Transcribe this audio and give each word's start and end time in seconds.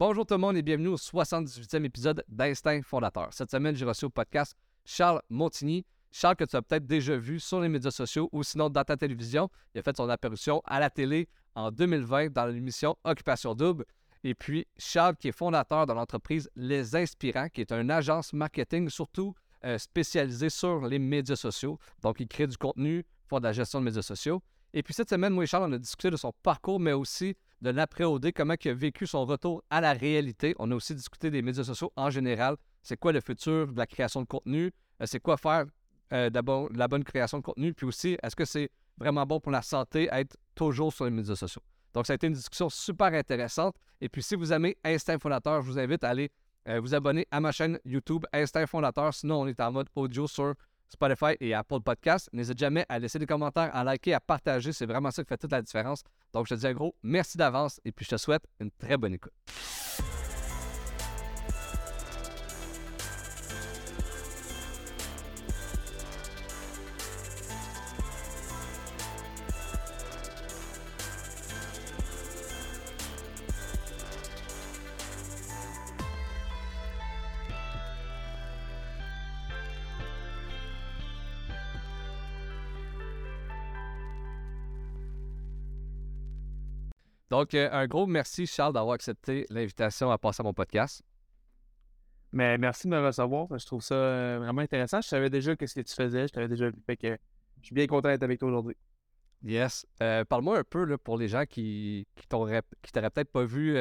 Bonjour 0.00 0.24
tout 0.24 0.32
le 0.32 0.40
monde 0.40 0.56
et 0.56 0.62
bienvenue 0.62 0.88
au 0.88 0.96
78e 0.96 1.84
épisode 1.84 2.24
d'Instinct 2.26 2.80
Fondateur. 2.80 3.28
Cette 3.32 3.50
semaine, 3.50 3.76
j'ai 3.76 3.84
reçu 3.84 4.06
au 4.06 4.08
podcast 4.08 4.56
Charles 4.86 5.20
Montigny. 5.28 5.84
Charles, 6.10 6.36
que 6.36 6.44
tu 6.44 6.56
as 6.56 6.62
peut-être 6.62 6.86
déjà 6.86 7.18
vu 7.18 7.38
sur 7.38 7.60
les 7.60 7.68
médias 7.68 7.90
sociaux 7.90 8.30
ou 8.32 8.42
sinon 8.42 8.70
dans 8.70 8.82
ta 8.82 8.96
télévision. 8.96 9.50
Il 9.74 9.80
a 9.80 9.82
fait 9.82 9.94
son 9.94 10.08
apparition 10.08 10.62
à 10.64 10.80
la 10.80 10.88
télé 10.88 11.28
en 11.54 11.70
2020 11.70 12.32
dans 12.32 12.46
l'émission 12.46 12.96
Occupation 13.04 13.54
Double. 13.54 13.84
Et 14.24 14.34
puis, 14.34 14.66
Charles, 14.78 15.16
qui 15.16 15.28
est 15.28 15.32
fondateur 15.32 15.84
de 15.84 15.92
l'entreprise 15.92 16.48
Les 16.56 16.96
Inspirants, 16.96 17.50
qui 17.50 17.60
est 17.60 17.70
une 17.70 17.90
agence 17.90 18.32
marketing 18.32 18.88
surtout 18.88 19.34
euh, 19.66 19.76
spécialisée 19.76 20.48
sur 20.48 20.80
les 20.86 20.98
médias 20.98 21.36
sociaux. 21.36 21.78
Donc, 22.00 22.20
il 22.20 22.26
crée 22.26 22.46
du 22.46 22.56
contenu, 22.56 23.04
pour 23.28 23.40
de 23.40 23.44
la 23.44 23.52
gestion 23.52 23.80
de 23.80 23.84
médias 23.84 24.00
sociaux. 24.00 24.42
Et 24.72 24.82
puis, 24.82 24.94
cette 24.94 25.10
semaine, 25.10 25.34
moi 25.34 25.44
et 25.44 25.46
Charles, 25.46 25.68
on 25.68 25.74
a 25.74 25.78
discuté 25.78 26.10
de 26.10 26.16
son 26.16 26.32
parcours, 26.42 26.80
mais 26.80 26.94
aussi 26.94 27.36
de 27.60 27.70
l'après-OD, 27.70 28.32
comment 28.34 28.54
il 28.62 28.70
a 28.70 28.74
vécu 28.74 29.06
son 29.06 29.24
retour 29.24 29.62
à 29.70 29.80
la 29.80 29.92
réalité. 29.92 30.54
On 30.58 30.70
a 30.70 30.74
aussi 30.74 30.94
discuté 30.94 31.30
des 31.30 31.42
médias 31.42 31.64
sociaux 31.64 31.92
en 31.96 32.10
général. 32.10 32.56
C'est 32.82 32.96
quoi 32.96 33.12
le 33.12 33.20
futur 33.20 33.68
de 33.68 33.78
la 33.78 33.86
création 33.86 34.22
de 34.22 34.26
contenu? 34.26 34.72
Euh, 35.00 35.06
c'est 35.06 35.20
quoi 35.20 35.36
faire 35.36 35.66
euh, 36.12 36.30
d'abord 36.30 36.68
la 36.74 36.88
bonne 36.88 37.04
création 37.04 37.38
de 37.38 37.42
contenu? 37.42 37.74
Puis 37.74 37.86
aussi, 37.86 38.16
est-ce 38.22 38.34
que 38.34 38.44
c'est 38.44 38.70
vraiment 38.98 39.26
bon 39.26 39.40
pour 39.40 39.52
la 39.52 39.62
santé 39.62 40.08
être 40.10 40.36
toujours 40.54 40.92
sur 40.92 41.04
les 41.04 41.10
médias 41.10 41.36
sociaux? 41.36 41.62
Donc, 41.92 42.06
ça 42.06 42.12
a 42.12 42.16
été 42.16 42.26
une 42.28 42.34
discussion 42.34 42.70
super 42.70 43.12
intéressante. 43.12 43.76
Et 44.00 44.08
puis, 44.08 44.22
si 44.22 44.36
vous 44.36 44.52
aimez 44.52 44.76
Instinct 44.84 45.18
Fondateur, 45.18 45.60
je 45.62 45.66
vous 45.66 45.78
invite 45.78 46.04
à 46.04 46.10
aller 46.10 46.30
euh, 46.68 46.80
vous 46.80 46.94
abonner 46.94 47.26
à 47.30 47.40
ma 47.40 47.52
chaîne 47.52 47.78
YouTube 47.84 48.24
Instinct 48.32 48.66
Fondateur. 48.66 49.12
Sinon, 49.12 49.42
on 49.42 49.46
est 49.46 49.60
en 49.60 49.72
mode 49.72 49.88
audio 49.94 50.26
sur 50.26 50.54
Spotify 50.90 51.36
et 51.40 51.54
Apple 51.54 51.80
Podcast. 51.80 52.28
N'hésite 52.32 52.58
jamais 52.58 52.84
à 52.88 52.98
laisser 52.98 53.18
des 53.18 53.26
commentaires, 53.26 53.74
à 53.74 53.84
liker, 53.84 54.14
à 54.14 54.20
partager. 54.20 54.72
C'est 54.72 54.86
vraiment 54.86 55.10
ça 55.10 55.22
qui 55.22 55.28
fait 55.28 55.38
toute 55.38 55.52
la 55.52 55.62
différence. 55.62 56.02
Donc, 56.32 56.46
je 56.46 56.54
te 56.54 56.60
dis 56.60 56.66
un 56.66 56.74
gros 56.74 56.94
merci 57.02 57.38
d'avance 57.38 57.80
et 57.84 57.92
puis 57.92 58.04
je 58.04 58.10
te 58.10 58.16
souhaite 58.16 58.42
une 58.60 58.70
très 58.70 58.96
bonne 58.96 59.14
écoute. 59.14 59.32
Donc, 87.30 87.54
euh, 87.54 87.68
un 87.70 87.86
gros 87.86 88.06
merci, 88.06 88.44
Charles, 88.46 88.72
d'avoir 88.72 88.94
accepté 88.94 89.46
l'invitation 89.50 90.10
à 90.10 90.18
passer 90.18 90.40
à 90.40 90.44
mon 90.44 90.52
podcast. 90.52 91.02
Mais 92.32 92.58
merci 92.58 92.88
de 92.88 92.92
me 92.92 93.04
recevoir. 93.04 93.46
Je 93.56 93.64
trouve 93.64 93.82
ça 93.82 93.94
euh, 93.94 94.38
vraiment 94.40 94.62
intéressant. 94.62 95.00
Je 95.00 95.08
savais 95.08 95.30
déjà 95.30 95.52
ce 95.52 95.56
que 95.56 95.80
tu 95.80 95.94
faisais. 95.94 96.26
Je 96.26 96.32
t'avais 96.32 96.48
déjà 96.48 96.70
vu. 96.70 96.76
Fait 96.84 96.96
que 96.96 97.16
je 97.60 97.66
suis 97.66 97.74
bien 97.74 97.86
content 97.86 98.08
d'être 98.08 98.24
avec 98.24 98.40
toi 98.40 98.48
aujourd'hui. 98.48 98.76
Yes. 99.44 99.86
Euh, 100.02 100.24
parle-moi 100.24 100.58
un 100.58 100.64
peu 100.64 100.84
là, 100.84 100.98
pour 100.98 101.16
les 101.16 101.28
gens 101.28 101.44
qui, 101.46 102.06
qui 102.16 102.26
t'auraient 102.26 102.62
peut-être 102.62 103.30
pas 103.30 103.44
vu 103.44 103.76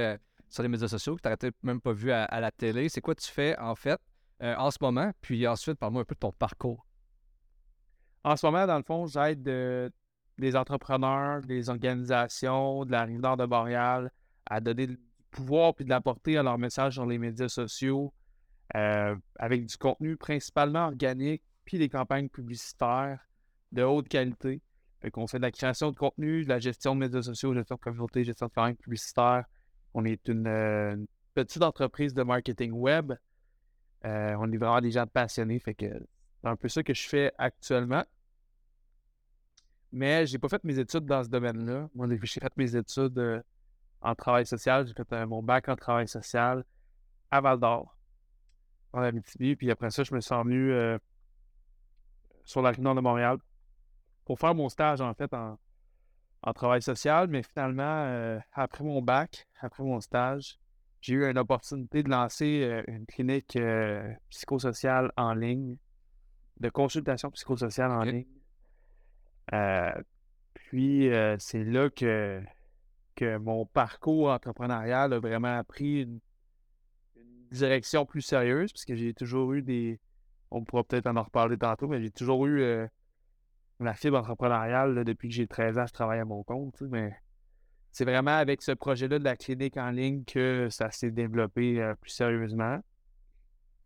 sur 0.47 0.64
les 0.64 0.70
médias 0.70 0.88
sociaux, 0.88 1.16
qui 1.16 1.23
t'auraient 1.23 1.38
peut-être 1.38 1.58
même 1.64 1.81
pas 1.81 1.92
vu 1.92 2.11
à, 2.11 2.25
à 2.25 2.39
la 2.39 2.52
télé. 2.52 2.88
C'est 2.88 3.02
quoi 3.02 3.16
tu 3.16 3.30
fais 3.30 3.58
en 3.58 3.75
fait 3.75 4.00
en 4.42 4.70
ce 4.72 4.77
moment? 4.80 5.11
Puis 5.22 5.47
ensuite, 5.47 5.80
parle-moi 5.80 6.03
un 6.03 6.05
peu 6.05 6.16
de 6.16 6.20
ton 6.20 6.31
parcours. 6.31 6.86
En 8.23 8.36
ce 8.36 8.45
moment, 8.45 8.67
dans 8.67 8.77
le 8.77 8.83
fond, 8.83 9.08
j'aide 9.08 9.92
des 10.40 10.56
entrepreneurs, 10.56 11.42
des 11.42 11.70
organisations 11.70 12.86
de 12.86 12.92
la 12.92 13.04
rive 13.04 13.20
nord 13.20 13.38
de 13.38 13.45
Montréal 13.45 14.12
à 14.45 14.62
donner 14.62 14.88
du 14.88 15.00
pouvoir 15.32 15.76
puis 15.76 15.86
de 15.86 15.90
la 15.90 16.02
portée 16.02 16.38
à 16.38 16.44
leur 16.44 16.58
message 16.58 16.94
sur 16.94 17.06
les 17.06 17.18
médias 17.18 17.50
sociaux 17.50 18.14
euh, 18.76 19.16
avec 19.38 19.66
du 19.66 19.78
contenu 19.78 20.17
principalement 20.17 20.88
organique 20.88 21.44
puis 21.66 21.78
des 21.78 21.90
campagnes 21.90 22.30
publicitaires 22.30 23.20
de 23.72 23.84
haute 23.84 24.08
qualité. 24.08 24.61
Fait 25.02 25.11
qu'on 25.11 25.28
fait 25.28 25.38
de 25.38 25.44
la 25.44 25.52
création 25.52 25.92
de 25.92 25.98
contenu, 25.98 26.44
de 26.44 26.49
la 26.49 26.60
gestion 26.60 26.95
de 26.95 27.02
médias 27.02 27.22
sociaux, 27.22 27.54
gestion 27.54 27.76
de 27.76 27.82
communauté, 27.82 28.23
gestion 28.23 28.48
de 28.48 28.52
campagnes 28.52 28.76
publicitaires. 28.76 29.45
On 29.94 30.04
est 30.04 30.28
une, 30.28 30.48
euh, 30.48 30.98
petite 31.33 31.61
entreprise 31.61 32.14
de 32.14 32.23
marketing 32.23 32.72
web. 32.73 33.14
Euh, 34.05 34.36
on 34.39 34.52
est 34.52 34.58
vraiment 34.58 34.82
des 34.82 34.92
gens 34.92 35.08
passionnés. 35.08 35.60
Fait 35.60 35.73
que 35.73 35.86
c'est 36.42 36.48
un 36.48 36.55
peu 36.55 36.67
ça 36.67 36.83
que 36.83 36.94
je 36.94 37.08
fais 37.08 37.32
actuellement. 37.38 38.04
Mais 39.92 40.26
j'ai 40.27 40.38
pas 40.38 40.50
fait 40.50 40.64
mes 40.64 40.77
études 40.77 41.05
dans 41.05 41.23
ce 41.23 41.30
domaine-là. 41.30 41.89
Moi, 41.95 42.08
j'ai 42.22 42.39
fait 42.39 42.58
mes 42.58 42.76
études 42.76 43.17
euh, 43.17 43.42
en 44.02 44.14
travail 44.14 44.45
social. 44.45 44.88
J'ai 44.88 44.94
fait 44.94 45.14
euh, 45.14 45.26
mon 45.26 45.42
bac 45.42 45.67
en 45.67 45.76
travail 45.76 46.08
social 46.08 46.64
à 47.32 47.42
Val 47.42 47.60
d'Or, 47.60 47.98
en 48.94 49.02
Abitibi. 49.02 49.55
Puis 49.55 49.72
après 49.72 49.89
ça, 49.89 50.04
je 50.04 50.14
me 50.14 50.22
suis 50.22 50.33
revenu 50.33 50.72
euh, 50.72 50.98
sur 52.45 52.61
la 52.61 52.70
rive 52.70 52.82
nord 52.82 52.95
de 52.95 53.02
Montréal 53.02 53.38
pour 54.26 54.39
faire 54.39 54.54
mon 54.54 54.70
stage, 54.70 55.02
en 55.02 55.14
fait, 55.16 55.33
en, 55.33 55.58
travail 56.54 56.82
social. 56.82 57.28
Mais 57.28 57.42
finalement, 57.42 58.39
après 58.54 58.83
mon 58.83 59.02
bac, 59.02 59.48
après 59.60 59.83
mon 59.83 59.99
stage, 59.99 60.60
j'ai 61.02 61.16
eu 61.16 61.26
une 61.30 61.38
opportunité 61.38 62.04
de 62.04 62.10
lancer 62.10 62.83
une 62.88 63.05
clinique 63.05 63.58
psychosociale 64.30 65.11
en 65.17 65.33
ligne, 65.33 65.78
de 66.60 66.70
consultation 66.70 67.32
psychosociale 67.32 67.92
en 67.92 68.04
ligne 68.04 68.26
euh, 68.26 68.39
puis, 70.54 71.11
euh, 71.11 71.36
c'est 71.39 71.64
là 71.64 71.89
que, 71.89 72.42
que 73.15 73.37
mon 73.37 73.65
parcours 73.65 74.30
entrepreneurial 74.30 75.14
a 75.14 75.20
vraiment 75.20 75.64
pris 75.64 76.04
une, 76.04 76.20
direction 77.52 78.05
plus 78.05 78.21
sérieuse, 78.21 78.71
parce 78.71 78.86
que 78.86 78.95
j'ai 78.95 79.14
toujours 79.15 79.54
eu 79.54 79.64
des. 79.64 79.99
On 80.52 80.64
pourra 80.64 80.83
peut-être 80.83 81.08
en 81.08 81.23
reparler 81.23 81.58
tantôt, 81.58 81.87
mais 81.87 81.99
j'ai 81.99 82.11
toujours 82.11 82.45
eu 82.45 82.61
euh, 82.61 82.86
la 83.80 83.95
fibre 83.95 84.20
entrepreneuriale 84.20 85.04
depuis 85.04 85.30
que 85.30 85.33
j'ai 85.33 85.48
13 85.48 85.80
ans, 85.80 85.87
je 85.87 85.93
travaille 85.93 86.20
à 86.20 86.26
mon 86.26 86.43
compte. 86.43 86.80
mais 86.81 87.11
c'est 87.92 88.05
vraiment 88.05 88.37
avec 88.37 88.61
ce 88.61 88.71
projet-là 88.71 89.17
de 89.17 89.23
la 89.23 89.36
clinique 89.36 89.77
en 89.77 89.89
ligne 89.89 90.23
que 90.26 90.67
ça 90.70 90.92
s'est 90.92 91.10
développé 91.10 91.93
plus 91.99 92.11
sérieusement. 92.11 92.80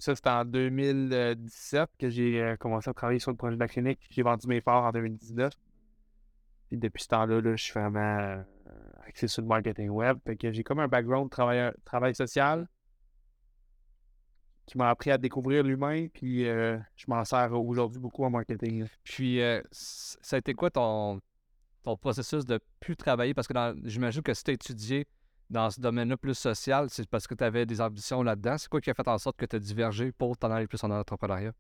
Ça, 0.04 0.14
c'était 0.16 0.32
en 0.32 0.44
2017 0.44 1.90
que 1.98 2.10
j'ai 2.10 2.42
euh, 2.42 2.58
commencé 2.58 2.90
à 2.90 2.94
travailler 2.94 3.20
sur 3.20 3.32
le 3.32 3.38
projet 3.38 3.56
de 3.56 3.60
la 3.62 3.70
clinique. 3.70 4.06
J'ai 4.10 4.22
vendu 4.22 4.48
mes 4.48 4.60
parts 4.60 4.84
en 4.84 4.92
2019. 4.92 5.54
Puis 6.68 6.78
depuis 6.78 7.04
ce 7.04 7.08
temps-là, 7.08 7.40
je 7.42 7.64
suis 7.64 7.72
vraiment 7.72 8.20
euh, 8.20 8.44
axé 9.08 9.30
sur 9.30 9.44
le 9.44 9.48
marketing 9.48 9.88
web. 9.88 10.18
Fait 10.26 10.36
que 10.36 10.52
j'ai 10.52 10.62
comme 10.62 10.80
un 10.80 10.90
background 10.90 11.30
de 11.30 11.74
travail, 11.86 12.16
social 12.16 12.68
qui 14.66 14.78
m'a 14.78 14.90
appris 14.90 15.10
à 15.10 15.18
découvrir 15.18 15.64
l'humain. 15.64 16.08
Puis 16.14 16.50
euh, 16.50 16.78
je 16.98 17.06
m'en 17.08 17.24
sers 17.24 17.54
aujourd'hui 17.54 18.02
beaucoup 18.02 18.26
en 18.26 18.30
marketing. 18.30 18.86
Puis 19.06 19.40
ça 19.72 20.36
a 20.36 20.40
été 20.40 20.54
quoi 20.54 20.70
ton, 20.70 21.22
ton 21.82 21.96
processus 21.96 22.44
de 22.44 22.60
plus 22.82 22.98
travailler? 22.98 23.34
Parce 23.34 23.48
que 23.48 23.54
j'imagine 23.86 24.22
que 24.22 24.34
si 24.34 24.44
tu 24.44 24.52
étudié 24.52 25.08
dans 25.54 25.70
ce 25.70 25.80
domaine-là 25.80 26.18
plus 26.18 26.34
social, 26.34 26.90
c'est 26.90 27.08
parce 27.08 27.28
que 27.28 27.36
tu 27.36 27.44
avais 27.44 27.66
des 27.66 27.80
ambitions 27.80 28.24
là-dedans. 28.24 28.58
C'est 28.58 28.68
quoi 28.68 28.82
qui 28.82 28.90
a 28.90 28.94
fait 28.94 29.08
en 29.08 29.18
sorte 29.18 29.38
que 29.38 29.46
tu 29.46 29.56
as 29.56 29.60
divergé 29.60 30.12
pour 30.12 30.36
t'en 30.36 30.52
aller 30.52 30.68
plus 30.68 30.84
en 30.84 30.92
entrepreneuriat? 30.92 31.54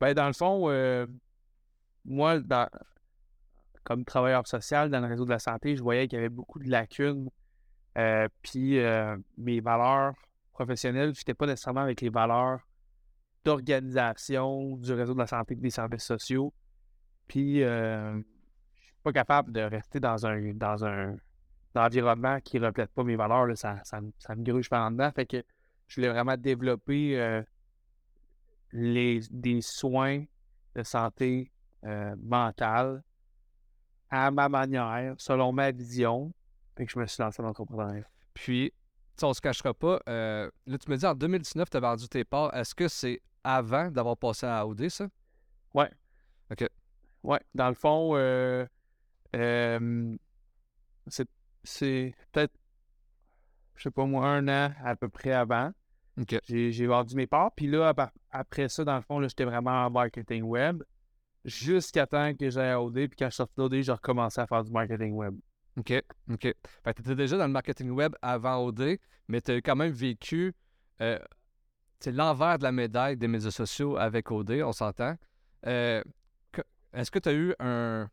Ben, 0.00 0.14
dans 0.14 0.28
le 0.28 0.32
fond, 0.32 0.70
euh, 0.70 1.06
moi, 2.04 2.38
comme 3.82 4.04
travailleur 4.04 4.46
social 4.46 4.88
dans 4.88 5.00
le 5.00 5.08
réseau 5.08 5.24
de 5.24 5.30
la 5.30 5.40
santé, 5.40 5.76
je 5.76 5.82
voyais 5.82 6.06
qu'il 6.06 6.16
y 6.16 6.20
avait 6.20 6.28
beaucoup 6.28 6.60
de 6.60 6.70
lacunes. 6.70 7.28
Euh, 7.98 8.28
puis 8.42 8.78
euh, 8.78 9.16
mes 9.36 9.60
valeurs 9.60 10.14
professionnelles 10.52 11.12
ne 11.26 11.32
pas 11.32 11.46
nécessairement 11.46 11.82
avec 11.82 12.00
les 12.00 12.08
valeurs 12.08 12.60
d'organisation 13.44 14.76
du 14.76 14.92
réseau 14.92 15.14
de 15.14 15.18
la 15.18 15.26
santé 15.26 15.54
et 15.54 15.56
des 15.56 15.70
services 15.70 16.04
sociaux. 16.04 16.52
Puis 17.26 17.58
je 17.60 18.22
suis 18.80 18.94
pas 19.02 19.12
capable 19.12 19.52
de 19.52 19.60
rester 19.60 20.00
dans 20.00 20.26
un 20.26 20.52
dans 20.54 20.84
un 20.84 21.16
l'environnement 21.74 22.40
qui 22.40 22.58
ne 22.58 22.66
reflète 22.66 22.90
pas 22.92 23.04
mes 23.04 23.16
valeurs, 23.16 23.56
ça, 23.56 23.80
ça, 23.84 24.00
ça, 24.18 24.34
me 24.34 24.42
gruge 24.42 24.68
par 24.70 24.86
en 24.86 24.90
dedans. 24.90 25.10
Fait 25.10 25.26
que 25.26 25.42
je 25.88 25.96
voulais 25.96 26.08
vraiment 26.08 26.36
développer 26.36 27.20
euh, 27.20 27.42
les, 28.72 29.20
des 29.30 29.60
soins 29.60 30.24
de 30.74 30.82
santé 30.82 31.50
euh, 31.84 32.14
mentale 32.22 33.02
à 34.10 34.30
ma 34.30 34.48
manière, 34.48 35.14
selon 35.18 35.52
ma 35.52 35.70
vision. 35.72 36.32
Fait 36.76 36.86
que 36.86 36.92
je 36.92 36.98
me 36.98 37.06
suis 37.06 37.22
lancé 37.22 37.42
dans 37.42 37.48
l'entrepreneuriat. 37.48 38.08
Puis, 38.32 38.72
on 39.22 39.28
ne 39.28 39.34
se 39.34 39.40
cachera 39.40 39.74
pas, 39.74 40.00
euh, 40.08 40.50
là, 40.66 40.78
tu 40.78 40.90
me 40.90 40.96
dis 40.96 41.06
en 41.06 41.14
2019, 41.14 41.70
tu 41.70 41.76
as 41.76 41.80
vendu 41.80 42.08
tes 42.08 42.24
parts. 42.24 42.54
Est-ce 42.54 42.74
que 42.74 42.88
c'est 42.88 43.20
avant 43.42 43.90
d'avoir 43.90 44.16
passé 44.16 44.46
à 44.46 44.58
AOD, 44.58 44.88
ça? 44.88 45.08
Ouais. 45.72 45.90
OK. 46.50 46.66
Ouais. 47.22 47.40
Dans 47.54 47.68
le 47.68 47.74
fond, 47.74 48.14
c'est 51.08 51.28
c'est 51.64 52.14
peut-être, 52.32 52.54
je 53.76 53.84
sais 53.84 53.90
pas 53.90 54.06
moi, 54.06 54.28
un 54.28 54.46
an 54.48 54.72
à 54.84 54.94
peu 54.96 55.08
près 55.08 55.32
avant. 55.32 55.72
J'ai 56.48 56.86
vendu 56.86 57.16
mes 57.16 57.26
parts. 57.26 57.52
Puis 57.56 57.66
là, 57.66 57.92
après 58.30 58.68
ça, 58.68 58.84
dans 58.84 58.96
le 58.96 59.02
fond, 59.02 59.20
j'étais 59.22 59.44
vraiment 59.44 59.86
en 59.86 59.90
marketing 59.90 60.44
web. 60.44 60.82
Jusqu'à 61.44 62.06
temps 62.06 62.32
que 62.34 62.48
j'aille 62.48 62.70
à 62.70 62.80
OD. 62.80 62.94
Puis 62.94 63.16
quand 63.18 63.28
je 63.28 63.34
sorti 63.34 63.54
d'OD, 63.56 63.80
j'ai 63.82 63.92
recommencé 63.92 64.40
à 64.40 64.46
faire 64.46 64.62
du 64.62 64.70
marketing 64.70 65.12
web. 65.14 65.34
OK, 65.76 65.92
OK. 66.30 66.42
Fait 66.42 66.94
que 66.94 67.02
tu 67.02 67.08
étais 67.08 67.16
déjà 67.16 67.36
dans 67.36 67.46
le 67.46 67.52
marketing 67.52 67.90
web 67.90 68.14
avant 68.22 68.64
OD, 68.64 68.98
mais 69.28 69.40
tu 69.40 69.50
as 69.50 69.56
quand 69.56 69.74
même 69.74 69.92
vécu 69.92 70.54
euh, 71.00 71.18
l'envers 72.06 72.58
de 72.58 72.62
la 72.62 72.72
médaille 72.72 73.16
des 73.16 73.28
médias 73.28 73.50
sociaux 73.50 73.96
avec 73.96 74.30
OD, 74.30 74.62
on 74.64 74.72
s'entend. 74.72 75.16
Euh, 75.66 76.02
est-ce 76.92 77.10
que 77.10 77.18
tu 77.18 77.28
as 77.28 77.32
eu 77.32 77.54
un, 77.58 78.08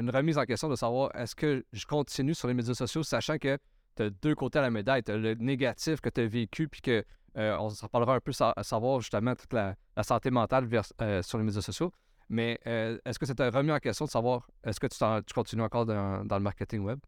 une 0.00 0.10
remise 0.10 0.38
en 0.38 0.44
question 0.44 0.68
de 0.68 0.76
savoir 0.76 1.14
est-ce 1.14 1.34
que 1.34 1.64
je 1.72 1.86
continue 1.86 2.34
sur 2.34 2.48
les 2.48 2.54
médias 2.54 2.74
sociaux, 2.74 3.02
sachant 3.02 3.38
que 3.38 3.58
tu 3.96 4.02
as 4.02 4.10
deux 4.10 4.34
côtés 4.34 4.58
à 4.58 4.62
la 4.62 4.70
médaille. 4.70 5.02
Tu 5.02 5.12
as 5.12 5.16
le 5.16 5.34
négatif 5.34 6.00
que 6.00 6.08
tu 6.08 6.20
as 6.20 6.26
vécu, 6.26 6.68
puis 6.68 6.80
que 6.80 7.04
euh, 7.38 7.56
on 7.58 7.70
s'en 7.70 7.88
parlera 7.88 8.14
un 8.16 8.20
peu 8.20 8.32
à 8.40 8.62
savoir 8.62 9.00
justement 9.00 9.34
toute 9.34 9.52
la, 9.52 9.74
santé 10.02 10.30
mentale 10.30 10.68
euh, 11.00 11.22
sur 11.22 11.38
les 11.38 11.44
médias 11.44 11.62
sociaux. 11.62 11.92
Mais 12.28 12.58
euh, 12.66 12.98
est-ce 13.04 13.18
que 13.18 13.30
t'a 13.32 13.50
remis 13.50 13.72
en 13.72 13.78
question 13.78 14.04
de 14.04 14.10
savoir 14.10 14.48
est-ce 14.64 14.80
que 14.80 14.86
tu, 14.86 15.34
continues 15.34 15.62
encore 15.62 15.86
dans, 15.86 16.24
le 16.28 16.40
marketing 16.40 16.80
web? 16.80 16.98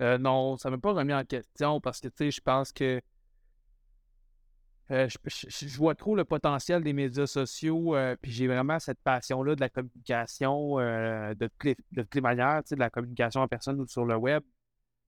non, 0.00 0.56
ça 0.56 0.70
ne 0.70 0.76
m'a 0.76 0.80
pas 0.80 0.92
remis 0.92 1.14
en 1.14 1.24
question 1.24 1.80
parce 1.80 2.00
que 2.00 2.30
je 2.30 2.40
pense 2.40 2.72
que 2.72 3.00
je, 4.90 5.76
vois 5.76 5.94
trop 5.94 6.14
le 6.14 6.24
potentiel 6.24 6.82
des 6.82 6.92
médias 6.92 7.26
sociaux, 7.26 7.96
puis 8.20 8.32
j'ai 8.32 8.46
vraiment 8.46 8.78
cette 8.78 9.00
passion-là 9.00 9.54
de 9.54 9.60
la 9.60 9.68
communication 9.68 10.76
de, 10.76 11.48
toutes 11.58 12.14
les, 12.14 12.20
manières, 12.20 12.62
de 12.70 12.76
la 12.76 12.90
communication 12.90 13.40
en 13.40 13.48
personne 13.48 13.80
ou 13.80 13.86
sur 13.86 14.04
le 14.04 14.16
web. 14.16 14.42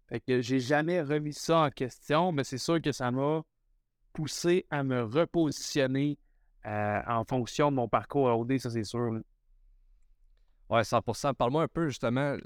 Fait 0.09 0.21
que 0.21 0.41
j'ai 0.41 0.61
jamais 0.61 1.03
remis 1.03 1.33
ça 1.33 1.59
en 1.59 1.71
question, 1.71 2.33
mais 2.33 2.45
c'est 2.45 2.59
sûr 2.59 2.81
que 2.81 2.93
ça 2.93 3.11
m'a 3.11 3.43
poussé 4.13 4.67
à 4.71 4.83
me 4.83 5.03
repositionner 5.03 6.19
euh, 6.65 7.01
en 7.07 7.25
fonction 7.25 7.71
de 7.71 7.77
mon 7.77 7.89
parcours 7.89 8.29
à 8.29 8.37
OD, 8.37 8.59
ça 8.59 8.71
c'est 8.71 8.85
sûr. 8.85 9.21
Ouais, 10.69 10.81
100%. 10.81 11.35
Parle-moi 11.35 11.65
un 11.65 11.69
peu 11.69 11.89
justement, 11.89 12.37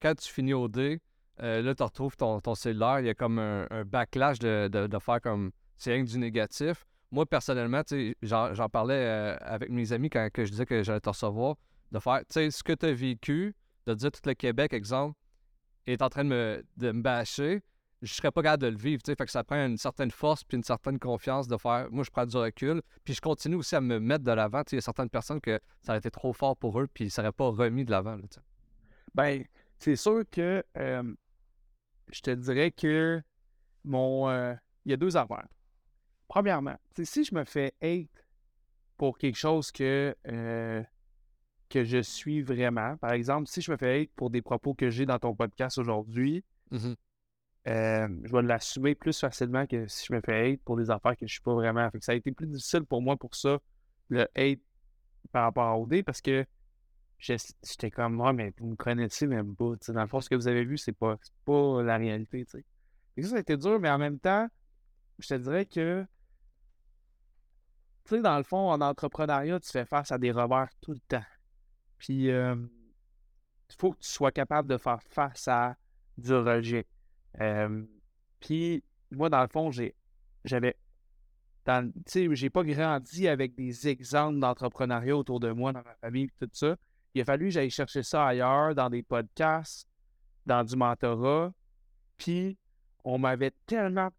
quand 0.00 0.14
tu 0.14 0.32
finis 0.32 0.54
OD, 0.54 0.78
euh, 0.78 1.62
là 1.62 1.74
tu 1.74 1.82
retrouves 1.82 2.16
ton, 2.16 2.54
cellulaire, 2.54 3.00
il 3.00 3.06
y 3.06 3.10
a 3.10 3.14
comme 3.14 3.38
un, 3.38 3.84
backlash 3.84 4.38
de, 4.38 4.98
faire 5.00 5.20
comme 5.20 5.52
c'est 5.82 5.92
rien 5.92 6.04
que 6.04 6.10
du 6.10 6.18
négatif. 6.18 6.84
Moi 7.10 7.26
personnellement, 7.26 7.82
j'en 8.22 8.68
parlais 8.68 8.94
euh, 8.94 9.36
avec 9.40 9.70
mes 9.70 9.92
amis 9.92 10.08
quand 10.08 10.28
je 10.36 10.44
disais 10.44 10.66
que 10.66 10.82
j'allais 10.82 11.00
te 11.00 11.08
recevoir, 11.08 11.56
de 11.90 11.98
faire, 11.98 12.20
tu 12.20 12.34
sais, 12.34 12.50
ce 12.50 12.62
que 12.62 12.72
tu 12.72 12.86
as 12.86 12.92
vécu, 12.92 13.54
de 13.86 13.94
dire 13.94 14.12
tout 14.12 14.20
le 14.24 14.34
Québec, 14.34 14.72
exemple, 14.72 15.18
est 15.86 16.00
en 16.00 16.08
train 16.08 16.24
de 16.24 16.28
me, 16.28 16.64
de 16.76 16.92
me 16.92 17.02
bâcher, 17.02 17.62
je 18.02 18.12
serais 18.14 18.30
pas 18.30 18.42
capable 18.42 18.62
de 18.62 18.68
le 18.68 18.76
vivre. 18.76 19.02
Fait 19.04 19.16
que 19.16 19.30
ça 19.30 19.44
prend 19.44 19.56
une 19.64 19.76
certaine 19.76 20.10
force 20.10 20.42
puis 20.44 20.56
une 20.56 20.64
certaine 20.64 20.98
confiance 20.98 21.46
de 21.46 21.56
faire. 21.56 21.88
Moi, 21.90 22.02
je 22.04 22.10
prends 22.10 22.26
du 22.26 22.36
recul. 22.36 22.82
Puis 23.04 23.14
je 23.14 23.20
continue 23.20 23.54
aussi 23.54 23.76
à 23.76 23.80
me 23.80 24.00
mettre 24.00 24.24
de 24.24 24.32
l'avant. 24.32 24.62
Il 24.72 24.74
y 24.74 24.78
a 24.78 24.80
certaines 24.80 25.08
personnes 25.08 25.40
que 25.40 25.60
ça 25.82 25.92
aurait 25.92 25.98
été 25.98 26.10
trop 26.10 26.32
fort 26.32 26.56
pour 26.56 26.80
eux, 26.80 26.88
puis 26.92 27.04
ils 27.04 27.08
ne 27.08 27.12
seraient 27.12 27.32
pas 27.32 27.48
remis 27.48 27.84
de 27.84 27.92
l'avant. 27.92 28.18
Ben, 29.14 29.44
c'est 29.78 29.96
sûr 29.96 30.24
que 30.30 30.64
je 30.74 32.20
te 32.20 32.30
dirais 32.30 32.70
que 32.72 33.22
mon. 33.84 34.28
Euh, 34.28 34.54
il 34.84 34.90
y 34.90 34.94
a 34.94 34.96
deux 34.96 35.16
affaires. 35.16 35.46
Premièrement, 36.32 36.76
si 37.02 37.24
je 37.24 37.34
me 37.34 37.44
fais 37.44 37.74
hate 37.82 38.08
pour 38.96 39.18
quelque 39.18 39.36
chose 39.36 39.70
que 39.70 40.16
euh, 40.28 40.82
que 41.68 41.84
je 41.84 41.98
suis 41.98 42.40
vraiment. 42.40 42.96
Par 42.96 43.12
exemple, 43.12 43.48
si 43.48 43.60
je 43.60 43.70
me 43.70 43.76
fais 43.76 44.00
hate 44.00 44.10
pour 44.16 44.30
des 44.30 44.40
propos 44.40 44.72
que 44.72 44.88
j'ai 44.88 45.04
dans 45.04 45.18
ton 45.18 45.34
podcast 45.34 45.76
aujourd'hui, 45.76 46.42
mmh 46.70 46.94
euh, 47.68 48.08
je 48.24 48.32
vais 48.32 48.42
l'assumer 48.42 48.94
plus 48.94 49.20
facilement 49.20 49.66
que 49.66 49.86
si 49.88 50.06
je 50.06 50.14
me 50.14 50.22
fais 50.22 50.54
hate 50.54 50.62
pour 50.62 50.78
des 50.78 50.88
affaires 50.90 51.18
que 51.18 51.26
je 51.26 51.34
suis 51.34 51.42
pas 51.42 51.52
vraiment. 51.52 51.90
Fait 51.90 52.02
ça 52.02 52.12
a 52.12 52.14
été 52.14 52.32
plus 52.32 52.46
difficile 52.46 52.84
pour 52.84 53.02
moi 53.02 53.18
pour 53.18 53.34
ça, 53.34 53.58
le 54.08 54.26
hate 54.34 54.60
par 55.32 55.44
rapport 55.44 55.64
à 55.64 55.78
OD, 55.78 56.02
parce 56.02 56.22
que 56.22 56.46
j'étais 57.18 57.90
comme 57.90 58.14
moi, 58.14 58.32
mais 58.32 58.54
vous 58.56 58.68
me 58.68 58.76
connaissez 58.76 59.26
même 59.26 59.54
pas. 59.54 59.74
Dans 59.86 60.00
le 60.00 60.08
fond, 60.08 60.22
ce 60.22 60.30
que 60.30 60.34
vous 60.34 60.48
avez 60.48 60.64
vu, 60.64 60.78
c'est 60.78 60.92
pas, 60.92 61.18
pas 61.44 61.82
la 61.82 61.98
réalité. 61.98 62.46
ça, 62.46 62.58
ça 63.22 63.36
a 63.36 63.38
été 63.38 63.58
dur, 63.58 63.78
mais 63.78 63.90
en 63.90 63.98
même 63.98 64.18
temps, 64.18 64.48
je 65.18 65.28
te 65.28 65.34
dirais 65.34 65.66
que 65.66 66.06
tu 68.04 68.16
sais, 68.16 68.22
dans 68.22 68.36
le 68.36 68.42
fond, 68.42 68.70
en 68.70 68.80
entrepreneuriat, 68.80 69.60
tu 69.60 69.70
fais 69.70 69.84
face 69.84 70.12
à 70.12 70.18
des 70.18 70.32
revers 70.32 70.68
tout 70.80 70.92
le 70.92 71.00
temps. 71.00 71.24
Puis, 71.98 72.24
il 72.26 72.68
faut 73.78 73.92
que 73.92 73.98
tu 73.98 74.08
sois 74.08 74.32
capable 74.32 74.68
de 74.68 74.76
faire 74.76 75.02
face 75.02 75.46
à 75.48 75.76
du 76.18 76.34
rejet. 76.34 76.86
puis, 78.40 78.82
moi, 79.10 79.28
dans 79.28 79.42
le 79.42 79.48
fond, 79.48 79.70
j'ai, 79.70 79.94
j'avais. 80.44 80.76
Tu 81.64 81.92
sais, 82.06 82.28
j'ai 82.34 82.50
pas 82.50 82.64
grandi 82.64 83.28
avec 83.28 83.54
des 83.54 83.86
exemples 83.86 84.40
d'entrepreneuriat 84.40 85.16
autour 85.16 85.38
de 85.38 85.52
moi, 85.52 85.72
dans 85.72 85.82
ma 85.82 85.94
famille, 85.96 86.28
tout 86.40 86.48
ça. 86.52 86.76
Il 87.14 87.20
a 87.20 87.24
fallu 87.24 87.46
que 87.46 87.50
j'aille 87.50 87.70
chercher 87.70 88.02
ça 88.02 88.26
ailleurs, 88.26 88.74
dans 88.74 88.90
des 88.90 89.02
podcasts, 89.02 89.86
dans 90.44 90.64
du 90.64 90.74
mentorat. 90.74 91.52
Puis, 92.16 92.58
on 93.04 93.18
m'avait 93.18 93.52
tellement 93.66 94.10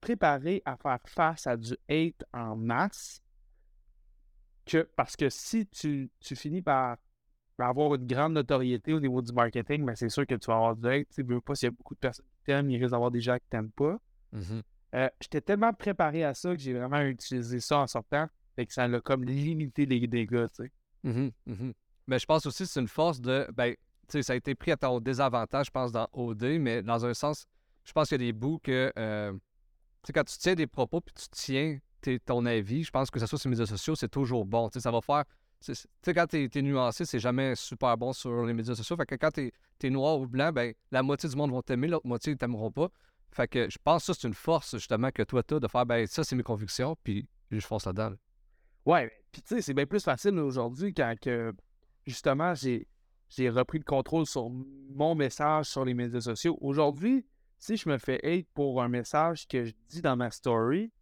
préparé 0.00 0.62
à 0.64 0.76
faire 0.76 0.98
face 1.06 1.46
à 1.46 1.56
du 1.56 1.76
hate 1.88 2.24
en 2.32 2.56
masse 2.56 3.22
parce 4.96 5.16
que 5.16 5.28
si 5.30 5.66
tu, 5.66 6.10
finis 6.22 6.62
par, 6.62 6.98
avoir 7.58 7.94
une 7.94 8.06
grande 8.06 8.34
notoriété 8.34 8.92
au 8.92 9.00
niveau 9.00 9.22
du 9.22 9.32
marketing, 9.32 9.84
ben 9.84 9.96
c'est 9.96 10.08
sûr 10.08 10.26
que 10.26 10.34
tu 10.34 10.46
vas 10.46 10.56
avoir 10.56 10.76
du 10.76 10.86
hate. 10.86 11.08
Tu 11.14 11.22
veux 11.22 11.40
pas 11.40 11.54
s'il 11.54 11.66
y 11.66 11.68
a 11.68 11.70
beaucoup 11.70 11.94
de 11.94 12.00
personnes 12.00 12.26
qui 12.26 12.44
t'aiment, 12.44 12.70
il 12.70 12.78
risque 12.78 12.92
d'avoir 12.92 13.10
des 13.10 13.20
gens 13.20 13.36
qui 13.36 13.48
t'aiment 13.50 13.70
pas. 13.70 13.98
Mmh 14.32 14.60
euh, 14.94 15.10
j'étais 15.20 15.42
tellement 15.42 15.74
préparé 15.74 16.24
à 16.24 16.32
ça 16.32 16.56
que 16.56 16.62
j'ai 16.62 16.72
vraiment 16.72 17.02
utilisé 17.02 17.60
ça 17.60 17.80
en 17.80 17.86
sortant. 17.86 18.26
Fait 18.56 18.64
que 18.64 18.72
ça 18.72 18.84
a 18.84 19.00
comme 19.00 19.22
limité 19.22 19.84
les 19.84 20.06
dégâts, 20.06 20.46
tu 20.46 20.64
sais. 20.64 20.72
Mmh 21.04 21.28
mmh 21.44 21.70
mais 22.06 22.18
je 22.18 22.24
pense 22.24 22.46
aussi 22.46 22.62
que 22.62 22.70
c'est 22.70 22.80
une 22.80 22.88
force 22.88 23.20
de. 23.20 23.46
Ben, 23.52 23.74
tu 23.74 23.78
sais, 24.08 24.22
ça 24.22 24.32
a 24.32 24.36
été 24.36 24.54
pris 24.54 24.70
à 24.70 24.78
ton 24.78 24.98
désavantage, 24.98 25.66
je 25.66 25.70
pense, 25.70 25.92
dans 25.92 26.08
OD, 26.14 26.42
mais 26.58 26.82
dans 26.82 27.04
un 27.04 27.12
sens, 27.12 27.46
je 27.88 27.92
pense 27.94 28.08
qu'il 28.10 28.20
y 28.20 28.24
a 28.24 28.26
des 28.26 28.32
bouts 28.32 28.58
que. 28.62 28.92
Euh, 28.98 29.32
tu 29.32 29.38
sais, 30.04 30.12
quand 30.12 30.24
tu 30.24 30.36
tiens 30.36 30.54
des 30.54 30.66
propos 30.66 31.00
puis 31.00 31.14
tu 31.14 31.26
tiens 31.30 31.78
ton 32.24 32.44
avis, 32.46 32.84
je 32.84 32.90
pense 32.90 33.10
que 33.10 33.18
ce 33.18 33.26
soit 33.26 33.38
sur 33.38 33.48
les 33.48 33.56
médias 33.56 33.66
sociaux, 33.66 33.94
c'est 33.96 34.10
toujours 34.10 34.44
bon. 34.44 34.68
ça 34.72 34.90
va 34.90 35.00
faire. 35.00 35.24
Tu 35.60 35.74
sais, 35.74 36.14
quand 36.14 36.26
tu 36.26 36.48
es, 36.54 36.62
nuancé, 36.62 37.04
c'est 37.04 37.18
jamais 37.18 37.56
super 37.56 37.96
bon 37.96 38.12
sur 38.12 38.44
les 38.44 38.52
médias 38.52 38.74
sociaux. 38.74 38.96
Fait 38.96 39.06
que 39.06 39.14
quand 39.16 39.30
tu 39.32 39.52
es, 39.82 39.90
noir 39.90 40.20
ou 40.20 40.26
blanc, 40.26 40.52
ben, 40.52 40.72
la 40.92 41.02
moitié 41.02 41.28
du 41.28 41.34
monde 41.34 41.50
vont 41.50 41.62
t'aimer, 41.62 41.88
l'autre 41.88 42.06
moitié, 42.06 42.32
ils 42.32 42.38
t'aimeront 42.38 42.70
pas. 42.70 42.88
Fait 43.32 43.48
que 43.48 43.68
je 43.68 43.78
pense 43.82 44.06
que 44.06 44.12
ça, 44.12 44.20
c'est 44.20 44.28
une 44.28 44.34
force, 44.34 44.76
justement, 44.76 45.10
que 45.10 45.22
toi, 45.22 45.42
tu 45.42 45.54
as 45.54 45.60
de 45.60 45.66
faire, 45.66 45.84
ben, 45.84 46.06
ça, 46.06 46.22
c'est 46.22 46.36
mes 46.36 46.42
convictions, 46.42 46.96
puis 47.02 47.26
je 47.50 47.60
fonce 47.60 47.86
là-dedans. 47.86 48.14
Ouais, 48.86 49.10
puis 49.32 49.42
tu 49.42 49.56
sais, 49.56 49.62
c'est 49.62 49.74
bien 49.74 49.86
plus 49.86 50.04
facile 50.04 50.38
aujourd'hui 50.38 50.94
quand 50.94 51.14
que, 51.20 51.52
justement, 52.06 52.54
j'ai 52.54 53.50
repris 53.50 53.78
le 53.78 53.84
contrôle 53.84 54.26
sur 54.26 54.48
mon 54.48 55.14
message 55.14 55.66
sur 55.66 55.84
les 55.84 55.94
médias 55.94 56.20
sociaux. 56.20 56.56
Aujourd'hui, 56.60 57.26
si 57.58 57.76
je 57.76 57.88
me 57.88 57.98
fais 57.98 58.20
hate 58.24 58.46
pour 58.54 58.82
un 58.82 58.88
message 58.88 59.46
que 59.46 59.64
je 59.64 59.72
dis 59.88 60.00
dans 60.00 60.16
ma 60.16 60.30
story, 60.30 60.92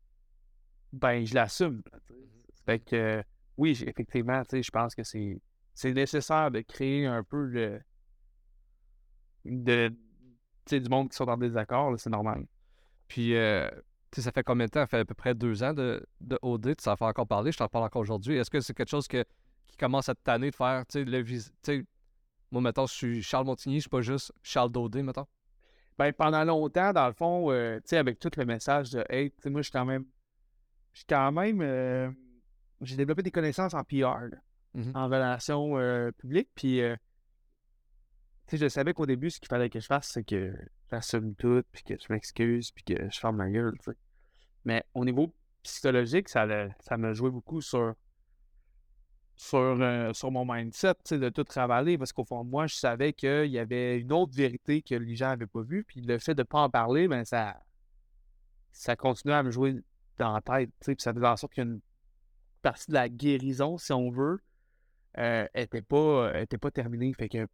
ben, 0.93 1.25
je 1.25 1.35
l'assume. 1.35 1.83
Mmh 2.11 2.15
fait 2.67 2.81
que, 2.81 3.23
oui, 3.57 3.81
effectivement, 3.87 4.43
je 4.51 4.71
pense 4.71 4.97
que 4.97 5.05
c'est, 5.05 5.41
c'est 5.73 5.93
nécessaire 5.93 6.51
de 6.51 6.63
créer 6.63 7.07
un 7.07 7.23
peu 7.23 7.45
le, 7.45 7.81
de, 9.45 9.95
du 10.69 10.89
monde 10.91 11.11
qui 11.11 11.17
sont 11.17 11.29
en 11.29 11.37
désaccord, 11.37 11.95
c'est 11.97 12.11
normal. 12.11 12.45
Puis, 13.07 13.37
euh, 13.37 13.71
ça 14.13 14.33
fait 14.33 14.43
combien 14.43 14.67
de 14.67 14.71
temps? 14.73 14.81
Ça 14.81 14.87
fait 14.89 14.99
à 14.99 15.05
peu 15.05 15.15
près 15.15 15.35
deux 15.35 15.63
ans 15.63 15.75
de, 15.75 16.05
de 16.21 16.37
OD, 16.43 16.75
tu 16.77 16.89
en 16.89 16.97
fait 16.97 17.05
encore 17.05 17.29
parler, 17.29 17.53
je 17.53 17.59
t'en 17.59 17.69
parle 17.69 17.85
encore 17.85 18.03
aujourd'hui. 18.03 18.37
Est-ce 18.37 18.51
que 18.51 18.61
c'est 18.61 18.75
quelque 18.75 18.91
chose 18.91 19.07
que, 19.07 19.25
qui 19.69 19.77
commence 19.77 20.09
à 20.09 20.17
te 20.17 20.23
tanner 20.25 20.51
de 20.51 20.57
faire, 20.57 20.85
tu 20.87 21.05
sais, 21.05 21.05
le 21.05 21.85
moi, 22.51 22.63
mettons, 22.63 22.87
je 22.87 22.95
suis 22.95 23.23
Charles 23.23 23.45
Montigny, 23.45 23.77
je 23.77 23.81
suis 23.83 23.91
pas 23.91 24.01
juste 24.01 24.33
Charles 24.43 24.71
Daudé, 24.71 25.03
mettons? 25.03 25.27
Ben, 25.99 26.13
pendant 26.13 26.45
longtemps, 26.45 26.93
dans 26.93 27.07
le 27.07 27.15
fond, 27.15 27.51
euh, 27.51 27.77
tu 27.77 27.91
sais, 27.91 27.97
avec 27.97 28.19
tout 28.19 28.31
le 28.37 28.45
message 28.45 28.91
de 28.91 29.01
hate, 29.09 29.47
moi, 29.47 29.63
je 29.63 29.67
suis 29.67 29.73
quand 29.73 29.87
même 29.87 30.05
j'ai 30.97 31.05
quand 31.07 31.31
même. 31.31 31.61
Euh, 31.61 32.11
j'ai 32.81 32.97
développé 32.97 33.23
des 33.23 33.31
connaissances 33.31 33.75
en 33.75 33.85
PR, 33.85 34.35
mmh 34.75 34.93
en 34.95 35.07
relations 35.07 35.79
euh, 35.79 36.11
publiques. 36.13 36.49
Puis, 36.55 36.81
euh, 36.81 36.97
tu 38.47 38.57
sais, 38.57 38.65
je 38.65 38.69
savais 38.69 38.95
qu'au 38.95 39.05
début, 39.05 39.31
ce 39.31 39.39
qu'il 39.39 39.49
fallait 39.49 39.69
que 39.69 39.79
je 39.79 39.87
fasse, 39.87 40.09
c'est 40.09 40.25
que 40.25 40.55
j'assume 40.91 41.35
tout, 41.35 41.63
puis 41.71 41.83
que 41.83 41.95
je 42.01 42.07
m'excuse, 42.11 42.71
puis 42.71 42.85
que 42.85 43.11
je 43.11 43.19
ferme 43.19 43.37
ma 43.37 43.51
gueule, 43.51 43.77
tu 43.79 43.91
sais. 43.91 43.97
Mais 44.65 44.85
au 44.95 45.05
niveau 45.05 45.35
psychologique, 45.63 46.31
ça, 46.31 46.47
ça 46.81 46.97
m'a 46.97 47.13
joué 47.13 47.31
beaucoup 47.31 47.61
sur, 47.61 47.95
sur, 49.37 49.79
sur 50.15 50.31
mon 50.31 50.51
mindset, 50.51 50.95
de 51.11 51.29
tout 51.29 51.45
travailler, 51.45 51.99
parce 51.99 52.13
qu'au 52.13 52.25
fond 52.25 52.45
de 52.45 52.51
moi, 52.51 52.67
je 52.67 52.75
savais 52.75 53.13
qu'il 53.13 53.47
y 53.47 53.59
avait 53.59 53.99
une 54.01 54.13
autre 54.13 54.35
vérité 54.35 54.83
que 54.83 54.95
les 54.95 55.15
gens 55.15 55.29
n'avaient 55.29 55.47
pas 55.47 55.63
vue, 55.63 55.85
puis 55.85 56.01
le 56.01 56.19
fait 56.19 56.35
de 56.35 56.41
ne 56.41 56.45
pas 56.45 56.61
en 56.61 56.71
parler, 56.71 57.07
ben 57.07 57.25
ça, 57.25 57.61
ça 58.73 58.97
continuait 58.97 59.37
à 59.37 59.43
me 59.43 59.51
jouer 59.51 59.77
dans 60.19 60.33
la 60.33 60.41
tête, 60.41 60.71
puis 60.81 60.97
ça 60.99 61.13
faisait 61.13 61.27
en 61.27 61.37
sorte 61.37 61.53
qu'une 61.53 61.81
partie 62.63 62.89
de 62.89 62.95
la 62.95 63.09
guérison, 63.09 63.79
si 63.79 63.93
on 63.93 64.11
veut, 64.11 64.41
n'était 65.17 65.79
euh, 65.79 65.83
pas, 65.89 66.41
était 66.41 66.59
pas 66.59 66.71
terminée. 66.71 67.13
Fait 67.15 67.29
que 67.29 67.47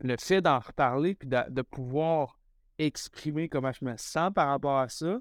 le 0.00 0.16
fait 0.16 0.40
d'en 0.40 0.58
reparler 0.58 1.14
puis 1.14 1.28
de, 1.28 1.62
pouvoir 1.62 2.38
exprimer 2.78 3.48
comment 3.48 3.72
je 3.72 3.84
me 3.84 3.96
sens 3.96 4.32
par 4.34 4.48
rapport 4.48 4.78
à 4.78 4.88
ça, 4.88 5.18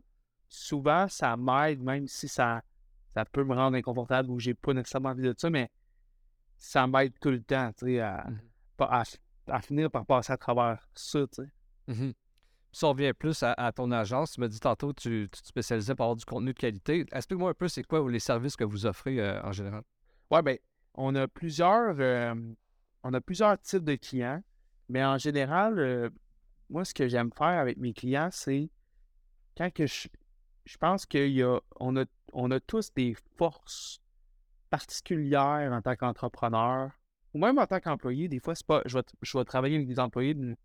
souvent, 0.47 1.07
ça 1.07 1.37
m'aide, 1.37 1.81
même 1.81 2.07
si 2.07 2.27
ça, 2.27 2.61
ça 3.13 3.25
peut 3.25 3.43
me 3.43 3.55
rendre 3.55 3.77
inconfortable 3.77 4.29
ou 4.29 4.39
j'ai 4.39 4.53
pas 4.53 4.73
nécessairement 4.73 5.09
envie 5.09 5.23
de 5.23 5.35
ça, 5.37 5.49
mais 5.49 5.69
ça 6.57 6.87
m'aide 6.87 7.13
tout 7.19 7.31
le 7.31 7.41
temps, 7.41 7.71
tu 7.77 7.85
sais, 7.85 7.99
à, 7.99 8.25
mmh 8.29 8.39
à 9.47 9.61
finir 9.61 9.91
par 9.91 10.05
passer 10.05 10.33
à 10.33 10.37
travers 10.37 10.87
ça, 10.95 11.19
tu 11.27 11.43
sais. 11.43 11.51
Mhm. 11.87 12.13
Si 12.71 12.85
on 12.85 12.89
revient 12.89 13.11
plus 13.13 13.43
à, 13.43 13.71
ton 13.75 13.91
agence, 13.91 14.31
tu 14.31 14.41
me 14.41 14.47
dis 14.47 14.59
tantôt 14.59 14.93
tu, 14.93 15.27
tu 15.29 15.41
te 15.41 15.47
spécialisais 15.47 15.93
pour 15.93 16.05
avoir 16.05 16.15
du 16.15 16.23
contenu 16.23 16.53
de 16.53 16.57
qualité. 16.57 17.05
Explique-moi 17.11 17.51
un 17.51 17.53
peu, 17.53 17.67
c'est 17.67 17.83
quoi 17.83 18.09
les 18.09 18.19
services 18.19 18.55
que 18.55 18.63
vous 18.63 18.85
offrez 18.85 19.19
euh, 19.19 19.41
en 19.43 19.51
général? 19.51 19.83
Oui, 20.29 20.41
bien, 20.41 20.55
on 20.93 21.13
a 21.15 21.27
plusieurs 21.27 21.95
euh, 21.99 22.33
on 23.03 23.13
a 23.13 23.19
plusieurs 23.19 23.59
types 23.59 23.83
de 23.83 23.95
clients, 23.95 24.41
mais 24.87 25.03
en 25.03 25.17
général, 25.17 25.79
euh, 25.79 26.09
moi, 26.69 26.85
ce 26.85 26.93
que 26.93 27.09
j'aime 27.09 27.31
faire 27.37 27.59
avec 27.59 27.77
mes 27.77 27.91
clients, 27.91 28.29
c'est 28.31 28.69
quand 29.57 29.69
que 29.73 29.85
je, 29.85 30.07
je 30.65 30.77
pense 30.77 31.05
qu'on 31.05 31.95
a, 31.97 32.05
on 32.33 32.51
a 32.51 32.59
tous 32.59 32.93
des 32.93 33.15
forces 33.37 34.01
particulières 34.69 35.71
en 35.73 35.81
tant 35.81 35.95
qu'entrepreneur, 35.95 36.91
ou 37.33 37.39
même 37.39 37.59
en 37.59 37.67
tant 37.67 37.79
qu'employé. 37.79 38.27
Des 38.27 38.39
fois, 38.39 38.55
c'est 38.55 38.65
pas. 38.65 38.81
Je 38.85 38.97
vais, 38.97 39.03
je 39.21 39.37
vais 39.37 39.45
travailler 39.45 39.75
avec 39.75 39.87
des 39.87 39.99
employés 39.99 40.33
d'une 40.33 40.55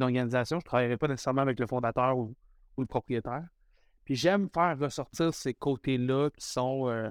organisation, 0.00 0.58
je 0.58 0.64
ne 0.64 0.68
travaillerai 0.68 0.96
pas 0.96 1.08
nécessairement 1.08 1.42
avec 1.42 1.58
le 1.58 1.66
fondateur 1.66 2.16
ou, 2.16 2.34
le 2.78 2.86
propriétaire. 2.86 3.44
Puis 4.04 4.14
j'aime 4.14 4.48
faire 4.54 4.78
ressortir 4.78 5.34
ces 5.34 5.52
côtés-là 5.52 6.30
qui 6.30 6.46
sont, 6.46 6.88
euh, 6.88 7.10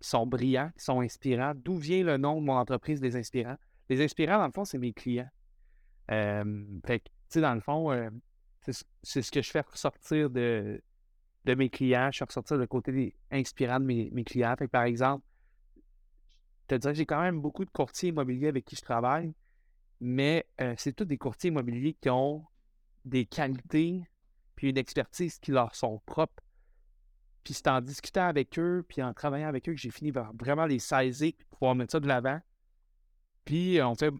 sont 0.00 0.26
brillants, 0.26 0.70
qui 0.78 0.84
sont 0.84 1.00
inspirants. 1.00 1.52
D'où 1.56 1.76
vient 1.76 2.04
le 2.04 2.16
nom 2.16 2.40
de 2.40 2.46
mon 2.46 2.54
entreprise, 2.54 3.02
Les 3.02 3.16
Inspirants? 3.16 3.56
Les 3.88 4.02
Inspirants, 4.02 4.38
dans 4.38 4.46
le 4.46 4.52
fond, 4.52 4.64
c'est 4.64 4.78
mes 4.78 4.92
clients. 4.92 5.28
Euh, 6.12 6.64
fait 6.86 7.00
que, 7.00 7.04
tu 7.06 7.12
sais, 7.30 7.40
dans 7.40 7.54
le 7.54 7.60
fond, 7.60 7.90
euh, 7.90 8.08
c'est 9.02 9.22
ce 9.22 9.32
que 9.32 9.42
je 9.42 9.50
fais 9.50 9.60
ressortir 9.60 10.30
de, 10.30 10.80
de 11.44 11.54
mes 11.54 11.70
clients. 11.70 12.10
Je 12.12 12.18
fais 12.18 12.24
ressortir 12.24 12.56
le 12.56 12.66
côté 12.66 13.14
inspirant 13.30 13.80
de 13.80 13.84
mes, 13.84 14.24
clients. 14.24 14.54
Par 14.70 14.82
exemple, 14.84 15.24
je 16.62 16.66
te 16.68 16.74
dirais 16.74 16.92
que 16.92 16.98
j'ai 16.98 17.06
quand 17.06 17.20
même 17.20 17.40
beaucoup 17.40 17.64
de 17.64 17.70
courtiers 17.70 18.10
immobiliers 18.10 18.48
avec 18.48 18.64
qui 18.64 18.76
je 18.76 18.82
travaille, 18.82 19.32
mais 20.00 20.46
euh, 20.60 20.74
c'est 20.76 20.92
tous 20.92 21.04
des 21.04 21.18
courtiers 21.18 21.48
immobiliers 21.48 21.94
qui 21.94 22.10
ont 22.10 22.44
des 23.04 23.24
qualités 23.24 24.02
puis 24.58 24.70
une 24.70 24.76
expertise 24.78 25.38
qui 25.38 25.52
leur 25.52 25.76
sont 25.76 26.00
propres. 26.04 26.42
Puis 27.44 27.54
c'est 27.54 27.68
en 27.68 27.80
discutant 27.80 28.26
avec 28.26 28.58
eux, 28.58 28.84
puis 28.88 29.00
en 29.04 29.14
travaillant 29.14 29.46
avec 29.46 29.68
eux 29.68 29.72
que 29.72 29.78
j'ai 29.78 29.92
fini 29.92 30.10
par 30.10 30.32
vraiment 30.34 30.66
les 30.66 30.80
saisir 30.80 31.32
pour 31.48 31.58
pouvoir 31.60 31.76
mettre 31.76 31.92
ça 31.92 32.00
de 32.00 32.08
l'avant. 32.08 32.40
Puis 33.44 33.80
on 33.80 33.94
fait, 33.94 34.12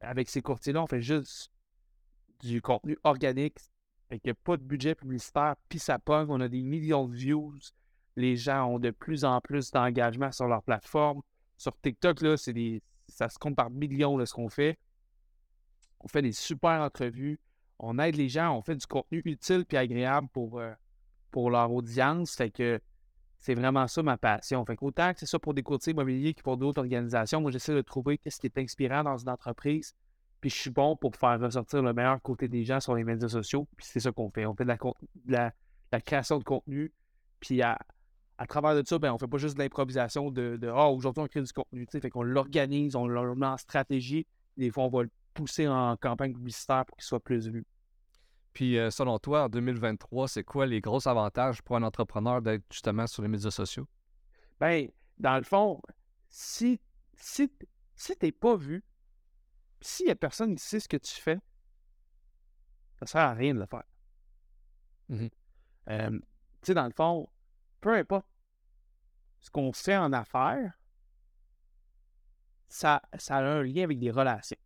avec 0.00 0.28
ces 0.28 0.42
courtiers-là, 0.42 0.82
on 0.82 0.88
fait 0.88 1.00
juste 1.00 1.52
du 2.40 2.60
contenu 2.60 2.98
organique, 3.04 3.58
avec 4.10 4.32
pas 4.44 4.56
de 4.56 4.62
budget 4.62 4.94
publicitaire, 4.94 5.56
puis 5.68 5.78
ça 5.78 5.98
pogne, 5.98 6.26
on 6.28 6.40
a 6.40 6.48
des 6.48 6.62
millions 6.62 7.08
de 7.08 7.14
views. 7.14 7.54
Les 8.16 8.36
gens 8.36 8.66
ont 8.66 8.78
de 8.78 8.90
plus 8.90 9.24
en 9.24 9.40
plus 9.40 9.70
d'engagement 9.70 10.30
sur 10.30 10.46
leur 10.46 10.62
plateforme. 10.62 11.20
Sur 11.56 11.76
TikTok, 11.80 12.20
là, 12.20 12.36
c'est 12.36 12.52
des, 12.52 12.82
ça 13.08 13.28
se 13.28 13.38
compte 13.38 13.56
par 13.56 13.70
millions 13.70 14.18
de 14.18 14.24
ce 14.24 14.34
qu'on 14.34 14.48
fait. 14.48 14.78
On 16.00 16.08
fait 16.08 16.22
des 16.22 16.32
super 16.32 16.80
entrevues. 16.82 17.40
On 17.78 17.98
aide 17.98 18.16
les 18.16 18.28
gens, 18.28 18.56
on 18.56 18.62
fait 18.62 18.76
du 18.76 18.86
contenu 18.86 19.22
utile 19.24 19.64
et 19.70 19.76
agréable 19.76 20.28
pour, 20.32 20.60
euh, 20.60 20.72
pour 21.30 21.50
leur 21.50 21.72
audience. 21.72 22.36
Fait 22.36 22.50
que 22.50 22.80
c'est 23.38 23.54
vraiment 23.54 23.86
ça 23.88 24.02
ma 24.02 24.16
passion. 24.16 24.64
Fait 24.64 24.76
qu'autant 24.76 25.12
que 25.12 25.20
c'est 25.20 25.26
ça 25.26 25.38
pour 25.38 25.54
des 25.54 25.62
courtiers 25.62 25.92
immobiliers 25.92 26.34
que 26.34 26.42
pour 26.42 26.56
d'autres 26.56 26.78
organisations, 26.80 27.40
moi 27.40 27.50
j'essaie 27.50 27.74
de 27.74 27.82
trouver 27.82 28.20
ce 28.26 28.38
qui 28.38 28.46
est 28.46 28.58
inspirant 28.58 29.02
dans 29.02 29.16
une 29.16 29.28
entreprise. 29.28 29.94
Puis 30.44 30.50
je 30.50 30.56
suis 30.56 30.70
bon 30.70 30.94
pour 30.94 31.16
faire 31.16 31.40
ressortir 31.40 31.80
le 31.80 31.94
meilleur 31.94 32.20
côté 32.20 32.48
des 32.48 32.66
gens 32.66 32.78
sur 32.78 32.94
les 32.94 33.02
médias 33.02 33.30
sociaux. 33.30 33.66
Puis 33.78 33.86
c'est 33.88 34.00
ça 34.00 34.12
qu'on 34.12 34.28
fait. 34.28 34.44
On 34.44 34.54
fait 34.54 34.66
de 34.66 34.76
la, 35.26 35.54
la 35.90 36.00
création 36.02 36.38
de 36.38 36.44
contenu. 36.44 36.92
Puis 37.40 37.62
à, 37.62 37.78
à 38.36 38.46
travers 38.46 38.74
de 38.74 38.86
ça, 38.86 38.98
ben, 38.98 39.10
on 39.10 39.16
fait 39.16 39.26
pas 39.26 39.38
juste 39.38 39.54
de 39.54 39.62
l'improvisation 39.62 40.30
de, 40.30 40.58
de 40.58 40.68
Ah, 40.68 40.90
aujourd'hui, 40.90 41.22
on 41.22 41.28
crée 41.28 41.40
du 41.40 41.50
contenu. 41.50 41.86
Fait 41.90 42.10
qu'on 42.10 42.22
l'organise, 42.22 42.94
on 42.94 43.06
le 43.06 43.34
met 43.34 43.46
en 43.46 43.56
stratégie. 43.56 44.26
Des 44.58 44.70
fois, 44.70 44.84
on 44.84 44.90
va 44.90 45.04
le 45.04 45.10
pousser 45.32 45.66
en 45.66 45.96
campagne 45.96 46.34
publicitaire 46.34 46.84
pour 46.84 46.98
qu'il 46.98 47.06
soit 47.06 47.24
plus 47.24 47.48
vu. 47.48 47.64
Puis, 48.52 48.76
euh, 48.76 48.90
selon 48.90 49.18
toi, 49.18 49.44
en 49.44 49.48
2023, 49.48 50.28
c'est 50.28 50.44
quoi 50.44 50.66
les 50.66 50.82
gros 50.82 51.08
avantages 51.08 51.62
pour 51.62 51.76
un 51.76 51.82
entrepreneur 51.84 52.42
d'être 52.42 52.64
justement 52.70 53.06
sur 53.06 53.22
les 53.22 53.28
médias 53.28 53.50
sociaux? 53.50 53.86
Ben, 54.60 54.90
dans 55.16 55.38
le 55.38 55.42
fond, 55.42 55.80
si, 56.28 56.78
si, 57.14 57.50
si 57.94 58.14
tu 58.18 58.26
n'es 58.26 58.30
pas 58.30 58.56
vu, 58.56 58.84
s'il 59.84 60.06
n'y 60.06 60.12
a 60.12 60.16
personne 60.16 60.54
qui 60.56 60.64
sait 60.64 60.80
ce 60.80 60.88
que 60.88 60.96
tu 60.96 61.12
fais, 61.12 61.38
ça 62.96 63.02
ne 63.02 63.06
sert 63.06 63.20
à 63.20 63.34
rien 63.34 63.54
de 63.54 63.60
le 63.60 63.66
faire. 63.66 63.84
Mmh 65.08 65.26
euh, 65.90 66.10
tu 66.10 66.68
sais, 66.68 66.74
dans 66.74 66.86
le 66.86 66.92
fond, 66.92 67.28
peu 67.82 67.92
importe 67.94 68.26
ce 69.40 69.50
qu'on 69.50 69.70
fait 69.74 69.98
en 69.98 70.14
affaires, 70.14 70.72
ça, 72.68 73.02
ça 73.18 73.36
a 73.36 73.42
un 73.42 73.62
lien 73.62 73.82
avec 73.82 73.98
des 73.98 74.10
relations. 74.10 74.56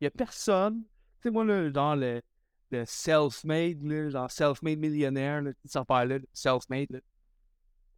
Il 0.00 0.04
n'y 0.04 0.06
a 0.06 0.10
personne, 0.10 0.82
tu 1.20 1.24
sais, 1.24 1.30
moi, 1.30 1.44
là, 1.44 1.68
dans 1.68 1.94
le, 1.94 2.22
le 2.70 2.86
self-made, 2.86 4.08
genre 4.08 4.30
self-made 4.30 4.78
millionnaire, 4.78 5.42
cette 5.66 5.76
affaire-là, 5.76 6.20
self-made, 6.32 7.02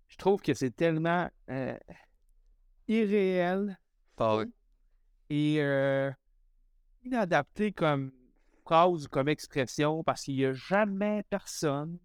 je 0.09 0.17
trouve 0.17 0.43
que 0.43 0.53
c'est 0.53 0.75
tellement 0.75 1.31
euh, 1.49 1.79
irréel 2.89 3.79
et 5.31 5.57
euh, 5.61 6.11
inadapté 7.05 7.73
comme 7.73 8.13
phrase 8.65 9.07
ou 9.07 9.09
comme 9.09 9.29
expression 9.29 10.03
parce 10.03 10.23
qu'il 10.23 10.37
n'y 10.37 10.45
a 10.45 10.53
jamais 10.53 11.23
personne 11.29 11.99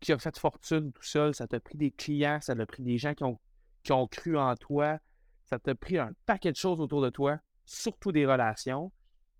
qui 0.00 0.12
a 0.12 0.18
fait 0.18 0.36
fortune 0.38 0.92
tout 0.92 1.02
seul, 1.02 1.34
ça 1.34 1.46
t'a 1.46 1.60
pris 1.60 1.78
des 1.78 1.90
clients, 1.90 2.38
ça 2.40 2.56
t'a 2.56 2.66
pris 2.66 2.82
des 2.82 2.98
gens 2.98 3.14
qui 3.14 3.24
ont, 3.24 3.38
qui 3.82 3.92
ont 3.92 4.06
cru 4.08 4.36
en 4.36 4.56
toi, 4.56 4.98
ça 5.44 5.58
t'a 5.58 5.74
pris 5.74 5.98
un 5.98 6.12
paquet 6.26 6.50
de 6.50 6.56
choses 6.56 6.80
autour 6.80 7.02
de 7.02 7.10
toi, 7.10 7.38
surtout 7.66 8.10
des 8.10 8.26
relations. 8.26 8.90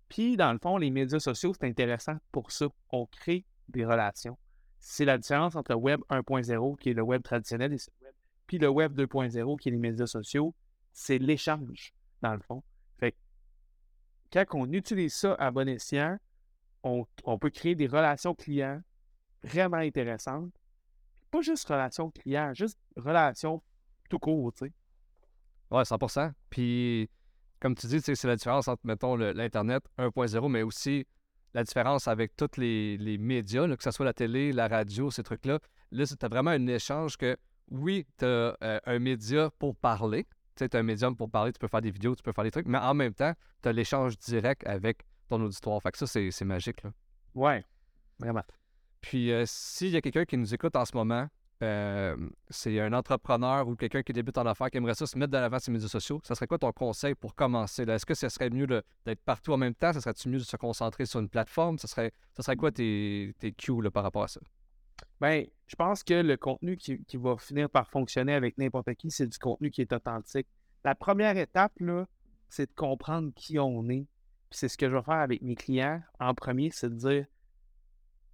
Puis, 0.07 0.37
dans 0.37 0.53
le 0.53 0.59
fond, 0.59 0.77
les 0.77 0.91
médias 0.91 1.19
sociaux, 1.19 1.53
c'est 1.53 1.67
intéressant 1.67 2.15
pour 2.31 2.51
ça. 2.51 2.67
On 2.91 3.07
crée 3.07 3.45
des 3.67 3.83
relations. 3.83 4.37
C'est 4.79 5.05
la 5.05 5.17
différence 5.17 5.55
entre 5.55 5.71
le 5.71 5.77
Web 5.77 6.01
1.0, 6.09 6.77
qui 6.77 6.89
est 6.91 6.93
le 6.93 7.01
Web 7.01 7.23
traditionnel, 7.23 7.73
et 7.73 8.57
le 8.59 8.69
Web 8.69 8.97
2.0, 8.97 9.59
qui 9.59 9.69
est 9.69 9.71
les 9.71 9.77
médias 9.77 10.05
sociaux. 10.05 10.53
C'est 10.93 11.17
l'échange, 11.17 11.93
dans 12.21 12.33
le 12.33 12.41
fond. 12.41 12.63
Quand 14.33 14.45
on 14.53 14.73
utilise 14.73 15.13
ça 15.13 15.35
à 15.35 15.51
bon 15.51 15.69
escient, 15.69 16.17
on, 16.81 17.05
peut 17.39 17.51
créer 17.51 17.75
des 17.75 17.85
relations 17.85 18.33
clients 18.33 18.81
vraiment 19.43 19.77
intéressante. 19.77 20.51
Pas 21.29 21.41
juste 21.41 21.67
relation 21.67 22.09
client, 22.09 22.51
juste 22.55 22.79
relation 22.97 23.61
tout 24.09 24.17
court, 24.17 24.51
tu 24.53 24.65
sais. 24.65 24.71
Ouais, 25.69 25.83
100% 25.83 26.31
Puis, 26.49 27.09
comme 27.59 27.75
tu 27.75 27.85
dis, 27.85 28.01
c'est 28.01 28.23
la 28.25 28.35
différence 28.35 28.67
entre, 28.67 28.81
mettons, 28.85 29.15
l'Internet 29.15 29.83
1.0, 29.99 30.49
mais 30.49 30.63
aussi 30.63 31.05
la 31.53 31.63
différence 31.63 32.07
avec 32.07 32.35
tous 32.35 32.57
les, 32.57 33.17
médias, 33.19 33.67
que 33.75 33.83
ce 33.83 33.91
soit 33.91 34.05
la 34.05 34.13
télé, 34.13 34.51
la 34.51 34.67
radio, 34.67 35.11
ces 35.11 35.21
trucs-là. 35.21 35.59
Là, 35.91 36.05
c'est 36.07 36.23
vraiment 36.25 36.51
un 36.51 36.65
échange 36.65 37.17
que, 37.17 37.37
oui, 37.69 38.07
tu 38.17 38.25
as 38.25 38.57
euh, 38.63 38.79
un 38.85 38.97
média 38.97 39.51
pour 39.59 39.75
parler. 39.75 40.25
Tu 40.55 40.65
sais, 40.65 40.75
un 40.75 40.83
médium 40.83 41.15
pour 41.15 41.29
parler, 41.29 41.51
tu 41.51 41.59
peux 41.59 41.67
faire 41.67 41.81
des 41.81 41.91
vidéos, 41.91 42.15
tu 42.15 42.23
peux 42.23 42.31
faire 42.31 42.43
des 42.43 42.51
trucs, 42.51 42.67
mais 42.67 42.77
en 42.77 42.93
même 42.93 43.13
temps, 43.13 43.33
tu 43.61 43.69
as 43.69 43.71
l'échange 43.71 44.17
direct 44.19 44.65
avec 44.67 45.03
ton 45.27 45.41
auditoire. 45.41 45.81
Fait 45.81 45.91
que 45.91 45.97
ça, 45.97 46.07
c'est 46.07 46.45
magique, 46.45 46.83
là. 46.83 46.91
Ouais, 47.33 47.65
vraiment. 48.19 48.43
Puis, 49.01 49.31
euh, 49.31 49.43
s'il 49.47 49.89
y 49.89 49.97
a 49.97 50.01
quelqu'un 50.01 50.25
qui 50.25 50.37
nous 50.37 50.53
écoute 50.53 50.75
en 50.75 50.85
ce 50.85 50.95
moment, 50.95 51.27
euh, 51.63 52.15
c'est 52.49 52.79
un 52.79 52.93
entrepreneur 52.93 53.67
ou 53.67 53.75
quelqu'un 53.75 54.03
qui 54.03 54.11
débute 54.11 54.37
en 54.37 54.45
affaires 54.45 54.69
qui 54.69 54.77
aimerait 54.77 54.95
ça 54.95 55.05
se 55.05 55.17
mettre 55.17 55.31
de 55.31 55.37
l'avant 55.37 55.59
ses 55.59 55.71
médias 55.71 55.87
sociaux, 55.87 56.19
ça 56.23 56.35
serait 56.35 56.47
quoi 56.47 56.57
ton 56.57 56.71
conseil 56.71 57.15
pour 57.15 57.35
commencer? 57.35 57.83
Est-ce 57.83 58.05
que 58.05 58.13
ce 58.13 58.27
serait 58.29 58.49
mieux 58.49 58.67
d'être 58.67 59.21
partout 59.23 59.53
en 59.53 59.57
même 59.57 59.73
temps? 59.73 59.93
Ça 59.93 60.01
serait-tu 60.01 60.29
mieux 60.29 60.39
de 60.39 60.43
se 60.43 60.57
concentrer 60.57 61.05
sur 61.05 61.19
une 61.19 61.29
plateforme? 61.29 61.77
Ça 61.77 61.87
serait, 61.87 62.11
ça 62.35 62.43
serait 62.43 62.57
quoi 62.57 62.71
tes, 62.71 63.33
tes 63.39 63.51
cues 63.53 63.89
par 63.93 64.03
rapport 64.03 64.23
à 64.23 64.27
ça? 64.27 64.41
Bien, 65.21 65.45
je 65.67 65.75
pense 65.75 66.03
que 66.03 66.13
le 66.13 66.37
contenu 66.37 66.77
qui, 66.77 66.99
va 67.13 67.37
finir 67.37 67.69
par 67.69 67.89
fonctionner 67.89 68.33
avec 68.33 68.57
n'importe 68.57 68.93
qui, 68.95 69.11
c'est 69.11 69.27
du 69.27 69.37
contenu 69.37 69.71
qui 69.71 69.81
est 69.81 69.93
authentique. 69.93 70.47
La 70.83 70.95
première 70.95 71.37
étape, 71.37 71.73
là, 71.79 72.05
c'est 72.49 72.67
de 72.67 72.75
comprendre 72.75 73.31
qui 73.35 73.57
on 73.59 73.89
est. 73.89 74.05
c'est 74.51 74.67
ce 74.67 74.77
que 74.77 74.89
je 74.89 74.95
vais 74.95 75.01
faire 75.01 75.15
avec 75.15 75.41
mes 75.41 75.55
clients 75.55 76.01
en 76.19 76.33
premier, 76.33 76.69
c'est 76.71 76.89
de 76.89 76.95
dire 76.95 77.25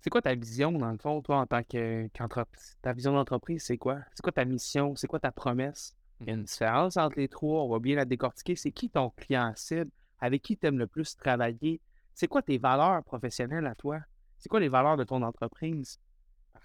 c'est 0.01 0.09
quoi 0.09 0.21
ta 0.21 0.33
vision, 0.33 0.71
dans 0.71 0.91
le 0.91 0.97
fond, 0.97 1.21
toi, 1.21 1.39
en 1.39 1.45
tant 1.45 1.61
qu'entreprise? 1.61 2.77
ta 2.81 2.93
vision 2.93 3.13
d'entreprise, 3.13 3.63
c'est 3.63 3.77
quoi? 3.77 3.99
C'est 4.13 4.21
quoi 4.21 4.31
ta 4.31 4.45
mission? 4.45 4.95
C'est 4.95 5.07
quoi 5.07 5.19
ta 5.19 5.31
promesse? 5.31 5.93
Il 6.21 6.27
y 6.27 6.29
a 6.31 6.33
une 6.33 6.43
différence 6.43 6.95
entre 6.95 7.17
les 7.17 7.27
trois, 7.27 7.63
on 7.63 7.69
va 7.69 7.79
bien 7.79 7.97
la 7.97 8.05
décortiquer. 8.05 8.55
C'est 8.55 8.71
qui 8.71 8.89
ton 8.89 9.09
client 9.09 9.51
cible? 9.55 9.91
Avec 10.19 10.41
qui 10.41 10.57
tu 10.57 10.67
aimes 10.67 10.79
le 10.79 10.87
plus 10.87 11.17
travailler? 11.17 11.81
C'est 12.13 12.27
quoi 12.27 12.41
tes 12.41 12.57
valeurs 12.57 13.03
professionnelles 13.03 13.67
à 13.67 13.75
toi? 13.75 13.99
C'est 14.37 14.47
quoi 14.47 14.61
les 14.61 14.69
valeurs 14.69 14.95
de 14.95 15.03
ton 15.03 15.21
entreprise? 15.21 15.99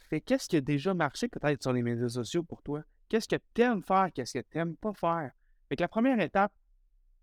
Parfait. 0.04 0.20
Qu'est-ce 0.20 0.48
qui 0.48 0.56
a 0.56 0.60
déjà 0.60 0.92
marché 0.92 1.28
peut-être 1.28 1.62
sur 1.62 1.72
les 1.72 1.82
médias 1.82 2.08
sociaux 2.08 2.42
pour 2.42 2.62
toi? 2.62 2.82
Qu'est-ce 3.08 3.28
que 3.28 3.36
tu 3.54 3.62
aimes 3.62 3.82
faire? 3.82 4.08
Qu'est-ce 4.14 4.38
que 4.38 4.44
tu 4.50 4.58
n'aimes 4.58 4.76
pas 4.76 4.92
faire? 4.92 5.30
Fait 5.68 5.76
que 5.76 5.82
la 5.82 5.88
première 5.88 6.20
étape, 6.20 6.52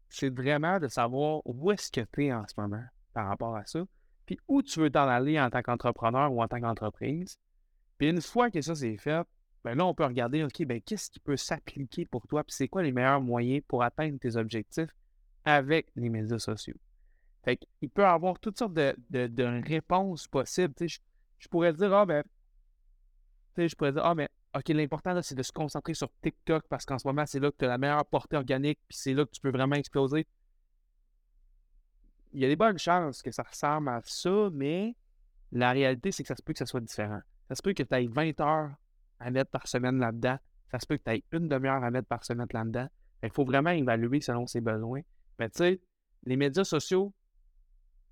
c'est 0.09 0.33
vraiment 0.33 0.79
de 0.79 0.87
savoir 0.87 1.41
où 1.45 1.71
est-ce 1.71 1.91
que 1.91 2.01
tu 2.11 2.25
es 2.25 2.33
en 2.33 2.45
ce 2.47 2.59
moment 2.59 2.83
par 3.13 3.27
rapport 3.27 3.55
à 3.55 3.65
ça 3.65 3.85
puis 4.25 4.39
où 4.47 4.61
tu 4.61 4.79
veux 4.79 4.89
t'en 4.89 5.07
aller 5.07 5.39
en 5.39 5.49
tant 5.49 5.61
qu'entrepreneur 5.61 6.31
ou 6.31 6.41
en 6.41 6.47
tant 6.47 6.61
qu'entreprise. 6.61 7.37
Puis 7.97 8.09
une 8.09 8.21
fois 8.21 8.49
que 8.49 8.61
ça 8.61 8.75
c'est 8.75 8.97
fait, 8.97 9.27
ben 9.63 9.75
là, 9.75 9.85
on 9.85 9.93
peut 9.93 10.05
regarder, 10.05 10.43
OK, 10.43 10.63
ben 10.65 10.81
qu'est-ce 10.81 11.11
qui 11.11 11.19
peut 11.19 11.37
s'appliquer 11.37 12.05
pour 12.05 12.25
toi, 12.27 12.43
puis 12.43 12.55
c'est 12.55 12.67
quoi 12.67 12.81
les 12.81 12.91
meilleurs 12.91 13.21
moyens 13.21 13.61
pour 13.67 13.83
atteindre 13.83 14.17
tes 14.19 14.35
objectifs 14.37 14.89
avec 15.45 15.87
les 15.95 16.09
médias 16.09 16.39
sociaux? 16.39 16.77
Fait 17.43 17.57
qu'il 17.57 17.89
peut 17.89 18.05
avoir 18.05 18.39
toutes 18.39 18.57
sortes 18.57 18.73
de, 18.73 18.95
de, 19.09 19.61
réponses 19.67 20.27
possibles. 20.27 20.73
Je, 20.79 20.99
je 21.39 21.47
pourrais 21.47 21.73
dire, 21.73 21.93
ah 21.93 22.05
ben, 22.05 22.23
sais, 23.55 23.69
je 23.69 23.75
pourrais 23.75 23.91
dire, 23.91 24.05
ah 24.05 24.15
mais, 24.15 24.29
ok, 24.55 24.69
l'important 24.69 25.13
là, 25.13 25.21
c'est 25.21 25.35
de 25.35 25.43
se 25.43 25.51
concentrer 25.51 25.93
sur 25.93 26.09
TikTok 26.21 26.65
parce 26.69 26.85
qu'en 26.85 26.97
ce 26.99 27.07
moment, 27.07 27.25
c'est 27.25 27.39
là 27.39 27.51
que 27.51 27.57
tu 27.57 27.65
as 27.65 27.69
la 27.69 27.77
meilleure 27.77 28.05
portée 28.05 28.37
organique, 28.37 28.79
puis 28.87 28.97
c'est 28.97 29.13
là 29.13 29.25
que 29.25 29.31
tu 29.31 29.41
peux 29.41 29.51
vraiment 29.51 29.75
exploser. 29.75 30.27
Il 32.33 32.39
y 32.39 32.45
a 32.45 32.47
des 32.47 32.55
bonnes 32.55 32.79
chances 32.79 33.21
que 33.21 33.31
ça 33.31 33.43
ressemble 33.43 33.89
à 33.89 34.01
ça, 34.05 34.49
mais 34.53 34.95
la 35.51 35.71
réalité, 35.71 36.11
c'est 36.11 36.23
que 36.23 36.27
ça 36.27 36.35
se 36.35 36.41
peut 36.41 36.53
que 36.53 36.59
ça 36.59 36.65
soit 36.65 36.79
différent. 36.79 37.21
Ça 37.49 37.55
se 37.55 37.61
peut 37.61 37.73
que 37.73 37.83
tu 37.83 37.93
aies 37.93 38.07
20 38.07 38.39
heures 38.39 38.71
à 39.19 39.31
mettre 39.31 39.51
par 39.51 39.67
semaine 39.67 39.99
là-dedans. 39.99 40.37
Ça 40.71 40.79
se 40.79 40.85
peut 40.85 40.97
que 40.97 41.03
tu 41.03 41.11
aies 41.11 41.23
une 41.33 41.49
demi-heure 41.49 41.83
à 41.83 41.91
mettre 41.91 42.07
par 42.07 42.23
semaine 42.23 42.47
là-dedans. 42.53 42.87
Il 43.23 43.31
faut 43.31 43.43
vraiment 43.43 43.71
évaluer 43.71 44.21
selon 44.21 44.47
ses 44.47 44.61
besoins. 44.61 45.01
Mais 45.37 45.49
tu 45.49 45.57
sais, 45.57 45.81
les 46.23 46.37
médias 46.37 46.63
sociaux, 46.63 47.13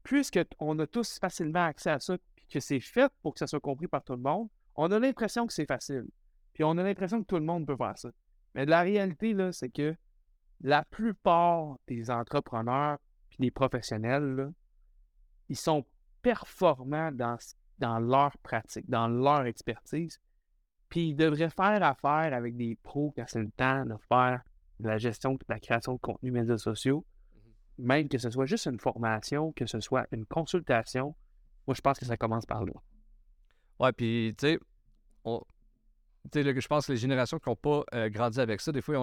puisqu'on 0.03 0.77
a 0.79 0.87
tous 0.87 1.19
facilement 1.19 1.65
accès 1.65 1.91
à 1.91 1.99
ça, 1.99 2.17
puis 2.35 2.45
que 2.47 2.59
c'est 2.59 2.79
fait 2.79 3.11
pour 3.21 3.33
que 3.33 3.39
ça 3.39 3.47
soit 3.47 3.59
compris 3.59 3.87
par 3.87 4.03
tout 4.03 4.13
le 4.13 4.19
monde, 4.19 4.49
on 4.81 4.89
a 4.91 4.99
l'impression 4.99 5.45
que 5.45 5.51
c'est 5.51 5.65
facile. 5.65 6.05
Puis 6.53 6.63
on 6.63 6.77
a 6.77 6.83
l'impression 6.83 7.21
que 7.21 7.27
tout 7.27 7.35
le 7.35 7.43
monde 7.43 7.67
peut 7.67 7.75
faire 7.75 7.97
ça. 7.97 8.11
Mais 8.55 8.65
la 8.65 8.79
réalité, 8.81 9.33
là, 9.33 9.51
c'est 9.51 9.69
que 9.69 9.93
la 10.61 10.85
plupart 10.85 11.77
des 11.85 12.09
entrepreneurs 12.09 12.97
puis 13.29 13.39
des 13.41 13.51
professionnels, 13.51 14.35
là, 14.35 14.49
ils 15.49 15.57
sont 15.57 15.85
performants 16.21 17.11
dans, 17.11 17.37
dans 17.79 17.99
leur 17.99 18.37
pratique, 18.37 18.89
dans 18.89 19.09
leur 19.09 19.45
expertise. 19.47 20.17
Puis 20.87 21.09
ils 21.09 21.15
devraient 21.15 21.49
faire 21.49 21.83
affaire 21.83 22.33
avec 22.33 22.55
des 22.55 22.77
pros 22.81 23.13
quand 23.17 23.25
c'est 23.27 23.41
le 23.41 23.51
temps 23.51 23.85
de 23.85 23.95
faire 24.07 24.41
de 24.79 24.87
la 24.87 24.97
gestion 24.97 25.33
de 25.33 25.39
la 25.49 25.59
création 25.59 25.95
de 25.95 25.99
contenu 25.99 26.31
médias 26.31 26.57
sociaux. 26.57 27.05
Mm-hmm. 27.05 27.85
Même 27.85 28.07
que 28.07 28.17
ce 28.17 28.29
soit 28.29 28.45
juste 28.45 28.65
une 28.65 28.79
formation, 28.79 29.51
que 29.51 29.65
ce 29.65 29.81
soit 29.81 30.07
une 30.13 30.25
consultation, 30.25 31.15
moi 31.67 31.75
je 31.75 31.81
pense 31.81 31.99
que 31.99 32.05
ça 32.05 32.15
commence 32.15 32.45
par 32.45 32.63
là. 32.63 32.73
Ouais, 33.79 33.93
puis 33.93 34.35
tu 34.37 34.47
sais, 34.47 34.59
je 36.33 36.67
pense 36.67 36.87
que 36.87 36.91
les 36.91 36.97
générations 36.97 37.39
qui 37.39 37.49
n'ont 37.49 37.55
pas 37.55 37.83
euh, 37.93 38.09
grandi 38.09 38.39
avec 38.39 38.61
ça, 38.61 38.71
des 38.71 38.81
fois, 38.81 38.95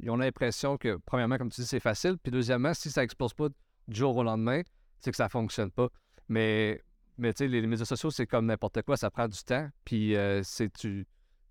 ils 0.00 0.10
ont 0.10 0.16
l'impression 0.16 0.76
que, 0.76 0.98
premièrement, 1.06 1.38
comme 1.38 1.50
tu 1.50 1.60
dis, 1.60 1.66
c'est 1.66 1.80
facile. 1.80 2.16
Puis, 2.22 2.32
deuxièmement, 2.32 2.74
si 2.74 2.90
ça 2.90 3.02
n'explose 3.02 3.34
pas 3.34 3.48
du 3.48 3.96
jour 3.96 4.16
au 4.16 4.22
lendemain, 4.22 4.62
c'est 5.00 5.10
que 5.10 5.16
ça 5.16 5.24
ne 5.24 5.30
fonctionne 5.30 5.70
pas. 5.70 5.88
Mais, 6.28 6.80
mais 7.18 7.32
tu 7.32 7.44
sais, 7.44 7.48
les, 7.48 7.66
médias 7.66 7.84
sociaux, 7.84 8.10
c'est 8.10 8.26
comme 8.26 8.46
n'importe 8.46 8.82
quoi, 8.82 8.96
ça 8.96 9.10
prend 9.10 9.28
du 9.28 9.42
temps. 9.42 9.68
Puis, 9.84 10.16
euh, 10.16 10.42
tu, 10.78 11.06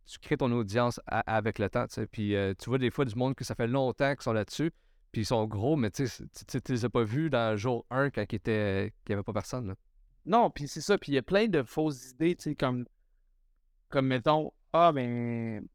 tu 0.05 0.19
crées 0.19 0.37
ton 0.37 0.51
audience 0.51 0.99
avec 1.07 1.59
le 1.59 1.69
temps. 1.69 1.85
Puis, 2.11 2.35
euh, 2.35 2.53
tu 2.59 2.69
vois 2.69 2.79
des 2.79 2.89
fois 2.89 3.05
du 3.05 3.15
monde 3.15 3.35
que 3.35 3.43
ça 3.43 3.55
fait 3.55 3.67
longtemps 3.67 4.13
qu'ils 4.13 4.23
sont 4.23 4.33
là-dessus. 4.33 4.71
Puis, 5.11 5.21
ils 5.21 5.25
sont 5.25 5.45
gros, 5.45 5.75
mais 5.75 5.91
tu 5.91 6.03
ne 6.03 6.59
les 6.69 6.85
as 6.85 6.89
pas 6.89 7.03
vus 7.03 7.29
dans 7.29 7.55
jour 7.55 7.85
1 7.91 8.09
quand 8.09 8.25
il 8.31 8.39
n'y 8.45 9.13
avait 9.13 9.23
pas 9.23 9.33
personne. 9.33 9.75
Non, 10.25 10.49
puis 10.49 10.67
c'est 10.67 10.81
ça. 10.81 10.97
Puis, 10.97 11.11
il 11.11 11.15
y 11.15 11.19
a 11.19 11.21
plein 11.21 11.47
de 11.47 11.61
fausses 11.61 12.11
idées, 12.11 12.35
tu 12.35 12.43
sais, 12.43 12.55
comme, 12.55 12.85
comme 13.93 14.07
mettons, 14.07 14.51
ah, 14.73 14.91
ben, 14.91 15.67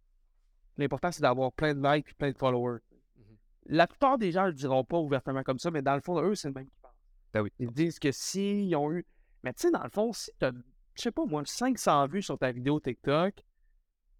l'important, 0.76 1.12
c'est 1.12 1.22
d'avoir 1.22 1.52
plein 1.52 1.72
de 1.72 1.80
likes 1.80 2.08
et 2.10 2.14
plein 2.14 2.32
de 2.32 2.36
followers. 2.36 2.80
Mmh 3.16 3.22
la 3.70 3.86
plupart 3.86 4.18
des 4.18 4.32
gens 4.32 4.44
ne 4.44 4.48
le 4.48 4.54
diront 4.54 4.82
pas 4.82 4.98
ouvertement 4.98 5.42
comme 5.42 5.58
ça, 5.58 5.70
mais 5.70 5.82
dans 5.82 5.94
le 5.94 6.00
fond, 6.00 6.20
eux, 6.20 6.34
c'est 6.34 6.48
le 6.48 6.54
même 6.54 6.68
qui 6.68 6.80
pensent. 6.80 6.90
Ben 7.32 7.42
oui. 7.42 7.52
Ils 7.58 7.70
disent 7.70 7.98
que 7.98 8.10
s'ils 8.10 8.74
ont 8.74 8.90
eu. 8.90 9.06
Mais 9.44 9.52
tu 9.52 9.60
sais, 9.60 9.70
dans 9.70 9.84
le 9.84 9.90
fond, 9.90 10.12
si 10.12 10.32
tu 10.40 10.46
as, 10.46 10.52
je 10.96 11.02
sais 11.02 11.12
pas 11.12 11.26
moi, 11.26 11.42
500 11.44 12.08
vues 12.08 12.22
sur 12.22 12.38
ta 12.38 12.50
vidéo 12.50 12.80
TikTok, 12.80 13.34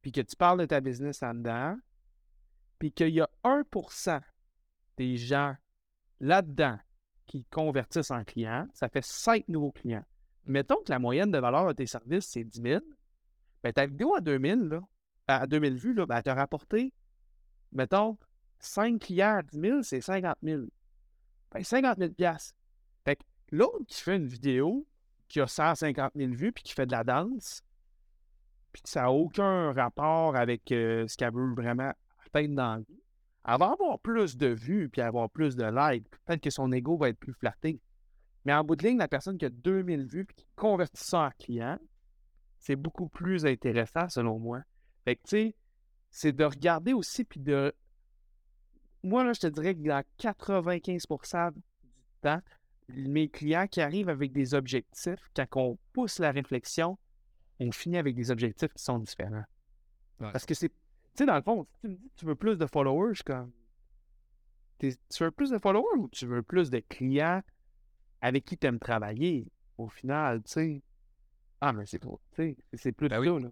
puis 0.02 0.12
que 0.12 0.21
tu 0.21 0.37
parles 0.37 0.61
de 0.61 0.67
ta 0.67 0.81
business 0.81 1.23
en 1.23 1.35
dedans, 1.35 1.76
puis 2.78 2.93
qu'il 2.93 3.09
y 3.09 3.21
a 3.21 3.28
1% 3.43 4.21
des 4.99 5.17
gens 5.17 5.57
là-dedans 6.21 6.78
qui 7.26 7.47
convertissent 7.47 8.12
en 8.12 8.23
clients, 8.23 8.69
ça 8.75 8.88
fait 8.88 9.05
5 9.05 9.49
nouveaux 9.49 9.73
clients. 9.73 10.05
Mettons 10.45 10.76
que 10.85 10.93
la 10.93 10.99
moyenne 10.99 11.33
de 11.33 11.38
valeur 11.38 11.67
de 11.67 11.73
tes 11.73 11.87
services, 11.87 12.26
c'est 12.26 12.45
10 12.45 12.62
000. 12.62 12.81
Ben, 13.62 13.72
ta 13.72 13.86
vidéo 13.86 14.14
à 14.14 14.20
2000, 14.20 14.68
là, 14.68 14.80
à 15.26 15.46
2000 15.46 15.76
vues, 15.76 15.94
là, 15.94 16.06
ben, 16.06 16.16
elle 16.16 16.22
t'a 16.22 16.34
rapporté, 16.34 16.92
mettons, 17.72 18.16
5 18.60 19.00
clients 19.00 19.36
à 19.38 19.42
10 19.42 19.60
000, 19.60 19.82
c'est 19.82 20.00
50 20.00 20.36
000. 20.42 20.62
Ben, 21.52 21.64
50 21.64 21.99
000 21.99 22.12
Fait 23.04 23.16
que 23.16 23.23
l'autre 23.50 23.84
qui 23.86 24.00
fait 24.00 24.16
une 24.16 24.26
vidéo 24.26 24.86
qui 25.28 25.40
a 25.40 25.47
150 25.47 26.12
000 26.14 26.32
vues 26.32 26.52
puis 26.52 26.64
qui 26.64 26.73
fait 26.73 26.86
de 26.86 26.92
la 26.92 27.04
danse, 27.04 27.62
puis 28.73 28.82
que 28.82 28.88
ça 28.88 29.02
n'a 29.02 29.12
aucun 29.12 29.73
rapport 29.73 30.36
avec 30.36 30.73
euh, 30.73 31.06
ce 31.06 31.16
qu'elle 31.16 31.32
veut 31.32 31.54
vraiment 31.54 31.92
atteindre 32.26 32.54
dans 32.54 32.75
la 32.76 32.78
vie, 32.80 33.02
elle 33.47 33.58
va 33.58 33.73
avoir 33.73 33.99
plus 33.99 34.36
de 34.36 34.49
vues 34.49 34.88
puis 34.88 35.00
avoir 35.00 35.30
plus 35.30 35.56
de 35.56 35.64
likes. 35.64 36.08
Peut-être 36.25 36.42
que 36.42 36.50
son 36.50 36.71
ego 36.73 36.97
va 36.97 37.08
être 37.08 37.18
plus 37.18 37.32
flatté. 37.32 37.80
Mais 38.44 38.52
en 38.52 38.62
bout 38.62 38.76
de 38.76 38.86
ligne, 38.86 38.99
la 38.99 39.08
personne 39.08 39.38
qui 39.38 39.47
a 39.47 39.50
2000 39.50 40.06
vues 40.06 40.25
puis 40.25 40.36
qui 40.36 40.47
convertit 40.54 41.02
ça 41.02 41.21
en 41.26 41.30
client, 41.30 41.78
c'est 42.69 42.76
beaucoup 42.76 43.09
plus 43.09 43.47
intéressant 43.47 44.11
selon 44.11 44.39
moi. 44.39 44.61
Fait 45.07 45.17
que, 45.17 45.23
tu 45.23 45.28
sais, 45.31 45.54
c'est 46.11 46.33
de 46.33 46.45
regarder 46.45 46.93
aussi 46.93 47.25
puis 47.25 47.41
de. 47.41 47.75
Moi, 49.02 49.25
là, 49.25 49.33
je 49.33 49.41
te 49.41 49.47
dirais 49.47 49.75
que 49.75 49.81
dans 49.81 50.02
95% 50.19 51.54
du 51.54 51.63
temps, 52.21 52.43
mes 52.91 53.31
clients 53.31 53.67
qui 53.69 53.81
arrivent 53.81 54.11
avec 54.11 54.33
des 54.33 54.52
objectifs, 54.52 55.31
quand 55.35 55.47
on 55.57 55.78
pousse 55.95 56.19
la 56.19 56.31
réflexion, 56.31 56.99
on 57.59 57.73
finit 57.73 57.97
avec 57.97 58.15
des 58.15 58.31
objectifs 58.31 58.75
qui 58.75 58.83
sont 58.83 58.99
différents. 58.99 59.45
Parce 60.19 60.45
que 60.45 60.52
c'est. 60.52 60.69
Tu 60.69 60.75
sais, 61.15 61.26
dans 61.26 61.37
le 61.37 61.43
fond, 61.43 61.65
si 61.65 61.81
tu 61.81 61.89
me 61.89 61.95
dis 61.95 62.09
que 62.11 62.17
tu 62.17 62.26
veux 62.26 62.37
plus 62.37 62.59
de 62.59 62.67
followers, 62.67 63.15
je 63.15 63.23
comme. 63.23 63.50
Tu 64.78 64.95
veux 65.21 65.31
plus 65.31 65.49
de 65.49 65.59
followers 65.59 65.97
ou 65.97 66.09
tu 66.11 66.26
veux 66.26 66.43
plus 66.43 66.69
de 66.69 66.81
clients 66.81 67.43
avec 68.21 68.45
qui 68.45 68.59
tu 68.59 68.67
aimes 68.67 68.78
travailler? 68.78 69.50
Au 69.78 69.89
final, 69.89 70.43
tu 70.43 70.52
sais? 70.52 70.83
Ah, 71.60 71.73
mais 71.73 71.86
c'est 71.86 72.00
c'est 72.75 72.92
plus 72.92 73.08
ben 73.08 73.21
là. 73.21 73.50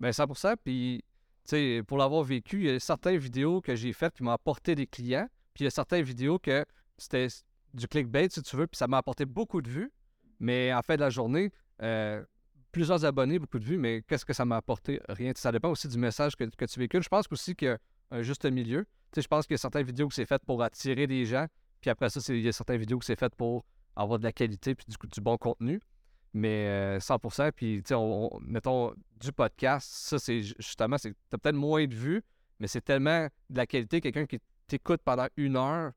Ben 0.00 0.10
100%. 0.10 0.56
Puis, 0.62 1.02
tu 1.44 1.50
sais, 1.50 1.82
pour 1.86 1.98
l'avoir 1.98 2.22
vécu, 2.22 2.58
il 2.58 2.66
y 2.66 2.70
a 2.70 2.80
certaines 2.80 3.18
vidéos 3.18 3.60
que 3.60 3.74
j'ai 3.74 3.92
faites 3.92 4.14
qui 4.14 4.22
m'ont 4.22 4.32
apporté 4.32 4.74
des 4.74 4.86
clients. 4.86 5.28
Puis, 5.54 5.62
il 5.62 5.64
y 5.64 5.68
a 5.68 5.70
certaines 5.70 6.04
vidéos 6.04 6.38
que 6.38 6.64
c'était 6.98 7.28
du 7.72 7.88
clickbait, 7.88 8.28
si 8.30 8.42
tu 8.42 8.56
veux, 8.56 8.66
puis 8.66 8.76
ça 8.76 8.86
m'a 8.86 8.98
apporté 8.98 9.24
beaucoup 9.24 9.62
de 9.62 9.68
vues. 9.68 9.92
Mais 10.40 10.72
en 10.72 10.82
fait 10.82 10.96
de 10.96 11.02
la 11.02 11.10
journée, 11.10 11.50
euh, 11.82 12.24
plusieurs 12.72 13.04
abonnés, 13.04 13.38
beaucoup 13.38 13.58
de 13.58 13.64
vues, 13.64 13.78
mais 13.78 14.02
qu'est-ce 14.02 14.24
que 14.24 14.32
ça 14.32 14.44
m'a 14.44 14.56
apporté? 14.56 15.00
Rien. 15.08 15.32
Ça 15.34 15.52
dépend 15.52 15.70
aussi 15.70 15.88
du 15.88 15.98
message 15.98 16.36
que, 16.36 16.44
tu 16.44 16.78
véhicules. 16.78 17.02
Je 17.02 17.08
pense 17.08 17.26
aussi 17.30 17.54
qu'il 17.54 17.68
y 17.68 17.70
a 17.70 17.78
un 18.10 18.22
juste 18.22 18.44
milieu. 18.44 18.84
Tu 18.84 18.90
sais, 19.14 19.22
je 19.22 19.28
pense 19.28 19.46
qu'il 19.46 19.54
y 19.54 19.56
a 19.56 19.58
certaines 19.58 19.86
vidéos 19.86 20.08
que 20.08 20.14
c'est 20.14 20.26
faites 20.26 20.44
pour 20.44 20.62
attirer 20.62 21.06
des 21.06 21.24
gens, 21.24 21.46
puis 21.80 21.90
après 21.90 22.10
ça, 22.10 22.20
il 22.34 22.40
y 22.40 22.48
a 22.48 22.52
certaines 22.52 22.80
vidéos 22.80 22.98
que 22.98 23.04
c'est 23.04 23.18
faites 23.18 23.34
pour 23.34 23.64
avoir 23.94 24.18
de 24.18 24.24
la 24.24 24.32
qualité 24.32 24.74
puis 24.74 24.86
du, 24.88 24.96
du 25.08 25.20
bon 25.20 25.38
contenu. 25.38 25.80
Mais 26.34 26.98
100%, 26.98 27.40
euh, 27.40 27.50
puis 27.52 27.82
tu 27.82 27.94
sais, 27.94 28.00
mettons, 28.42 28.92
du 29.20 29.32
podcast, 29.32 29.88
ça, 29.90 30.18
c'est 30.18 30.42
justement, 30.42 30.98
c'est 30.98 31.14
t'as 31.30 31.38
peut-être 31.38 31.56
moins 31.56 31.86
de 31.86 31.94
vues, 31.94 32.22
mais 32.60 32.66
c'est 32.66 32.82
tellement 32.82 33.28
de 33.48 33.56
la 33.56 33.66
qualité, 33.66 34.00
quelqu'un 34.00 34.26
qui 34.26 34.40
t'écoute 34.66 35.00
pendant 35.04 35.28
une 35.36 35.56
heure, 35.56 35.92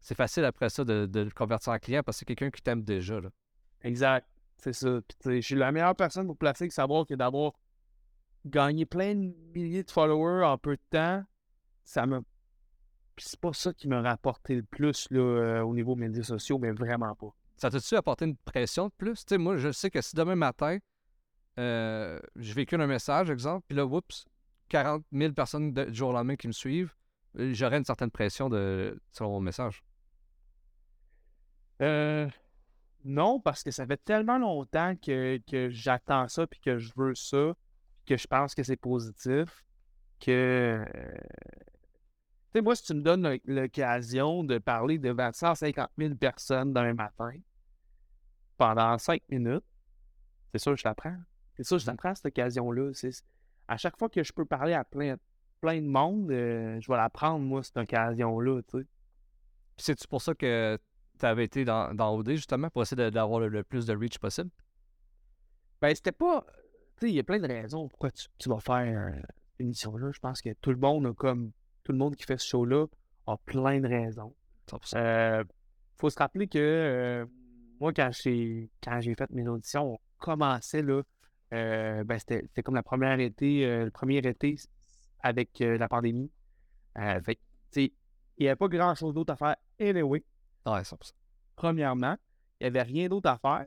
c'est 0.00 0.16
facile 0.16 0.44
après 0.44 0.68
ça 0.68 0.84
de, 0.84 1.08
le 1.12 1.30
convertir 1.30 1.72
en 1.72 1.78
client 1.78 2.02
parce 2.02 2.16
que 2.16 2.18
c'est 2.20 2.24
quelqu'un 2.24 2.50
qui 2.50 2.62
t'aime 2.62 2.82
déjà. 2.82 3.20
Là. 3.20 3.30
Exact. 3.82 4.26
C'est 4.58 4.72
ça. 4.72 5.00
je 5.24 5.40
suis 5.40 5.54
la 5.54 5.72
meilleure 5.72 5.96
personne 5.96 6.26
pour 6.26 6.36
placer 6.36 6.68
que 6.68 6.74
savoir 6.74 7.06
que 7.06 7.14
d'avoir 7.14 7.52
gagné 8.44 8.86
plein 8.86 9.14
de 9.14 9.34
milliers 9.54 9.82
de 9.82 9.90
followers 9.90 10.44
en 10.44 10.58
peu 10.58 10.76
de 10.76 10.82
temps, 10.90 11.24
ça 11.84 12.06
me. 12.06 12.22
c'est 13.18 13.40
pas 13.40 13.52
ça 13.52 13.72
qui 13.72 13.88
m'a 13.88 14.00
rapporté 14.02 14.56
le 14.56 14.62
plus 14.62 15.08
là, 15.10 15.64
au 15.64 15.74
niveau 15.74 15.96
médias 15.96 16.22
sociaux, 16.22 16.58
mais 16.58 16.70
vraiment 16.70 17.14
pas. 17.14 17.34
Ça 17.56 17.70
t'a-tu 17.70 17.94
apporté 17.96 18.24
une 18.24 18.36
pression 18.36 18.88
de 18.88 18.92
plus? 18.96 19.24
sais, 19.26 19.38
moi, 19.38 19.56
je 19.56 19.72
sais 19.72 19.90
que 19.90 20.00
si 20.00 20.16
demain 20.16 20.34
matin, 20.34 20.78
euh, 21.58 22.20
je 22.36 22.52
véhicule 22.52 22.80
un 22.80 22.86
message, 22.86 23.30
exemple, 23.30 23.64
puis 23.68 23.76
là, 23.76 23.86
oups, 23.86 24.24
40 24.68 25.04
000 25.12 25.32
personnes 25.32 25.72
du 25.72 25.94
jour 25.94 26.10
au 26.10 26.12
lendemain 26.12 26.36
qui 26.36 26.48
me 26.48 26.52
suivent, 26.52 26.94
euh, 27.38 27.52
j'aurais 27.52 27.78
une 27.78 27.84
certaine 27.84 28.10
pression 28.10 28.48
de, 28.48 28.98
sur 29.12 29.28
mon 29.28 29.40
message. 29.40 29.82
Euh, 31.82 32.28
non, 33.04 33.40
parce 33.40 33.62
que 33.62 33.70
ça 33.70 33.86
fait 33.86 34.02
tellement 34.04 34.38
longtemps 34.38 34.94
que, 34.96 35.40
j'attends 35.70 36.28
ça 36.28 36.46
puis 36.46 36.60
que 36.60 36.78
je 36.78 36.92
veux 36.96 37.14
ça, 37.14 37.54
que 38.06 38.16
je 38.16 38.26
pense 38.26 38.54
que 38.54 38.62
c'est 38.62 38.76
positif, 38.76 39.64
que. 40.20 40.84
Euh, 40.94 41.14
tu 41.14 41.73
sais, 42.54 42.62
moi, 42.62 42.76
si 42.76 42.84
tu 42.84 42.94
me 42.94 43.02
donnes 43.02 43.38
l'occasion 43.44 44.44
de 44.44 44.58
parler 44.58 44.98
devant 44.98 45.30
150 45.32 45.90
000 45.98 46.14
personnes 46.14 46.72
demain 46.72 46.94
matin 46.94 47.32
pendant 48.56 48.96
5 48.96 49.22
minutes, 49.28 49.64
c'est 50.52 50.58
sûr 50.58 50.72
que 50.72 50.78
je 50.78 50.84
l'apprends. 50.84 51.16
C'est 51.56 51.64
sûr 51.64 51.76
que 51.76 51.82
je 51.82 51.86
l'apprends, 51.86 52.12
mmh 52.12 52.16
cette 52.16 52.26
occasion-là. 52.26 52.92
À 53.66 53.76
chaque 53.76 53.98
fois 53.98 54.08
que 54.08 54.22
je 54.22 54.32
peux 54.32 54.44
parler 54.44 54.74
à 54.74 54.84
plein, 54.84 55.16
plein 55.60 55.80
de 55.80 55.86
monde, 55.86 56.30
euh, 56.30 56.80
je 56.80 56.90
vais 56.90 56.96
la 56.96 57.10
prendre, 57.10 57.40
moi, 57.44 57.62
cette 57.62 57.76
occasion-là, 57.76 58.62
tu 58.62 58.78
sais. 58.78 58.86
c'est-tu 59.76 60.06
pour 60.06 60.22
ça 60.22 60.34
que 60.34 60.78
tu 61.18 61.26
avais 61.26 61.44
été 61.44 61.64
dans, 61.64 61.94
dans 61.94 62.16
OD, 62.16 62.30
justement, 62.32 62.70
pour 62.70 62.82
essayer 62.82 63.10
d'avoir 63.10 63.40
le, 63.40 63.64
plus 63.64 63.86
de 63.86 63.96
reach 63.96 64.18
possible? 64.18 64.50
Ben, 65.80 65.94
c'était 65.94 66.12
pas... 66.12 66.44
Tu 66.96 67.06
sais, 67.06 67.12
il 67.12 67.14
y 67.16 67.20
a 67.20 67.24
plein 67.24 67.40
de 67.40 67.48
raisons 67.48 67.88
pourquoi 67.88 68.10
tu, 68.10 68.48
vas 68.48 68.60
faire 68.60 69.08
euh, 69.08 69.20
une 69.58 69.66
émission-là. 69.66 70.12
Je 70.12 70.20
pense 70.20 70.40
que 70.40 70.52
tout 70.60 70.70
le 70.70 70.76
monde 70.76 71.06
a 71.06 71.14
comme... 71.14 71.52
Tout 71.84 71.92
le 71.92 71.98
monde 71.98 72.16
qui 72.16 72.24
fait 72.24 72.38
ce 72.38 72.46
show-là 72.48 72.86
a 73.26 73.36
plein 73.36 73.80
de 73.80 73.88
raisons. 73.88 74.34
Il 74.72 74.78
euh, 74.96 75.44
faut 75.96 76.10
se 76.10 76.18
rappeler 76.18 76.48
que 76.48 77.26
moi, 77.80 77.92
quand 77.92 78.10
j'ai 78.12 78.70
quand 78.82 79.00
j'ai 79.00 79.14
fait 79.14 79.30
mes 79.30 79.46
auditions, 79.46 79.94
on 79.94 79.98
commençait 80.18 80.82
là. 80.82 81.02
euh, 81.52 82.04
ben, 82.04 82.18
c'était 82.18 82.42
c'était 82.42 82.62
comme 82.62 82.74
la 82.74 82.82
première 82.82 83.18
été, 83.20 83.66
euh, 83.66 83.84
le 83.84 83.90
premier 83.90 84.18
été 84.18 84.56
avec 85.20 85.60
euh, 85.60 85.76
la 85.78 85.88
pandémie. 85.88 86.30
Euh, 86.98 87.20
fait 87.22 87.38
il 87.76 87.90
n'y 88.40 88.48
avait 88.48 88.56
pas 88.56 88.68
grand-chose 88.68 89.14
d'autre 89.14 89.32
à 89.32 89.36
faire 89.36 89.56
anyway. 89.80 90.24
Ouais, 90.66 90.80
100%. 90.82 91.12
Premièrement, 91.56 92.16
il 92.60 92.64
n'y 92.64 92.66
avait 92.68 92.82
rien 92.82 93.08
d'autre 93.08 93.28
à 93.28 93.38
faire. 93.38 93.66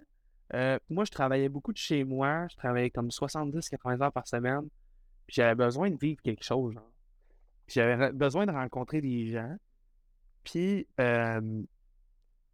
Euh, 0.53 0.79
moi, 0.89 1.05
je 1.05 1.11
travaillais 1.11 1.49
beaucoup 1.49 1.71
de 1.71 1.77
chez 1.77 2.03
moi. 2.03 2.47
Je 2.49 2.55
travaillais 2.57 2.89
comme 2.89 3.09
70-80 3.09 4.01
heures 4.01 4.11
par 4.11 4.27
semaine. 4.27 4.67
Puis 5.25 5.35
j'avais 5.35 5.55
besoin 5.55 5.89
de 5.89 5.97
vivre 5.97 6.21
quelque 6.21 6.43
chose. 6.43 6.73
genre. 6.73 6.91
J'avais 7.67 8.11
besoin 8.11 8.45
de 8.45 8.51
rencontrer 8.51 9.01
des 9.01 9.27
gens. 9.31 9.55
Puis 10.43 10.87
euh, 10.99 11.63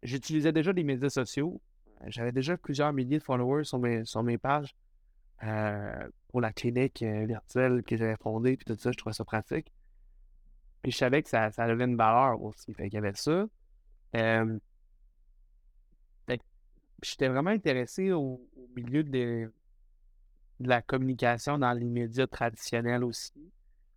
j'utilisais 0.02 0.52
déjà 0.52 0.72
les 0.72 0.84
médias 0.84 1.10
sociaux. 1.10 1.60
J'avais 2.06 2.32
déjà 2.32 2.56
plusieurs 2.56 2.92
milliers 2.92 3.18
de 3.18 3.22
followers 3.22 3.64
sur 3.64 3.78
mes, 3.78 4.04
sur 4.04 4.22
mes 4.22 4.38
pages 4.38 4.74
euh, 5.42 6.08
pour 6.28 6.40
la 6.40 6.52
clinique 6.52 7.02
euh, 7.02 7.26
virtuelle 7.26 7.82
que 7.82 7.96
j'avais 7.96 8.16
fondée. 8.16 8.56
Puis 8.56 8.64
tout 8.64 8.76
ça, 8.78 8.90
je 8.90 8.96
trouvais 8.96 9.14
ça 9.14 9.24
pratique. 9.24 9.72
Puis 10.82 10.92
je 10.92 10.98
savais 10.98 11.22
que 11.22 11.28
ça, 11.28 11.50
ça 11.50 11.64
avait 11.64 11.84
une 11.84 11.96
valeur 11.96 12.42
aussi. 12.42 12.74
Fait 12.74 12.84
qu'il 12.84 12.94
y 12.94 12.98
avait 12.98 13.14
ça. 13.14 13.46
Euh, 14.16 14.58
j'étais 17.02 17.28
vraiment 17.28 17.50
intéressé 17.50 18.12
au, 18.12 18.40
milieu 18.76 19.04
de 19.04 19.50
la 20.60 20.82
communication 20.82 21.58
dans 21.58 21.72
les 21.72 21.88
médias 21.88 22.26
traditionnels 22.26 23.04
aussi. 23.04 23.32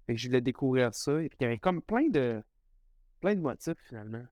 Fait 0.07 0.15
que 0.15 0.19
je 0.19 0.27
voulais 0.27 0.41
découvrir 0.41 0.93
ça. 0.93 1.21
Et 1.21 1.29
puis 1.29 1.37
il 1.41 1.43
y 1.43 1.45
avait 1.45 1.59
comme 1.59 1.81
plein 1.81 2.07
de 2.09 2.41
plein 3.19 3.35
de 3.35 3.41
motifs 3.41 3.77
finalement. 3.87 4.25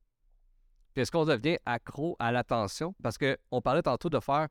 Puis 0.94 1.02
est-ce 1.02 1.12
qu'on 1.12 1.26
devient 1.26 1.58
accro 1.66 2.16
à 2.20 2.32
l'attention? 2.32 2.96
Parce 3.04 3.18
qu'on 3.18 3.62
parlait 3.62 3.82
tantôt 3.82 4.10
de 4.10 4.20
faire 4.20 4.48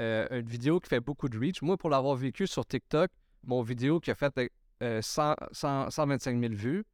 euh, 0.00 0.26
une 0.30 0.48
vidéo 0.48 0.80
qui 0.80 0.88
fait 0.88 1.00
beaucoup 1.00 1.28
de 1.28 1.38
reach. 1.38 1.62
Moi, 1.62 1.76
pour 1.76 1.88
l'avoir 1.88 2.16
vécu 2.16 2.48
sur 2.48 2.66
TikTok, 2.66 3.10
mon 3.44 3.62
vidéo 3.62 4.00
qui 4.00 4.10
a 4.10 4.16
fait 4.16 4.50
euh, 4.82 5.00
100, 5.00 5.36
100 5.52 5.90
125 5.90 6.40
000 6.40 6.54
vues, 6.54 6.84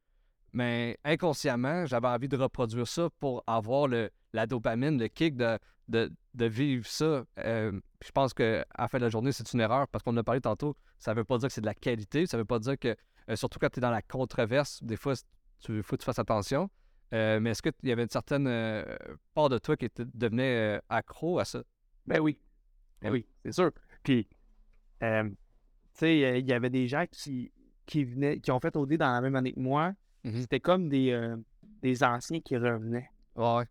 mais 0.52 0.98
inconsciemment, 1.04 1.86
j'avais 1.86 2.08
envie 2.08 2.28
de 2.28 2.36
reproduire 2.36 2.86
ça 2.86 3.08
pour 3.18 3.42
avoir 3.46 3.88
le, 3.88 4.10
la 4.34 4.46
dopamine, 4.46 4.98
le 4.98 5.08
kick 5.08 5.36
de, 5.36 5.58
de, 5.88 6.10
vivre 6.46 6.86
ça. 6.86 7.24
Euh, 7.38 7.72
je 8.04 8.10
pense 8.12 8.34
qu'à 8.34 8.64
la 8.78 8.88
fin 8.88 8.98
de 8.98 9.04
la 9.04 9.10
journée, 9.10 9.32
c'est 9.32 9.52
une 9.52 9.60
erreur 9.60 9.88
parce 9.88 10.04
qu'on 10.04 10.16
a 10.16 10.22
parlé 10.22 10.40
tantôt. 10.40 10.76
Ça 10.98 11.14
veut 11.14 11.24
pas 11.24 11.38
dire 11.38 11.48
que 11.48 11.54
c'est 11.54 11.60
de 11.60 11.66
la 11.66 11.74
qualité. 11.74 12.26
Ça 12.26 12.36
veut 12.36 12.44
pas 12.44 12.58
dire 12.58 12.78
que, 12.78 12.94
euh, 13.30 13.36
surtout 13.36 13.58
quand 13.58 13.70
tu 13.70 13.78
es 13.78 13.80
dans 13.80 13.90
la 13.90 14.02
controverse, 14.02 14.82
des 14.82 14.96
fois, 14.96 15.14
il 15.68 15.82
faut 15.82 15.96
que 15.96 16.02
tu 16.02 16.04
fasses 16.04 16.18
attention. 16.18 16.70
Euh, 17.12 17.40
mais 17.40 17.50
est-ce 17.50 17.62
qu'il 17.62 17.72
y 17.82 17.92
avait 17.92 18.04
une 18.04 18.10
certaine 18.10 18.46
euh, 18.46 18.84
part 19.34 19.48
de 19.48 19.58
toi 19.58 19.76
qui 19.76 19.86
était, 19.86 20.04
devenait 20.14 20.80
accro 20.88 21.38
à 21.38 21.44
ça? 21.44 21.62
Ben 22.06 22.20
oui. 22.20 22.38
Ben 23.00 23.10
oui, 23.10 23.26
c'est 23.44 23.52
sûr. 23.52 23.72
Puis, 24.02 24.28
tu 25.00 25.06
sais, 25.94 26.38
il 26.40 26.46
y 26.46 26.52
avait 26.52 26.70
des 26.70 26.86
gens 26.86 27.04
qui, 27.10 27.50
qui 27.86 28.04
venaient, 28.04 28.38
qui 28.40 28.50
ont 28.52 28.60
fait 28.60 28.76
OD 28.76 28.94
dans 28.94 29.12
la 29.12 29.20
même 29.20 29.36
année 29.36 29.52
que 29.52 29.60
moi. 29.60 29.92
Mhm. 30.24 30.40
C'était 30.40 30.60
comme 30.60 30.88
des, 30.88 31.34
des 31.82 32.04
anciens 32.04 32.40
qui 32.40 32.56
revenaient. 32.56 33.10
Ouais. 33.34 33.64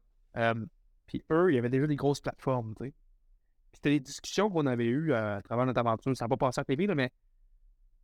Puis 1.10 1.24
eux, 1.32 1.52
il 1.52 1.56
y 1.56 1.58
avait 1.58 1.70
déjà 1.70 1.88
des 1.88 1.96
grosses 1.96 2.22
plateformes, 2.22 2.76
tu 2.78 2.86
sais. 2.86 2.92
Puis 2.92 3.78
C'était 3.78 3.90
des 3.90 4.00
discussions 4.00 4.48
qu'on 4.52 4.68
avait 4.68 4.86
eues 4.86 5.12
euh, 5.12 5.38
à 5.38 5.42
travers 5.42 5.66
notre 5.66 5.80
aventure. 5.80 6.16
Ça 6.16 6.26
n'a 6.26 6.30
pas 6.30 6.38
passé 6.38 6.60
à 6.60 6.62
la 6.62 6.66
TV, 6.66 6.86
là, 6.86 6.94
mais 6.94 7.12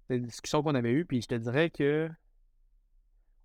des 0.10 0.20
discussions 0.20 0.62
qu'on 0.64 0.76
avait 0.76 0.92
eues. 0.92 1.06
Puis 1.06 1.22
je 1.22 1.28
te 1.28 1.36
dirais 1.36 1.70
que 1.70 2.10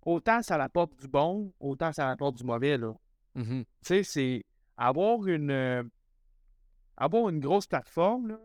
autant 0.03 0.41
ça 0.41 0.55
apporte 0.61 0.99
du 0.99 1.07
bon, 1.07 1.53
autant 1.59 1.91
ça 1.91 2.09
apporte 2.09 2.37
du 2.37 2.43
mauvais, 2.43 2.77
là. 2.77 2.93
Mhm. 3.35 3.63
Tu 3.63 3.65
sais, 3.81 4.03
c'est 4.03 4.45
avoir 4.77 5.25
une 5.27 5.51
euh, 5.51 5.83
avoir 6.97 7.29
une 7.29 7.39
grosse 7.39 7.67
plateforme 7.67 8.29
là, 8.29 8.39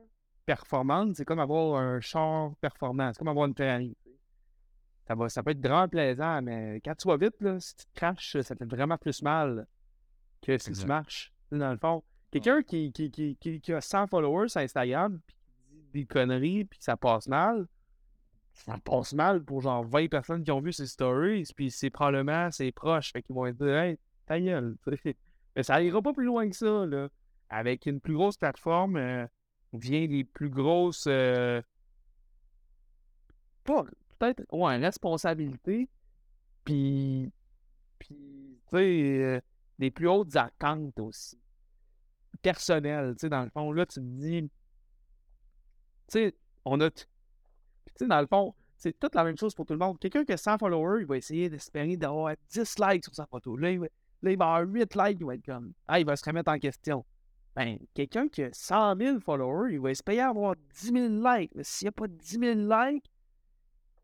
performante, 0.46 1.16
c'est 1.16 1.24
comme 1.24 1.40
avoir 1.40 1.80
un 1.80 2.00
char 2.00 2.54
performant, 2.60 3.12
c'est 3.12 3.18
comme 3.18 3.28
avoir 3.28 3.46
une 3.46 3.54
Ferrari. 3.54 3.96
Ça, 5.06 5.14
va, 5.14 5.28
ça 5.28 5.42
peut 5.42 5.50
être 5.52 5.60
vraiment 5.60 5.88
plaisant, 5.88 6.42
mais 6.42 6.80
quand 6.84 6.94
tu 6.96 7.06
vas 7.06 7.16
vite, 7.16 7.40
là, 7.40 7.60
si 7.60 7.76
tu 7.76 7.84
te 7.86 7.94
craches, 7.94 8.40
ça 8.40 8.56
fait 8.56 8.64
vraiment 8.64 8.98
plus 8.98 9.22
mal 9.22 9.66
que 10.42 10.58
si 10.58 10.70
Exact. 10.70 10.82
tu 10.82 10.88
marches. 10.88 11.32
Dans 11.52 11.70
le 11.70 11.78
fond, 11.78 12.02
quelqu'un 12.32 12.62
qui, 12.62 12.92
qui, 12.92 13.10
qui, 13.10 13.36
qui, 13.36 13.60
qui 13.60 13.72
a 13.72 13.80
100 13.80 14.08
followers 14.08 14.48
sur 14.48 14.60
Instagram, 14.60 15.20
puis 15.24 15.36
qui 15.36 15.76
dit 15.76 15.88
des 15.92 16.06
conneries, 16.06 16.64
puis 16.64 16.78
que 16.78 16.84
ça 16.84 16.96
passe 16.96 17.28
mal, 17.28 17.68
ça 18.56 18.78
passe 18.78 19.12
mal 19.12 19.44
pour 19.44 19.60
genre 19.60 19.84
20 19.84 20.08
personnes 20.08 20.42
qui 20.42 20.50
ont 20.50 20.60
vu 20.60 20.72
ses 20.72 20.86
stories, 20.86 21.46
puis 21.54 21.70
c'est 21.70 21.90
probablement 21.90 22.50
ses 22.50 22.72
proches, 22.72 23.12
fait 23.12 23.22
qu'ils 23.22 23.34
vont 23.34 23.50
dire 23.50 23.76
Hey, 23.76 23.98
ta 24.26 24.40
gueule. 24.40 24.76
Mais 25.54 25.62
ça 25.62 25.82
ira 25.82 26.02
pas 26.02 26.12
plus 26.12 26.24
loin 26.24 26.48
que 26.48 26.56
ça, 26.56 26.86
là. 26.86 27.08
Avec 27.48 27.86
une 27.86 28.00
plus 28.00 28.14
grosse 28.14 28.36
plateforme, 28.36 28.96
euh, 28.96 29.26
vient 29.72 30.06
des 30.06 30.24
plus 30.24 30.50
grosses. 30.50 31.06
euh, 31.06 31.60
peut-être, 33.64 34.42
ouais, 34.52 34.76
responsabilités. 34.76 35.88
Puis, 36.64 37.30
puis 37.98 38.16
tu 38.68 38.76
sais, 38.76 39.18
euh, 39.22 39.40
des 39.78 39.90
plus 39.90 40.08
hautes 40.08 40.34
attentes 40.34 40.98
aussi. 40.98 41.38
Personnelles, 42.42 43.14
tu 43.14 43.20
sais, 43.20 43.28
dans 43.28 43.44
le 43.44 43.50
fond, 43.50 43.72
là, 43.72 43.86
tu 43.86 43.94
te 43.94 44.00
dis. 44.00 44.42
Tu 44.42 44.50
sais, 46.08 46.34
on 46.64 46.80
a. 46.80 46.90
t- 46.90 47.04
sais, 47.98 48.06
dans 48.06 48.20
le 48.20 48.26
fond, 48.26 48.54
c'est 48.76 48.98
toute 48.98 49.14
la 49.14 49.24
même 49.24 49.36
chose 49.36 49.54
pour 49.54 49.66
tout 49.66 49.72
le 49.72 49.78
monde. 49.78 49.98
Quelqu'un 49.98 50.24
qui 50.24 50.32
a 50.32 50.36
100 50.36 50.58
followers, 50.58 51.00
il 51.00 51.06
va 51.06 51.16
essayer 51.16 51.48
d'espérer 51.48 51.96
d'avoir 51.96 52.34
10 52.50 52.78
likes 52.78 53.04
sur 53.04 53.14
sa 53.14 53.26
photo. 53.26 53.56
Là, 53.56 53.70
il 53.70 53.80
va, 53.80 53.86
là, 54.22 54.30
il 54.30 54.38
va 54.38 54.54
avoir 54.54 54.68
8 54.68 54.94
likes, 54.94 55.18
il 55.20 55.26
va 55.26 55.34
être 55.34 55.44
comme. 55.44 55.72
Ah, 55.88 55.98
il 55.98 56.06
va 56.06 56.16
se 56.16 56.24
remettre 56.24 56.50
en 56.50 56.58
question. 56.58 57.04
Ben, 57.54 57.78
quelqu'un 57.94 58.28
qui 58.28 58.42
a 58.42 58.50
100 58.52 58.96
000 58.98 59.20
followers, 59.20 59.72
il 59.72 59.80
va 59.80 59.90
espérer 59.90 60.20
avoir 60.20 60.54
10 60.74 60.92
000 60.92 61.08
likes. 61.08 61.52
Mais 61.54 61.64
s'il 61.64 61.86
n'y 61.86 61.88
a 61.88 61.92
pas 61.92 62.06
10 62.06 62.38
000 62.38 62.54
likes, 62.54 63.10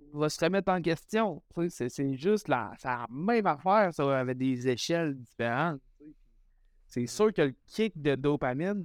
il 0.01 0.19
va 0.19 0.29
se 0.31 0.43
remettre 0.43 0.73
en 0.73 0.81
question. 0.81 1.43
C'est 1.69 1.91
c'est 1.91 2.15
juste 2.15 2.49
la, 2.49 2.73
la 2.83 3.07
même 3.11 3.47
affaire, 3.47 3.93
ça, 3.93 4.19
avec 4.19 4.39
des 4.39 4.69
échelles 4.69 5.17
différentes. 5.17 5.81
C'est 6.87 7.07
sûr 7.07 7.33
que 7.33 7.43
le 7.43 7.55
kick 7.67 8.01
de 8.01 8.15
dopamine, 8.15 8.85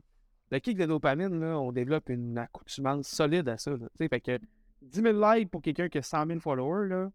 le 0.52 0.60
kick 0.60 0.78
de 0.78 0.86
dopamine, 0.86 1.40
là, 1.40 1.60
on 1.60 1.72
développe 1.72 2.10
une 2.10 2.38
accoutumance 2.38 3.08
solide 3.08 3.50
à 3.50 3.58
ça. 3.58 3.74
Fait 3.98 4.22
que 4.22 4.40
10 4.88 5.02
000 5.02 5.34
likes 5.34 5.50
pour 5.52 5.62
quelqu'un 5.62 5.90
qui 5.90 5.98
a 5.98 6.02
100 6.02 6.26
000 6.28 6.40
followers, 6.40 6.88
là, 6.90 7.10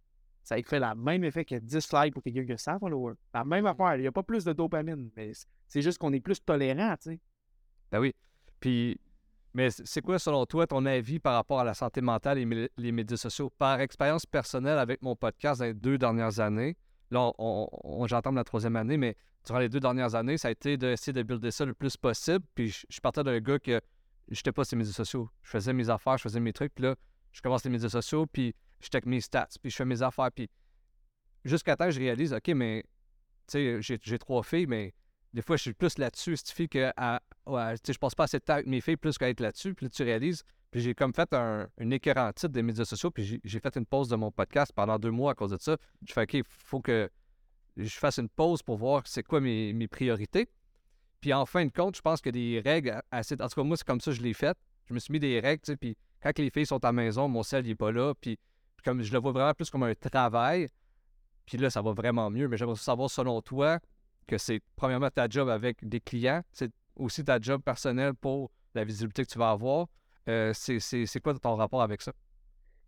ça 0.45 0.57
fait 0.63 0.81
le 0.81 0.95
même 0.97 1.25
effet 1.25 1.45
que 1.45 1.55
10 1.57 1.93
likes 1.93 2.15
pour 2.15 2.23
quelqu'un 2.23 2.45
qui 2.45 2.53
a 2.53 2.59
100 2.59 2.79
followers. 2.81 3.15
La 3.33 3.45
même 3.45 3.67
affaire, 3.67 3.95
il 3.97 4.01
n'y 4.03 4.07
a 4.07 4.13
pas 4.13 4.23
plus 4.23 4.45
de 4.45 4.53
dopamine, 4.53 5.11
mais 5.17 5.33
c'est 5.69 5.83
juste 5.83 5.99
qu'on 5.99 6.13
est 6.13 6.21
plus 6.21 6.41
tolérant, 6.43 6.95
tu 6.97 7.11
sais. 7.11 7.21
Ben 7.91 8.01
oui. 8.01 8.15
Puis, 8.59 8.99
mais 9.55 9.71
c'est 9.71 10.01
quoi, 10.01 10.19
selon 10.19 10.47
toi, 10.47 10.67
ton 10.67 10.85
avis 10.87 11.19
par 11.19 11.35
rapport 11.35 11.61
à 11.61 11.65
la 11.65 11.75
santé 11.75 12.01
mentale 12.01 12.39
et 12.39 12.71
les 12.77 12.93
médias 12.93 13.17
sociaux? 13.17 13.51
Par 13.59 13.81
expérience 13.81 14.25
personnelle 14.27 14.79
avec 14.79 15.03
mon 15.03 15.15
podcast 15.15 15.61
dans 15.61 15.67
les 15.67 15.75
deux 15.75 15.99
dernières 15.99 16.41
années, 16.41 16.77
là, 17.11 17.21
on, 17.21 17.33
on- 17.39 17.69
on- 18.03 18.07
j'entame 18.07 18.35
la 18.35 18.45
troisième 18.45 18.77
année, 18.77 18.97
mais 18.97 19.15
durant 19.45 19.59
les 19.59 19.69
deux 19.69 19.81
dernières 19.81 20.15
années, 20.15 20.39
ça 20.39 20.49
a 20.49 20.51
été 20.51 20.77
d'essayer 20.77 21.13
de 21.13 21.23
builder 21.23 21.51
ça 21.51 21.65
le 21.65 21.75
plus 21.75 21.97
possible. 21.97 22.45
Puis, 22.55 22.69
je, 22.71 22.87
je 22.89 23.01
partais 23.01 23.23
d'un 23.23 23.39
gars 23.41 23.59
que 23.59 23.81
j'étais 24.29 24.53
pas 24.53 24.65
sur 24.65 24.77
les 24.77 24.79
médias 24.81 24.95
sociaux. 24.95 25.29
Je 25.43 25.51
faisais 25.51 25.73
mes 25.73 25.91
affaires, 25.91 26.17
je 26.17 26.23
faisais 26.23 26.41
mes 26.41 26.53
trucs, 26.53 26.75
puis 26.75 26.85
là, 26.85 26.95
je 27.33 27.41
commence 27.41 27.65
les 27.65 27.71
médias 27.71 27.89
sociaux, 27.89 28.27
puis 28.27 28.55
je 28.81 28.89
check 28.89 29.07
mes 29.07 29.21
stats, 29.21 29.49
puis 29.61 29.71
je 29.71 29.77
fais 29.77 29.85
mes 29.85 30.03
affaires, 30.03 30.31
puis 30.33 30.49
jusqu'à 31.45 31.77
temps 31.77 31.91
je 31.91 31.99
réalise, 31.99 32.33
OK, 32.33 32.49
mais, 32.49 32.85
tu 33.47 33.81
sais, 33.83 33.99
j'ai, 34.01 34.19
trois 34.19 34.43
filles, 34.43 34.67
mais 34.67 34.95
des 35.33 35.43
fois, 35.43 35.57
je 35.57 35.63
suis 35.63 35.73
plus 35.73 35.99
là-dessus, 35.99 36.37
cette 36.37 36.51
fille, 36.51 36.69
que 36.69 36.93
à, 36.97 37.21
sais, 37.85 37.93
je 37.93 37.99
passe 37.99 38.15
pas 38.15 38.25
assez 38.25 38.39
de 38.39 38.53
avec 38.53 38.67
mes 38.67 38.81
filles 38.81 38.97
plus 38.97 39.17
qu'à 39.19 39.29
être 39.29 39.41
là-dessus. 39.41 39.75
Puis 39.75 39.87
là, 39.87 39.91
tu 39.91 40.03
réalises. 40.03 40.43
Puis 40.71 40.81
j'ai 40.81 40.95
comme 40.95 41.13
fait 41.13 41.33
un, 41.35 41.69
une 41.79 41.93
écœurant 41.93 42.33
titre 42.33 42.53
des 42.53 42.63
médias 42.63 42.85
sociaux. 42.85 43.11
Puis 43.11 43.41
j'ai- 43.45 43.61
fait 43.61 43.77
une 43.77 43.87
pause 43.87 44.09
de 44.09 44.17
mon 44.17 44.31
podcast 44.31 44.73
pendant 44.75 44.99
deux 44.99 45.11
mois 45.11 45.33
à 45.33 45.35
cause 45.35 45.51
de 45.51 45.59
ça. 45.59 45.77
Je 46.07 46.13
fais, 46.13 46.23
OK, 46.23 46.35
il 46.35 46.45
faut 46.47 46.81
que 46.81 47.11
je 47.77 47.99
fasse 47.99 48.19
une 48.19 48.29
pause 48.29 48.63
pour 48.63 48.77
voir 48.77 49.03
c'est 49.07 49.23
quoi 49.23 49.41
mes, 49.41 49.73
mes 49.73 49.89
priorités. 49.89 50.49
Puis 51.21 51.33
en 51.33 51.47
fin 51.47 51.65
de 51.65 51.71
compte, 51.73 51.97
je 51.97 52.03
pense 52.03 52.21
que 52.21 52.31
des 52.31 52.61
règles 52.65 53.01
assez. 53.11 53.41
En 53.41 53.49
tout 53.49 53.55
cas, 53.55 53.63
moi, 53.63 53.77
c'est 53.77 53.87
comme 53.87 54.01
ça 54.01 54.11
que 54.11 54.17
je 54.17 54.23
l'ai 54.23 54.35
fait. 54.35 54.57
Je 54.87 54.95
me 54.95 54.99
suis 54.99 55.13
mis 55.13 55.21
des 55.21 55.41
règles, 55.41 55.63
tu 55.63 55.73
sais. 55.73 55.77
Puis 55.77 55.97
quand 56.23 56.39
les 56.39 56.51
filles 56.51 56.67
sont 56.67 56.83
à 56.85 56.89
la 56.89 56.93
maison, 56.93 57.29
mon 57.29 57.43
sel, 57.43 57.67
il 57.67 57.71
est 57.71 57.75
pas 57.75 57.91
là. 57.91 58.15
Puis, 58.21 58.39
comme 58.85 59.03
je 59.03 59.13
le 59.13 59.19
vois 59.19 59.33
vraiment 59.33 59.55
plus 59.55 59.71
comme 59.71 59.83
un 59.83 59.95
travail. 59.95 60.69
Puis 61.47 61.59
là, 61.59 61.71
ça 61.71 61.83
va 61.83 61.93
vraiment 61.93 62.31
mieux. 62.31 62.49
Mais 62.49 62.57
j'aimerais 62.57 62.77
savoir, 62.77 63.11
selon 63.11 63.41
toi, 63.43 63.79
que 64.27 64.39
c'est 64.39 64.61
premièrement 64.77 65.11
ta 65.11 65.29
job 65.29 65.49
avec 65.49 65.87
des 65.87 66.01
clients, 66.01 66.43
c'est 66.53 66.71
aussi 66.97 67.25
ta 67.25 67.41
job 67.41 67.63
personnelle 67.63 68.15
pour 68.15 68.51
la 68.75 68.85
visibilité 68.85 69.25
que 69.25 69.31
tu 69.31 69.39
vas 69.39 69.51
avoir. 69.51 69.89
Euh, 70.29 70.53
c'est, 70.55 71.21
quoi 71.21 71.35
ton 71.35 71.57
rapport 71.57 71.83
avec 71.83 72.03
ça? 72.03 72.13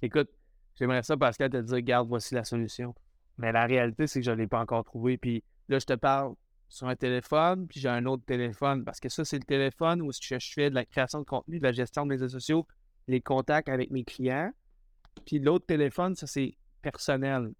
Écoute, 0.01 0.31
j'aimerais 0.77 1.03
ça, 1.03 1.17
Pascal, 1.17 1.51
te 1.51 1.57
dire, 1.57 1.75
regarde, 1.75 2.09
voici 2.09 2.35
la 2.35 2.45
solution. 2.45 2.95
Mais 3.39 3.51
la 3.51 3.67
réalité, 3.67 4.07
c'est 4.07 4.21
que 4.21 4.27
je 4.27 4.31
ne 4.31 4.37
l'ai 4.37 4.47
pas 4.47 4.61
encore 4.61 4.85
trouvé. 4.85 5.19
Puis 5.19 5.43
là, 5.69 5.81
je 5.81 5.87
te 5.87 5.95
parle 5.95 6.35
sur 6.69 6.87
un 6.87 6.95
téléphone, 6.95 7.67
puis 7.67 7.81
j'ai 7.81 7.89
un 7.89 8.07
autre 8.07 8.25
téléphone. 8.25 8.85
Parce 8.85 9.01
que 9.01 9.09
ça, 9.09 9.25
c'est 9.25 9.39
le 9.39 9.45
téléphone 9.45 10.03
où 10.03 10.13
je 10.13 10.39
fais 10.41 10.71
de 10.71 10.75
la 10.75 10.85
création 10.85 11.19
de 11.19 11.25
contenu, 11.25 11.59
de 11.59 11.65
la 11.65 11.73
gestion 11.73 12.05
de 12.05 12.11
mes 12.11 12.15
réseaux 12.15 12.39
sociaux, 12.39 12.67
les 13.09 13.21
contacts 13.21 13.69
avec 13.69 13.91
mes 13.91 14.05
clients. 14.05 14.53
Puis 15.27 15.39
l'autre 15.39 15.67
téléphone, 15.67 16.15
ça, 16.15 16.27
c'est 16.27 16.57
personnel. 16.83 17.53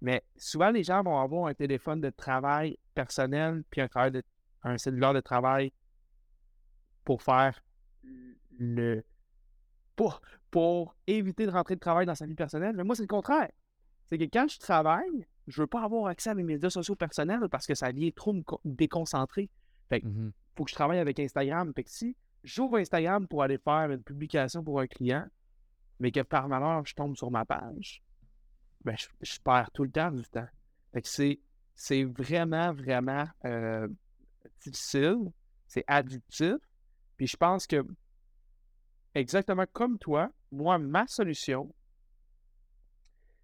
Mais 0.00 0.22
souvent, 0.36 0.70
les 0.70 0.82
gens 0.84 1.02
vont 1.02 1.18
avoir 1.18 1.46
un 1.46 1.54
téléphone 1.54 2.00
de 2.00 2.10
travail 2.10 2.78
personnel, 2.94 3.64
puis 3.70 3.80
un, 3.80 4.10
de- 4.10 4.22
un 4.62 4.78
cellulaire 4.78 5.14
de 5.14 5.20
travail 5.20 5.72
pour 7.04 7.22
faire 7.22 7.62
le. 8.58 9.02
Pour, 9.94 10.20
pour 10.50 10.94
éviter 11.06 11.46
de 11.46 11.50
rentrer 11.50 11.74
de 11.74 11.80
travail 11.80 12.04
dans 12.06 12.14
sa 12.14 12.26
vie 12.26 12.34
personnelle. 12.34 12.76
Mais 12.76 12.84
moi, 12.84 12.94
c'est 12.94 13.02
le 13.02 13.08
contraire. 13.08 13.50
C'est 14.06 14.18
que 14.18 14.24
quand 14.24 14.46
je 14.48 14.58
travaille, 14.58 15.26
je 15.46 15.62
veux 15.62 15.66
pas 15.66 15.82
avoir 15.82 16.06
accès 16.06 16.30
à 16.30 16.34
mes 16.34 16.42
médias 16.42 16.68
sociaux 16.70 16.94
personnels 16.96 17.48
parce 17.50 17.66
que 17.66 17.74
ça 17.74 17.90
vient 17.92 18.10
trop 18.10 18.34
me 18.34 18.42
déconcentrer. 18.64 19.48
Fait 19.88 20.00
que, 20.02 20.06
Mhm. 20.06 20.32
faut 20.56 20.64
que 20.64 20.70
je 20.70 20.74
travaille 20.74 20.98
avec 20.98 21.18
Instagram. 21.18 21.72
Fait 21.74 21.84
que 21.84 21.90
si 21.90 22.14
j'ouvre 22.46 22.78
Instagram 22.78 23.26
pour 23.26 23.42
aller 23.42 23.58
faire 23.58 23.90
une 23.90 24.02
publication 24.02 24.62
pour 24.62 24.80
un 24.80 24.86
client, 24.86 25.26
mais 25.98 26.12
que 26.12 26.20
par 26.20 26.48
malheur, 26.48 26.86
je 26.86 26.94
tombe 26.94 27.16
sur 27.16 27.30
ma 27.30 27.44
page, 27.44 28.02
ben, 28.84 28.96
je, 28.96 29.06
je 29.20 29.38
perds 29.40 29.70
tout 29.72 29.82
le 29.84 29.90
temps 29.90 30.12
du 30.12 30.22
temps. 30.22 30.46
Fait 30.92 31.02
que 31.02 31.08
c'est, 31.08 31.40
c'est 31.74 32.04
vraiment, 32.04 32.72
vraiment 32.72 33.26
euh, 33.44 33.88
difficile. 34.60 35.32
C'est 35.66 35.84
addictif. 35.88 36.54
Puis 37.16 37.26
je 37.26 37.36
pense 37.36 37.66
que, 37.66 37.84
exactement 39.14 39.64
comme 39.72 39.98
toi, 39.98 40.30
moi, 40.52 40.78
ma 40.78 41.06
solution, 41.08 41.74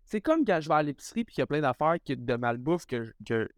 c'est 0.04 0.20
comme 0.20 0.44
quand 0.44 0.60
je 0.60 0.68
vais 0.68 0.74
à 0.74 0.82
l'épicerie 0.82 1.24
puis 1.24 1.34
qu'il 1.34 1.42
y 1.42 1.44
a 1.44 1.46
plein 1.46 1.60
d'affaires 1.60 1.96
de 2.06 2.36
malbouffe 2.36 2.86
que, 2.86 3.02
je- 3.04 3.12
que, 3.24 3.48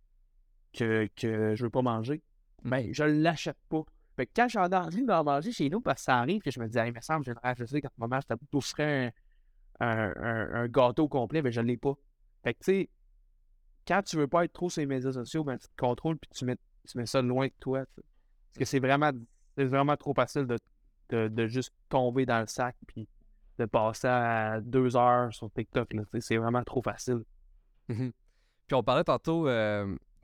que, 0.72 1.08
que 1.16 1.54
je 1.54 1.64
veux 1.64 1.70
pas 1.70 1.82
manger. 1.82 2.22
Ben, 2.62 2.88
je 2.92 3.04
l'achète 3.04 3.58
pas. 3.68 3.82
Fait 4.16 4.26
que 4.26 4.32
quand 4.34 4.48
j'ai 4.48 4.58
envie 4.58 5.04
d'en 5.04 5.24
manger 5.24 5.50
chez 5.50 5.68
nous, 5.68 5.80
parce 5.80 6.00
que 6.00 6.04
ça 6.04 6.18
arrive 6.18 6.40
que 6.40 6.50
je 6.50 6.60
me 6.60 6.68
dis, 6.68 6.78
hey, 6.78 6.88
il 6.88 6.94
me 6.94 7.00
semble, 7.00 7.24
j'ai 7.24 7.32
je 7.56 7.64
sais, 7.64 7.80
quand 7.80 7.90
maman, 7.98 8.20
je 8.20 8.34
t'offrais 8.50 9.12
un, 9.80 9.86
un, 9.86 10.14
un, 10.16 10.54
un 10.54 10.68
gâteau 10.68 11.08
complet, 11.08 11.42
ben 11.42 11.52
je 11.52 11.60
l'ai 11.60 11.76
pas. 11.76 11.94
Fait 12.44 12.54
que 12.54 12.58
tu 12.60 12.64
sais, 12.64 12.90
quand 13.86 14.02
tu 14.02 14.16
veux 14.16 14.28
pas 14.28 14.44
être 14.44 14.52
trop 14.52 14.70
sur 14.70 14.80
les 14.80 14.86
médias 14.86 15.12
sociaux, 15.12 15.44
ben 15.44 15.58
tu 15.58 15.66
te 15.66 15.76
contrôles 15.76 16.18
puis 16.18 16.30
tu 16.32 16.44
mets, 16.44 16.56
tu 16.88 16.96
mets 16.96 17.06
ça 17.06 17.22
loin 17.22 17.46
de 17.46 17.52
toi. 17.58 17.84
Parce 17.96 18.58
que 18.58 18.64
c'est 18.64 18.78
vraiment, 18.78 19.10
vraiment 19.56 19.96
trop 19.96 20.14
facile 20.14 20.46
de, 20.46 20.58
de, 21.08 21.28
de 21.28 21.46
juste 21.46 21.72
tomber 21.88 22.24
dans 22.24 22.40
le 22.40 22.46
sac 22.46 22.76
puis 22.86 23.08
de 23.58 23.64
passer 23.66 24.06
à 24.08 24.60
deux 24.60 24.96
heures 24.96 25.32
sur 25.34 25.50
TikTok. 25.50 25.92
C'est 26.20 26.36
vraiment 26.36 26.62
trop 26.62 26.82
facile. 26.82 27.22
Mhm. 27.88 28.12
Puis 28.66 28.74
on 28.74 28.82
parlait 28.82 29.04
tantôt 29.04 29.48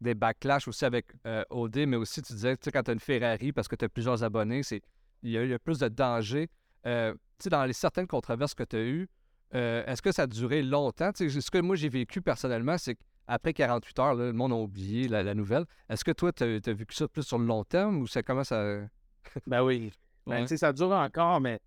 des 0.00 0.14
backlash 0.14 0.66
aussi 0.68 0.84
avec 0.84 1.06
euh, 1.26 1.42
OD, 1.50 1.86
mais 1.86 1.96
aussi 1.96 2.22
tu 2.22 2.32
disais, 2.32 2.56
tu 2.56 2.64
sais, 2.64 2.72
quand 2.72 2.82
tu 2.82 2.90
as 2.90 2.94
une 2.94 3.00
Ferrari 3.00 3.52
parce 3.52 3.68
que 3.68 3.76
tu 3.76 3.84
as 3.84 3.88
plusieurs 3.88 4.22
abonnés, 4.24 4.62
c'est 4.62 4.80
il 5.22 5.30
y, 5.30 5.32
y 5.34 5.52
a 5.54 5.58
plus 5.58 5.78
de 5.78 5.88
danger. 5.88 6.48
Euh, 6.86 7.12
tu 7.12 7.44
sais, 7.44 7.50
dans 7.50 7.64
les 7.64 7.72
certaines 7.74 8.06
controverses 8.06 8.54
que 8.54 8.62
tu 8.64 8.76
as 8.76 8.80
eues, 8.82 9.08
euh, 9.54 9.84
est-ce 9.86 10.00
que 10.00 10.12
ça 10.12 10.22
a 10.22 10.26
duré 10.26 10.62
longtemps? 10.62 11.12
Tu 11.12 11.28
sais, 11.30 11.40
ce 11.40 11.50
que 11.50 11.58
moi 11.58 11.76
j'ai 11.76 11.88
vécu 11.88 12.22
personnellement, 12.22 12.78
c'est 12.78 12.96
qu'après 13.26 13.52
48 13.52 13.98
heures, 13.98 14.14
là, 14.14 14.26
le 14.26 14.32
monde 14.32 14.52
a 14.52 14.56
oublié 14.56 15.08
la, 15.08 15.22
la 15.22 15.34
nouvelle. 15.34 15.64
Est-ce 15.88 16.04
que 16.04 16.12
toi, 16.12 16.32
tu 16.32 16.44
as, 16.44 16.72
vécu 16.72 16.94
ça 16.94 17.06
plus 17.08 17.22
sur 17.24 17.38
le 17.38 17.44
long 17.44 17.64
terme 17.64 17.98
ou 17.98 18.06
c'est 18.06 18.22
comment 18.22 18.44
ça. 18.44 18.80
Ben 19.46 19.62
oui. 19.62 19.92
Ben, 20.26 20.32
Ouais. 20.36 20.40
tu 20.42 20.48
sais, 20.48 20.56
ça 20.58 20.72
dure 20.72 20.90
encore, 20.92 21.40
mais 21.40 21.58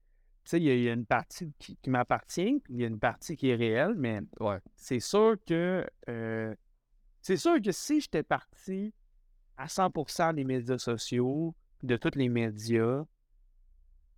tu 0.46 0.50
sais, 0.52 0.58
il 0.58 0.63
y, 0.63 0.69
a- 0.72 0.76
il 0.76 0.84
y 0.84 0.89
a 0.89 0.93
une 0.93 1.06
partie 1.06 1.52
qui, 1.60 1.76
qui 1.78 1.89
m'appartient, 1.89 2.62
il 2.69 2.78
y 2.78 2.84
a 2.84 2.88
une 2.88 3.00
partie 3.00 3.36
qui 3.36 3.50
est 3.50 3.56
réelle, 3.56 3.93
mais 3.96 4.22
Ouais. 4.39 4.58
c'est 4.76 5.00
sûr 5.00 5.36
que 5.46 5.86
c'est 7.23 7.38
sûr 7.38 7.62
que 7.62 7.71
si 7.71 8.01
j'étais 8.01 8.21
parti 8.21 8.93
à 9.57 9.67
100% 9.67 10.36
des 10.36 10.43
médias 10.43 10.77
sociaux, 10.77 11.55
de 11.81 11.95
tous 11.95 12.17
les 12.17 12.27
médias, 12.27 13.05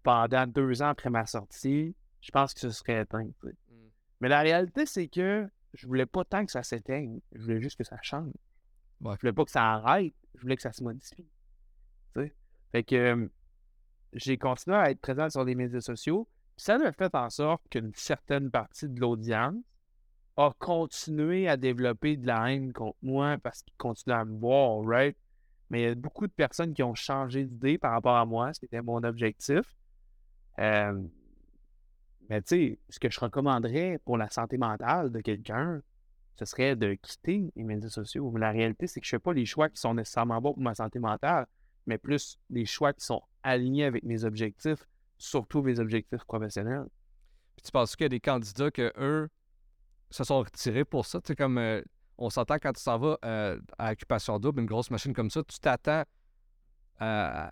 pendant 0.02 0.48
deux 0.48 0.82
ans 0.82 0.90
après 0.90 1.12
ma 1.12 1.26
sortie, 1.28 1.96
je 2.22 2.32
pense 2.32 2.54
que 2.56 2.60
ce 2.60 2.72
serait 2.72 3.02
éteint. 3.02 3.28
tu 3.28 3.48
sais. 3.48 3.54
Mm. 3.70 3.90
Mais 4.22 4.30
la 4.30 4.42
réalité, 4.42 4.88
c'est 4.88 5.08
que 5.08 5.48
je 5.74 5.86
voulais 5.86 6.08
pas 6.08 6.26
tant 6.26 6.46
que 6.46 6.52
ça 6.52 6.64
s'éteigne. 6.64 7.20
Je 7.34 7.44
voulais 7.44 7.62
juste 7.62 7.78
que 7.78 7.84
ça 7.84 7.98
change. 8.02 8.34
Ouais. 9.02 9.14
Je 9.16 9.22
voulais 9.22 9.34
pas 9.34 9.46
que 9.46 9.52
ça 9.52 9.74
arrête. 9.74 10.14
Je 10.34 10.42
voulais 10.42 10.56
que 10.56 10.64
ça 10.64 10.72
se 10.72 10.84
modifie. 10.84 11.28
Fait 12.72 12.84
que 12.84 12.96
euh, 12.96 13.28
j'ai 14.14 14.38
continué 14.38 14.78
à 14.78 14.90
être 14.90 15.00
présent 15.00 15.30
sur 15.30 15.44
les 15.44 15.54
médias 15.54 15.80
sociaux. 15.80 16.28
Ça 16.58 16.76
a 16.76 16.92
fait 16.92 17.14
en 17.14 17.30
sorte 17.30 17.62
qu'une 17.70 17.94
certaine 17.94 18.50
partie 18.50 18.90
de 18.90 19.00
l'audience 19.00 19.56
a 20.38 20.52
continué 20.60 21.48
à 21.48 21.58
développer 21.58 22.18
de 22.18 22.28
la 22.28 22.52
haine 22.52 22.74
contre 22.74 22.98
moi 23.02 23.38
parce 23.42 23.64
qu'ils 23.64 23.78
continuent 23.78 24.16
à 24.16 24.26
me 24.26 24.38
voir, 24.38 24.82
right? 24.86 25.16
Mais 25.70 25.82
il 25.82 25.86
y 25.86 25.92
a 25.92 25.96
beaucoup 25.96 26.28
de 26.28 26.32
personnes 26.32 26.74
qui 26.74 26.84
ont 26.84 26.94
changé 26.94 27.46
d'idée 27.46 27.78
par 27.78 27.92
rapport 27.92 28.18
à 28.18 28.26
moi, 28.26 28.54
c'était 28.54 28.82
mon 28.82 29.04
objectif. 29.04 29.64
Mais 30.58 32.42
tu 32.42 32.48
sais, 32.48 32.80
ce 32.90 33.00
que 33.00 33.10
je 33.10 33.20
recommanderais 33.20 34.00
pour 34.04 34.18
la 34.18 34.30
santé 34.30 34.58
mentale 34.58 35.12
de 35.12 35.22
quelqu'un, 35.22 35.82
ce 36.38 36.46
serait 36.46 36.76
de 36.76 36.96
quitter 36.96 37.52
les 37.56 37.64
médias 37.64 37.90
sociaux. 37.90 38.30
Mais 38.32 38.40
la 38.42 38.52
réalité, 38.52 38.88
c'est 38.88 39.00
que 39.00 39.06
je 39.06 39.16
ne 39.16 39.20
fais 39.20 39.24
pas 39.24 39.34
les 39.34 39.46
choix 39.46 39.70
qui 39.70 39.80
sont 39.80 39.94
nécessairement 39.94 40.42
bons 40.42 40.54
pour 40.54 40.64
ma 40.64 40.76
santé 40.76 41.00
mentale, 41.00 41.48
mais 41.86 41.98
plus 41.98 42.38
les 42.50 42.66
choix 42.66 42.94
qui 42.94 43.06
sont 43.06 43.22
alignés 43.42 43.86
avec 43.86 44.04
mes 44.04 44.24
objectifs, 44.26 44.86
surtout 45.18 45.62
mes 45.62 45.80
objectifs 45.80 46.26
professionnels. 46.26 46.88
Puis 47.56 47.66
tu 47.66 47.72
penses 47.72 47.96
qu'il 47.96 48.04
y 48.04 48.08
a 48.08 48.10
des 48.10 48.20
candidats 48.20 48.70
que 48.72 48.92
eux 48.98 49.30
se 50.16 50.24
sont 50.24 50.40
retirés 50.40 50.86
pour 50.86 51.06
ça? 51.06 51.20
Comme 51.38 51.58
euh, 51.58 51.82
on 52.18 52.30
s'entend 52.30 52.56
quand 52.56 52.74
tu 52.74 52.82
s'en 52.82 52.98
vas 52.98 53.18
euh, 53.26 53.60
à 53.78 53.92
occupation 53.92 54.40
double, 54.40 54.62
une 54.62 54.66
grosse 54.66 54.92
machine 54.92 55.14
comme 55.14 55.30
ça, 55.30 55.44
tu 55.44 55.60
t'attends 55.60 56.04
à- 57.00 57.52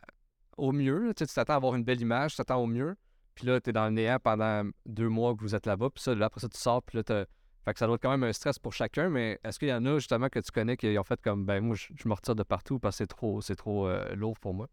au 0.58 0.72
mieux. 0.72 1.14
tu 1.16 1.26
t'attends 1.26 1.54
à 1.54 1.56
avoir 1.58 1.76
une 1.76 1.84
belle 1.84 2.02
image, 2.02 2.32
tu 2.32 2.38
t'attends 2.38 2.62
au 2.62 2.68
mieux. 2.68 2.96
Puis 3.36 3.48
là, 3.48 3.60
tu 3.60 3.72
es 3.72 3.74
dans 3.74 3.86
le 3.86 3.92
néant 3.92 4.20
pendant 4.22 4.70
deux 4.86 5.10
mois 5.10 5.36
que 5.36 5.42
vous 5.42 5.56
êtes 5.56 5.66
là-bas. 5.66 5.90
Puis 5.90 6.04
ça, 6.04 6.14
là, 6.14 6.28
après 6.28 6.40
ça, 6.40 6.50
tu 6.50 6.58
sors. 6.58 6.84
Puis 6.84 6.98
là, 6.98 7.26
fait 7.66 7.74
que 7.74 7.80
ça 7.80 7.86
doit 7.88 7.96
être 7.96 8.02
quand 8.02 8.12
même 8.12 8.24
un 8.24 8.34
stress 8.34 8.60
pour 8.60 8.74
chacun. 8.74 9.10
Mais 9.10 9.40
est-ce 9.44 9.58
qu'il 9.58 9.70
y 9.70 9.74
en 9.74 9.86
a 9.86 9.98
justement 9.98 10.30
que 10.30 10.40
tu 10.40 10.52
connais 10.52 10.78
qui 10.78 10.98
ont 10.98 11.04
fait 11.04 11.20
comme, 11.22 11.46
ben 11.46 11.62
moi, 11.64 11.76
je, 11.76 12.08
me 12.08 12.14
retire 12.14 12.36
de 12.36 12.44
partout 12.44 12.80
parce 12.80 13.00
que 13.00 13.06
c'est 13.42 13.56
trop, 13.56 13.88
euh, 13.88 14.16
lourd 14.16 14.40
pour 14.40 14.54
moi? 14.54 14.68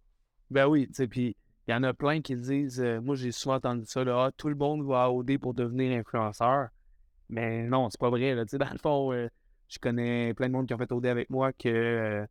Ben 0.51 0.67
oui, 0.67 0.89
tu 0.89 0.95
sais, 0.95 1.09
puis 1.09 1.37
il 1.69 1.71
y 1.71 1.75
en 1.75 1.83
a 1.85 1.95
plein 1.95 2.21
qui 2.21 2.35
disent, 2.35 2.81
euh, 2.81 3.01
moi 3.01 3.15
j'ai 3.15 3.31
souvent 3.31 3.55
entendu 3.55 3.85
ça, 3.87 4.03
là, 4.03 4.25
Ah, 4.27 4.33
tout 4.37 4.49
le 4.49 4.57
monde 4.57 4.85
va 4.85 5.11
OD 5.11 5.39
pour 5.39 5.55
devenir 5.55 5.97
influenceur. 5.99 6.69
Mais 7.31 7.63
non, 7.63 7.89
c'est 7.91 8.01
pas 8.01 8.11
vrai, 8.11 8.35
là, 8.35 8.45
dans 8.45 8.73
le 8.73 8.79
fond, 8.79 9.13
euh, 9.13 9.29
je 9.69 9.79
connais 9.79 10.35
plein 10.35 10.49
de 10.49 10.53
monde 10.53 10.67
qui 10.67 10.75
ont 10.75 10.79
fait 10.79 10.91
OD 10.91 11.07
avec 11.07 11.31
moi 11.31 11.53
que 11.53 11.69
euh, 11.69 12.27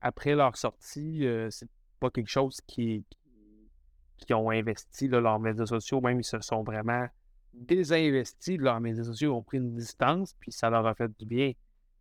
après 0.00 0.34
leur 0.34 0.56
sortie, 0.56 1.24
euh, 1.24 1.48
c'est 1.50 1.68
pas 2.00 2.10
quelque 2.10 2.28
chose 2.28 2.60
qui, 2.66 3.04
qui 4.18 4.34
ont 4.34 4.50
investi 4.50 5.06
leurs 5.06 5.38
médias 5.38 5.66
sociaux, 5.66 6.00
même 6.00 6.18
ils 6.20 6.24
se 6.24 6.40
sont 6.40 6.64
vraiment 6.64 7.06
désinvestis 7.52 8.58
de 8.58 8.62
leurs 8.64 8.80
médias 8.80 9.04
sociaux, 9.04 9.34
ont 9.34 9.42
pris 9.42 9.58
une 9.58 9.74
distance, 9.74 10.34
puis 10.40 10.50
ça 10.50 10.68
leur 10.68 10.86
a 10.86 10.94
fait 10.94 11.10
du 11.18 11.24
bien. 11.24 11.50
Tu 11.52 11.56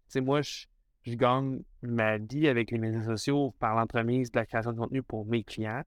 sais, 0.07 0.21
moi, 0.21 0.41
je, 0.41 0.65
je 1.03 1.13
gagne 1.13 1.61
ma 1.83 2.17
vie 2.17 2.47
avec 2.47 2.71
les 2.71 2.79
médias 2.79 3.03
sociaux 3.03 3.53
par 3.59 3.75
l'entremise 3.75 4.31
de 4.31 4.39
la 4.39 4.45
création 4.47 4.73
de 4.73 4.77
contenu 4.79 5.03
pour 5.03 5.25
mes 5.25 5.43
clients, 5.43 5.83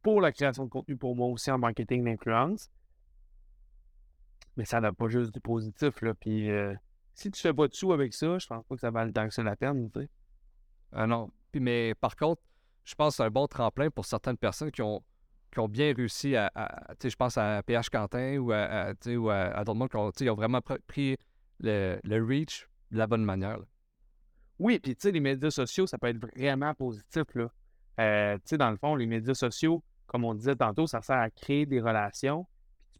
pour 0.00 0.22
la 0.22 0.32
création 0.32 0.64
de 0.64 0.70
contenu 0.70 0.96
pour 0.96 1.14
moi 1.14 1.28
aussi 1.28 1.50
en 1.50 1.58
marketing 1.58 2.04
d'influence. 2.04 2.70
Mais 4.56 4.64
ça 4.64 4.80
n'a 4.80 4.92
pas 4.92 5.08
juste 5.08 5.32
du 5.32 5.40
positif, 5.40 6.00
là. 6.02 6.14
Puis 6.14 6.50
euh, 6.50 6.74
si 7.14 7.30
tu 7.30 7.40
fais 7.40 7.52
pas 7.54 7.68
de 7.68 7.74
sous 7.74 7.92
avec 7.92 8.12
ça, 8.14 8.38
je 8.38 8.46
pense 8.46 8.64
pas 8.64 8.74
que 8.74 8.80
ça 8.80 8.90
vaut 8.90 9.10
tant 9.12 9.28
que 9.28 9.34
ça 9.34 9.42
la 9.42 9.56
peine, 9.56 9.90
tu 9.90 10.00
sais. 10.00 10.08
Ah 10.92 11.06
non. 11.06 11.30
Puis, 11.52 11.60
mais 11.60 11.94
par 11.94 12.16
contre, 12.16 12.42
je 12.84 12.94
pense 12.94 13.12
que 13.14 13.16
c'est 13.18 13.22
un 13.24 13.30
bon 13.30 13.46
tremplin 13.46 13.90
pour 13.90 14.04
certaines 14.04 14.36
personnes 14.36 14.70
qui 14.70 14.82
ont, 14.82 15.02
qui 15.52 15.58
ont 15.60 15.68
bien 15.68 15.92
réussi 15.94 16.34
à. 16.36 16.50
à- 16.54 16.94
tu 16.94 17.02
sais, 17.02 17.10
je 17.10 17.16
pense 17.16 17.36
à 17.38 17.62
PH 17.62 17.90
Quentin 17.90 18.38
ou 18.38 18.52
à, 18.52 18.90
à- 18.90 18.92
ou 19.16 19.30
à, 19.30 19.36
à 19.36 19.64
d'autres 19.64 19.78
mondes 19.78 19.90
qui 19.90 19.96
ont, 19.96 20.10
ils 20.20 20.30
ont 20.30 20.34
vraiment 20.34 20.58
pr- 20.58 20.80
pris 20.86 21.16
le, 21.60 21.98
le 22.02 22.24
reach 22.24 22.68
de 22.90 22.98
la 22.98 23.06
bonne 23.06 23.24
manière. 23.24 23.58
là. 23.58 23.64
Oui, 24.58 24.78
puis 24.78 24.94
tu 24.94 25.02
sais, 25.02 25.12
les 25.12 25.20
médias 25.20 25.50
sociaux, 25.50 25.86
ça 25.86 25.96
peut 25.98 26.08
être 26.08 26.18
vraiment 26.36 26.74
positif, 26.74 27.24
là. 27.34 27.50
Euh, 27.98 28.36
tu 28.36 28.42
sais, 28.46 28.58
dans 28.58 28.70
le 28.70 28.76
fond, 28.76 28.94
les 28.94 29.06
médias 29.06 29.34
sociaux, 29.34 29.82
comme 30.06 30.24
on 30.24 30.34
disait 30.34 30.56
tantôt, 30.56 30.86
ça 30.86 31.00
sert 31.02 31.16
à 31.18 31.30
créer 31.30 31.66
des 31.66 31.80
relations. 31.80 32.46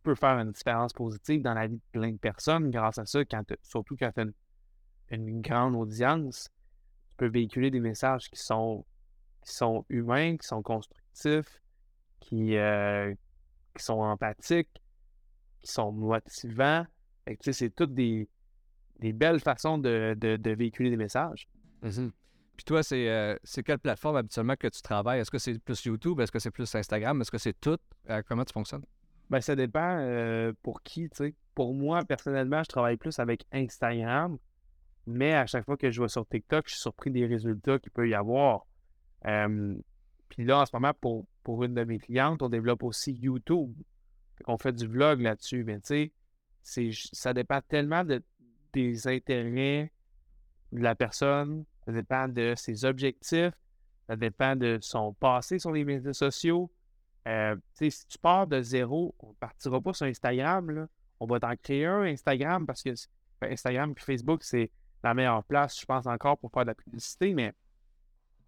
Tu 0.00 0.04
peux 0.04 0.14
faire 0.14 0.38
une 0.38 0.52
différence 0.52 0.94
positive 0.94 1.42
dans 1.42 1.52
la 1.52 1.66
vie 1.66 1.76
de 1.76 1.82
plein 1.92 2.10
de 2.10 2.16
personnes 2.16 2.70
grâce 2.70 2.96
à 2.96 3.04
ça, 3.04 3.22
quand 3.26 3.42
surtout 3.62 3.96
quand 3.98 4.10
tu 4.14 4.20
as 4.20 5.14
une, 5.14 5.42
grande 5.42 5.76
audience. 5.76 6.48
Tu 7.10 7.16
peux 7.18 7.28
véhiculer 7.28 7.70
des 7.70 7.80
messages 7.80 8.30
qui 8.30 8.40
sont, 8.40 8.86
qui 9.44 9.52
sont 9.52 9.84
humains, 9.90 10.38
qui 10.38 10.46
sont 10.46 10.62
constructifs, 10.62 11.60
qui, 12.18 12.56
euh, 12.56 13.14
qui 13.76 13.84
sont 13.84 14.00
empathiques, 14.00 14.80
qui 15.60 15.70
sont 15.70 15.92
motivants. 15.92 16.86
C'est 17.42 17.74
toutes 17.74 17.92
des, 17.92 18.26
des 19.00 19.12
belles 19.12 19.40
façons 19.40 19.76
de, 19.76 20.16
de- 20.18 20.50
véhiculer 20.54 20.88
des 20.88 20.96
messages. 20.96 21.46
Puis 21.82 22.64
toi, 22.64 22.82
c'est 22.82 23.08
euh, 23.08 23.36
c'est 23.44 23.62
quelle 23.62 23.78
plateforme 23.78 24.16
habituellement 24.16 24.56
que 24.56 24.68
tu 24.68 24.80
travailles? 24.80 25.20
Est-ce 25.20 25.30
que 25.30 25.38
c'est 25.38 25.58
plus 25.58 25.84
YouTube? 25.84 26.20
Est-ce 26.20 26.32
que 26.32 26.38
c'est 26.38 26.50
plus 26.50 26.74
Instagram? 26.74 27.20
Est-ce 27.20 27.30
que 27.30 27.38
c'est 27.38 27.58
tout? 27.58 27.78
Euh, 28.08 28.22
comment 28.26 28.44
tu 28.44 28.52
fonctionnes? 28.52 28.84
Ben, 29.30 29.40
ça 29.40 29.56
dépend 29.56 30.52
pour 30.62 30.82
qui, 30.82 31.08
tu 31.08 31.16
sais. 31.16 31.34
Pour 31.54 31.74
moi, 31.74 32.04
personnellement, 32.04 32.62
je 32.62 32.68
travaille 32.68 32.96
plus 32.96 33.18
avec 33.18 33.46
Instagram, 33.52 34.38
mais 35.06 35.34
à 35.34 35.46
chaque 35.46 35.64
fois 35.64 35.76
que 35.76 35.90
je 35.90 36.02
vais 36.02 36.08
sur 36.08 36.26
TikTok, 36.26 36.66
je 36.66 36.72
suis 36.72 36.80
surpris 36.80 37.10
des 37.10 37.26
résultats 37.26 37.78
qu'il 37.78 37.92
peut 37.92 38.08
y 38.08 38.14
avoir. 38.14 38.66
Puis 40.30 40.44
là, 40.44 40.60
en 40.60 40.66
ce 40.66 40.70
moment, 40.74 40.92
pour, 41.00 41.26
pour 41.42 41.64
une 41.64 41.74
de 41.74 41.84
mes 41.84 41.98
clientes, 41.98 42.42
on 42.42 42.48
développe 42.48 42.82
aussi 42.82 43.12
YouTube. 43.12 43.74
On 44.46 44.56
fait 44.56 44.72
du 44.72 44.86
vlog 44.86 45.20
là-dessus, 45.20 45.64
mais 45.64 45.80
tu 45.80 46.12
sais, 46.62 46.90
ça 47.12 47.34
dépend 47.34 47.60
tellement 47.60 48.04
de, 48.04 48.22
des 48.72 49.06
intérêts 49.06 49.92
de 50.72 50.80
la 50.80 50.94
personne, 50.94 51.64
ça 51.84 51.92
dépend 51.92 52.28
de 52.28 52.54
ses 52.56 52.84
objectifs, 52.84 53.52
Ça 54.06 54.16
dépend 54.16 54.56
de 54.56 54.78
son 54.80 55.12
passé 55.14 55.58
sur 55.58 55.72
les 55.72 55.84
médias 55.84 56.12
sociaux. 56.12 56.70
Euh, 57.28 57.56
si 57.74 58.06
tu 58.06 58.18
pars 58.18 58.46
de 58.46 58.62
zéro, 58.62 59.14
on 59.18 59.28
ne 59.28 59.34
partira 59.34 59.80
pas 59.80 59.92
sur 59.92 60.06
Instagram. 60.06 60.70
Là. 60.70 60.86
On 61.20 61.26
va 61.26 61.40
t'en 61.40 61.54
créer 61.56 61.86
un 61.86 62.02
Instagram 62.02 62.66
parce 62.66 62.82
que 62.82 62.90
ben, 63.40 63.52
Instagram 63.52 63.94
et 63.96 64.00
Facebook, 64.00 64.42
c'est 64.42 64.70
la 65.02 65.14
meilleure 65.14 65.44
place, 65.44 65.78
je 65.80 65.86
pense, 65.86 66.06
encore 66.06 66.38
pour 66.38 66.50
faire 66.50 66.62
de 66.62 66.68
la 66.68 66.74
publicité. 66.74 67.34
Mais 67.34 67.52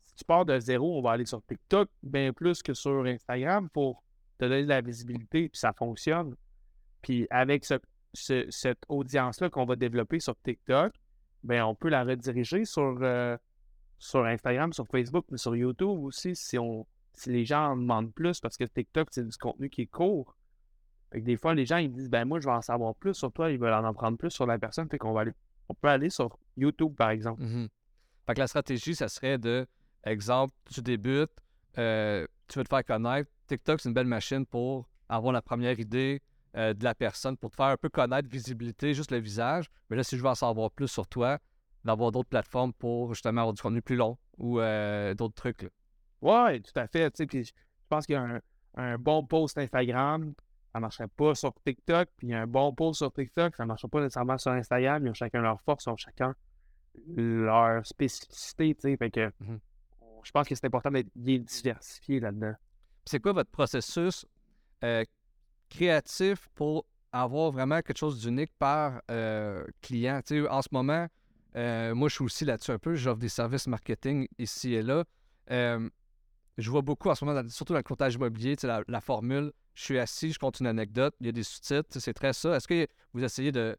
si 0.02 0.14
tu 0.16 0.24
pars 0.24 0.44
de 0.44 0.58
zéro, 0.58 0.98
on 0.98 1.02
va 1.02 1.12
aller 1.12 1.26
sur 1.26 1.42
TikTok 1.44 1.88
bien 2.02 2.32
plus 2.32 2.62
que 2.62 2.74
sur 2.74 3.04
Instagram 3.04 3.68
pour 3.70 4.02
te 4.38 4.44
donner 4.44 4.64
de 4.64 4.68
la 4.68 4.80
visibilité, 4.80 5.48
puis 5.48 5.58
ça 5.58 5.72
fonctionne. 5.72 6.34
Puis 7.02 7.26
avec 7.30 7.64
cette 7.64 8.84
audience-là 8.88 9.50
qu'on 9.50 9.64
va 9.64 9.76
développer 9.76 10.20
sur 10.20 10.36
TikTok, 10.42 10.92
ben 11.42 11.64
on 11.64 11.74
peut 11.74 11.88
la 11.88 12.04
rediriger 12.04 12.64
sur, 12.64 12.98
euh, 13.02 13.36
sur 13.98 14.24
Instagram, 14.24 14.72
sur 14.72 14.86
Facebook, 14.86 15.26
mais 15.30 15.38
sur 15.38 15.56
YouTube 15.56 15.98
aussi 16.04 16.36
si 16.36 16.58
on 16.58 16.86
si 17.14 17.30
les 17.30 17.44
gens 17.44 17.72
en 17.72 17.76
demandent 17.76 18.12
plus 18.12 18.40
parce 18.40 18.56
que 18.56 18.64
TikTok, 18.64 19.08
c'est 19.10 19.26
du 19.26 19.36
contenu 19.36 19.68
qui 19.70 19.82
est 19.82 19.86
court. 19.86 20.36
des 21.14 21.36
fois, 21.36 21.54
les 21.54 21.66
gens 21.66 21.76
ils 21.76 21.92
disent 21.92 22.10
ben 22.10 22.24
moi 22.24 22.40
je 22.40 22.46
vais 22.46 22.54
en 22.54 22.62
savoir 22.62 22.94
plus 22.94 23.14
sur 23.14 23.32
toi, 23.32 23.50
ils 23.50 23.58
veulent 23.58 23.72
en 23.72 23.84
apprendre 23.84 24.16
plus 24.16 24.30
sur 24.30 24.46
la 24.46 24.58
personne, 24.58 24.88
qu'on 24.88 25.12
va. 25.12 25.24
On 25.68 25.74
peut 25.74 25.88
aller 25.88 26.10
sur 26.10 26.38
YouTube, 26.56 26.94
par 26.96 27.10
exemple. 27.10 27.42
Mmh 27.42 27.68
fait 28.26 28.34
que 28.34 28.40
la 28.40 28.46
stratégie, 28.46 28.94
ça 28.94 29.08
serait 29.08 29.38
de 29.38 29.66
exemple, 30.04 30.54
tu 30.72 30.80
débutes, 30.80 31.30
euh, 31.78 32.26
tu 32.48 32.58
veux 32.58 32.64
te 32.64 32.68
faire 32.68 32.84
connaître. 32.84 33.30
TikTok, 33.48 33.80
c'est 33.80 33.88
une 33.88 33.94
belle 33.94 34.06
machine 34.06 34.46
pour 34.46 34.88
avoir 35.08 35.32
la 35.32 35.42
première 35.42 35.78
idée, 35.78 36.22
euh, 36.56 36.74
de 36.74 36.84
la 36.84 36.94
personne 36.94 37.36
pour 37.36 37.50
te 37.50 37.56
faire 37.56 37.66
un 37.66 37.76
peu 37.76 37.88
connaître, 37.88 38.28
visibilité, 38.28 38.94
juste 38.94 39.10
le 39.10 39.18
visage. 39.18 39.70
Mais 39.90 39.96
là, 39.96 40.04
si 40.04 40.16
je 40.16 40.22
veux 40.22 40.28
en 40.28 40.34
savoir 40.34 40.70
plus 40.70 40.88
sur 40.88 41.06
toi, 41.06 41.38
d'avoir 41.84 42.12
d'autres 42.12 42.28
plateformes 42.28 42.72
pour 42.72 43.12
justement 43.14 43.40
avoir 43.40 43.54
du 43.54 43.62
contenu 43.62 43.82
plus 43.82 43.96
long 43.96 44.16
ou 44.38 44.60
euh, 44.60 45.14
d'autres 45.14 45.34
trucs. 45.34 45.68
Oui, 46.22 46.62
tout 46.62 46.78
à 46.78 46.86
fait. 46.86 47.12
je 47.18 47.50
pense 47.88 48.06
qu'il 48.06 48.14
y 48.14 48.16
a 48.16 48.40
un, 48.76 48.98
bon 48.98 49.24
post 49.24 49.58
Instagram, 49.58 50.32
ça 50.72 50.78
ne 50.78 50.80
marcherait 50.80 51.08
pas 51.08 51.34
sur 51.34 51.52
TikTok. 51.64 52.08
Puis 52.16 52.32
un 52.32 52.46
bon 52.46 52.72
post 52.72 52.98
sur 52.98 53.12
TikTok, 53.12 53.56
ça 53.56 53.64
ne 53.64 53.68
marcherait 53.68 53.90
pas 53.90 54.00
nécessairement 54.00 54.38
sur 54.38 54.52
Instagram. 54.52 55.04
Ils 55.04 55.10
ont 55.10 55.14
chacun 55.14 55.42
leur 55.42 55.60
force, 55.60 55.84
ils 55.84 55.90
ont 55.90 55.96
chacun 55.96 56.34
leur 57.16 57.86
spécificité. 57.86 58.96
Fait 58.96 59.10
que 59.10 59.32
mmh 59.40 59.58
je 60.24 60.30
pense 60.30 60.46
que 60.46 60.54
c'est 60.54 60.66
important 60.66 60.92
d'être 60.92 61.10
bien 61.16 61.38
diversifié 61.38 62.20
là-dedans. 62.20 62.54
C'est 63.04 63.20
quoi 63.20 63.32
votre 63.32 63.50
processus 63.50 64.24
euh, 64.84 65.04
créatif 65.68 66.48
pour 66.54 66.86
avoir 67.10 67.50
vraiment 67.50 67.82
quelque 67.82 67.98
chose 67.98 68.20
d'unique 68.20 68.52
par 68.58 69.02
euh, 69.10 69.66
client? 69.80 70.20
en 70.48 70.62
ce 70.62 70.68
moment, 70.70 71.08
euh, 71.56 71.94
moi, 71.94 72.08
je 72.08 72.14
suis 72.14 72.24
aussi 72.24 72.44
là-dessus 72.44 72.70
un 72.70 72.78
peu. 72.78 72.94
J'offre 72.94 73.18
des 73.18 73.28
services 73.28 73.66
marketing 73.66 74.26
ici 74.38 74.74
et 74.74 74.82
là. 74.82 75.04
Euh, 75.50 75.88
je 76.58 76.70
vois 76.70 76.82
beaucoup 76.82 77.08
en 77.08 77.14
ce 77.14 77.24
moment, 77.24 77.40
surtout 77.48 77.72
dans 77.72 77.78
le 77.78 77.82
comptage 77.82 78.14
immobilier, 78.14 78.56
la, 78.62 78.82
la 78.86 79.00
formule, 79.00 79.52
je 79.74 79.84
suis 79.84 79.98
assis, 79.98 80.32
je 80.32 80.38
compte 80.38 80.60
une 80.60 80.66
anecdote, 80.66 81.14
il 81.20 81.26
y 81.26 81.28
a 81.28 81.32
des 81.32 81.42
sous-titres, 81.42 81.98
c'est 81.98 82.12
très 82.12 82.32
ça. 82.32 82.56
Est-ce 82.56 82.68
que 82.68 82.86
vous 83.12 83.24
essayez 83.24 83.52
de 83.52 83.76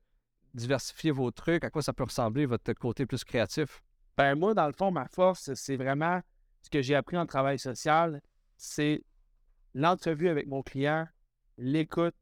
diversifier 0.54 1.12
vos 1.12 1.30
trucs? 1.32 1.64
À 1.64 1.70
quoi 1.70 1.82
ça 1.82 1.94
peut 1.94 2.04
ressembler, 2.04 2.46
votre 2.46 2.74
côté 2.74 3.06
plus 3.06 3.24
créatif? 3.24 3.84
Ben 4.18 4.36
moi, 4.36 4.54
dans 4.54 4.68
le 4.68 4.74
fond, 4.74 4.92
ma 4.92 5.08
force, 5.08 5.54
c'est 5.54 5.76
vraiment 5.76 6.22
ce 6.62 6.70
que 6.70 6.82
j'ai 6.82 6.96
appris 6.96 7.18
en 7.18 7.26
travail 7.26 7.60
social, 7.60 8.22
c'est 8.58 9.04
l'entrevue 9.74 10.30
avec 10.30 10.48
mon 10.48 10.62
client, 10.64 11.08
l'écoute, 11.58 12.16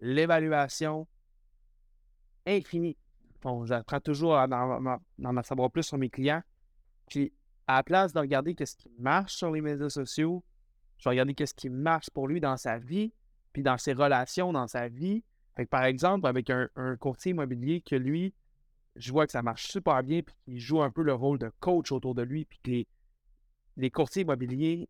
l'évaluation, 0.00 1.06
infinie. 2.46 2.96
Bon, 3.42 3.64
j'apprends 3.64 4.00
toujours 4.00 4.36
à 4.36 4.46
en, 4.46 5.42
savoir 5.42 5.70
plus 5.70 5.82
sur 5.82 5.98
mes 5.98 6.10
clients. 6.10 6.42
À 7.70 7.76
la 7.76 7.82
place 7.84 8.12
de 8.12 8.18
regarder 8.18 8.56
qu'est-ce 8.56 8.76
qui 8.76 8.90
marche 8.98 9.36
sur 9.36 9.52
les 9.52 9.60
médias 9.60 9.88
sociaux, 9.88 10.42
je 10.98 11.04
vais 11.04 11.10
regarder 11.10 11.34
qu'est-ce 11.34 11.54
qui 11.54 11.70
marche 11.70 12.10
pour 12.10 12.26
lui 12.26 12.40
dans 12.40 12.56
sa 12.56 12.78
vie, 12.78 13.12
puis 13.52 13.62
dans 13.62 13.78
ses 13.78 13.92
relations 13.92 14.52
dans 14.52 14.66
sa 14.66 14.88
vie. 14.88 15.22
par 15.70 15.84
exemple, 15.84 16.26
avec 16.26 16.50
un, 16.50 16.68
courtier 16.98 17.30
immobilier 17.30 17.80
que 17.80 17.94
lui, 17.94 18.34
je 18.96 19.12
vois 19.12 19.24
que 19.24 19.32
ça 19.32 19.42
marche 19.42 19.68
super 19.68 20.02
bien, 20.02 20.22
puis 20.22 20.34
qu'il 20.44 20.58
joue 20.58 20.82
un 20.82 20.90
peu 20.90 21.02
le 21.02 21.14
rôle 21.14 21.38
de 21.38 21.52
coach 21.60 21.92
autour 21.92 22.16
de 22.16 22.22
lui, 22.22 22.44
puis 22.44 22.58
que 22.58 22.88
les, 23.76 23.90
courtiers 23.90 24.22
immobiliers 24.22 24.88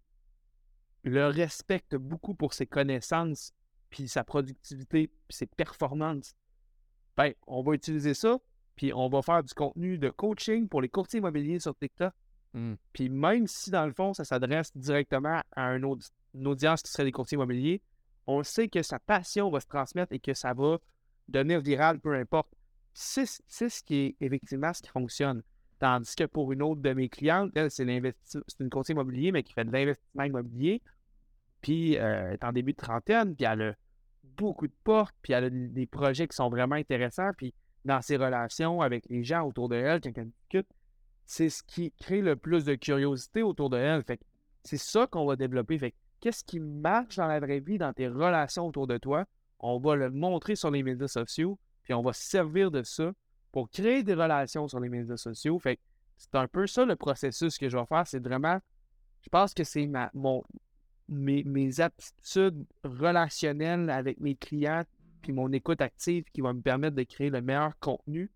le 1.04 1.26
respectent 1.26 1.96
beaucoup 1.96 2.34
pour 2.34 2.54
ses 2.54 2.66
connaissances 2.66 3.52
puis 3.90 4.08
sa 4.08 4.24
productivité, 4.24 5.08
puis 5.08 5.36
ses 5.36 5.46
performances, 5.46 6.34
ben, 7.16 7.34
on 7.46 7.62
va 7.62 7.74
utiliser 7.74 8.14
ça, 8.14 8.38
puis 8.74 8.94
on 8.94 9.10
va 9.10 9.20
faire 9.20 9.42
du 9.42 9.52
contenu 9.52 9.98
de 9.98 10.08
coaching 10.08 10.66
pour 10.66 10.80
les 10.80 10.88
courtiers 10.88 11.18
immobiliers 11.18 11.60
sur 11.60 11.76
TikTok. 11.76 12.14
Mmh. 12.52 12.74
Puis 12.92 13.08
même 13.08 13.46
si, 13.46 13.70
dans 13.70 13.86
le 13.86 13.92
fond, 13.92 14.12
ça 14.14 14.24
s'adresse 14.24 14.76
directement 14.76 15.40
à 15.54 15.74
une 15.74 16.46
audience 16.46 16.82
qui 16.82 16.90
serait 16.90 17.04
des 17.04 17.12
courtiers 17.12 17.36
immobiliers, 17.36 17.82
on 18.26 18.42
sait 18.42 18.68
que 18.68 18.82
sa 18.82 18.98
passion 18.98 19.50
va 19.50 19.60
se 19.60 19.66
transmettre 19.66 20.12
et 20.12 20.20
que 20.20 20.34
ça 20.34 20.52
va 20.52 20.78
devenir 21.28 21.60
viral, 21.60 22.00
peu 22.00 22.14
importe. 22.14 22.52
C'est 22.92 23.26
ce 23.26 23.82
qui 23.82 23.94
est 23.96 24.16
effectivement 24.20 24.72
ce 24.72 24.82
qui 24.82 24.90
fonctionne. 24.90 25.42
Tandis 25.78 26.14
que 26.14 26.24
pour 26.24 26.52
une 26.52 26.62
autre 26.62 26.82
de 26.82 26.92
mes 26.92 27.08
clientes, 27.08 27.52
elle, 27.54 27.70
c'est 27.70 27.84
une 28.60 28.70
courtier 28.70 28.92
immobilier, 28.92 29.32
mais 29.32 29.42
qui 29.42 29.52
fait 29.52 29.64
de 29.64 29.72
l'investissement 29.72 30.24
immobilier 30.24 30.82
puis 31.60 31.98
euh, 31.98 32.28
elle 32.28 32.34
est 32.34 32.44
en 32.44 32.52
début 32.52 32.72
de 32.72 32.78
trentaine, 32.78 33.34
puis 33.34 33.44
elle 33.44 33.62
a 33.62 33.74
beaucoup 34.36 34.66
de 34.66 34.74
portes, 34.84 35.14
puis 35.22 35.32
elle 35.32 35.44
a 35.44 35.50
des 35.50 35.86
projets 35.86 36.26
qui 36.28 36.36
sont 36.36 36.48
vraiment 36.48 36.76
intéressants, 36.76 37.30
puis 37.36 37.54
dans 37.84 38.00
ses 38.02 38.16
relations 38.16 38.80
avec 38.80 39.04
les 39.08 39.24
gens 39.24 39.46
autour 39.46 39.68
de 39.68 39.76
elle, 39.76 40.00
quand 40.00 40.12
elle 40.16 40.30
discute, 40.30 40.66
c'est 41.30 41.48
ce 41.48 41.62
qui 41.62 41.92
crée 41.92 42.22
le 42.22 42.34
plus 42.34 42.64
de 42.64 42.74
curiosité 42.74 43.44
autour 43.44 43.70
de 43.70 43.76
elle. 43.76 44.02
Fait 44.02 44.18
c'est 44.64 44.76
ça 44.76 45.06
qu'on 45.06 45.26
va 45.26 45.36
développer. 45.36 45.78
Fait 45.78 45.94
qu'est-ce 46.18 46.42
qui 46.42 46.58
marche 46.58 47.14
dans 47.14 47.28
la 47.28 47.38
vraie 47.38 47.60
vie, 47.60 47.78
dans 47.78 47.92
tes 47.92 48.08
relations 48.08 48.66
autour 48.66 48.88
de 48.88 48.98
toi? 48.98 49.24
On 49.60 49.78
va 49.78 49.94
le 49.94 50.10
montrer 50.10 50.56
sur 50.56 50.72
les 50.72 50.82
médias 50.82 51.06
sociaux, 51.06 51.56
puis 51.84 51.94
on 51.94 52.02
va 52.02 52.12
se 52.14 52.24
servir 52.24 52.72
de 52.72 52.82
ça 52.82 53.12
pour 53.52 53.70
créer 53.70 54.02
des 54.02 54.14
relations 54.14 54.66
sur 54.66 54.80
les 54.80 54.88
médias 54.88 55.16
sociaux. 55.16 55.56
Fait 55.60 55.78
c'est 56.18 56.34
un 56.34 56.48
peu 56.48 56.66
ça 56.66 56.84
le 56.84 56.96
processus 56.96 57.58
que 57.58 57.68
je 57.68 57.76
vais 57.76 57.86
faire. 57.86 58.08
C'est 58.08 58.18
vraiment, 58.18 58.58
je 59.22 59.28
pense 59.28 59.54
que 59.54 59.62
c'est 59.62 59.86
ma, 59.86 60.10
mon, 60.14 60.42
mes, 61.06 61.80
aptitudes 61.80 62.66
relationnelles 62.82 63.88
avec 63.88 64.18
mes 64.18 64.34
clients, 64.34 64.82
puis 65.22 65.32
mon 65.32 65.52
écoute 65.52 65.80
active 65.80 66.24
qui 66.32 66.40
va 66.40 66.52
me 66.52 66.60
permettre 66.60 66.96
de 66.96 67.04
créer 67.04 67.30
le 67.30 67.40
meilleur 67.40 67.78
contenu 67.78 68.32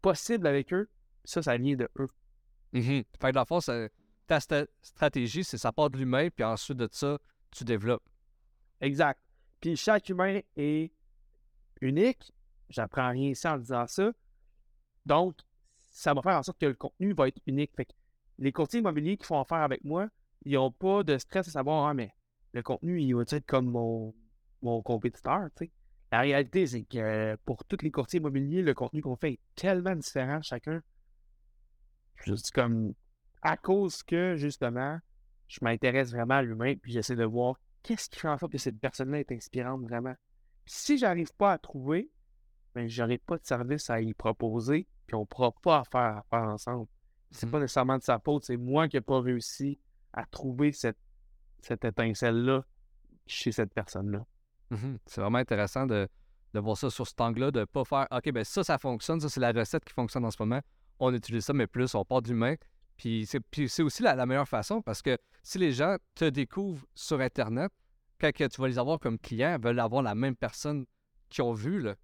possible 0.00 0.46
avec 0.46 0.72
eux. 0.72 0.88
Ça, 1.26 1.42
ça 1.42 1.56
vient 1.56 1.76
de 1.76 1.88
eux. 1.98 2.08
Mmh 2.72 2.80
fait 2.80 3.04
que 3.20 3.30
dans 3.32 3.40
le 3.40 3.46
fond, 3.46 3.60
ta 4.26 4.40
stratégie, 4.40 5.44
c'est 5.44 5.58
ça 5.58 5.72
part 5.72 5.90
de 5.90 5.98
l'humain, 5.98 6.28
puis 6.30 6.44
ensuite 6.44 6.78
de 6.78 6.88
ça, 6.90 7.18
tu 7.50 7.64
développes. 7.64 8.08
Exact. 8.80 9.20
Puis 9.60 9.76
chaque 9.76 10.08
humain 10.08 10.40
est 10.56 10.92
unique. 11.80 12.32
J'apprends 12.68 13.10
rien 13.10 13.30
ici 13.30 13.46
en 13.46 13.58
disant 13.58 13.86
ça. 13.86 14.12
Donc, 15.04 15.36
ça 15.90 16.12
va 16.12 16.22
faire 16.22 16.36
en 16.36 16.42
sorte 16.42 16.58
que 16.58 16.66
le 16.66 16.74
contenu 16.74 17.12
va 17.14 17.28
être 17.28 17.40
unique. 17.46 17.72
Fait 17.76 17.86
que 17.86 17.92
les 18.38 18.52
courtiers 18.52 18.80
immobiliers 18.80 19.16
qui 19.16 19.26
font 19.26 19.40
affaire 19.40 19.58
avec 19.58 19.84
moi, 19.84 20.08
ils 20.44 20.54
n'ont 20.54 20.70
pas 20.70 21.02
de 21.02 21.16
stress 21.18 21.48
à 21.48 21.50
savoir, 21.52 21.86
ah, 21.86 21.94
mais 21.94 22.12
le 22.52 22.62
contenu, 22.62 23.00
il 23.00 23.14
va 23.14 23.22
être 23.22 23.46
comme 23.46 23.70
mon, 23.70 24.14
mon 24.62 24.82
compétiteur, 24.82 25.48
tu 25.56 25.66
sais. 25.66 25.70
La 26.12 26.20
réalité, 26.20 26.66
c'est 26.66 26.84
que 26.84 27.36
pour 27.44 27.64
tous 27.64 27.82
les 27.82 27.90
courtiers 27.90 28.20
immobiliers, 28.20 28.62
le 28.62 28.74
contenu 28.74 29.02
qu'on 29.02 29.16
fait 29.16 29.34
est 29.34 29.40
tellement 29.54 29.94
différent 29.96 30.40
chacun. 30.40 30.80
Juste 32.24 32.50
comme 32.50 32.94
à 33.42 33.56
cause 33.56 34.02
que, 34.02 34.36
justement, 34.36 34.98
je 35.48 35.58
m'intéresse 35.62 36.10
vraiment 36.10 36.34
à 36.34 36.42
l'humain, 36.42 36.74
puis 36.76 36.92
j'essaie 36.92 37.16
de 37.16 37.24
voir 37.24 37.56
qu'est-ce 37.82 38.10
qui 38.10 38.18
fait 38.18 38.28
en 38.28 38.38
sorte 38.38 38.52
que 38.52 38.58
cette 38.58 38.80
personne-là 38.80 39.20
est 39.20 39.32
inspirante 39.32 39.82
vraiment. 39.82 40.14
si 40.64 40.98
j'arrive 40.98 41.32
pas 41.36 41.52
à 41.52 41.58
trouver, 41.58 42.10
ben 42.74 42.88
j'aurai 42.88 43.18
pas 43.18 43.38
de 43.38 43.44
service 43.44 43.88
à 43.88 44.00
y 44.00 44.12
proposer, 44.14 44.88
puis 45.06 45.14
on 45.14 45.24
pourra 45.24 45.52
pas 45.62 45.84
faire 45.90 46.18
affaire 46.18 46.48
ensemble. 46.48 46.88
C'est 47.30 47.46
mmh 47.46 47.50
pas 47.50 47.60
nécessairement 47.60 47.98
de 47.98 48.02
sa 48.02 48.18
faute, 48.18 48.44
c'est 48.44 48.56
moi 48.56 48.88
qui 48.88 48.96
n'ai 48.96 49.00
pas 49.00 49.20
réussi 49.20 49.78
à 50.12 50.26
trouver 50.26 50.72
cette, 50.72 50.98
cette 51.60 51.84
étincelle-là 51.84 52.64
chez 53.26 53.52
cette 53.52 53.72
personne-là. 53.72 54.26
Mmh 54.70 54.96
c'est 55.06 55.20
vraiment 55.20 55.38
intéressant 55.38 55.86
de, 55.86 56.08
voir 56.54 56.76
ça 56.76 56.90
sur 56.90 57.06
cet 57.06 57.20
angle-là, 57.20 57.50
de 57.50 57.60
ne 57.60 57.64
pas 57.64 57.84
faire 57.84 58.08
OK, 58.10 58.32
ben 58.32 58.42
ça, 58.42 58.64
ça 58.64 58.78
fonctionne, 58.78 59.20
ça, 59.20 59.28
c'est 59.28 59.40
la 59.40 59.52
recette 59.52 59.84
qui 59.84 59.92
fonctionne 59.92 60.24
en 60.24 60.30
ce 60.30 60.38
moment. 60.40 60.60
On 60.98 61.12
utilise 61.14 61.44
ça, 61.44 61.52
mais 61.52 61.66
plus, 61.66 61.94
on 61.94 62.04
part 62.04 62.22
d'humain. 62.22 62.54
Puis 62.96 63.26
c'est 63.26 63.82
aussi 63.82 64.02
la, 64.02 64.26
meilleure 64.26 64.48
façon 64.48 64.80
parce 64.80 65.02
que 65.02 65.18
si 65.42 65.58
les 65.58 65.72
gens 65.72 65.96
te 66.14 66.24
découvrent 66.24 66.86
sur 66.94 67.20
Internet, 67.20 67.70
quand 68.18 68.30
tu 68.32 68.60
vas 68.60 68.68
les 68.68 68.78
avoir 68.78 68.98
comme 68.98 69.18
clients, 69.18 69.58
veulent 69.60 69.80
avoir 69.80 70.02
la 70.02 70.14
même 70.14 70.34
personne 70.34 70.86
qu'ils 71.28 71.44
ont 71.44 71.52
vu. 71.52 71.80
Là. 71.80 71.94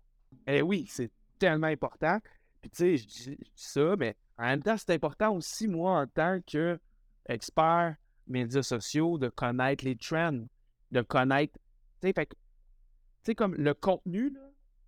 Eh 0.46 0.60
oui, 0.60 0.86
c'est 0.88 1.10
tellement 1.38 1.68
important. 1.68 2.18
Puis 2.60 2.70
tu 2.70 2.76
sais, 2.76 2.96
je 2.98 3.06
dis 3.06 3.38
ça, 3.54 3.96
mais 3.98 4.16
en 4.38 4.44
même 4.44 4.62
temps, 4.62 4.76
c'est 4.76 4.92
important 4.92 5.34
aussi, 5.34 5.66
moi, 5.66 6.02
en 6.02 6.06
tant 6.06 6.40
qu'expert 6.44 7.96
médias 8.26 8.62
sociaux, 8.62 9.18
de 9.18 9.28
connaître 9.28 9.84
les 9.84 9.96
trends, 9.96 10.44
de 10.90 11.00
connaître. 11.00 11.58
Tu 12.00 12.12
sais, 13.24 13.34
comme 13.34 13.54
le 13.54 13.74
contenu, 13.74 14.32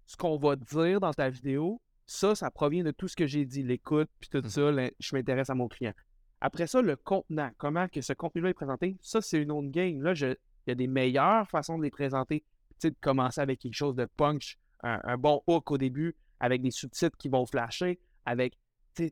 ce 0.06 0.16
qu'on 0.16 0.36
va 0.36 0.56
dire 0.56 1.00
dans 1.00 1.12
ta 1.12 1.30
vidéo, 1.30 1.80
ça, 2.06 2.34
ça 2.34 2.50
provient 2.50 2.84
de 2.84 2.90
tout 2.90 3.08
ce 3.08 3.16
que 3.16 3.26
j'ai 3.26 3.44
dit, 3.44 3.62
l'écoute, 3.62 4.10
puis 4.20 4.28
tout 4.28 4.38
mmh. 4.38 4.48
ça, 4.48 4.72
je 4.98 5.16
m'intéresse 5.16 5.50
à 5.50 5.54
mon 5.54 5.68
client. 5.68 5.92
Après 6.40 6.66
ça, 6.66 6.82
le 6.82 6.96
contenant, 6.96 7.50
comment 7.56 7.88
que 7.88 8.02
ce 8.02 8.12
contenu-là 8.12 8.50
est 8.50 8.54
présenté, 8.54 8.98
ça, 9.00 9.22
c'est 9.22 9.40
une 9.40 9.50
autre 9.50 9.70
game. 9.70 10.02
Là, 10.02 10.12
il 10.12 10.36
y 10.66 10.70
a 10.70 10.74
des 10.74 10.86
meilleures 10.86 11.48
façons 11.48 11.78
de 11.78 11.82
les 11.82 11.90
présenter. 11.90 12.44
Tu 12.72 12.76
sais, 12.80 12.90
de 12.90 12.96
commencer 13.00 13.40
avec 13.40 13.60
quelque 13.60 13.74
chose 13.74 13.94
de 13.94 14.04
punch, 14.04 14.58
un, 14.82 15.16
bon 15.16 15.42
hook 15.46 15.70
au 15.70 15.78
début, 15.78 16.14
avec 16.40 16.60
des 16.60 16.70
sous-titres 16.70 17.16
qui 17.16 17.28
vont 17.28 17.46
flasher, 17.46 17.98
avec 18.26 18.58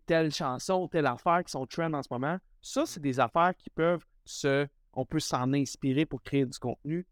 telle 0.05 0.31
chanson, 0.31 0.89
telle 0.89 1.07
affaire 1.07 1.43
qui 1.45 1.53
sont 1.53 1.67
trend 1.67 1.95
en 1.95 2.03
ce 2.03 2.09
moment. 2.11 2.37
Ça, 2.61 2.85
c'est 2.85 3.01
des 3.01 3.19
affaires 3.19 3.55
qui 3.57 3.71
peuvent 3.71 4.05
se. 4.25 4.67
On 4.93 5.07
peut 5.07 5.21
s'en 5.21 5.55
inspirer 5.55 6.05
pour 6.05 6.23
créer 6.23 6.45
du 6.45 6.59
contenu. 6.59 7.07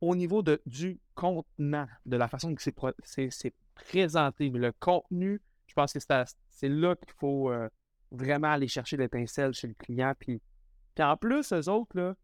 Au 0.00 0.16
niveau 0.16 0.42
de, 0.42 0.60
du 0.66 0.98
contenant, 1.14 1.86
de 2.06 2.16
la 2.16 2.26
façon 2.26 2.52
que 2.56 2.60
c'est 2.60 3.54
présenté, 3.74 4.50
mais 4.50 4.58
le 4.58 4.72
contenu, 4.72 5.40
je 5.66 5.74
pense 5.74 5.92
que 5.92 5.98
c'est 6.50 6.68
là 6.68 6.96
qu'il 6.96 7.14
faut 7.18 7.50
euh, 7.50 7.68
vraiment 8.10 8.48
aller 8.48 8.68
chercher 8.68 8.96
l'étincelle 8.96 9.52
chez 9.54 9.68
le 9.68 9.74
client. 9.74 10.12
Puis, 10.18 10.40
puis 10.94 11.04
en 11.04 11.16
plus, 11.16 11.52
eux 11.52 11.68
autres, 11.68 11.96
là, 11.96 12.14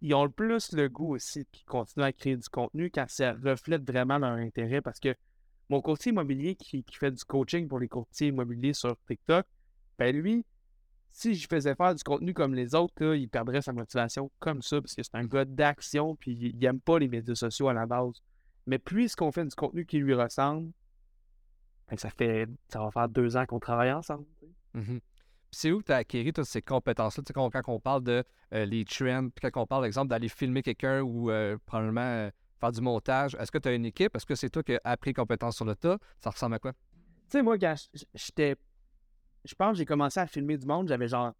ils 0.00 0.14
ont 0.14 0.24
le 0.24 0.30
plus 0.30 0.72
le 0.72 0.88
goût 0.88 1.14
aussi 1.14 1.44
qui 1.50 1.64
continuent 1.64 2.04
à 2.04 2.12
créer 2.12 2.36
du 2.36 2.48
contenu 2.48 2.90
quand 2.90 3.06
ça 3.08 3.32
reflète 3.32 3.84
vraiment 3.84 4.18
leur 4.18 4.32
intérêt. 4.32 4.80
Parce 4.80 5.00
que 5.00 5.14
mon 5.68 5.80
courtier 5.80 6.10
immobilier 6.10 6.54
qui, 6.54 6.84
fait 6.92 7.10
du 7.10 7.24
coaching 7.24 7.68
pour 7.68 7.78
les 7.78 7.88
courtiers 7.88 8.28
immobiliers 8.28 8.74
sur 8.74 8.96
TikTok, 9.06 9.46
ben 9.98 10.16
lui, 10.16 10.46
si 11.10 11.34
je 11.34 11.48
faisais 11.48 11.74
faire 11.74 11.94
du 11.94 12.02
contenu 12.04 12.32
comme 12.32 12.54
les 12.54 12.74
autres, 12.74 13.14
il 13.14 13.28
perdrait 13.28 13.60
sa 13.60 13.72
motivation 13.72 14.30
comme 14.38 14.62
ça, 14.62 14.80
parce 14.80 14.94
que 14.94 15.02
c'est 15.02 15.14
un 15.14 15.24
gars 15.24 15.44
d'action, 15.44 16.14
puis 16.16 16.32
il 16.32 16.58
n'aime 16.58 16.80
pas 16.80 16.98
les 16.98 17.08
médias 17.08 17.34
sociaux 17.34 17.68
à 17.68 17.74
la 17.74 17.86
base. 17.86 18.22
Mais 18.68 18.78
puisqu'on 18.78 19.32
fait 19.32 19.46
du 19.46 19.54
contenu 19.54 19.86
qui 19.86 19.98
lui 19.98 20.12
ressemble, 20.12 20.72
ça 21.96 22.10
fait 22.10 22.46
ça 22.68 22.80
va 22.80 22.90
faire 22.90 23.08
deux 23.08 23.34
ans 23.36 23.46
qu'on 23.46 23.58
travaille 23.58 23.92
ensemble. 23.92 24.26
Mmh 24.74 24.98
c'est 25.50 25.72
où 25.72 25.82
tu 25.82 25.92
as 25.92 25.96
acquis 25.96 26.30
toutes 26.30 26.44
ces 26.44 26.60
compétences-là? 26.60 27.24
Quand, 27.34 27.48
quand, 27.48 27.62
on 27.68 27.80
parle 27.80 28.02
de 28.02 28.22
euh, 28.52 28.66
les 28.66 28.84
trends, 28.84 29.30
puis 29.30 29.50
quand 29.50 29.62
on 29.62 29.66
parle, 29.66 29.80
par 29.80 29.86
exemple, 29.86 30.08
d'aller 30.08 30.28
filmer 30.28 30.62
quelqu'un 30.62 31.00
ou 31.00 31.30
euh, 31.30 31.56
probablement 31.64 32.02
euh, 32.02 32.30
faire 32.60 32.70
du 32.70 32.82
montage, 32.82 33.34
est-ce 33.40 33.50
que 33.50 33.56
tu 33.56 33.68
as 33.68 33.72
une 33.72 33.86
équipe? 33.86 34.14
Est-ce 34.14 34.26
que 34.26 34.34
c'est 34.34 34.50
toi 34.50 34.62
qui 34.62 34.74
as 34.74 34.80
appris 34.84 35.14
compétences 35.14 35.56
sur 35.56 35.64
le 35.64 35.74
tas? 35.74 35.96
Ça 36.20 36.28
ressemble 36.28 36.56
à 36.56 36.58
quoi? 36.58 36.72
Tu 36.72 36.78
sais, 37.30 37.42
moi, 37.42 37.58
quand 37.58 37.74
j'étais. 38.14 38.56
Je 39.44 39.54
pense 39.54 39.72
que 39.72 39.78
j'ai 39.78 39.86
commencé 39.86 40.20
à 40.20 40.26
filmer 40.26 40.58
du 40.58 40.66
monde, 40.66 40.88
j'avais 40.88 41.08
genre. 41.08 41.32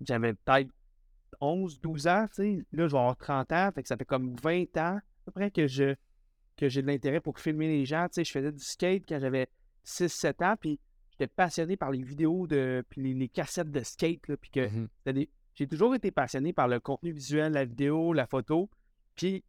J'avais 0.00 0.34
peut-être 0.34 0.70
11, 1.40 1.80
12 1.80 2.06
ans, 2.08 2.26
tu 2.28 2.34
sais. 2.34 2.66
Là, 2.72 2.88
je 2.88 2.92
vais 2.92 2.98
avoir 2.98 3.16
30 3.16 3.52
ans, 3.52 3.70
fait 3.72 3.82
que 3.82 3.88
ça 3.88 3.96
fait 3.96 4.04
comme 4.04 4.34
20 4.42 4.76
ans 4.76 4.96
à 4.96 5.02
peu 5.24 5.30
près 5.30 5.50
que 5.52 5.68
je 5.68 5.94
que 6.58 6.68
j'ai 6.68 6.82
de 6.82 6.86
l'intérêt 6.88 7.20
pour 7.20 7.38
filmer 7.38 7.68
les 7.68 7.86
gens. 7.86 8.06
Tu 8.08 8.14
sais, 8.14 8.24
je 8.24 8.32
faisais 8.32 8.52
du 8.52 8.62
skate 8.62 9.04
quand 9.08 9.20
j'avais 9.20 9.48
6-7 9.86 10.44
ans, 10.44 10.56
puis 10.60 10.78
j'étais 11.12 11.28
passionné 11.28 11.76
par 11.76 11.90
les 11.90 12.02
vidéos 12.02 12.46
de 12.46 12.84
puis 12.90 13.14
les, 13.14 13.28
cassettes 13.28 13.70
de 13.70 13.82
skate 13.82 14.28
là, 14.28 14.36
puis 14.36 14.50
que 14.50 14.68
mmh 14.68 15.26
j'ai 15.54 15.66
toujours 15.66 15.92
été 15.96 16.12
passionné 16.12 16.52
par 16.52 16.68
le 16.68 16.78
contenu 16.78 17.10
visuel, 17.10 17.52
la 17.52 17.64
vidéo, 17.64 18.12
la 18.12 18.28
photo. 18.28 18.70
Puis 19.16 19.42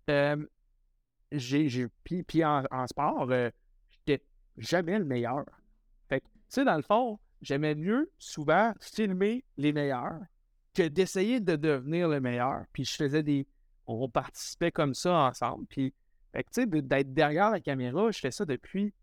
j'ai 1.31 1.87
puis, 2.03 2.23
puis 2.23 2.43
en, 2.43 2.63
sport, 2.87 3.27
euh, 3.29 3.51
j'étais 3.89 4.23
jamais 4.57 4.97
le 4.97 5.05
meilleur. 5.05 5.45
Fait 6.09 6.21
que, 6.21 6.25
tu 6.25 6.31
sais, 6.47 6.65
dans 6.65 6.77
le 6.77 6.81
fond, 6.81 7.19
j'aimais 7.43 7.75
mieux 7.75 8.11
souvent 8.17 8.73
filmer 8.81 9.45
les 9.57 9.71
meilleurs 9.71 10.19
que 10.73 10.87
d'essayer 10.87 11.39
de 11.39 11.55
devenir 11.55 12.07
le 12.07 12.19
meilleur. 12.19 12.63
Puis 12.73 12.85
je 12.85 12.95
faisais 12.95 13.21
des. 13.21 13.47
On 13.85 14.09
participait 14.09 14.71
comme 14.71 14.95
ça 14.95 15.13
ensemble. 15.13 15.67
Puis, 15.67 15.93
fait 16.31 16.43
que, 16.43 16.49
tu 16.51 16.61
sais, 16.61 16.81
d'être 16.81 17.13
derrière 17.13 17.49
la 17.49 17.59
caméra, 17.59 18.11
je 18.11 18.19
fais 18.19 18.31
ça 18.31 18.45
depuis 18.45 18.93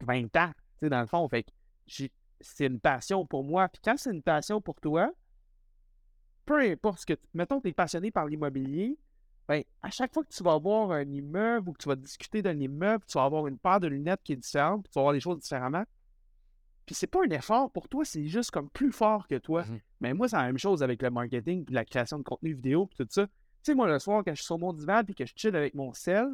20 0.00 0.34
ans 0.36 0.52
dans 0.88 1.00
le 1.00 1.06
fond, 1.06 1.28
fait 1.28 1.46
c'est 1.86 2.66
une 2.66 2.80
passion 2.80 3.26
pour 3.26 3.44
moi. 3.44 3.68
Puis 3.68 3.82
quand 3.84 3.96
c'est 3.98 4.10
une 4.10 4.22
passion 4.22 4.60
pour 4.60 4.80
toi, 4.80 5.12
peu 6.46 6.60
importe 6.60 7.00
ce 7.00 7.06
que. 7.06 7.14
Mettons 7.34 7.58
que 7.58 7.64
tu 7.64 7.68
es 7.68 7.72
passionné 7.72 8.10
par 8.10 8.26
l'immobilier, 8.26 8.98
ben, 9.46 9.62
à 9.82 9.90
chaque 9.90 10.14
fois 10.14 10.24
que 10.24 10.32
tu 10.32 10.42
vas 10.42 10.56
voir 10.58 10.92
un 10.92 11.10
immeuble 11.10 11.68
ou 11.68 11.72
que 11.72 11.82
tu 11.82 11.88
vas 11.88 11.96
discuter 11.96 12.40
d'un 12.40 12.58
immeuble, 12.58 13.04
tu 13.06 13.18
vas 13.18 13.24
avoir 13.24 13.46
une 13.46 13.58
paire 13.58 13.80
de 13.80 13.88
lunettes 13.88 14.22
qui 14.22 14.32
est 14.32 14.36
différente, 14.36 14.86
tu 14.86 14.92
vas 14.94 15.02
voir 15.02 15.12
les 15.12 15.20
choses 15.20 15.40
différemment. 15.40 15.84
Puis 16.86 16.94
c'est 16.94 17.06
pas 17.06 17.20
un 17.24 17.30
effort 17.30 17.70
pour 17.70 17.88
toi, 17.88 18.04
c'est 18.04 18.26
juste 18.26 18.50
comme 18.50 18.70
plus 18.70 18.92
fort 18.92 19.28
que 19.28 19.36
toi. 19.36 19.64
Mmh 19.64 19.80
Mais 20.00 20.14
moi, 20.14 20.28
c'est 20.28 20.36
la 20.36 20.46
même 20.46 20.58
chose 20.58 20.82
avec 20.82 21.02
le 21.02 21.10
marketing, 21.10 21.64
puis 21.64 21.74
la 21.74 21.84
création 21.84 22.18
de 22.18 22.22
contenu 22.22 22.54
vidéo, 22.54 22.86
puis 22.86 22.96
tout 22.96 23.06
ça. 23.10 23.26
Tu 23.62 23.72
sais, 23.72 23.74
moi, 23.74 23.88
le 23.88 23.98
soir, 23.98 24.22
quand 24.24 24.32
je 24.32 24.36
suis 24.36 24.46
sur 24.46 24.58
mon 24.58 24.72
divan, 24.72 25.02
puis 25.04 25.14
que 25.14 25.26
je 25.26 25.32
chill 25.36 25.54
avec 25.54 25.74
mon 25.74 25.92
sel, 25.92 26.26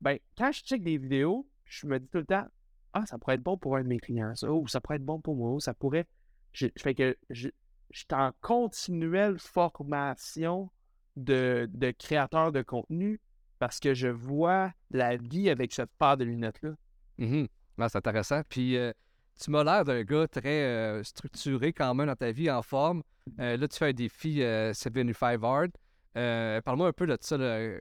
ben, 0.00 0.18
quand 0.36 0.52
je 0.52 0.62
check 0.62 0.82
des 0.82 0.96
vidéos, 0.96 1.48
je 1.64 1.86
me 1.86 1.98
dis 1.98 2.08
tout 2.08 2.18
le 2.18 2.24
temps, 2.24 2.46
ah, 2.92 3.06
ça 3.06 3.18
pourrait 3.18 3.36
être 3.36 3.42
bon 3.42 3.56
pour 3.56 3.76
un 3.76 3.82
de 3.82 3.88
mes 3.88 3.98
clients, 3.98 4.34
ça, 4.34 4.50
ou 4.52 4.68
ça 4.68 4.80
pourrait 4.80 4.96
être 4.96 5.04
bon 5.04 5.20
pour 5.20 5.36
moi, 5.36 5.52
ou 5.52 5.60
ça 5.60 5.74
pourrait. 5.74 6.06
Je, 6.52 6.66
fais 6.78 6.94
que 6.94 7.16
je, 7.30 7.48
suis 7.90 8.06
en 8.12 8.32
continuelle 8.40 9.38
formation 9.38 10.70
de, 11.16 11.68
de 11.72 11.90
créateur 11.90 12.52
de 12.52 12.62
contenu 12.62 13.20
parce 13.58 13.80
que 13.80 13.94
je 13.94 14.08
vois 14.08 14.72
la 14.90 15.16
vie 15.16 15.50
avec 15.50 15.72
cette 15.72 15.90
paire 15.98 16.16
de 16.16 16.24
lunettes-là. 16.24 16.72
Mmh 17.18 17.44
c'est 17.78 17.96
intéressant. 17.96 18.42
Puis 18.48 18.76
euh, 18.76 18.92
tu 19.40 19.50
m'as 19.50 19.64
l'air 19.64 19.84
d'un 19.84 20.02
gars 20.02 20.28
très 20.28 20.64
euh, 20.64 21.02
structuré 21.02 21.72
quand 21.72 21.94
même 21.94 22.06
dans 22.06 22.16
ta 22.16 22.30
vie, 22.32 22.50
en 22.50 22.62
forme. 22.62 23.02
Euh, 23.38 23.56
là, 23.56 23.68
tu 23.68 23.76
fais 23.76 23.88
un 23.88 23.92
défi 23.92 24.36
75 24.36 25.38
Hard. 25.42 25.70
Parle-moi 26.14 26.88
un 26.88 26.92
peu 26.92 27.06
de 27.06 27.16
ça. 27.20 27.36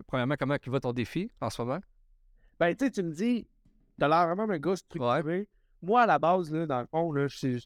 Premièrement, 0.07 0.35
comment 0.39 0.57
va 0.65 0.79
ton 0.79 0.93
défi 0.93 1.31
en 1.41 1.49
ce 1.49 1.61
moment? 1.61 1.79
Ben, 2.59 2.75
tu 2.75 2.85
sais, 2.85 2.91
tu 2.91 3.03
me 3.03 3.11
dis, 3.11 3.47
T'as 4.01 4.07
l'air 4.07 4.35
vraiment 4.35 4.51
un 4.51 4.57
gars 4.57 4.75
structuré. 4.75 5.47
Moi, 5.83 6.01
à 6.01 6.05
la 6.07 6.17
base, 6.17 6.51
là, 6.51 6.65
dans 6.65 6.81
le 6.81 6.87
fond, 6.87 7.11
là, 7.11 7.27
je, 7.27 7.59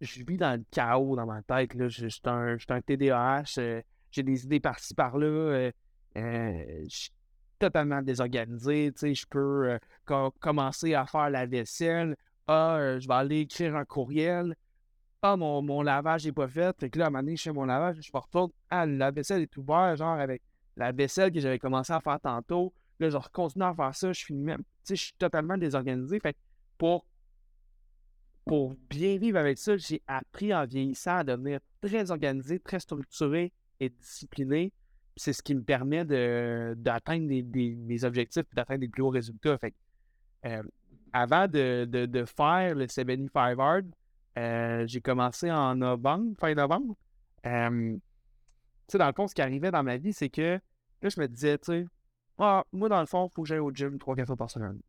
je, 0.00 0.24
vis 0.24 0.38
dans 0.38 0.58
le 0.58 0.64
chaos 0.70 1.14
dans 1.14 1.26
ma 1.26 1.42
tête. 1.42 1.74
Là. 1.74 1.88
Je, 1.88 2.08
suis 2.08 2.22
un, 2.24 2.56
un, 2.56 2.80
TDAH. 2.80 3.58
Euh, 3.58 3.82
j'ai 4.10 4.22
des 4.22 4.44
idées 4.44 4.60
par-ci, 4.60 4.94
par-là. 4.94 5.26
Euh, 5.26 5.72
euh, 6.16 6.84
je 6.88 6.96
suis 6.96 7.10
totalement 7.58 8.00
désorganisé. 8.00 8.94
Je 8.96 9.26
peux 9.28 9.78
commencer 10.40 10.94
à 10.94 11.04
faire 11.04 11.28
la 11.28 11.44
vaisselle. 11.44 12.16
Ah, 12.48 12.98
je 12.98 13.06
vais 13.06 13.14
aller 13.14 13.40
écrire 13.40 13.76
un 13.76 13.84
courriel. 13.84 14.56
Ah, 15.22 15.36
mon, 15.36 15.60
mon 15.60 15.82
lavage 15.82 16.24
n'est 16.24 16.32
pas 16.32 16.48
fait. 16.48 16.74
Fait 16.78 16.90
que 16.90 16.98
là, 16.98 17.06
à 17.06 17.08
un 17.08 17.10
moment 17.10 17.22
donné, 17.22 17.36
je 17.36 17.42
fais 17.42 17.52
mon 17.52 17.64
lavage. 17.64 17.96
Je 18.00 18.10
me 18.12 18.18
retourne. 18.18 18.50
Ah, 18.70 18.86
la 18.86 19.10
vaisselle 19.10 19.42
est 19.42 19.56
ouverte, 19.56 19.98
genre 19.98 20.18
avec 20.18 20.42
la 20.76 20.92
vaisselle 20.92 21.30
que 21.30 21.40
j'avais 21.40 21.58
commencé 21.58 21.92
à 21.92 22.00
faire 22.00 22.18
tantôt. 22.20 22.72
Là, 22.98 23.10
je 23.10 23.16
continue 23.32 23.64
à 23.64 23.74
faire 23.74 23.94
ça, 23.94 24.12
je 24.12 24.24
finis 24.24 24.42
même. 24.42 24.58
Tu 24.58 24.64
sais, 24.84 24.96
je 24.96 25.02
suis 25.04 25.14
totalement 25.14 25.56
désorganisé. 25.58 26.20
Fait 26.20 26.36
pour, 26.78 27.04
pour 28.46 28.74
bien 28.88 29.18
vivre 29.18 29.38
avec 29.38 29.58
ça, 29.58 29.76
j'ai 29.76 30.02
appris 30.06 30.54
en 30.54 30.64
vieillissant 30.66 31.18
à 31.18 31.24
devenir 31.24 31.60
très 31.82 32.10
organisé, 32.10 32.58
très 32.58 32.80
structuré 32.80 33.52
et 33.78 33.90
discipliné. 33.90 34.72
C'est 35.16 35.32
ce 35.34 35.42
qui 35.42 35.54
me 35.54 35.62
permet 35.62 36.04
d'atteindre 36.76 37.26
mes 37.26 38.04
objectifs 38.04 38.44
et 38.52 38.54
d'atteindre 38.54 38.80
des 38.80 38.88
plus 38.88 39.02
hauts 39.02 39.10
résultats. 39.10 39.58
Fait 39.58 39.74
euh, 40.46 40.62
avant 41.12 41.46
de, 41.48 42.24
faire 42.24 42.74
le 42.74 42.86
75 42.86 43.58
Hard, 43.58 43.86
euh, 44.38 44.86
j'ai 44.86 45.00
commencé 45.00 45.50
en 45.50 45.76
novembre, 45.76 46.34
fin 46.38 46.54
novembre. 46.54 46.96
Tu 47.42 48.00
sais, 48.88 48.98
dans 48.98 49.06
le 49.06 49.12
fond, 49.12 49.28
ce 49.28 49.34
qui 49.34 49.42
arrivait 49.42 49.70
dans 49.70 49.82
ma 49.82 49.96
vie, 49.96 50.12
c'est 50.12 50.30
que 50.30 50.60
là, 51.02 51.08
je 51.08 51.20
me 51.20 51.28
disais, 51.28 51.58
tu 51.58 51.72
sais, 51.72 51.86
ah, 52.38 52.64
moi, 52.72 52.88
dans 52.88 53.00
le 53.00 53.06
fond, 53.06 53.28
il 53.28 53.34
faut 53.34 53.42
que 53.42 53.48
j'aille 53.48 53.58
au 53.58 53.70
gym 53.70 53.96
3-4 53.96 54.26
fois 54.26 54.36
par 54.36 54.50
semaine. 54.50 54.80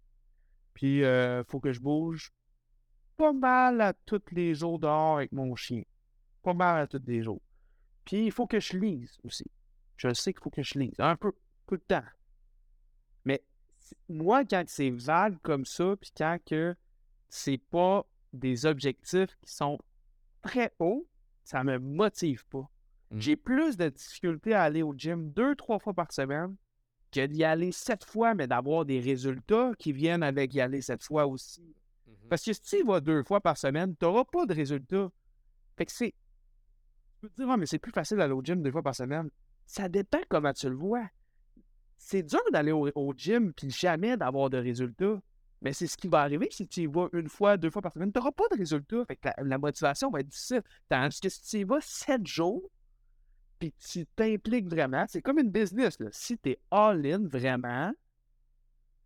Puis, 0.74 1.00
il 1.00 1.04
euh, 1.04 1.44
faut 1.44 1.60
que 1.60 1.74
je 1.74 1.82
bouge 1.82 2.32
pas 3.18 3.34
mal 3.34 3.82
à 3.82 3.94
tous 3.94 4.22
les 4.32 4.56
jours 4.56 4.80
dehors 4.80 5.18
avec 5.18 5.32
mon 5.32 5.56
chien. 5.56 5.84
Pas 6.44 6.54
mal 6.54 6.82
à 6.82 6.88
tous 6.88 7.02
les 7.06 7.22
jours. 7.22 7.42
Puis, 8.06 8.26
il 8.26 8.32
faut 8.32 8.48
que 8.48 8.60
je 8.60 8.78
lise 8.78 9.20
aussi. 9.24 9.46
Je 9.98 10.14
sais 10.14 10.34
qu'il 10.34 10.42
faut 10.42 10.50
que 10.50 10.64
je 10.64 10.80
lise. 10.80 10.96
Un 10.98 11.16
peu, 11.16 11.34
tout 11.68 11.76
le 11.76 11.82
temps. 11.82 12.04
Mais 13.26 13.44
moi, 14.08 14.46
quand 14.46 14.64
c'est 14.68 14.90
vague 14.90 15.38
comme 15.44 15.66
ça, 15.66 15.96
puis 16.00 16.12
quand 16.18 16.40
que 16.46 16.76
c'est 17.30 17.60
pas 17.60 18.06
des 18.34 18.66
objectifs 18.66 19.36
qui 19.42 19.54
sont 19.54 19.78
très 20.42 20.74
hauts, 20.80 21.08
ça 21.44 21.64
me 21.64 21.78
motive 21.80 22.46
pas. 22.48 22.70
Mmh. 23.12 23.20
J'ai 23.20 23.36
plus 23.36 23.78
de 23.78 23.90
difficultés 23.90 24.54
à 24.54 24.64
aller 24.64 24.84
au 24.84 24.94
gym 24.96 25.32
deux, 25.32 25.56
trois 25.56 25.80
fois 25.80 25.94
par 25.94 26.12
semaine 26.12 26.56
que 27.12 27.26
d'y 27.26 27.44
aller 27.44 27.72
sept 27.72 28.06
fois, 28.06 28.34
mais 28.34 28.48
d'avoir 28.48 28.86
des 28.86 29.00
résultats 29.00 29.72
qui 29.78 29.92
viennent 29.92 30.24
avec 30.24 30.54
y 30.54 30.62
aller 30.62 30.82
sept 30.82 31.04
fois 31.04 31.28
aussi. 31.28 31.62
Mmh 32.08 32.12
Parce 32.30 32.44
que 32.44 32.54
si 32.54 32.62
tu 32.62 32.78
y 32.78 32.84
vas 32.84 33.02
deux 33.02 33.24
fois 33.24 33.42
par 33.42 33.58
semaine, 33.58 33.96
tu 33.98 34.06
n'auras 34.06 34.24
pas 34.24 34.46
de 34.46 34.54
résultats. 34.54 35.12
Fait 35.78 35.86
que 35.86 35.92
c'est. 35.92 36.14
Tu 37.14 37.20
peux 37.22 37.30
te 37.30 37.36
dire, 37.36 37.50
ah, 37.50 37.58
mais 37.58 37.66
c'est 37.66 37.80
plus 37.80 37.92
facile 37.92 38.18
d'aller 38.18 38.34
au 38.34 38.42
gym 38.42 38.62
deux 38.62 38.72
fois 38.72 38.82
par 38.82 38.96
semaine. 38.96 39.30
Ça 39.66 39.90
dépend 39.90 40.22
comment 40.30 40.54
tu 40.54 40.70
le 40.70 40.76
vois. 40.76 41.08
C'est 41.98 42.24
dur 42.24 42.42
d'aller 42.52 42.72
au, 42.72 43.14
gym 43.16 43.54
puis 43.54 43.70
jamais 43.70 44.18
d'avoir 44.18 44.50
de 44.50 44.58
résultats. 44.58 45.22
Mais 45.62 45.74
c'est 45.74 45.88
ce 45.88 45.96
qui 45.96 46.08
va 46.08 46.22
arriver 46.22 46.48
si 46.52 46.68
tu 46.68 46.82
y 46.82 46.86
vas 46.88 47.08
une 47.14 47.30
fois, 47.30 47.56
deux 47.58 47.70
fois 47.70 47.82
par 47.82 47.94
semaine. 47.94 48.12
Tu 48.12 48.18
n'auras 48.18 48.32
pas 48.32 48.48
de 48.52 48.58
résultats. 48.58 49.06
Fait 49.06 49.16
que 49.16 49.28
la, 49.28 49.36
la, 49.44 49.58
motivation 49.58 50.10
va 50.10 50.22
être 50.22 50.28
difficile. 50.28 50.64
Tandis 50.90 51.20
que 51.20 51.30
si 51.30 51.44
tu 51.44 51.58
y 51.60 51.64
vas 51.64 51.80
sept 51.82 52.26
jours, 52.26 52.70
puis 53.60 53.74
tu 53.74 54.08
t'impliques 54.16 54.68
vraiment, 54.68 55.06
c'est 55.08 55.22
comme 55.22 55.38
une 55.38 55.52
business. 55.52 56.00
Là. 56.00 56.10
Si 56.12 56.36
tu 56.40 56.50
es 56.50 56.60
all-in 56.72 57.28
vraiment, 57.28 57.94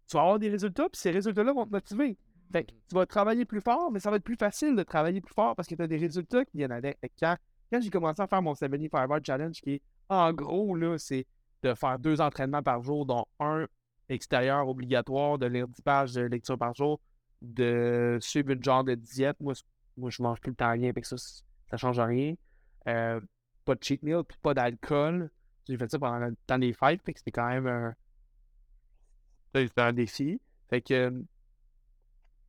tu 0.08 0.16
vas 0.16 0.22
avoir 0.22 0.39
des 0.39 0.49
résultats, 0.49 0.88
puis 0.89 0.99
ces 0.99 1.12
résultats-là 1.12 1.51
vont 1.51 1.66
te 1.66 1.72
motiver. 1.72 2.18
Fait 2.53 2.64
que 2.64 2.72
tu 2.72 2.95
vas 2.95 3.06
travailler 3.06 3.43
plus 3.43 3.60
fort, 3.60 3.91
mais 3.91 3.99
ça 3.99 4.10
va 4.10 4.16
être 4.16 4.24
plus 4.24 4.38
facile 4.38 4.76
de 4.76 4.84
travailler 4.84 5.20
plus 5.20 5.34
fort 5.34 5.56
parce 5.58 5.68
que 5.68 5.76
tu 5.76 5.82
as 5.82 5.88
des 5.88 5.97
résultats 5.97 6.45
qui 6.45 6.58
viennent 6.58 6.72
avec. 6.72 6.97
Quand, 7.20 7.36
quand 7.70 7.82
j'ai 7.82 7.89
commencé 7.89 8.22
à 8.22 8.28
faire 8.28 8.41
mon 8.41 8.56
75 8.56 9.10
Hour 9.10 9.20
Challenge, 9.26 9.60
qui 9.60 9.72
est 9.72 9.82
en 10.08 10.32
gros, 10.32 10.74
là, 10.76 10.97
c'est 10.97 11.26
de 11.64 11.74
faire 11.74 11.99
deux 11.99 12.22
entraînements 12.22 12.64
par 12.64 12.82
jour, 12.82 13.06
dont 13.06 13.26
un 13.41 13.68
extérieur 14.10 14.68
obligatoire, 14.68 15.38
de 15.38 15.45
lire 15.45 15.68
10 15.68 15.82
pages 15.82 16.14
de 16.14 16.22
lecture 16.22 16.58
par 16.58 16.74
jour, 16.74 16.99
de 17.41 18.18
suivre 18.22 18.51
une 18.51 18.64
genre 18.64 18.84
de 18.84 18.95
diète. 18.95 19.38
Moi, 19.39 19.53
moi 19.97 20.10
je 20.10 20.22
mange 20.22 20.39
tout 20.41 20.49
le 20.49 20.56
temps 20.56 20.72
rien, 20.72 20.93
que 20.93 21.06
ça, 21.06 21.18
ça 21.18 21.78
change 21.78 21.99
rien. 21.99 22.36
Euh, 22.88 23.20
pas 23.66 23.76
de 23.76 23.84
cheat 23.84 24.03
meal, 24.03 24.24
puis 24.28 24.38
pas 24.41 24.53
d'alcool. 24.53 25.32
J'ai 25.68 25.78
fait 25.78 25.89
ça 25.89 25.97
pendant 25.97 26.20
le 26.28 26.36
temps 26.45 26.60
des 26.60 26.74
fêtes, 26.74 27.01
fait 27.03 27.18
c'était 27.18 27.32
quand 27.32 27.49
même 27.49 27.68
un, 27.68 27.95
un 29.78 29.93
défi. 29.93 30.39
Fait 30.70 30.82
que 30.82 31.24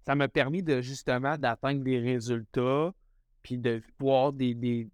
ça 0.06 0.14
m'a 0.14 0.28
permis 0.28 0.62
de 0.62 0.80
justement 0.80 1.36
d'atteindre 1.36 1.82
des 1.82 1.98
résultats, 1.98 2.92
puis 3.42 3.58
de 3.58 3.82
voir 3.98 4.32
des, 4.32 4.54
des- 4.54 4.88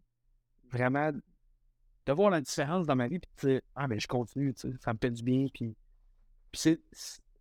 vraiment 0.71 1.11
de 2.07 2.13
voir 2.13 2.31
la 2.31 2.41
différence 2.41 2.87
dans 2.87 2.97
ma 2.97 3.09
vie, 3.09 3.19
puis 3.19 3.29
de 3.47 3.63
ah 3.75 3.87
mais 3.89 4.01
je 4.01 4.09
continue, 4.09 4.55
tu 4.55 4.77
ça 4.81 4.93
me 4.93 4.99
fait 5.01 5.11
du 5.11 5.23
bien, 5.23 5.47
puis 5.53 5.75
puis 6.53 6.79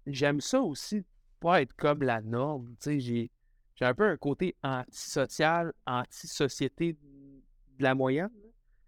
j'aime 0.08 0.42
ça 0.42 0.62
aussi 0.62 1.04
pas 1.40 1.62
être 1.62 1.76
comme 1.76 2.02
la 2.04 2.22
norme, 2.22 2.76
j'ai 2.86 3.30
j'ai 3.76 3.86
un 3.86 3.96
peu 3.96 4.08
un 4.08 4.18
côté 4.18 4.56
antisocial, 4.64 5.74
anti-société 5.88 6.94
de 6.94 7.84
la 7.84 7.96
moyenne. 7.96 8.30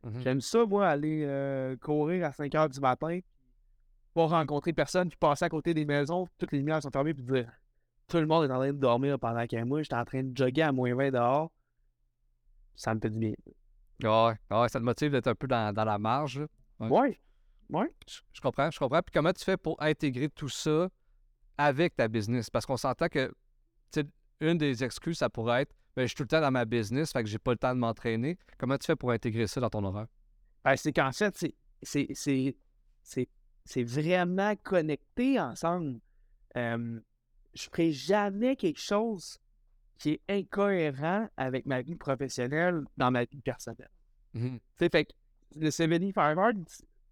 Mhm. 0.04 0.22
J'aime 0.22 0.42
ça, 0.42 0.66
moi, 0.66 0.88
aller 0.88 1.24
euh, 1.26 1.76
courir 1.78 2.26
à 2.26 2.32
5 2.32 2.54
heures 2.54 2.70
du 2.70 2.80
matin, 2.80 3.20
pas 4.14 4.28
rencontrer 4.28 4.72
personne, 4.72 5.10
puis 5.10 5.18
passer 5.18 5.46
à 5.46 5.50
côté 5.50 5.74
des 5.74 5.86
maisons, 5.86 6.28
toutes 6.38 6.52
les 6.52 6.60
lumières 6.60 6.84
sont 6.84 6.92
fermées, 6.92 7.16
puis 7.16 7.24
dire 7.24 7.52
tout 8.08 8.18
le 8.18 8.28
monde 8.28 8.46
est 8.48 8.54
en 8.54 8.58
train 8.58 8.74
de 8.74 8.78
dormir 8.78 9.18
pendant 9.18 9.48
que 9.48 9.64
moi, 9.64 9.82
j'étais 9.82 9.96
en 9.96 10.06
train 10.06 10.24
de 10.24 10.38
jogger 10.38 10.62
à 10.62 10.72
moins 10.72 10.94
20 10.94 11.10
dehors. 11.12 11.52
Ça 12.76 12.94
me 12.94 13.00
fait 13.00 13.10
du 13.10 13.18
bien. 13.18 13.34
Ouais, 14.04 14.34
ouais, 14.52 14.70
ça 14.70 14.80
te 14.80 14.84
motive 14.84 15.12
d'être 15.12 15.28
un 15.28 15.36
peu 15.36 15.48
dans, 15.48 15.74
dans 15.74 15.86
la 15.86 15.98
marge. 15.98 16.40
là. 16.40 16.48
Ouais. 16.80 16.90
Ouais. 16.90 17.20
Ouais. 17.70 17.92
Je, 18.08 18.20
je 18.34 18.42
comprends, 18.42 18.70
je 18.72 18.78
comprends. 18.80 19.02
Puis 19.02 19.12
comment 19.14 19.34
tu 19.34 19.44
fais 19.44 19.58
pour 19.58 19.82
intégrer 19.82 20.30
tout 20.30 20.50
ça 20.50 20.90
avec 21.58 21.96
ta 21.96 22.08
business? 22.08 22.50
Parce 22.50 22.66
qu'on 22.66 22.78
s'entend 22.78 23.08
que, 23.08 23.28
tu 23.92 24.02
sais, 24.02 24.06
une 24.42 24.58
des 24.58 24.84
excuses, 24.84 25.18
ça 25.18 25.30
pourrait 25.30 25.64
être, 25.64 25.76
ben, 25.96 26.04
je 26.04 26.08
suis 26.08 26.16
tout 26.16 26.24
le 26.24 26.28
temps 26.28 26.42
dans 26.42 26.52
ma 26.52 26.66
business, 26.66 27.12
fait 27.12 27.24
que 27.24 27.30
j'ai 27.30 27.40
pas 27.40 27.52
le 27.52 27.58
temps 27.58 27.74
de 27.74 27.80
m'entraîner. 27.80 28.38
Comment 28.58 28.78
tu 28.78 28.86
fais 28.86 28.96
pour 28.96 29.12
intégrer 29.12 29.48
ça 29.48 29.62
dans 29.62 29.70
ton 29.70 29.84
horaire? 29.84 30.08
Ben, 30.64 30.76
c'est 30.76 30.94
qu'en 30.94 31.12
fait, 31.12 31.36
c'est- 31.38 31.56
c'est- 31.82 32.08
c'est 32.14 32.56
c'est- 33.06 33.28
c'est 33.66 33.84
vraiment 33.84 34.56
connecté 34.64 35.38
ensemble. 35.40 36.00
Euh, 36.56 37.00
je 37.54 37.64
ferai 37.64 37.92
jamais 37.92 38.56
quelque 38.56 38.80
chose 38.80 39.38
qui 40.00 40.12
est 40.12 40.22
incohérent 40.30 41.28
avec 41.38 41.66
ma 41.66 41.82
vie 41.82 41.96
professionnelle 41.96 42.84
dans 42.98 43.12
ma 43.12 43.26
vie 43.26 43.42
personnelle. 43.42 43.90
Tu 44.34 44.62
sais, 44.80 44.90
fait 44.90 45.06
que 45.06 45.12
le 45.58 45.70
75 45.70 46.38
Hard, 46.38 46.64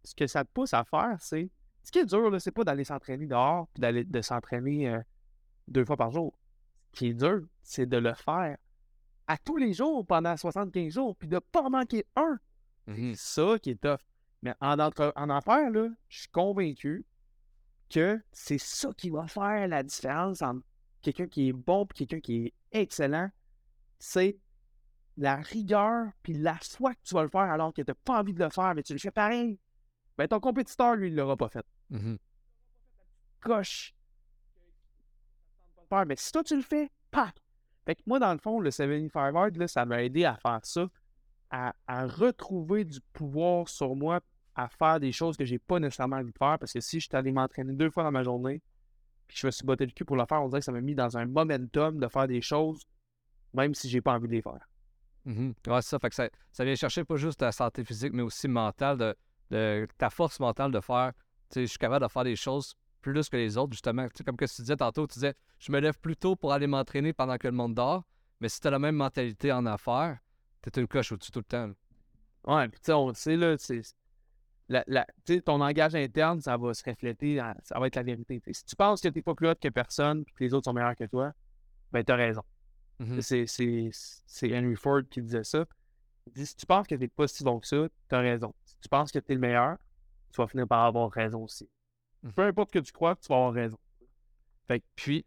ce 0.03 0.15
que 0.15 0.27
ça 0.27 0.43
te 0.43 0.49
pousse 0.53 0.73
à 0.73 0.83
faire, 0.83 1.15
c'est. 1.19 1.49
Ce 1.83 1.91
qui 1.91 1.97
est 1.99 2.05
dur, 2.05 2.29
là, 2.29 2.39
c'est 2.39 2.51
pas 2.51 2.63
d'aller 2.63 2.83
s'entraîner 2.83 3.25
dehors 3.25 3.67
puis 3.73 3.81
d'aller 3.81 4.03
de 4.03 4.21
s'entraîner 4.21 4.87
euh, 4.89 4.99
deux 5.67 5.83
fois 5.83 5.97
par 5.97 6.11
jour. 6.11 6.37
Ce 6.93 6.99
qui 6.99 7.07
est 7.07 7.13
dur, 7.15 7.41
c'est 7.63 7.87
de 7.87 7.97
le 7.97 8.13
faire 8.13 8.57
à 9.27 9.37
tous 9.37 9.57
les 9.57 9.73
jours 9.73 10.05
pendant 10.05 10.37
75 10.37 10.93
jours 10.93 11.15
puis 11.15 11.27
de 11.27 11.39
pas 11.39 11.63
en 11.63 11.69
manquer 11.71 12.05
un. 12.15 12.37
C'est 12.95 13.15
ça 13.15 13.57
qui 13.59 13.71
est 13.71 13.81
tough. 13.81 13.99
Mais 14.43 14.53
en, 14.59 14.77
entre- 14.79 15.11
en 15.15 15.29
affaires, 15.29 15.69
là, 15.71 15.87
je 16.09 16.19
suis 16.19 16.29
convaincu 16.29 17.05
que 17.89 18.21
c'est 18.31 18.57
ça 18.59 18.89
qui 18.95 19.09
va 19.09 19.25
faire 19.27 19.67
la 19.67 19.81
différence 19.83 20.41
entre 20.41 20.61
quelqu'un 21.01 21.27
qui 21.27 21.49
est 21.49 21.53
bon 21.53 21.83
et 21.85 21.93
quelqu'un 21.93 22.19
qui 22.19 22.45
est 22.45 22.53
excellent. 22.71 23.29
C'est 23.99 24.37
la 25.17 25.37
rigueur 25.37 26.11
puis 26.23 26.33
la 26.33 26.55
foi 26.57 26.93
que 26.93 26.99
tu 27.03 27.13
vas 27.15 27.23
le 27.23 27.29
faire 27.29 27.41
alors 27.41 27.73
que 27.73 27.81
tu 27.81 27.89
n'as 27.89 27.95
pas 28.03 28.19
envie 28.19 28.33
de 28.33 28.43
le 28.43 28.49
faire, 28.49 28.73
mais 28.75 28.83
tu 28.83 28.93
le 28.93 28.99
fais 28.99 29.11
pareil. 29.11 29.59
Ben, 30.17 30.27
ton 30.27 30.39
compétiteur, 30.39 30.95
lui, 30.95 31.07
il 31.07 31.15
l'aura 31.15 31.37
pas 31.37 31.49
fait. 31.49 31.65
Mhm. 31.89 32.17
Coche. 33.41 33.93
Mais 36.07 36.15
si 36.15 36.31
toi, 36.31 36.43
tu 36.43 36.55
le 36.55 36.61
fais, 36.61 36.89
pac! 37.11 37.35
Fait 37.85 37.95
que 37.95 38.01
moi, 38.05 38.19
dans 38.19 38.31
le 38.31 38.37
fond, 38.37 38.59
le 38.59 38.71
75 38.71 39.35
Hard, 39.35 39.57
là, 39.57 39.67
ça 39.67 39.85
m'a 39.85 40.03
aidé 40.03 40.23
à 40.23 40.35
faire 40.37 40.59
ça, 40.63 40.87
à, 41.49 41.73
à 41.87 42.05
retrouver 42.05 42.85
du 42.85 42.99
pouvoir 43.13 43.67
sur 43.67 43.95
moi, 43.95 44.21
à 44.55 44.69
faire 44.69 44.99
des 44.99 45.11
choses 45.11 45.35
que 45.35 45.45
j'ai 45.45 45.59
pas 45.59 45.79
nécessairement 45.79 46.17
envie 46.17 46.31
de 46.31 46.37
faire. 46.37 46.57
Parce 46.59 46.71
que 46.71 46.79
si 46.79 46.99
je 46.99 47.07
suis 47.07 47.15
allé 47.15 47.31
m'entraîner 47.31 47.73
deux 47.73 47.89
fois 47.89 48.03
dans 48.03 48.11
ma 48.11 48.23
journée, 48.23 48.61
puis 49.27 49.37
je 49.37 49.47
me 49.47 49.51
suis 49.51 49.65
botté 49.65 49.85
le 49.85 49.91
cul 49.91 50.05
pour 50.05 50.15
le 50.15 50.25
faire, 50.25 50.41
on 50.41 50.47
dirait 50.47 50.59
que 50.61 50.65
ça 50.65 50.71
m'a 50.71 50.81
mis 50.81 50.95
dans 50.95 51.17
un 51.17 51.25
momentum 51.25 51.99
de 51.99 52.07
faire 52.07 52.27
des 52.27 52.41
choses, 52.41 52.83
même 53.53 53.73
si 53.73 53.89
j'ai 53.89 54.01
pas 54.01 54.13
envie 54.13 54.27
de 54.27 54.33
les 54.33 54.41
faire. 54.41 54.67
Mhm. 55.25 55.53
Ouais, 55.67 55.81
c'est 55.81 55.89
ça. 55.89 55.99
Fait 55.99 56.09
que 56.09 56.15
ça, 56.15 56.29
ça 56.51 56.63
vient 56.63 56.75
chercher 56.75 57.03
pas 57.03 57.15
juste 57.15 57.39
ta 57.39 57.51
santé 57.51 57.83
physique, 57.83 58.13
mais 58.13 58.23
aussi 58.23 58.47
mentale, 58.47 58.97
de, 58.97 59.15
de 59.51 59.87
ta 59.97 60.09
force 60.09 60.39
mentale 60.39 60.71
de 60.71 60.79
faire. 60.79 61.11
Tu 61.49 61.55
sais, 61.55 61.61
je 61.61 61.67
suis 61.67 61.77
capable 61.77 62.05
de 62.05 62.09
faire 62.11 62.23
des 62.23 62.35
choses 62.35 62.75
plus 63.01 63.29
que 63.29 63.37
les 63.37 63.57
autres, 63.57 63.73
justement. 63.73 64.05
Tu 64.07 64.17
sais, 64.17 64.23
comme 64.23 64.37
que 64.37 64.45
tu 64.45 64.61
disais 64.61 64.77
tantôt, 64.77 65.05
tu 65.07 65.15
disais, 65.15 65.33
je 65.59 65.71
me 65.71 65.79
lève 65.79 65.99
plus 65.99 66.15
tôt 66.15 66.35
pour 66.35 66.53
aller 66.53 66.67
m'entraîner 66.67 67.13
pendant 67.13 67.37
que 67.37 67.47
le 67.47 67.53
monde 67.53 67.75
dort. 67.75 68.03
Mais 68.39 68.49
si 68.49 68.59
tu 68.59 68.67
as 68.67 68.71
la 68.71 68.79
même 68.79 68.95
mentalité 68.95 69.51
en 69.51 69.65
affaires, 69.65 70.17
tu 70.61 70.79
une 70.79 70.87
coche 70.87 71.11
au-dessus 71.11 71.31
tout 71.31 71.39
le 71.39 71.45
temps. 71.45 71.67
là. 71.67 71.73
Ouais, 72.45 72.67
puis 72.69 72.79
tu 72.79 72.85
sais, 72.87 72.93
on 72.93 73.09
le 73.09 73.13
sait, 73.13 73.35
là, 73.35 73.55
c'est. 73.57 73.81
La, 74.69 74.83
la- 74.87 75.05
tu 75.25 75.35
sais, 75.35 75.41
ton 75.41 75.57
langage 75.57 75.95
interne, 75.95 76.39
ça 76.39 76.55
va 76.55 76.73
se 76.73 76.83
refléter, 76.89 77.41
ça 77.63 77.77
va 77.77 77.87
être 77.87 77.95
la 77.97 78.03
vérité. 78.03 78.39
tu. 78.39 78.53
Si 78.53 78.63
tu 78.63 78.75
penses 78.75 79.01
que 79.01 79.09
t'es 79.09 79.21
pas 79.21 79.35
plus 79.35 79.49
hot 79.49 79.55
que 79.55 79.67
personne, 79.67 80.23
puis 80.23 80.33
que 80.33 80.43
les 80.45 80.53
autres 80.53 80.65
sont 80.65 80.73
meilleurs 80.73 80.95
que 80.95 81.03
toi, 81.03 81.33
ben 81.91 82.03
t'as 82.03 82.15
raison. 82.15 82.43
Mhm. 82.99 83.21
C'est, 83.21 84.53
Henry 84.55 84.75
Ford 84.75 85.01
qui 85.09 85.21
disait 85.21 85.43
ça. 85.43 85.65
Il 86.27 86.33
dit 86.33 86.45
si 86.45 86.55
tu 86.55 86.65
penses 86.65 86.87
que 86.87 86.95
t'es 86.95 87.07
pas 87.07 87.27
si 87.27 87.43
bon 87.43 87.59
que 87.59 87.67
ça, 87.67 87.87
t'as 88.07 88.19
raison. 88.19 88.53
Tu 88.81 88.89
penses 88.89 89.11
que 89.11 89.19
t'es 89.19 89.33
le 89.33 89.39
meilleur, 89.39 89.77
tu 90.31 90.41
vas 90.41 90.47
finir 90.47 90.67
par 90.67 90.85
avoir 90.85 91.11
raison 91.11 91.43
aussi. 91.43 91.69
Mhm. 92.23 92.33
Peu 92.33 92.43
importe 92.43 92.71
que 92.71 92.79
tu 92.79 92.91
crois, 92.91 93.15
tu 93.15 93.27
vas 93.27 93.35
avoir 93.35 93.53
raison. 93.53 93.77
Puis, 94.95 95.25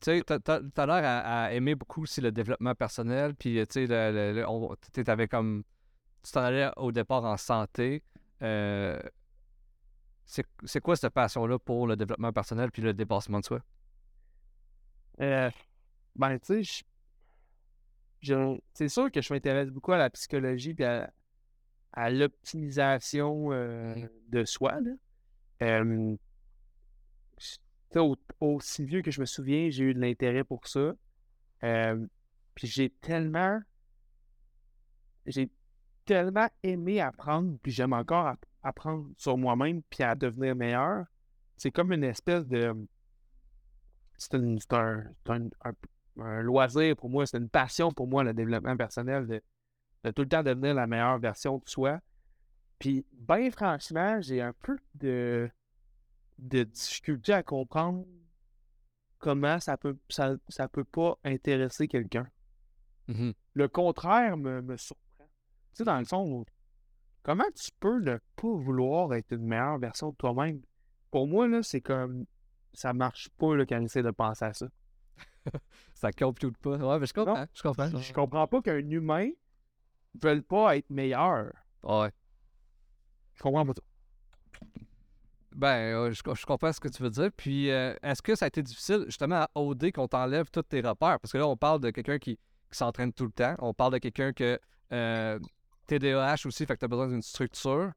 tu 0.00 0.20
sais, 0.20 0.22
t'as 0.24 0.86
l'air 0.86 1.04
à, 1.04 1.44
à 1.44 1.52
aimer 1.52 1.74
beaucoup 1.74 2.02
aussi 2.02 2.20
le 2.20 2.30
développement 2.30 2.74
personnel. 2.74 3.34
Puis, 3.34 3.54
tu 3.66 3.86
sais, 3.86 4.44
tu 4.92 5.04
t'avais 5.04 5.28
comme. 5.28 5.64
Tu 6.22 6.32
t'en 6.32 6.42
allais 6.42 6.70
au 6.76 6.92
départ 6.92 7.24
en 7.24 7.36
santé. 7.36 8.02
Euh, 8.42 9.00
c'est 10.26 10.80
quoi 10.80 10.94
cette 10.94 11.14
passion-là 11.14 11.58
pour 11.58 11.86
le 11.86 11.96
développement 11.96 12.32
personnel 12.32 12.70
puis 12.70 12.82
le 12.82 12.92
dépassement 12.92 13.40
de 13.40 13.44
soi? 13.44 13.60
Euh, 15.20 15.50
ben, 16.14 16.38
tu 16.38 16.64
sais, 16.64 16.84
c'est 18.74 18.88
sûr 18.88 19.10
que 19.10 19.22
je 19.22 19.32
m'intéresse 19.32 19.70
beaucoup 19.70 19.92
à 19.92 19.98
la 19.98 20.10
psychologie 20.10 20.74
et 20.78 20.84
à, 20.84 21.10
à 21.98 22.10
l'optimisation 22.10 23.52
euh, 23.52 23.94
Mhm. 23.96 24.08
de 24.28 24.44
soi. 24.44 24.78
Là. 24.80 24.90
Euh, 25.62 26.16
au- 27.96 28.16
aussi 28.40 28.84
vieux 28.84 29.02
que 29.02 29.10
je 29.10 29.20
me 29.20 29.26
souviens, 29.26 29.68
j'ai 29.70 29.84
eu 29.84 29.94
de 29.94 30.00
l'intérêt 30.00 30.44
pour 30.44 30.66
ça. 30.68 30.92
Euh, 31.64 32.06
puis 32.54 32.66
j'ai 32.68 32.90
tellement, 32.90 33.58
j'ai 35.26 35.50
tellement 36.04 36.48
aimé 36.62 37.00
apprendre, 37.00 37.58
puis 37.62 37.72
j'aime 37.72 37.92
encore 37.92 38.26
app- 38.28 38.46
apprendre 38.62 39.08
sur 39.16 39.36
moi-même, 39.36 39.82
puis 39.90 40.04
à 40.04 40.14
devenir 40.14 40.54
meilleur. 40.54 41.04
C'est 41.56 41.70
comme 41.72 41.92
une 41.92 42.04
espèce 42.04 42.46
de, 42.46 42.66
un, 42.68 42.84
c'est 44.18 44.72
un- 44.74 45.04
un- 45.64 45.72
un 46.20 46.42
loisir 46.42 46.96
pour 46.96 47.10
moi, 47.10 47.26
c'est 47.26 47.38
une 47.38 47.48
passion 47.48 47.90
pour 47.90 48.06
moi, 48.06 48.22
le 48.24 48.32
développement 48.34 48.76
personnel, 48.76 49.26
de, 49.26 49.42
de 50.04 50.10
tout 50.10 50.22
le 50.22 50.28
temps 50.28 50.42
devenir 50.42 50.74
la 50.74 50.86
meilleure 50.86 51.18
version 51.18 51.58
de 51.58 51.68
soi. 51.68 52.00
Puis, 52.78 53.04
ben 53.12 53.50
franchement, 53.50 54.20
j'ai 54.20 54.40
un 54.40 54.52
peu 54.52 54.78
de, 54.94 55.50
de 56.38 56.62
difficulté 56.62 57.32
à 57.32 57.42
comprendre 57.42 58.04
comment 59.18 59.58
ça 59.58 59.76
peut, 59.76 59.96
ça, 60.08 60.36
ça 60.48 60.68
peut 60.68 60.84
pas 60.84 61.18
intéresser 61.24 61.88
quelqu'un. 61.88 62.28
Mhm. 63.08 63.34
Le 63.54 63.68
contraire 63.68 64.36
me, 64.36 64.62
me 64.62 64.76
surprend. 64.76 65.04
Tu 65.18 65.26
sais, 65.74 65.84
dans 65.84 65.98
le 65.98 66.04
fond, 66.04 66.44
comment 67.22 67.50
tu 67.54 67.70
peux 67.80 68.00
ne 68.00 68.18
pas 68.36 68.54
vouloir 68.54 69.14
être 69.14 69.32
une 69.32 69.46
meilleure 69.46 69.78
version 69.78 70.10
de 70.10 70.16
toi-même? 70.16 70.60
Pour 71.10 71.26
moi, 71.26 71.48
là, 71.48 71.62
c'est 71.62 71.80
comme 71.80 72.26
ça 72.72 72.92
marche 72.92 73.28
pas 73.30 73.56
là, 73.56 73.66
quand 73.66 73.80
on 73.80 73.84
essaie 73.84 74.02
de 74.02 74.10
penser 74.10 74.44
à 74.44 74.52
ça. 74.52 74.68
Ça 75.94 76.12
compute 76.12 76.56
pas. 76.58 76.76
Ouais, 76.76 76.98
mais 77.00 77.06
je 77.06 77.14
comprends. 77.14 77.46
Je 77.52 77.62
comprends. 77.62 77.88
Je 77.88 78.12
comprends 78.12 78.46
pas 78.46 78.62
qu'un 78.62 78.88
humain 78.90 79.30
ne 80.14 80.20
veuille 80.20 80.42
pas 80.42 80.76
être 80.76 80.90
meilleur. 80.90 81.52
Ouais. 81.82 82.10
Je 83.34 83.42
comprends 83.42 83.64
pas 83.66 83.72
ça. 83.74 83.82
Ben, 85.54 85.94
euh, 85.94 86.12
je, 86.12 86.22
co- 86.22 86.34
je 86.34 86.46
comprends 86.46 86.72
ce 86.72 86.78
que 86.80 86.88
tu 86.88 87.02
veux 87.02 87.10
dire. 87.10 87.30
Puis, 87.36 87.70
euh, 87.70 87.94
est-ce 88.02 88.22
que 88.22 88.34
ça 88.36 88.44
a 88.44 88.48
été 88.48 88.62
difficile, 88.62 89.04
justement, 89.06 89.36
à 89.42 89.50
OD 89.54 89.90
qu'on 89.92 90.06
t'enlève 90.06 90.50
tous 90.50 90.62
tes 90.62 90.80
repères? 90.80 91.18
Parce 91.20 91.32
que 91.32 91.38
là, 91.38 91.48
on 91.48 91.56
parle 91.56 91.80
de 91.80 91.90
quelqu'un 91.90 92.18
qui, 92.18 92.36
qui 92.36 92.78
s'entraîne 92.78 93.12
tout 93.12 93.24
le 93.24 93.32
temps. 93.32 93.54
On 93.58 93.74
parle 93.74 93.94
de 93.94 93.98
quelqu'un 93.98 94.32
que 94.32 94.60
euh, 94.92 95.38
TDAH 95.86 96.46
aussi, 96.46 96.64
fait 96.66 96.74
que 96.74 96.80
tu 96.80 96.84
as 96.84 96.88
besoin 96.88 97.08
d'une 97.08 97.22
structure. 97.22 97.90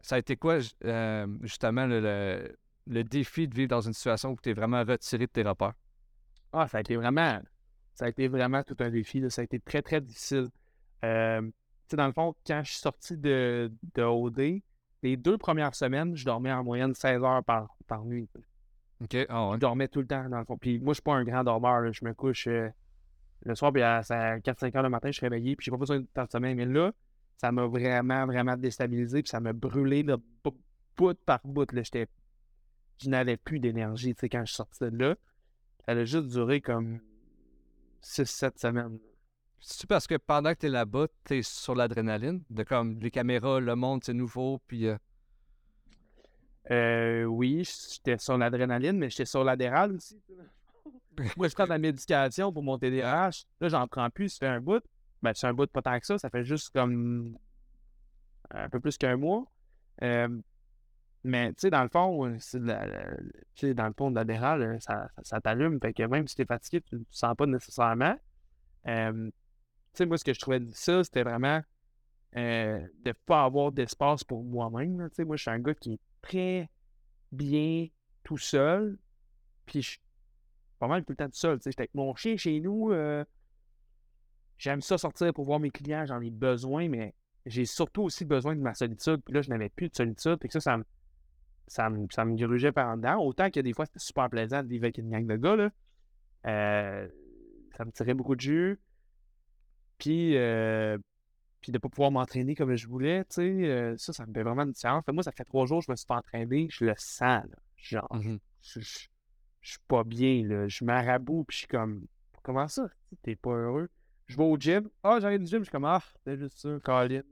Ça 0.00 0.16
a 0.16 0.18
été 0.18 0.36
quoi, 0.36 0.58
euh, 0.84 1.26
justement, 1.42 1.86
le, 1.86 2.00
le- 2.00 2.56
le 2.88 3.02
défi 3.04 3.46
de 3.48 3.54
vivre 3.54 3.68
dans 3.68 3.80
une 3.80 3.92
situation 3.92 4.30
où 4.30 4.36
tu 4.42 4.50
es 4.50 4.52
vraiment 4.54 4.82
retiré 4.84 5.26
de 5.26 5.30
tes 5.32 5.42
repères? 5.42 5.74
Ah, 6.52 6.66
ça 6.68 6.78
a 6.78 6.80
été 6.80 6.96
vraiment. 6.96 7.40
Ça 7.94 8.04
a 8.06 8.08
été 8.08 8.28
vraiment 8.28 8.62
tout 8.62 8.76
un 8.80 8.90
défi. 8.90 9.20
là. 9.20 9.28
Ça 9.30 9.42
a 9.42 9.44
été 9.44 9.58
très, 9.60 9.82
très 9.82 10.00
difficile. 10.00 10.48
Euh, 11.04 11.42
tu 11.42 11.52
sais, 11.90 11.96
dans 11.96 12.06
le 12.06 12.12
fond, 12.12 12.34
quand 12.46 12.62
je 12.64 12.72
suis 12.72 12.80
sorti 12.80 13.16
de, 13.16 13.72
de 13.94 14.02
OD, 14.02 14.60
les 15.02 15.16
deux 15.16 15.38
premières 15.38 15.74
semaines, 15.74 16.16
je 16.16 16.24
dormais 16.24 16.52
en 16.52 16.64
moyenne 16.64 16.94
16 16.94 17.22
heures 17.22 17.44
par, 17.44 17.76
par 17.86 18.04
nuit. 18.04 18.28
OK. 19.02 19.16
Ah 19.28 19.48
ouais. 19.48 19.54
Je 19.56 19.60
dormais 19.60 19.88
tout 19.88 20.00
le 20.00 20.06
temps, 20.06 20.28
dans 20.28 20.38
le 20.38 20.44
fond. 20.44 20.56
Puis 20.56 20.78
moi, 20.80 20.92
je 20.92 20.96
suis 20.96 21.02
pas 21.02 21.14
un 21.14 21.24
grand 21.24 21.44
dormeur. 21.44 21.80
là. 21.80 21.92
Je 21.92 22.04
me 22.04 22.14
couche 22.14 22.46
euh, 22.46 22.68
le 23.44 23.54
soir, 23.54 23.72
puis 23.72 23.82
à, 23.82 24.00
4-5 24.00 24.76
heures 24.76 24.82
le 24.82 24.88
matin, 24.88 25.08
je 25.08 25.12
suis 25.12 25.26
réveillé, 25.26 25.54
puis 25.54 25.64
j'ai 25.64 25.70
pas 25.70 25.76
besoin 25.76 26.00
de 26.00 26.06
temps 26.06 26.24
de 26.24 26.30
sommeil. 26.30 26.54
Mais 26.54 26.64
là, 26.64 26.92
ça 27.36 27.52
m'a 27.52 27.66
vraiment, 27.66 28.26
vraiment 28.26 28.56
déstabilisé, 28.56 29.22
puis 29.22 29.30
ça 29.30 29.40
m'a 29.40 29.52
brûlé 29.52 30.02
de 30.02 30.16
bout- 30.42 31.14
par 31.24 31.40
bout. 31.44 31.70
Là. 31.72 31.82
J'étais... 31.82 32.08
Je 33.02 33.10
n'avais 33.10 33.36
plus 33.36 33.60
d'énergie, 33.60 34.14
tu 34.14 34.20
sais, 34.20 34.28
quand 34.30 34.40
je 34.40 34.46
suis 34.46 34.56
sorti 34.56 34.78
de 34.80 34.96
là. 34.96 35.16
Ça 35.84 35.92
a 35.92 36.04
juste 36.04 36.28
duré 36.28 36.62
comme 36.62 37.00
6-7 38.02 38.58
semaines. 38.58 38.98
C'est 39.60 39.86
parce 39.88 40.06
que 40.06 40.14
pendant 40.16 40.52
que 40.52 40.58
t'es 40.58 40.68
là-bas, 40.68 41.06
t'es 41.24 41.42
sur 41.42 41.74
l'adrénaline, 41.74 42.42
de 42.50 42.62
comme 42.62 42.98
les 43.00 43.10
caméras, 43.10 43.60
le 43.60 43.74
monde, 43.74 44.04
c'est 44.04 44.14
nouveau, 44.14 44.60
puis 44.66 44.86
euh, 44.86 44.96
Euh, 46.70 47.24
oui, 47.24 47.62
j'étais 47.92 48.18
sur 48.18 48.36
l'adrénaline, 48.36 48.98
mais 48.98 49.08
j'étais 49.10 49.24
sur 49.24 49.44
l'adéral 49.44 49.92
aussi. 49.92 50.20
tu. 50.26 50.32
Moi, 51.36 51.48
je 51.48 51.54
prends 51.54 51.64
de 51.64 51.70
la 51.70 51.78
médication 51.78 52.52
pour 52.52 52.62
mon 52.62 52.76
TDAH. 52.78 53.30
Là, 53.60 53.68
j'en 53.68 53.86
prends 53.86 54.10
plus, 54.10 54.30
ça 54.30 54.38
fait 54.40 54.46
un 54.48 54.60
bout. 54.60 54.82
Ben, 55.22 55.32
c'est 55.34 55.46
un 55.46 55.54
bout 55.54 55.70
pas 55.70 55.80
tant 55.82 55.98
que 55.98 56.06
ça. 56.06 56.18
Ça 56.18 56.28
fait 56.28 56.44
juste 56.44 56.70
comme 56.70 57.38
un 58.50 58.68
peu 58.68 58.80
plus 58.80 58.98
qu'un 58.98 59.16
mois. 59.16 59.44
Euh, 60.02 60.28
mais, 61.24 61.48
tu 61.50 61.62
sais, 61.62 61.70
dans 61.70 61.82
le 61.82 61.88
fond, 61.88 62.26
euh, 62.26 62.36
c'est 62.38 62.60
de 62.60 62.66
la- 62.66 62.86
la- 62.86 63.16
tu 63.54 63.66
sais, 63.68 63.74
dans 63.74 63.86
le 63.86 63.94
fond 63.96 64.10
de 64.10 64.16
l'adéral, 64.16 64.76
ça, 64.80 65.08
ça, 65.16 65.22
ça 65.24 65.40
t'allume. 65.40 65.80
Fait 65.80 65.92
que 65.94 66.02
même 66.02 66.28
si 66.28 66.34
t'es 66.36 66.44
fatigué, 66.44 66.80
tu 66.82 66.96
ne 66.96 67.00
le 67.00 67.06
sens 67.10 67.34
pas 67.36 67.46
nécessairement. 67.46 68.16
Euh, 68.88 69.30
tu 69.30 69.32
moi, 70.04 70.18
ce 70.18 70.24
que 70.24 70.34
je 70.34 70.40
trouvais 70.40 70.60
difficile, 70.60 71.02
c'était 71.04 71.22
vraiment 71.22 71.62
euh, 72.36 72.78
de 73.02 73.08
ne 73.08 73.12
pas 73.12 73.44
avoir 73.44 73.72
d'espace 73.72 74.24
pour 74.24 74.44
moi-même. 74.44 75.08
Tu 75.10 75.16
sais, 75.16 75.24
moi, 75.24 75.36
je 75.36 75.42
suis 75.42 75.50
un 75.50 75.58
gars 75.60 75.74
qui 75.74 75.94
est 75.94 76.00
très 76.20 76.68
bien 77.32 77.86
tout 78.24 78.36
seul. 78.38 78.98
Puis 79.64 79.82
je 79.82 79.88
suis 79.90 80.00
pas 80.78 80.86
mal 80.88 81.04
tout 81.04 81.12
le 81.12 81.16
temps 81.16 81.26
tout 81.26 81.36
seul. 81.36 81.58
tu 81.58 81.64
sais. 81.64 81.70
J'étais 81.70 81.82
avec 81.82 81.94
mon 81.94 82.14
chien 82.14 82.36
chez 82.36 82.60
nous. 82.60 82.92
euh, 82.92 83.24
J'aime 84.58 84.80
ça 84.80 84.96
sortir 84.98 85.32
pour 85.34 85.44
voir 85.44 85.60
mes 85.60 85.70
clients, 85.70 86.06
j'en 86.06 86.20
ai 86.20 86.30
besoin, 86.30 86.88
mais 86.88 87.14
j'ai 87.44 87.66
surtout 87.66 88.02
aussi 88.02 88.24
besoin 88.24 88.56
de 88.56 88.60
ma 88.60 88.74
solitude. 88.74 89.20
Puis 89.24 89.34
là, 89.34 89.42
je 89.42 89.50
n'avais 89.50 89.68
plus 89.68 89.88
de 89.88 89.94
solitude. 89.94 90.36
Puis 90.36 90.50
ça, 90.50 90.60
ça 90.60 90.76
me, 90.78 90.84
ça 91.66 91.90
me, 91.90 92.06
ça 92.10 92.24
grugeait 92.24 92.72
dedans. 92.72 93.18
Autant 93.22 93.50
que 93.50 93.60
des 93.60 93.72
fois, 93.72 93.86
c'était 93.86 93.98
super 93.98 94.30
plaisant 94.30 94.62
de 94.62 94.68
vivre 94.68 94.84
avec 94.84 94.98
une 94.98 95.10
gang 95.10 95.26
de 95.26 95.36
gars. 95.36 95.56
Là. 95.56 95.70
Euh, 96.46 97.08
ça 97.76 97.84
me 97.84 97.92
tirait 97.92 98.14
beaucoup 98.14 98.34
de 98.34 98.40
jus. 98.40 98.80
Puis, 99.98 100.36
euh, 100.36 100.98
puis 101.60 101.72
de 101.72 101.76
ne 101.76 101.80
pas 101.80 101.88
pouvoir 101.88 102.10
m'entraîner 102.10 102.54
comme 102.54 102.74
je 102.76 102.86
voulais, 102.86 103.24
tu 103.24 103.34
sais, 103.34 103.42
euh, 103.42 103.96
ça, 103.96 104.12
ça 104.12 104.26
me 104.26 104.32
fait 104.32 104.42
vraiment 104.42 104.62
une 104.62 104.72
différence. 104.72 105.04
Fait 105.04 105.12
moi, 105.12 105.22
ça 105.22 105.32
fait 105.32 105.44
trois 105.44 105.66
jours 105.66 105.80
que 105.80 105.86
je 105.86 105.90
me 105.92 105.96
suis 105.96 106.06
pas 106.06 106.16
entraîné, 106.16 106.68
je 106.70 106.84
le 106.84 106.94
sens, 106.96 107.44
là. 107.44 107.56
Genre, 107.76 108.14
mhm. 108.14 108.38
je, 108.62 108.80
je, 108.80 109.08
je 109.60 109.70
suis 109.70 109.80
pas 109.88 110.04
bien, 110.04 110.46
là. 110.46 110.68
Je 110.68 110.84
m'araboue, 110.84 111.44
puis 111.44 111.54
je 111.54 111.58
suis 111.60 111.68
comme, 111.68 112.06
comment 112.42 112.68
ça? 112.68 112.88
T'es 113.22 113.36
pas 113.36 113.50
heureux? 113.50 113.88
Je 114.26 114.36
vais 114.36 114.44
au 114.44 114.56
gym. 114.56 114.88
Ah, 115.02 115.18
j'arrive 115.20 115.40
du 115.40 115.46
gym, 115.46 115.58
je 115.60 115.64
suis 115.64 115.72
comme, 115.72 115.84
ah, 115.84 116.02
c'est 116.24 116.36
juste 116.36 116.58
ça, 116.58 116.78
Colin. 116.82 117.22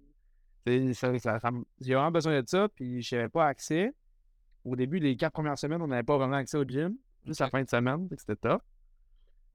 J'ai 0.66 1.94
vraiment 1.94 2.10
besoin 2.10 2.40
de 2.40 2.48
ça, 2.48 2.68
puis 2.74 3.02
je 3.02 3.16
n'avais 3.16 3.28
pas 3.28 3.46
accès. 3.46 3.92
Au 4.64 4.74
début, 4.76 4.98
les 4.98 5.16
quatre 5.16 5.34
premières 5.34 5.58
semaines, 5.58 5.82
on 5.82 5.86
n'avait 5.86 6.02
pas 6.02 6.16
vraiment 6.16 6.36
accès 6.36 6.56
au 6.56 6.64
gym. 6.64 6.96
Juste 7.26 7.40
à 7.40 7.44
la 7.44 7.50
fin 7.50 7.62
de 7.62 7.68
semaine, 7.68 8.08
c'était 8.16 8.36
top. 8.36 8.62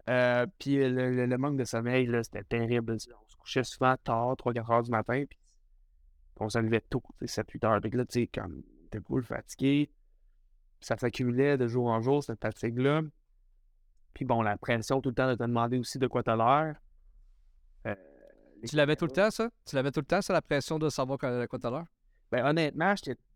Euh, 0.10 0.45
puis 0.58 0.78
le, 0.78 1.12
le- 1.12 1.26
le 1.26 1.38
manque 1.38 1.58
de 1.58 1.64
sommeil, 1.66 2.06
là, 2.08 2.24
c'était 2.24 2.43
terrible. 2.43 2.93
On 2.93 3.28
se 3.28 3.36
couchait 3.38 3.64
souvent 3.64 3.95
tard, 4.04 4.36
3-4 4.38 4.72
heures 4.72 4.84
du 4.84 4.91
matin, 4.91 5.24
puis 5.30 5.38
on 6.39 6.50
se 6.50 6.58
levait 6.60 6.82
tôt, 6.82 7.04
7-8 7.22 7.66
heures. 7.66 7.82
Que 7.82 7.97
là, 7.97 8.06
tu 8.06 8.22
sais, 8.22 8.28
comme, 8.28 8.64
t'es 8.89 9.00
cool, 9.00 9.24
fatigué. 9.24 9.91
Ça 10.82 10.97
s'accumulait 10.97 11.58
de 11.58 11.68
jour 11.68 11.88
en 11.88 12.02
jour, 12.02 12.24
cette 12.24 12.41
fatigue-là. 12.41 13.02
Puis 14.14 14.26
bon, 14.26 14.41
la 14.41 14.58
pression 14.58 15.02
tout 15.02 15.10
le 15.10 15.16
temps 15.16 15.28
de 15.30 15.36
te 15.36 15.43
demander 15.43 15.78
aussi 15.78 16.00
de 16.00 16.08
quoi 16.08 16.24
t'as 16.24 16.36
l'air. 16.36 16.76
Euh, 17.86 17.95
Tu 18.68 18.76
l'avais 18.76 18.95
tout 18.95 19.06
le 19.06 19.12
temps, 19.12 19.30
ça? 19.30 19.50
Tu 19.66 19.76
l'avais 19.76 19.91
tout 19.91 20.00
le 20.00 20.06
temps, 20.06 20.22
ça, 20.22 20.34
la 20.34 20.41
pression 20.41 20.80
de 20.80 20.89
savoir 20.89 21.20
quoi, 21.20 21.47
quoi 21.47 21.60
t'as 21.60 21.70
l'heure? 21.70 21.86
Ben, 22.32 22.45
honnêtement, 22.45 22.93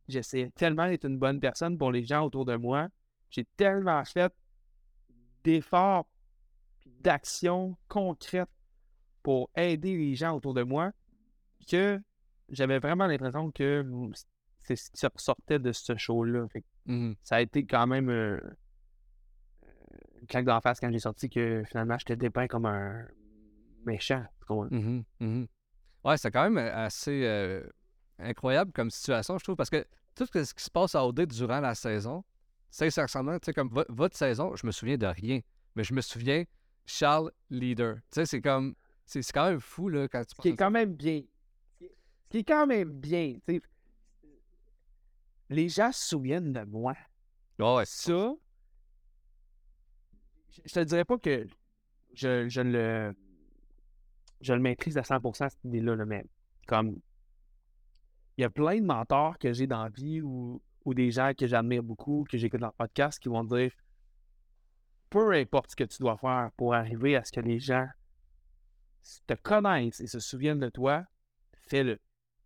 j'essayais 0.07 0.49
tellement 0.51 0.87
d'être 0.87 1.05
une 1.05 1.17
bonne 1.19 1.39
personne 1.39 1.77
pour 1.77 1.91
les 1.91 2.03
gens 2.05 2.23
autour 2.25 2.45
de 2.45 2.55
moi. 2.55 2.87
J'ai 3.29 3.45
tellement 3.57 4.03
fait 4.05 4.33
d'efforts 5.43 6.07
puis 6.83 6.93
d'actions 7.01 7.77
concrètes 7.87 8.49
pour 9.21 9.49
aider 9.55 9.95
les 9.97 10.15
gens 10.15 10.35
autour 10.35 10.53
de 10.53 10.63
moi 10.63 10.91
que 11.69 11.99
j'avais 12.49 12.79
vraiment 12.79 13.07
l'impression 13.07 13.51
que 13.51 13.81
mm, 13.83 14.11
c'est 14.59 14.75
ce 14.75 14.91
qui 14.91 15.05
ressortait 15.07 15.59
de 15.59 15.71
ce 15.71 15.95
show-là. 15.95 16.47
Mhm. 16.85 17.15
ça 17.23 17.37
a 17.37 17.41
été 17.41 17.65
quand 17.65 17.87
même 17.87 18.09
euh, 18.09 18.39
une 20.21 20.27
claque 20.27 20.45
d'en 20.45 20.61
face 20.61 20.79
quand 20.79 20.91
j'ai 20.91 20.99
sorti 20.99 21.29
que 21.29 21.63
finalement 21.67 21.97
j'étais 21.97 22.15
dépeint 22.15 22.47
comme 22.47 22.65
un 22.65 23.05
méchant. 23.85 24.23
Mhm, 24.49 25.03
mhm. 25.19 25.47
Ouais, 26.03 26.17
c'est 26.17 26.31
quand 26.31 26.43
même 26.43 26.57
euh, 26.57 26.85
assez 26.85 27.23
euh, 27.25 27.65
incroyable 28.19 28.71
comme 28.73 28.89
situation, 28.91 29.37
je 29.37 29.43
trouve, 29.43 29.55
parce 29.55 29.69
que 29.69 29.85
tout 30.15 30.25
ce 30.25 30.53
qui 30.53 30.63
se 30.63 30.69
passe 30.69 30.95
à 30.95 31.05
OD 31.05 31.25
durant 31.27 31.61
la 31.61 31.75
saison, 31.75 32.23
sincèrement, 32.69 33.39
tu 33.39 33.45
sais, 33.45 33.53
comme 33.53 33.69
vo- 33.69 33.85
votre 33.89 34.17
saison, 34.17 34.55
je 34.55 34.65
me 34.67 34.71
souviens 34.71 34.97
de 34.97 35.05
rien, 35.07 35.39
mais 35.75 35.83
je 35.83 35.93
me 35.93 36.01
souviens 36.01 36.43
Charles 36.85 37.31
leader. 37.49 37.95
Tu 37.95 38.01
sais, 38.11 38.25
c'est 38.25 38.41
comme, 38.41 38.75
c'est 39.05 39.21
quand 39.31 39.49
même 39.49 39.59
fou, 39.59 39.89
là, 39.89 40.07
quand 40.07 40.23
tu 40.25 40.35
Ce 40.35 40.41
qui 40.41 40.49
est 40.49 40.55
quand 40.55 40.71
même 40.71 40.93
bien. 40.93 41.21
Ce 41.81 41.87
qui 42.29 42.37
est 42.39 42.43
quand 42.43 42.67
même 42.67 42.91
bien. 42.91 43.35
tu 43.47 43.55
sais. 43.55 43.61
Les 45.49 45.69
gens 45.69 45.91
se 45.91 46.07
souviennent 46.07 46.53
de 46.53 46.63
moi. 46.63 46.95
Ouais, 47.59 47.75
ouais. 47.75 47.85
Ça, 47.85 48.33
je 50.49 50.61
je 50.65 50.73
te 50.73 50.79
dirais 50.81 51.05
pas 51.05 51.17
que 51.17 51.47
je, 52.13 52.47
je 52.47 52.61
le 52.61 53.15
je 54.41 54.53
le 54.53 54.59
maîtrise 54.59 54.97
à 54.97 55.01
100% 55.01 55.49
cette 55.49 55.63
idée-là, 55.63 55.95
là, 55.95 56.05
mais 56.05 56.25
comme 56.67 56.99
il 58.37 58.41
y 58.41 58.43
a 58.43 58.49
plein 58.49 58.79
de 58.79 58.85
mentors 58.85 59.37
que 59.37 59.53
j'ai 59.53 59.67
dans 59.67 59.83
la 59.83 59.89
vie 59.89 60.21
ou, 60.21 60.61
ou 60.85 60.93
des 60.93 61.11
gens 61.11 61.31
que 61.37 61.47
j'admire 61.47 61.83
beaucoup, 61.83 62.25
que 62.29 62.37
j'écoute 62.37 62.59
dans 62.59 62.67
le 62.67 62.73
podcast, 62.73 63.19
qui 63.19 63.29
vont 63.29 63.43
dire 63.43 63.71
peu 65.13 65.31
importe 65.33 65.71
ce 65.71 65.75
que 65.75 65.83
tu 65.83 65.99
dois 65.99 66.17
faire 66.17 66.49
pour 66.57 66.73
arriver 66.73 67.15
à 67.15 67.23
ce 67.23 67.31
que 67.31 67.39
les 67.39 67.59
gens 67.59 67.87
te 69.27 69.35
connaissent 69.35 69.99
et 70.01 70.07
se 70.07 70.19
souviennent 70.19 70.59
de 70.59 70.69
toi, 70.69 71.05
fais-le. 71.67 71.99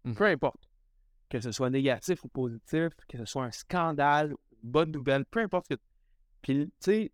Mhm. 0.03 0.15
Peu 0.15 0.25
importe. 0.25 0.69
Que 1.29 1.39
ce 1.39 1.53
soit 1.53 1.69
négatif 1.69 2.25
ou 2.25 2.27
positif, 2.27 2.89
que 3.07 3.17
ce 3.17 3.23
soit 3.23 3.45
un 3.45 3.51
scandale, 3.51 4.31
une 4.51 4.69
bonne 4.69 4.91
nouvelle, 4.91 5.23
peu 5.25 5.39
importe 5.39 5.69
que. 5.69 5.75
Puis, 6.41 6.65
tu 6.65 6.71
sais, 6.79 7.11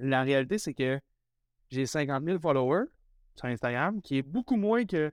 la 0.00 0.22
réalité, 0.22 0.58
c'est 0.58 0.74
que 0.74 1.00
j'ai 1.70 1.86
50 1.86 2.24
000 2.24 2.40
followers 2.40 2.86
sur 3.36 3.46
Instagram, 3.46 4.02
qui 4.02 4.18
est 4.18 4.22
beaucoup 4.22 4.56
moins 4.56 4.84
que, 4.86 5.12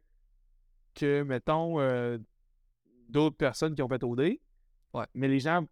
que 0.95 1.21
mettons, 1.21 1.79
euh, 1.79 2.17
d'autres 3.09 3.37
personnes 3.37 3.75
qui 3.75 3.83
ont 3.83 3.87
fait 3.87 4.03
OD. 4.03 4.39
Ouais. 4.93 5.05
Mais 5.13 5.27
les 5.27 5.39
gens 5.39 5.67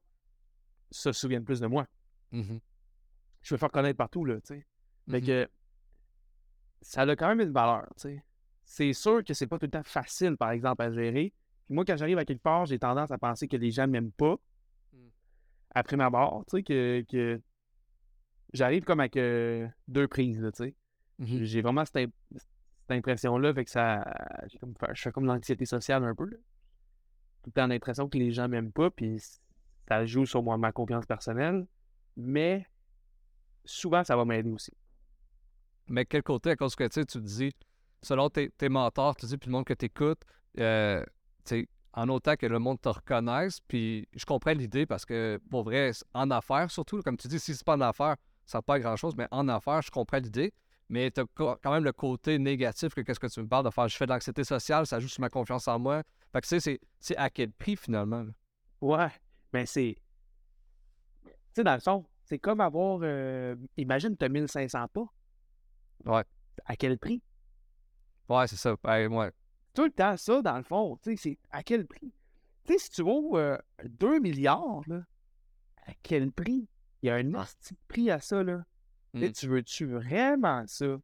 se 0.91 1.11
souviennent 1.11 1.45
plus 1.45 1.59
de 1.59 1.67
moi. 1.67 1.87
Mhm, 2.31 2.59
Je 3.41 3.53
veux 3.53 3.57
faire 3.57 3.71
connaître 3.71 3.97
partout, 3.97 4.25
là, 4.25 4.35
tu 4.41 4.55
sais. 4.55 4.65
Fait 5.09 5.21
mhm. 5.21 5.25
que 5.25 5.49
ça 6.81 7.01
a 7.01 7.15
quand 7.15 7.27
même 7.29 7.41
une 7.41 7.53
valeur, 7.53 7.87
tu 7.95 8.01
sais. 8.01 8.23
C'est 8.63 8.93
sûr 8.93 9.23
que 9.23 9.33
c'est 9.33 9.47
pas 9.47 9.59
tout 9.59 9.65
le 9.65 9.71
temps 9.71 9.83
facile, 9.83 10.37
par 10.37 10.51
exemple, 10.51 10.81
à 10.81 10.91
gérer. 10.91 11.33
Puis 11.65 11.75
moi, 11.75 11.83
quand 11.85 11.97
j'arrive 11.97 12.17
à 12.17 12.25
quelque 12.25 12.41
part, 12.41 12.65
j'ai 12.65 12.79
tendance 12.79 13.11
à 13.11 13.17
penser 13.17 13.47
que 13.47 13.57
les 13.57 13.71
gens 13.71 13.87
m'aiment 13.87 14.11
pas. 14.11 14.35
Mm. 14.93 14.97
Après 15.75 15.97
ma 15.97 16.09
barre, 16.09 16.43
tu 16.47 16.57
sais, 16.57 16.63
que, 16.63 17.03
que 17.09 17.41
j'arrive 18.53 18.83
comme 18.83 18.99
avec 18.99 19.17
euh, 19.17 19.67
deux 19.87 20.07
prises, 20.07 20.49
tu 20.55 20.63
sais. 20.63 20.75
Mhm. 21.19 21.43
J'ai 21.43 21.61
vraiment 21.61 21.85
cette, 21.85 21.97
im- 21.97 22.11
cette 22.31 22.91
impression-là, 22.91 23.53
fait 23.53 23.65
que 23.65 23.71
ça. 23.71 24.03
comme, 24.59 24.73
je 24.93 25.01
fais 25.01 25.11
comme 25.11 25.25
l'anxiété 25.25 25.65
sociale 25.65 26.03
un 26.03 26.15
peu, 26.15 26.25
là. 26.25 26.37
Tout 27.43 27.49
le 27.49 27.53
temps 27.53 27.67
l'impression 27.67 28.07
que 28.07 28.17
les 28.17 28.31
gens 28.31 28.47
m'aiment 28.47 28.71
pas, 28.71 28.91
puis 28.91 29.19
ça 29.87 30.05
joue 30.05 30.25
sur 30.25 30.43
moi, 30.43 30.57
ma 30.57 30.71
confiance 30.71 31.07
personnelle. 31.07 31.65
Mais 32.15 32.67
souvent, 33.65 34.03
ça 34.03 34.15
va 34.15 34.25
m'aider 34.25 34.51
aussi. 34.51 34.71
Mais 35.87 36.05
quel 36.05 36.23
côté, 36.23 36.51
à 36.51 36.55
cause 36.55 36.75
que 36.75 36.87
tu 36.87 37.05
te 37.05 37.17
dis, 37.17 37.51
selon 38.01 38.29
tes, 38.29 38.49
tes 38.49 38.69
mentors, 38.69 39.15
tu 39.15 39.25
dis, 39.25 39.37
puis 39.37 39.49
le 39.49 39.53
monde 39.53 39.65
que 39.65 39.73
tu 39.73 39.85
écoutes, 39.85 40.21
en 41.93 42.07
autant 42.09 42.35
que 42.35 42.45
le 42.45 42.59
monde 42.59 42.79
te 42.79 42.89
reconnaisse, 42.89 43.59
puis 43.67 44.07
je 44.15 44.25
comprends 44.25 44.53
l'idée 44.53 44.85
parce 44.85 45.05
que, 45.05 45.39
pour 45.49 45.63
vrai, 45.63 45.91
en 46.13 46.31
affaires 46.31 46.71
surtout, 46.71 47.01
comme 47.01 47.17
tu 47.17 47.27
dis, 47.27 47.39
si 47.39 47.53
c'est 47.53 47.65
pas 47.65 47.75
en 47.75 47.81
affaires, 47.81 48.15
ça 48.45 48.59
ne 48.59 48.61
pas 48.61 48.79
grand-chose, 48.79 49.15
mais 49.17 49.27
en 49.31 49.47
affaires, 49.49 49.81
je 49.81 49.91
comprends 49.91 50.17
l'idée. 50.17 50.53
Mais 50.89 51.09
tu 51.09 51.21
as 51.21 51.25
quand 51.35 51.71
même 51.71 51.85
le 51.85 51.93
côté 51.93 52.37
négatif 52.37 52.93
que 52.93 53.01
qu'est-ce 53.01 53.19
que 53.19 53.27
tu 53.27 53.41
me 53.41 53.47
parles 53.47 53.63
de 53.63 53.69
faire. 53.69 53.87
Je 53.87 53.95
fais 53.95 54.05
de 54.05 54.11
l'anxiété 54.11 54.43
sociale, 54.43 54.85
ça 54.85 54.99
joue 54.99 55.07
sur 55.07 55.21
ma 55.21 55.29
confiance 55.29 55.67
en 55.69 55.79
moi. 55.79 56.03
Fait 56.33 56.41
que 56.41 56.47
tu 56.47 56.59
sais, 56.59 56.79
c'est- 56.99 57.15
à 57.17 57.29
quel 57.29 57.51
prix 57.53 57.77
finalement? 57.77 58.25
Ouais, 58.81 59.07
mais 59.53 59.65
c'est. 59.65 59.95
Tu 61.23 61.31
sais, 61.53 61.63
dans 61.63 61.75
le 61.75 61.79
fond, 61.79 62.05
c'est 62.31 62.39
comme 62.39 62.61
avoir. 62.61 63.01
euh, 63.03 63.57
Imagine, 63.75 64.15
tu 64.15 64.23
as 64.23 64.29
1500 64.29 64.87
pas. 64.87 65.03
Ouais. 66.05 66.23
À 66.63 66.77
quel 66.77 66.97
prix? 66.97 67.21
Ouais, 68.29 68.47
c'est 68.47 68.55
ça. 68.55 68.73
Ben, 68.81 69.11
ouais. 69.11 69.31
Tout 69.73 69.83
le 69.83 69.91
temps, 69.91 70.15
ça, 70.15 70.41
dans 70.41 70.55
le 70.55 70.63
fond, 70.63 70.97
tu 71.03 71.11
sais, 71.11 71.17
c'est 71.17 71.39
à 71.49 71.61
quel 71.61 71.85
prix? 71.85 72.13
Tu 72.63 72.71
sais, 72.73 72.79
si 72.79 72.89
tu 72.89 73.01
vaux 73.03 73.37
euh, 73.37 73.57
2 73.83 74.19
milliards, 74.19 74.81
là, 74.87 75.03
à 75.85 75.91
quel 76.03 76.31
prix? 76.31 76.69
Il 77.01 77.07
y 77.07 77.09
a 77.09 77.15
un 77.15 77.33
hostie 77.33 77.73
de 77.73 77.79
prix 77.89 78.09
à 78.09 78.21
ça, 78.21 78.41
là. 78.43 78.63
Mm. 79.13 79.31
Tu 79.31 79.47
veux-tu 79.47 79.85
vraiment 79.87 80.63
ça? 80.67 80.85
Tu 80.85 81.01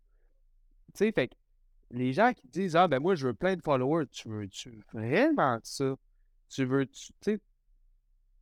sais, 0.93 1.11
fait 1.11 1.28
que 1.28 1.36
les 1.91 2.13
gens 2.13 2.32
qui 2.32 2.47
disent 2.47 2.78
Ah, 2.78 2.88
ben 2.88 2.99
moi, 3.01 3.15
je 3.15 3.28
veux 3.28 3.34
plein 3.34 3.57
de 3.57 3.61
followers, 3.61 4.07
tu 4.07 4.30
veux-tu 4.30 4.82
vraiment 4.93 5.59
ça? 5.63 5.93
Tu 6.47 6.63
veux-tu, 6.63 7.07
tu 7.07 7.13
sais, 7.21 7.41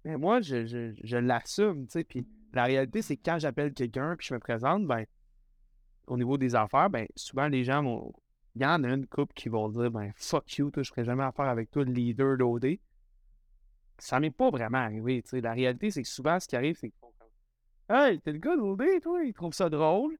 ben 0.03 0.19
moi, 0.19 0.39
je, 0.41 0.67
je, 0.67 0.93
je 1.03 1.17
l'assume, 1.17 1.87
tu 1.87 1.93
sais, 1.93 2.03
puis 2.03 2.27
la 2.55 2.63
réalité, 2.63 3.01
c'est 3.01 3.17
que 3.17 3.21
quand 3.23 3.37
j'appelle 3.37 3.73
quelqu'un 3.73 4.15
puis 4.15 4.27
je 4.27 4.33
me 4.33 4.39
présente, 4.39 4.87
ben, 4.87 5.05
au 6.07 6.17
niveau 6.17 6.37
des 6.37 6.55
affaires, 6.55 6.89
ben, 6.89 7.05
souvent 7.15 7.47
les 7.47 7.63
gens 7.63 7.83
vont. 7.83 8.13
Il 8.55 8.61
y 8.61 8.65
en 8.65 8.83
a 8.85 8.87
une 8.87 9.05
couple 9.05 9.33
qui 9.33 9.49
vont 9.49 9.67
dire, 9.67 9.91
ben, 9.91 10.13
fuck 10.15 10.49
you, 10.57 10.71
toi, 10.71 10.81
je 10.81 10.89
ferai 10.89 11.03
jamais 11.03 11.23
affaire 11.23 11.45
avec 11.45 11.69
toi, 11.69 11.83
le 11.83 11.91
leader 11.91 12.37
d'OD. 12.37 12.77
Ça 13.97 14.19
m'est 14.21 14.31
pas 14.31 14.49
vraiment 14.49 14.77
arrivé. 14.77 15.21
La 15.33 15.53
réalité, 15.53 15.91
c'est 15.91 16.03
que 16.03 16.07
souvent, 16.07 16.39
ce 16.39 16.47
qui 16.47 16.55
arrive, 16.55 16.77
c'est 16.77 16.89
qu'ils 16.89 16.99
Hey, 17.87 18.19
t'es 18.21 18.31
le 18.31 18.39
gars 18.39 18.55
d'OD, 18.55 19.01
toi, 19.03 19.23
ils 19.23 19.33
trouvent 19.33 19.53
ça 19.53 19.69
drôle. 19.69 20.17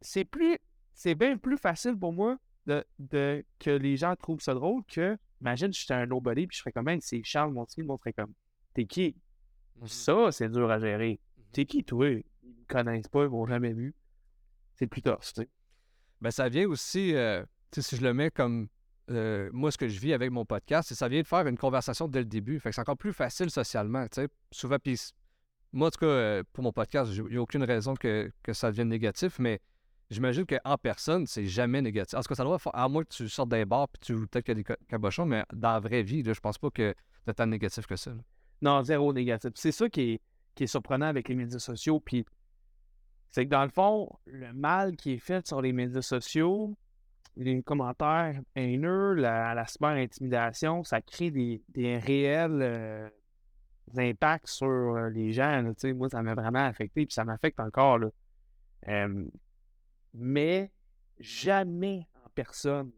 C'est 0.00 0.24
plus. 0.24 0.58
C'est 0.92 1.14
bien 1.14 1.38
plus 1.38 1.56
facile 1.56 1.96
pour 1.96 2.12
moi 2.12 2.36
de, 2.66 3.44
que 3.60 3.70
les 3.70 3.96
gens 3.96 4.16
trouvent 4.16 4.40
ça 4.40 4.52
drôle 4.52 4.82
que, 4.84 5.16
imagine, 5.40 5.72
j'étais 5.72 5.94
un 5.94 6.06
nobody, 6.06 6.48
puis 6.48 6.56
je 6.56 6.62
ferais 6.62 6.72
comme, 6.72 7.00
c'est 7.00 7.22
Charles 7.22 7.52
Montier, 7.52 7.84
le 7.84 7.86
monde 7.86 8.00
ferait 8.00 8.12
comme, 8.12 8.32
t'es 8.74 8.84
qui? 8.84 9.14
Mhm. 9.80 9.86
Ça, 9.88 10.32
c'est 10.32 10.48
dur 10.48 10.70
à 10.70 10.78
gérer. 10.78 11.20
T'es 11.52 11.64
qui, 11.64 11.84
toi? 11.84 12.08
Ils 12.10 12.24
me 12.48 12.64
connaissent 12.66 13.08
pas, 13.08 13.24
ils 13.24 13.30
m'ont 13.30 13.46
jamais 13.46 13.72
vu. 13.72 13.94
C'est 14.74 14.86
plus 14.86 15.02
tough, 15.02 15.18
tu 15.20 15.42
sais. 15.42 15.48
Ben, 16.20 16.30
ça 16.30 16.48
vient 16.48 16.66
aussi, 16.68 17.14
euh, 17.14 17.44
si 17.76 17.96
je 17.96 18.02
le 18.02 18.12
mets 18.12 18.30
comme 18.30 18.68
euh, 19.10 19.48
moi, 19.52 19.70
ce 19.70 19.78
que 19.78 19.88
je 19.88 19.98
vis 19.98 20.12
avec 20.12 20.30
mon 20.30 20.44
podcast, 20.44 20.88
c'est 20.88 20.94
ça 20.94 21.08
vient 21.08 21.22
de 21.22 21.26
faire 21.26 21.46
une 21.46 21.56
conversation 21.56 22.08
dès 22.08 22.18
le 22.20 22.24
début. 22.26 22.60
Fait 22.60 22.68
que 22.70 22.74
c'est 22.74 22.80
encore 22.80 22.96
plus 22.96 23.12
facile 23.12 23.50
socialement, 23.50 24.04
tu 24.08 24.22
sais. 24.22 24.28
Souvent, 24.50 24.76
puis 24.82 25.00
moi, 25.72 25.88
en 25.88 25.90
tout 25.90 26.00
cas, 26.00 26.06
euh, 26.06 26.42
pour 26.52 26.64
mon 26.64 26.72
podcast, 26.72 27.10
il 27.14 27.24
n'y 27.24 27.36
a 27.36 27.40
aucune 27.42 27.62
raison 27.64 27.94
que, 27.94 28.30
que 28.42 28.52
ça 28.52 28.70
devienne 28.70 28.88
négatif, 28.88 29.38
mais 29.38 29.60
j'imagine 30.10 30.44
qu'en 30.44 30.76
personne, 30.76 31.26
c'est 31.26 31.46
jamais 31.46 31.80
négatif. 31.80 32.18
En 32.18 32.22
tout 32.22 32.28
cas, 32.28 32.34
ça 32.34 32.44
doit 32.44 32.58
faire, 32.58 32.74
à 32.74 32.88
moins 32.88 33.04
que 33.04 33.08
tu 33.14 33.28
sortes 33.28 33.48
d'un 33.48 33.64
bar 33.64 33.88
puis 33.88 34.00
tu 34.00 34.26
peut-être 34.26 34.44
qu'il 34.44 34.52
y 34.56 34.60
a 34.60 34.62
des 34.62 34.66
ca- 34.66 34.78
cabochons, 34.88 35.24
mais 35.26 35.44
dans 35.52 35.72
la 35.72 35.80
vraie 35.80 36.02
vie, 36.02 36.22
là, 36.22 36.32
je 36.34 36.40
pense 36.40 36.58
pas 36.58 36.70
que 36.70 36.94
c'est 37.26 37.34
tant 37.34 37.46
négatif 37.46 37.86
que 37.86 37.96
ça. 37.96 38.10
là. 38.10 38.20
Non, 38.62 38.82
zéro 38.82 39.12
négatif. 39.12 39.52
C'est 39.54 39.72
ça 39.72 39.88
qui 39.88 40.00
est, 40.00 40.20
qui 40.54 40.64
est 40.64 40.68
surprenant 40.68 41.06
avec 41.06 41.28
les 41.28 41.34
médias 41.34 41.58
sociaux. 41.58 42.00
Puis, 42.00 42.24
c'est 43.30 43.44
que 43.44 43.50
dans 43.50 43.64
le 43.64 43.70
fond, 43.70 44.10
le 44.26 44.52
mal 44.52 44.96
qui 44.96 45.12
est 45.12 45.18
fait 45.18 45.46
sur 45.46 45.60
les 45.60 45.72
médias 45.72 46.02
sociaux, 46.02 46.74
les 47.36 47.62
commentaires 47.62 48.40
haineux, 48.56 49.14
la, 49.14 49.54
la 49.54 49.66
super 49.66 49.90
intimidation, 49.90 50.82
ça 50.82 51.00
crée 51.00 51.30
des, 51.30 51.62
des 51.68 51.98
réels 51.98 52.60
euh, 52.62 53.08
impacts 53.96 54.48
sur 54.48 54.66
euh, 54.66 55.10
les 55.10 55.32
gens. 55.32 55.62
moi, 55.94 56.08
ça 56.08 56.22
m'a 56.22 56.34
vraiment 56.34 56.64
affecté, 56.66 57.06
puis 57.06 57.14
ça 57.14 57.24
m'affecte 57.24 57.60
encore. 57.60 57.98
Là. 57.98 58.08
Mais 60.14 60.72
jamais 61.20 62.08
en 62.24 62.28
personne, 62.34 62.90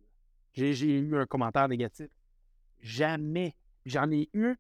j'ai 0.53 0.99
eu 0.99 1.17
un 1.17 1.27
commentaire 1.27 1.69
négatif. 1.69 2.09
Jamais. 2.81 3.55
J'en 3.85 4.11
ai 4.11 4.29
eu 4.33 4.57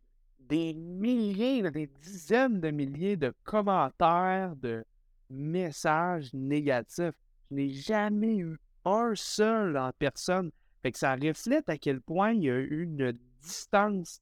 des 0.51 0.74
milliers, 0.74 1.62
des 1.70 1.86
dizaines 1.86 2.61
de 2.61 2.70
milliers 2.70 3.16
de 3.16 3.32
commentaires, 3.44 4.55
de 4.57 4.84
messages 5.30 6.34
négatifs. 6.34 7.14
Je 7.51 7.55
n'ai 7.55 7.68
jamais 7.70 8.36
eu 8.36 8.59
un 8.84 9.12
seul 9.14 9.78
en 9.78 9.92
personne. 9.96 10.51
Fait 10.82 10.90
que 10.90 10.98
ça 10.98 11.14
reflète 11.14 11.68
à 11.68 11.78
quel 11.78 12.01
point 12.01 12.32
il 12.32 12.42
y 12.42 12.51
a 12.51 12.59
eu 12.59 12.82
une 12.82 13.12
distance 13.40 14.20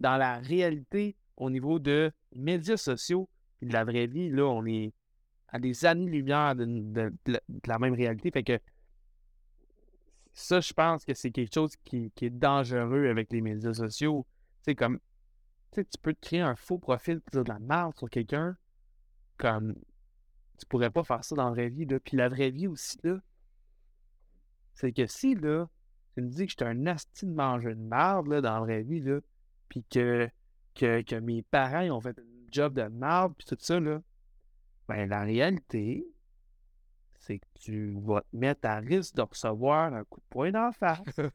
dans 0.00 0.16
la 0.16 0.38
réalité 0.38 1.14
au 1.36 1.50
niveau 1.50 1.78
de 1.78 2.10
médias 2.34 2.78
sociaux 2.78 3.28
et 3.60 3.66
de 3.66 3.72
la 3.72 3.84
vraie 3.84 4.06
vie. 4.06 4.30
Là, 4.30 4.44
on 4.44 4.64
est 4.64 4.94
à 5.48 5.58
des 5.58 5.84
années-lumière 5.84 6.56
de, 6.56 7.12
la- 7.26 7.78
même 7.78 7.94
réalité. 7.94 8.30
Fait 8.30 8.42
que 8.42 8.58
ça, 10.32 10.60
je 10.60 10.72
pense 10.72 11.04
que 11.04 11.12
c'est 11.12 11.30
quelque 11.30 11.52
chose 11.52 11.74
qui, 11.84 12.10
qui 12.14 12.26
est 12.26 12.30
dangereux 12.30 13.08
avec 13.08 13.30
les 13.30 13.42
médias 13.42 13.74
sociaux. 13.74 14.26
Sais, 14.62 14.74
comme, 14.74 14.98
tu 15.82 15.90
tu 15.90 15.98
peux 15.98 16.14
te 16.14 16.26
créer 16.26 16.40
un 16.40 16.56
faux 16.56 16.78
profil 16.78 17.20
pour 17.20 17.32
dire 17.32 17.44
de 17.44 17.48
la 17.48 17.58
merde 17.58 17.94
sur 17.96 18.08
quelqu'un, 18.10 18.56
comme, 19.36 19.74
tu 20.58 20.66
pourrais 20.66 20.90
pas 20.90 21.04
faire 21.04 21.24
ça 21.24 21.34
dans 21.34 21.46
la 21.46 21.50
vraie 21.50 21.68
vie, 21.68 21.86
là. 21.86 22.00
Puis 22.00 22.16
la 22.16 22.28
vraie 22.28 22.50
vie 22.50 22.66
aussi, 22.66 22.98
là, 23.02 23.18
c'est 24.74 24.92
que 24.92 25.06
si, 25.06 25.34
là, 25.34 25.68
tu 26.14 26.22
me 26.22 26.28
dis 26.28 26.44
que 26.46 26.50
j'étais 26.50 26.64
un 26.64 26.86
asti 26.86 27.26
de 27.26 27.32
manger 27.32 27.74
de 27.74 27.80
merde, 27.80 28.28
là, 28.28 28.40
dans 28.40 28.54
la 28.54 28.60
vraie 28.60 28.82
vie, 28.82 29.00
là, 29.00 29.20
puis 29.68 29.84
que, 29.84 30.28
que, 30.74 31.02
que 31.02 31.16
mes 31.16 31.42
parents, 31.42 31.88
ont 31.90 32.00
fait 32.00 32.18
un 32.18 32.46
job 32.50 32.74
de 32.74 32.84
merde, 32.84 33.34
puis 33.36 33.46
tout 33.46 33.56
ça, 33.58 33.80
là, 33.80 34.00
ben, 34.88 35.08
la 35.08 35.22
réalité, 35.22 36.06
c'est 37.18 37.38
que 37.38 37.46
tu 37.54 37.96
vas 38.00 38.20
te 38.20 38.36
mettre 38.36 38.68
à 38.68 38.76
risque 38.76 39.16
de 39.16 39.22
recevoir 39.22 39.92
un 39.92 40.04
coup 40.04 40.20
de 40.20 40.26
poing 40.30 40.52
d'en. 40.52 40.70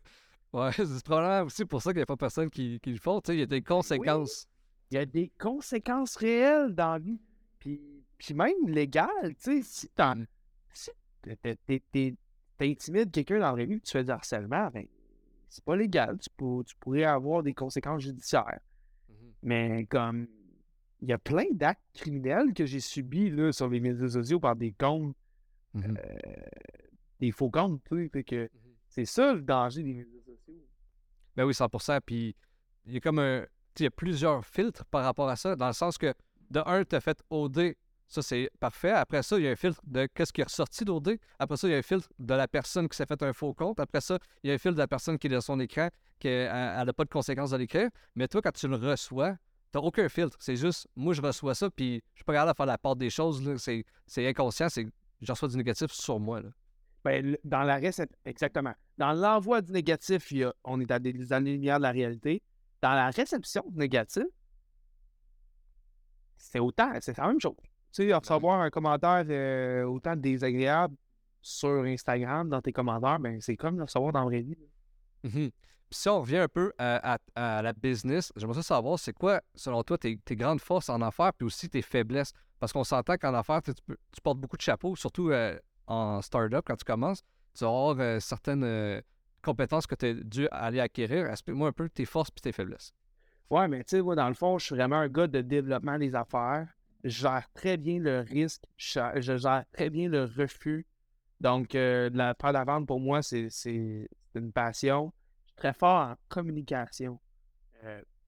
Ouais, 0.53 0.71
c'est 0.75 1.03
probablement 1.05 1.45
aussi 1.45 1.65
pour 1.65 1.81
ça 1.81 1.91
qu'il 1.91 1.97
n'y 1.99 2.03
a 2.03 2.05
pas 2.05 2.17
personne 2.17 2.49
qui, 2.49 2.79
qui 2.81 2.91
le 2.91 2.97
font. 2.99 3.21
Tu 3.21 3.27
sais, 3.31 3.35
il 3.37 3.39
y 3.39 3.43
a 3.43 3.47
des 3.47 3.61
conséquences. 3.61 4.47
Il 4.91 4.95
y 4.95 4.97
a 4.97 5.05
des 5.05 5.31
conséquences 5.39 6.15
réelles 6.17 6.75
dans 6.75 6.93
la 6.93 6.99
vie. 6.99 7.19
Puis, 7.59 7.79
puis 8.17 8.33
même 8.33 8.67
légales, 8.67 9.35
tu 9.41 9.61
sais, 9.61 9.61
si 9.63 9.87
t'en- 9.89 10.25
si 10.73 10.91
t'intimides 12.57 13.11
quelqu'un 13.11 13.39
dans 13.39 13.55
la 13.55 13.63
et 13.63 13.67
tu 13.79 13.91
fais 13.91 14.03
du 14.03 14.11
harcèlement, 14.11 14.69
ben, 14.71 14.85
c'est 15.49 15.63
pas 15.63 15.75
légal. 15.75 16.17
Tu, 16.19 16.29
pour- 16.35 16.63
tu 16.65 16.75
pourrais 16.79 17.03
avoir 17.03 17.43
des 17.43 17.53
conséquences 17.53 18.03
judiciaires. 18.03 18.59
Mhm. 19.09 19.15
Mais 19.43 19.85
comme 19.85 20.27
il 21.01 21.09
y 21.09 21.13
a 21.13 21.17
plein 21.17 21.45
d'actes 21.51 21.81
criminels 21.93 22.53
que 22.53 22.65
j'ai 22.65 22.79
subis 22.79 23.29
là, 23.31 23.51
sur 23.51 23.67
les 23.69 23.79
médias 23.79 24.09
sociaux 24.09 24.39
par 24.39 24.55
des 24.55 24.71
comptes, 24.73 25.15
Mhm. 25.73 25.97
des 27.19 27.31
faux 27.31 27.49
comptes, 27.49 27.81
tu 27.89 28.09
sais. 28.13 28.23
Que 28.23 28.43
Mhm. 28.43 28.49
c'est 28.89 29.05
ça 29.05 29.33
le 29.33 29.41
danger 29.41 29.83
des 29.83 29.93
médias. 29.93 30.20
Ben 31.41 31.47
oui, 31.47 31.53
100%. 31.53 32.01
Puis 32.05 32.35
il 32.85 32.93
y 32.93 32.97
a 32.97 32.99
comme 32.99 33.17
un. 33.17 33.45
Il 33.79 33.83
y 33.83 33.87
a 33.87 33.89
plusieurs 33.89 34.45
filtres 34.45 34.85
par 34.85 35.03
rapport 35.03 35.27
à 35.27 35.35
ça, 35.35 35.55
dans 35.55 35.65
le 35.65 35.73
sens 35.73 35.97
que, 35.97 36.13
de 36.51 36.61
un, 36.67 36.83
tu 36.83 36.95
as 36.95 37.01
fait 37.01 37.17
OD, 37.31 37.73
ça 38.07 38.21
c'est 38.21 38.51
parfait. 38.59 38.91
Après 38.91 39.23
ça, 39.23 39.39
il 39.39 39.45
y 39.45 39.47
a 39.47 39.51
un 39.51 39.55
filtre 39.55 39.81
de 39.87 40.07
qu'est-ce 40.13 40.31
qui 40.31 40.41
est 40.41 40.43
ressorti 40.43 40.85
d'OD. 40.85 41.17
Après 41.39 41.57
ça, 41.57 41.67
il 41.67 41.71
y 41.71 41.73
a 41.73 41.77
un 41.77 41.81
filtre 41.81 42.09
de 42.19 42.33
la 42.35 42.47
personne 42.47 42.87
qui 42.87 42.95
s'est 42.95 43.07
fait 43.07 43.23
un 43.23 43.33
faux 43.33 43.55
compte. 43.55 43.79
Après 43.79 44.01
ça, 44.01 44.19
il 44.43 44.49
y 44.49 44.51
a 44.51 44.53
un 44.53 44.59
filtre 44.59 44.75
de 44.75 44.81
la 44.81 44.87
personne 44.87 45.17
qui 45.17 45.27
est 45.27 45.29
dans 45.31 45.41
son 45.41 45.59
écran, 45.59 45.89
qu'elle 46.19 46.51
n'a 46.51 46.93
pas 46.93 47.05
de 47.05 47.09
conséquences 47.09 47.51
de 47.51 47.57
l'écrire. 47.57 47.89
Mais 48.15 48.27
toi, 48.27 48.41
quand 48.43 48.51
tu 48.51 48.67
le 48.67 48.75
reçois, 48.75 49.31
tu 49.71 49.79
n'as 49.79 49.81
aucun 49.81 50.09
filtre. 50.09 50.37
C'est 50.39 50.57
juste, 50.57 50.87
moi, 50.95 51.15
je 51.15 51.21
reçois 51.21 51.55
ça, 51.55 51.71
puis 51.71 52.03
je 52.13 52.19
suis 52.19 52.25
pas 52.25 52.33
capable 52.33 52.55
faire 52.55 52.65
la 52.67 52.77
part 52.77 52.97
des 52.97 53.09
choses. 53.09 53.41
C'est 53.57 53.83
c'est 54.05 54.27
inconscient, 54.27 54.69
c'est 54.69 54.85
je 55.21 55.31
reçois 55.31 55.47
du 55.47 55.57
négatif 55.57 55.91
sur 55.91 56.19
moi. 56.19 56.41
Ben, 57.03 57.35
dans 57.43 57.63
la 57.63 57.77
réception, 57.77 58.15
exactement. 58.25 58.73
Dans 59.01 59.13
l'envoi 59.13 59.63
du 59.63 59.71
négatif, 59.71 60.31
il 60.31 60.37
y 60.37 60.43
a- 60.43 60.53
on 60.63 60.79
est 60.79 60.91
à 60.91 60.99
des 60.99 61.33
années-lumière 61.33 61.77
de 61.77 61.81
la 61.81 61.91
réalité. 61.91 62.43
Dans 62.83 62.93
la 62.93 63.09
réception 63.09 63.63
du 63.67 63.79
négatif, 63.79 64.25
c'est 66.37 66.59
autant, 66.59 66.91
c'est 67.01 67.17
la 67.17 67.25
même 67.29 67.41
chose. 67.41 67.55
Tu 67.91 68.07
sais, 68.07 68.13
recevoir 68.13 68.61
un 68.61 68.69
commentaire 68.69 69.25
euh, 69.27 69.85
autant 69.85 70.15
désagréable 70.15 70.95
sur 71.41 71.81
Instagram, 71.83 72.47
dans 72.47 72.61
tes 72.61 72.71
commentaires, 72.71 73.17
ben, 73.17 73.41
c'est 73.41 73.57
comme 73.57 73.77
le 73.77 73.85
recevoir 73.85 74.11
dans 74.13 74.19
la 74.19 74.25
vraie 74.25 74.41
vie. 74.41 74.55
Mhm. 75.23 75.49
Puis 75.49 75.99
si 75.99 76.07
on 76.07 76.21
revient 76.21 76.37
un 76.37 76.47
peu 76.47 76.71
à, 76.77 77.15
à- 77.15 77.57
à 77.57 77.61
la 77.63 77.73
business, 77.73 78.31
j'aimerais 78.35 78.61
savoir, 78.61 78.99
c'est 78.99 79.13
quoi, 79.13 79.41
selon 79.55 79.81
toi, 79.81 79.97
tes, 79.97 80.17
tes 80.19 80.35
grandes 80.35 80.61
forces 80.61 80.89
en 80.89 81.01
affaires, 81.01 81.33
puis 81.33 81.47
aussi 81.47 81.67
tes 81.67 81.81
faiblesses? 81.81 82.33
Parce 82.59 82.71
qu'on 82.71 82.83
s'entend 82.83 83.17
qu'en 83.17 83.33
affaires, 83.33 83.63
tu 83.63 83.73
portes 84.21 84.37
beaucoup 84.37 84.57
de 84.57 84.61
chapeaux, 84.61 84.95
surtout 84.95 85.31
euh, 85.31 85.57
en 85.87 86.21
startup, 86.21 86.61
quand 86.63 86.75
tu 86.75 86.85
commences. 86.85 87.23
Tu 87.53 87.63
vas 87.63 87.69
avoir 87.69 87.99
euh, 87.99 88.19
certaines 88.19 88.63
euh, 88.63 89.01
compétences 89.41 89.87
que 89.87 89.95
tu 89.95 90.05
as 90.05 90.13
dû 90.13 90.47
aller 90.51 90.79
acquérir. 90.79 91.29
Explique-moi 91.29 91.69
un 91.69 91.73
peu 91.73 91.89
tes 91.89 92.05
forces 92.05 92.29
et 92.37 92.41
tes 92.41 92.51
faiblesses? 92.51 92.93
Ouais, 93.49 93.67
mais 93.67 93.83
tu 93.83 93.97
sais, 93.97 94.01
moi, 94.01 94.15
dans 94.15 94.27
le 94.27 94.33
fond, 94.33 94.57
je 94.57 94.65
suis 94.65 94.75
vraiment 94.75 94.97
un 94.97 95.09
gars 95.09 95.27
de 95.27 95.41
développement 95.41 95.97
des 95.97 96.15
affaires. 96.15 96.67
Je 97.03 97.09
gère 97.09 97.51
très 97.53 97.77
bien 97.77 97.99
le 97.99 98.19
risque. 98.19 98.63
Je 98.77 99.37
gère, 99.37 99.65
très 99.73 99.89
bien 99.89 100.07
le 100.07 100.23
refus. 100.23 100.85
Donc, 101.41 101.75
euh, 101.75 102.09
la 102.13 102.35
faire 102.39 102.51
de 102.51 102.57
la 102.57 102.63
vente, 102.63 102.87
pour 102.87 102.99
moi, 102.99 103.21
c'est 103.21 103.49
une 104.35 104.51
passion. 104.53 105.11
Je 105.43 105.49
suis 105.49 105.55
très 105.57 105.73
fort 105.73 106.11
en 106.11 106.15
communication. 106.29 107.19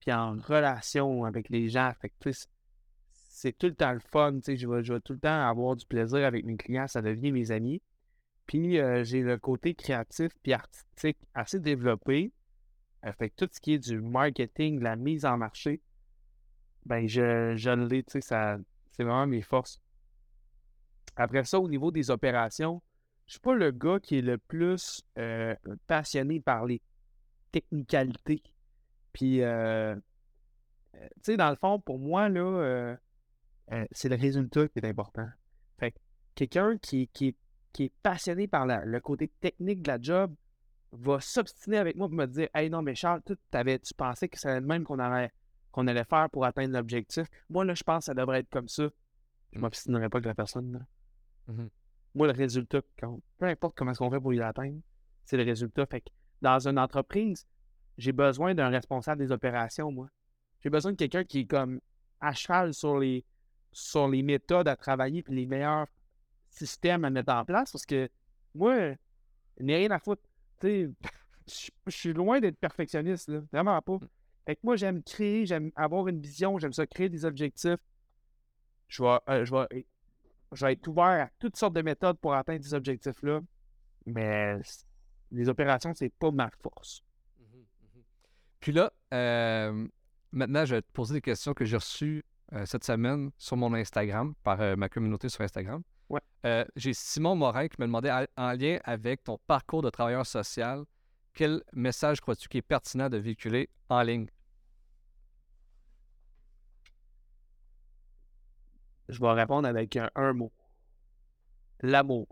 puis 0.00 0.12
en 0.12 0.32
relation 0.32 1.24
avec 1.24 1.48
les 1.48 1.68
gens. 1.68 1.92
Fait 2.00 2.10
que, 2.10 2.30
c'est 3.12 3.56
tout 3.56 3.66
le 3.66 3.74
temps 3.74 3.92
le 3.92 4.00
fun. 4.00 4.38
Je 4.46 4.66
vais, 4.66 4.84
je 4.84 4.92
vais 4.92 5.00
tout 5.00 5.14
le 5.14 5.18
temps 5.20 5.48
avoir 5.48 5.76
du 5.76 5.86
plaisir 5.86 6.26
avec 6.26 6.44
mes 6.44 6.56
clients. 6.56 6.86
Ça 6.86 7.00
devient 7.00 7.32
mes 7.32 7.50
amis. 7.50 7.80
Puis, 8.46 8.78
euh, 8.78 9.04
j'ai 9.04 9.22
le 9.22 9.38
côté 9.38 9.74
créatif 9.74 10.30
puis 10.42 10.52
artistique 10.52 11.18
assez 11.34 11.60
développé. 11.60 12.32
Fait 13.18 13.28
que 13.30 13.34
tout 13.44 13.50
ce 13.52 13.60
qui 13.60 13.74
est 13.74 13.78
du 13.78 14.00
marketing, 14.00 14.78
de 14.78 14.84
la 14.84 14.96
mise 14.96 15.26
en 15.26 15.36
marché, 15.36 15.80
ben 16.86 17.06
je, 17.06 17.70
l'ai, 17.88 18.02
tu 18.02 18.20
sais, 18.20 18.56
c'est 18.92 19.02
vraiment 19.02 19.26
mes 19.26 19.42
forces. 19.42 19.80
Après 21.16 21.44
ça, 21.44 21.60
au 21.60 21.68
niveau 21.68 21.90
des 21.90 22.10
opérations, 22.10 22.82
je 23.26 23.32
suis 23.32 23.40
pas 23.40 23.54
le 23.54 23.70
gars 23.70 24.00
qui 24.00 24.18
est 24.18 24.22
le 24.22 24.38
plus 24.38 25.02
euh, 25.18 25.54
passionné 25.86 26.40
par 26.40 26.66
les 26.66 26.80
technicalités. 27.52 28.42
Puis, 29.12 29.42
euh, 29.42 29.94
tu 30.94 31.00
sais, 31.22 31.36
dans 31.36 31.50
le 31.50 31.56
fond, 31.56 31.78
pour 31.78 31.98
moi, 31.98 32.28
là, 32.28 32.96
c'est 33.92 34.08
le 34.08 34.16
résultat 34.16 34.68
qui 34.68 34.78
est 34.78 34.86
important. 34.86 35.28
Fait 35.78 35.92
que 35.92 35.98
quelqu'un 36.34 36.78
qui, 36.78 37.08
qui, 37.08 37.28
est- 37.28 37.36
qui 37.74 37.84
est 37.84 37.92
passionné 38.02 38.46
par 38.48 38.64
la- 38.64 38.84
le 38.86 39.00
côté 39.00 39.28
technique 39.40 39.82
de 39.82 39.88
la 39.88 39.98
job 40.00 40.34
va 40.92 41.20
s'obstiner 41.20 41.76
avec 41.78 41.96
moi 41.96 42.08
pour 42.08 42.16
me 42.16 42.24
dire 42.26 42.48
Hey, 42.54 42.70
non, 42.70 42.80
mais 42.80 42.94
Charles, 42.94 43.20
tu, 43.26 43.34
t'avais- 43.50 43.80
tu 43.80 43.92
pensais 43.92 44.28
que 44.28 44.38
c'était 44.38 44.60
le 44.60 44.66
même 44.66 44.84
qu'on 44.84 44.98
allait, 45.00 45.30
qu'on 45.72 45.86
allait 45.88 46.04
faire 46.04 46.30
pour 46.30 46.44
atteindre 46.46 46.72
l'objectif. 46.72 47.26
Moi, 47.50 47.64
là, 47.64 47.74
je 47.74 47.82
pense 47.82 47.98
que 47.98 48.04
ça 48.06 48.14
devrait 48.14 48.38
être 48.40 48.48
comme 48.50 48.68
ça. 48.68 48.84
Je 49.52 49.58
Mm. 49.58 49.62
m'obstinerai 49.62 50.08
pas 50.08 50.18
avec 50.18 50.26
la 50.26 50.34
personne. 50.34 50.72
là. 50.72 50.80
Mhm. 51.52 51.68
Moi, 52.14 52.28
le 52.28 52.32
résultat. 52.32 52.80
Peu 52.96 53.46
importe 53.46 53.76
comment 53.76 53.90
est-ce 53.90 53.98
qu'on 53.98 54.10
fait 54.10 54.20
pour 54.20 54.32
y 54.32 54.40
atteindre, 54.40 54.80
c'est 55.24 55.36
le 55.36 55.42
résultat. 55.42 55.84
Fait 55.86 56.00
que 56.00 56.10
dans 56.40 56.66
une 56.68 56.78
entreprise, 56.78 57.44
j'ai 57.98 58.12
besoin 58.12 58.54
d'un 58.54 58.68
responsable 58.68 59.20
des 59.20 59.32
opérations, 59.32 59.90
moi. 59.90 60.08
J'ai 60.62 60.70
besoin 60.70 60.92
de 60.92 60.96
quelqu'un 60.96 61.24
qui 61.24 61.40
est 61.40 61.46
comme 61.46 61.80
à 62.20 62.32
cheval 62.32 62.72
sur 62.72 62.98
les, 63.00 63.24
sur 63.72 64.06
les 64.08 64.22
méthodes 64.22 64.68
à 64.68 64.76
travailler 64.76 65.22
puis 65.24 65.34
les 65.34 65.46
meilleurs 65.46 65.88
systèmes 66.54 67.04
à 67.04 67.10
mettre 67.10 67.32
en 67.32 67.44
place 67.44 67.72
parce 67.72 67.86
que 67.86 68.08
moi, 68.54 68.94
il 69.58 69.66
n'y 69.66 69.74
a 69.74 69.76
rien 69.76 69.90
à 69.90 69.98
foutre. 69.98 70.22
Je 70.62 70.88
je 71.46 71.90
suis 71.90 72.12
loin 72.12 72.40
d'être 72.40 72.58
perfectionniste, 72.58 73.28
là. 73.28 73.40
Vraiment 73.52 73.80
pas. 73.82 73.98
Fait 74.46 74.56
que 74.56 74.60
moi, 74.62 74.76
j'aime 74.76 75.02
créer, 75.02 75.46
j'aime 75.46 75.70
avoir 75.76 76.08
une 76.08 76.20
vision, 76.20 76.58
j'aime 76.58 76.72
ça 76.72 76.86
créer 76.86 77.08
des 77.08 77.24
objectifs. 77.24 77.80
Je 78.88 79.02
vais, 79.02 79.18
euh, 79.28 79.44
je 79.44 79.54
vais, 79.54 79.86
je 80.52 80.66
vais 80.66 80.72
être 80.72 80.86
ouvert 80.88 81.26
à 81.26 81.30
toutes 81.38 81.56
sortes 81.56 81.74
de 81.74 81.82
méthodes 81.82 82.18
pour 82.18 82.34
atteindre 82.34 82.62
ces 82.62 82.74
objectifs-là. 82.74 83.40
Mais 84.06 84.58
les 85.30 85.48
opérations, 85.48 85.92
c'est 85.94 86.12
pas 86.12 86.30
ma 86.30 86.50
force. 86.62 87.02
Puis 88.60 88.72
là, 88.72 88.92
euh, 89.12 89.86
maintenant, 90.32 90.64
je 90.64 90.76
vais 90.76 90.82
te 90.82 90.90
poser 90.92 91.14
des 91.14 91.20
questions 91.20 91.52
que 91.52 91.64
j'ai 91.64 91.76
reçues 91.76 92.24
euh, 92.52 92.64
cette 92.66 92.84
semaine 92.84 93.30
sur 93.36 93.56
mon 93.56 93.72
Instagram, 93.74 94.34
par 94.42 94.76
ma 94.76 94.88
communauté 94.88 95.28
sur 95.28 95.42
Instagram. 95.42 95.82
Ouais. 96.08 96.20
Euh, 96.44 96.64
j'ai 96.76 96.92
Simon 96.94 97.34
Morin 97.36 97.68
qui 97.68 97.80
me 97.80 97.86
demandait, 97.86 98.10
en- 98.12 98.26
en 98.36 98.52
lien 98.52 98.78
avec 98.84 99.24
ton 99.24 99.38
parcours 99.46 99.82
de 99.82 99.90
travailleur 99.90 100.26
social, 100.26 100.84
quel 101.32 101.62
message 101.72 102.20
crois-tu 102.20 102.48
qui 102.48 102.58
est 102.58 102.62
pertinent 102.62 103.08
de 103.08 103.16
véhiculer 103.16 103.68
en 103.88 104.02
ligne? 104.02 104.26
Je 109.08 109.20
vais 109.20 109.32
répondre 109.32 109.68
avec 109.68 109.96
un, 109.96 110.10
un 110.14 110.32
mot. 110.32 110.52
L'amour. 111.80 112.26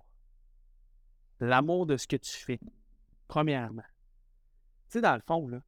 L'amour 1.40 1.86
de 1.86 1.96
ce 1.96 2.06
que 2.06 2.16
tu 2.16 2.32
fais. 2.32 2.60
Premièrement. 3.28 3.82
Tu 4.88 4.98
sais, 4.98 5.00
dans 5.00 5.14
le 5.14 5.22
fond, 5.26 5.48
là, 5.48 5.60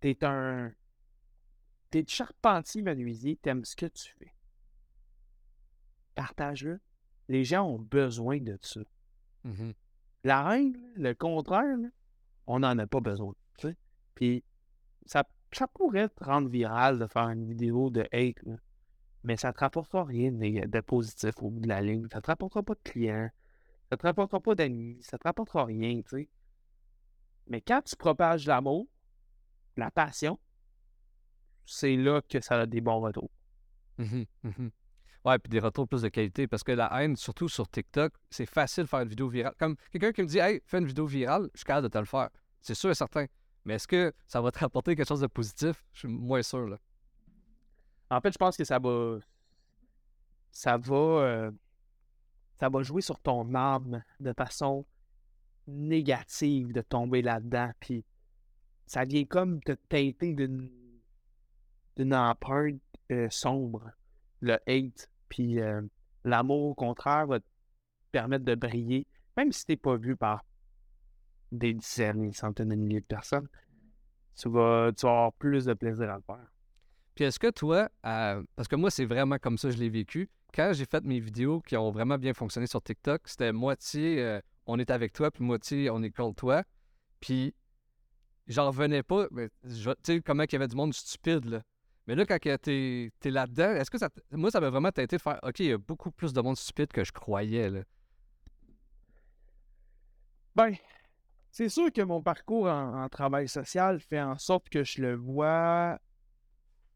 t'es 0.00 0.24
un. 0.24 0.72
T'es 1.90 2.04
charpentier 2.06 2.82
menuisier, 2.82 3.36
t'aimes 3.36 3.64
ce 3.64 3.74
que 3.76 3.86
tu 3.86 4.12
fais. 4.18 4.34
Partage-le. 6.18 6.80
Les 7.28 7.44
gens 7.44 7.64
ont 7.64 7.78
besoin 7.78 8.38
de 8.38 8.58
ça. 8.60 8.80
La 10.24 10.42
règle, 10.42 10.80
le 10.96 11.14
contraire, 11.14 11.76
là, 11.76 11.88
on 12.48 12.58
n'en 12.58 12.76
a 12.76 12.86
pas 12.88 13.00
besoin. 13.00 13.34
Puis 14.16 14.42
ça, 15.06 15.22
ça 15.52 15.68
pourrait 15.68 16.08
te 16.08 16.24
rendre 16.24 16.48
viral 16.48 16.98
de 16.98 17.06
faire 17.06 17.28
une 17.28 17.46
vidéo 17.46 17.88
de 17.88 18.00
hate, 18.12 18.42
là, 18.42 18.56
mais 19.22 19.36
ça 19.36 19.52
te 19.52 19.60
rapportera 19.60 20.04
rien 20.04 20.32
de, 20.32 20.80
positif 20.80 21.34
au 21.40 21.50
bout 21.50 21.60
de 21.60 21.68
la 21.68 21.80
ligne. 21.80 22.08
Ça 22.12 22.20
te 22.20 22.26
rapportera 22.26 22.64
pas 22.64 22.74
de 22.74 22.80
clients, 22.82 23.30
ça 23.88 23.96
te 23.96 24.04
rapportera 24.04 24.40
pas 24.40 24.56
d'amis, 24.56 24.98
ça 25.02 25.18
te 25.18 25.24
rapportera 25.24 25.66
rien. 25.66 26.00
Mais 27.46 27.60
quand 27.60 27.80
tu 27.82 27.94
propages 27.94 28.44
l'amour, 28.46 28.88
la 29.76 29.92
passion, 29.92 30.40
c'est 31.64 31.96
là 31.96 32.22
que 32.22 32.40
ça 32.40 32.60
a 32.60 32.66
des 32.66 32.80
bons 32.80 33.00
retours. 33.00 33.30
Mhm, 33.98 34.26
mhm. 34.42 34.70
Ouais, 35.24 35.38
puis 35.38 35.50
des 35.50 35.58
retours 35.58 35.86
plus 35.88 36.02
de 36.02 36.08
qualité. 36.08 36.46
Parce 36.46 36.62
que 36.62 36.72
la 36.72 36.88
haine, 37.02 37.16
surtout 37.16 37.48
sur 37.48 37.68
TikTok, 37.68 38.12
c'est 38.30 38.46
facile 38.46 38.84
de 38.84 38.88
faire 38.88 39.00
une 39.00 39.08
vidéo 39.08 39.28
virale. 39.28 39.54
Comme 39.58 39.76
quelqu'un 39.90 40.12
qui 40.12 40.22
me 40.22 40.26
dit 40.26 40.38
Hey, 40.38 40.60
fais 40.64 40.78
une 40.78 40.86
vidéo 40.86 41.06
virale, 41.06 41.50
je 41.54 41.58
suis 41.58 41.64
capable 41.64 41.88
de 41.88 41.92
te 41.92 41.98
le 41.98 42.04
faire. 42.04 42.30
C'est 42.60 42.74
sûr 42.74 42.90
et 42.90 42.94
certain. 42.94 43.26
Mais 43.64 43.74
est-ce 43.74 43.88
que 43.88 44.12
ça 44.26 44.40
va 44.40 44.50
te 44.50 44.58
rapporter 44.58 44.96
quelque 44.96 45.08
chose 45.08 45.20
de 45.20 45.26
positif? 45.26 45.84
Je 45.92 46.00
suis 46.00 46.08
moins 46.08 46.42
sûr. 46.42 46.66
Là. 46.66 46.78
En 48.10 48.20
fait, 48.20 48.32
je 48.32 48.38
pense 48.38 48.56
que 48.56 48.64
ça 48.64 48.78
va. 48.78 49.18
Ça 50.50 50.76
va. 50.78 50.94
euh, 50.94 51.50
ça 52.58 52.68
va 52.68 52.82
jouer 52.82 53.02
sur 53.02 53.20
ton 53.20 53.54
âme 53.54 54.02
de 54.18 54.32
façon 54.32 54.84
négative 55.66 56.72
de 56.72 56.80
tomber 56.80 57.22
là-dedans. 57.22 57.70
Puis 57.78 58.04
ça 58.86 59.04
vient 59.04 59.24
comme 59.24 59.60
te 59.62 59.72
teinter 59.72 60.34
d'une 60.34 60.70
d'une 61.96 62.14
empreinte 62.14 62.80
euh, 63.10 63.28
sombre. 63.30 63.90
Le 64.40 64.58
hate. 64.66 65.10
Puis 65.28 65.60
euh, 65.60 65.82
l'amour, 66.24 66.70
au 66.70 66.74
contraire, 66.74 67.26
va 67.26 67.40
te 67.40 67.44
permettre 68.12 68.44
de 68.44 68.54
briller. 68.54 69.06
Même 69.36 69.52
si 69.52 69.66
t'es 69.66 69.76
pas 69.76 69.96
vu 69.96 70.16
par 70.16 70.44
des 71.52 71.74
dizaines, 71.74 72.22
des 72.22 72.32
centaines 72.32 72.68
de 72.68 72.74
milliers 72.74 73.00
de 73.00 73.06
personnes, 73.06 73.48
tu 74.36 74.48
vas, 74.48 74.92
tu 74.96 75.06
vas 75.06 75.12
avoir 75.12 75.32
plus 75.34 75.64
de 75.64 75.74
plaisir 75.74 76.10
à 76.10 76.16
le 76.16 76.22
faire. 76.22 76.46
Puis 77.14 77.24
est-ce 77.24 77.38
que 77.38 77.50
toi, 77.50 77.88
euh, 78.06 78.42
parce 78.54 78.68
que 78.68 78.76
moi, 78.76 78.90
c'est 78.90 79.04
vraiment 79.04 79.38
comme 79.38 79.58
ça 79.58 79.68
que 79.68 79.74
je 79.74 79.80
l'ai 79.80 79.88
vécu, 79.88 80.30
quand 80.54 80.72
j'ai 80.72 80.84
fait 80.84 81.04
mes 81.04 81.20
vidéos 81.20 81.60
qui 81.60 81.76
ont 81.76 81.90
vraiment 81.90 82.16
bien 82.16 82.32
fonctionné 82.34 82.66
sur 82.66 82.82
TikTok, 82.82 83.22
c'était 83.26 83.52
moitié 83.52 84.22
euh, 84.22 84.40
on 84.66 84.78
est 84.78 84.90
avec 84.90 85.12
toi, 85.12 85.30
puis 85.30 85.42
moitié 85.42 85.90
on 85.90 86.02
est 86.02 86.10
contre 86.10 86.36
toi. 86.36 86.62
Puis 87.20 87.54
j'en 88.46 88.68
revenais 88.68 89.02
pas. 89.02 89.26
Tu 89.28 89.94
sais, 90.02 90.20
comment 90.20 90.44
il 90.44 90.52
y 90.52 90.56
avait 90.56 90.68
du 90.68 90.76
monde 90.76 90.94
stupide, 90.94 91.46
là. 91.46 91.62
Mais 92.08 92.14
là, 92.14 92.24
quand 92.24 92.38
t'es 92.40 93.12
es, 93.22 93.30
là-dedans, 93.30 93.74
est-ce 93.74 93.90
que 93.90 93.98
ça. 93.98 94.08
Moi, 94.32 94.50
ça 94.50 94.60
m'a 94.60 94.70
vraiment 94.70 94.90
tenté 94.90 95.18
de 95.18 95.20
faire 95.20 95.38
OK, 95.42 95.60
il 95.60 95.66
y 95.66 95.72
a 95.72 95.78
beaucoup 95.78 96.10
plus 96.10 96.32
de 96.32 96.40
monde 96.40 96.56
stupide 96.56 96.90
que 96.90 97.04
je 97.04 97.12
croyais, 97.12 97.68
là. 97.68 97.82
Ben, 100.56 100.74
c'est 101.50 101.68
sûr 101.68 101.92
que 101.92 102.00
mon 102.00 102.22
parcours 102.22 102.66
en, 102.66 103.06
travail 103.10 103.46
social 103.46 104.00
fait 104.00 104.22
en 104.22 104.38
sorte 104.38 104.70
que 104.70 104.84
je 104.84 105.02
le 105.02 105.16
vois 105.16 106.00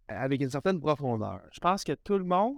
avec 0.08 0.40
une 0.40 0.48
certaine 0.48 0.80
profondeur. 0.80 1.42
Je 1.52 1.60
pense 1.60 1.84
que 1.84 1.92
tout 1.92 2.16
le 2.16 2.24
monde, 2.24 2.56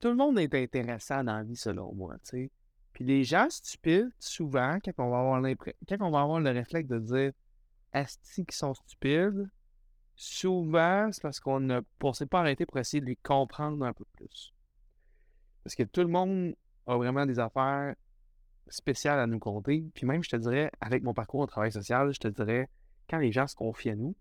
tout 0.00 0.08
le 0.08 0.16
monde 0.16 0.38
est 0.38 0.54
intéressant 0.54 1.22
dans 1.22 1.36
la 1.36 1.44
vie, 1.44 1.54
selon 1.54 1.94
moi, 1.94 2.14
tu 2.24 2.30
sais. 2.30 2.50
Puis 2.94 3.04
les 3.04 3.24
gens 3.24 3.48
stupides, 3.50 4.10
souvent, 4.18 4.78
quand 4.82 4.92
on 5.04 5.10
va 5.10 5.18
avoir 5.18 5.42
quand 5.86 5.96
on 6.00 6.10
va 6.10 6.22
avoir 6.22 6.40
le 6.40 6.50
réflexe 6.50 6.88
de 6.88 6.98
dire 6.98 7.32
Asti 7.92 8.46
qui 8.46 8.56
sont 8.56 8.72
stupides, 8.72 9.50
souvent, 10.18 11.10
c'est 11.12 11.22
parce 11.22 11.38
qu'on 11.38 11.60
ne 11.60 11.80
s'est 12.12 12.26
pas 12.26 12.40
arrêté 12.40 12.66
pour 12.66 12.78
essayer 12.78 13.00
de 13.00 13.06
les 13.06 13.16
comprendre 13.16 13.86
un 13.86 13.92
peu 13.92 14.04
plus. 14.16 14.52
Parce 15.62 15.76
que 15.76 15.84
tout 15.84 16.00
le 16.00 16.08
monde 16.08 16.56
a 16.86 16.96
vraiment 16.96 17.24
des 17.24 17.38
affaires 17.38 17.94
spéciales 18.66 19.20
à 19.20 19.26
nous 19.28 19.38
compter. 19.38 19.88
Puis 19.94 20.06
même, 20.06 20.24
je 20.24 20.28
te 20.28 20.36
dirais, 20.36 20.72
avec 20.80 21.04
mon 21.04 21.14
parcours 21.14 21.40
au 21.40 21.46
travail 21.46 21.70
social, 21.70 22.12
je 22.12 22.18
te 22.18 22.28
dirais, 22.28 22.68
quand 23.08 23.18
les 23.18 23.30
gens 23.30 23.46
se 23.46 23.54
confient 23.54 23.90
à 23.90 23.94
nous, 23.94 24.16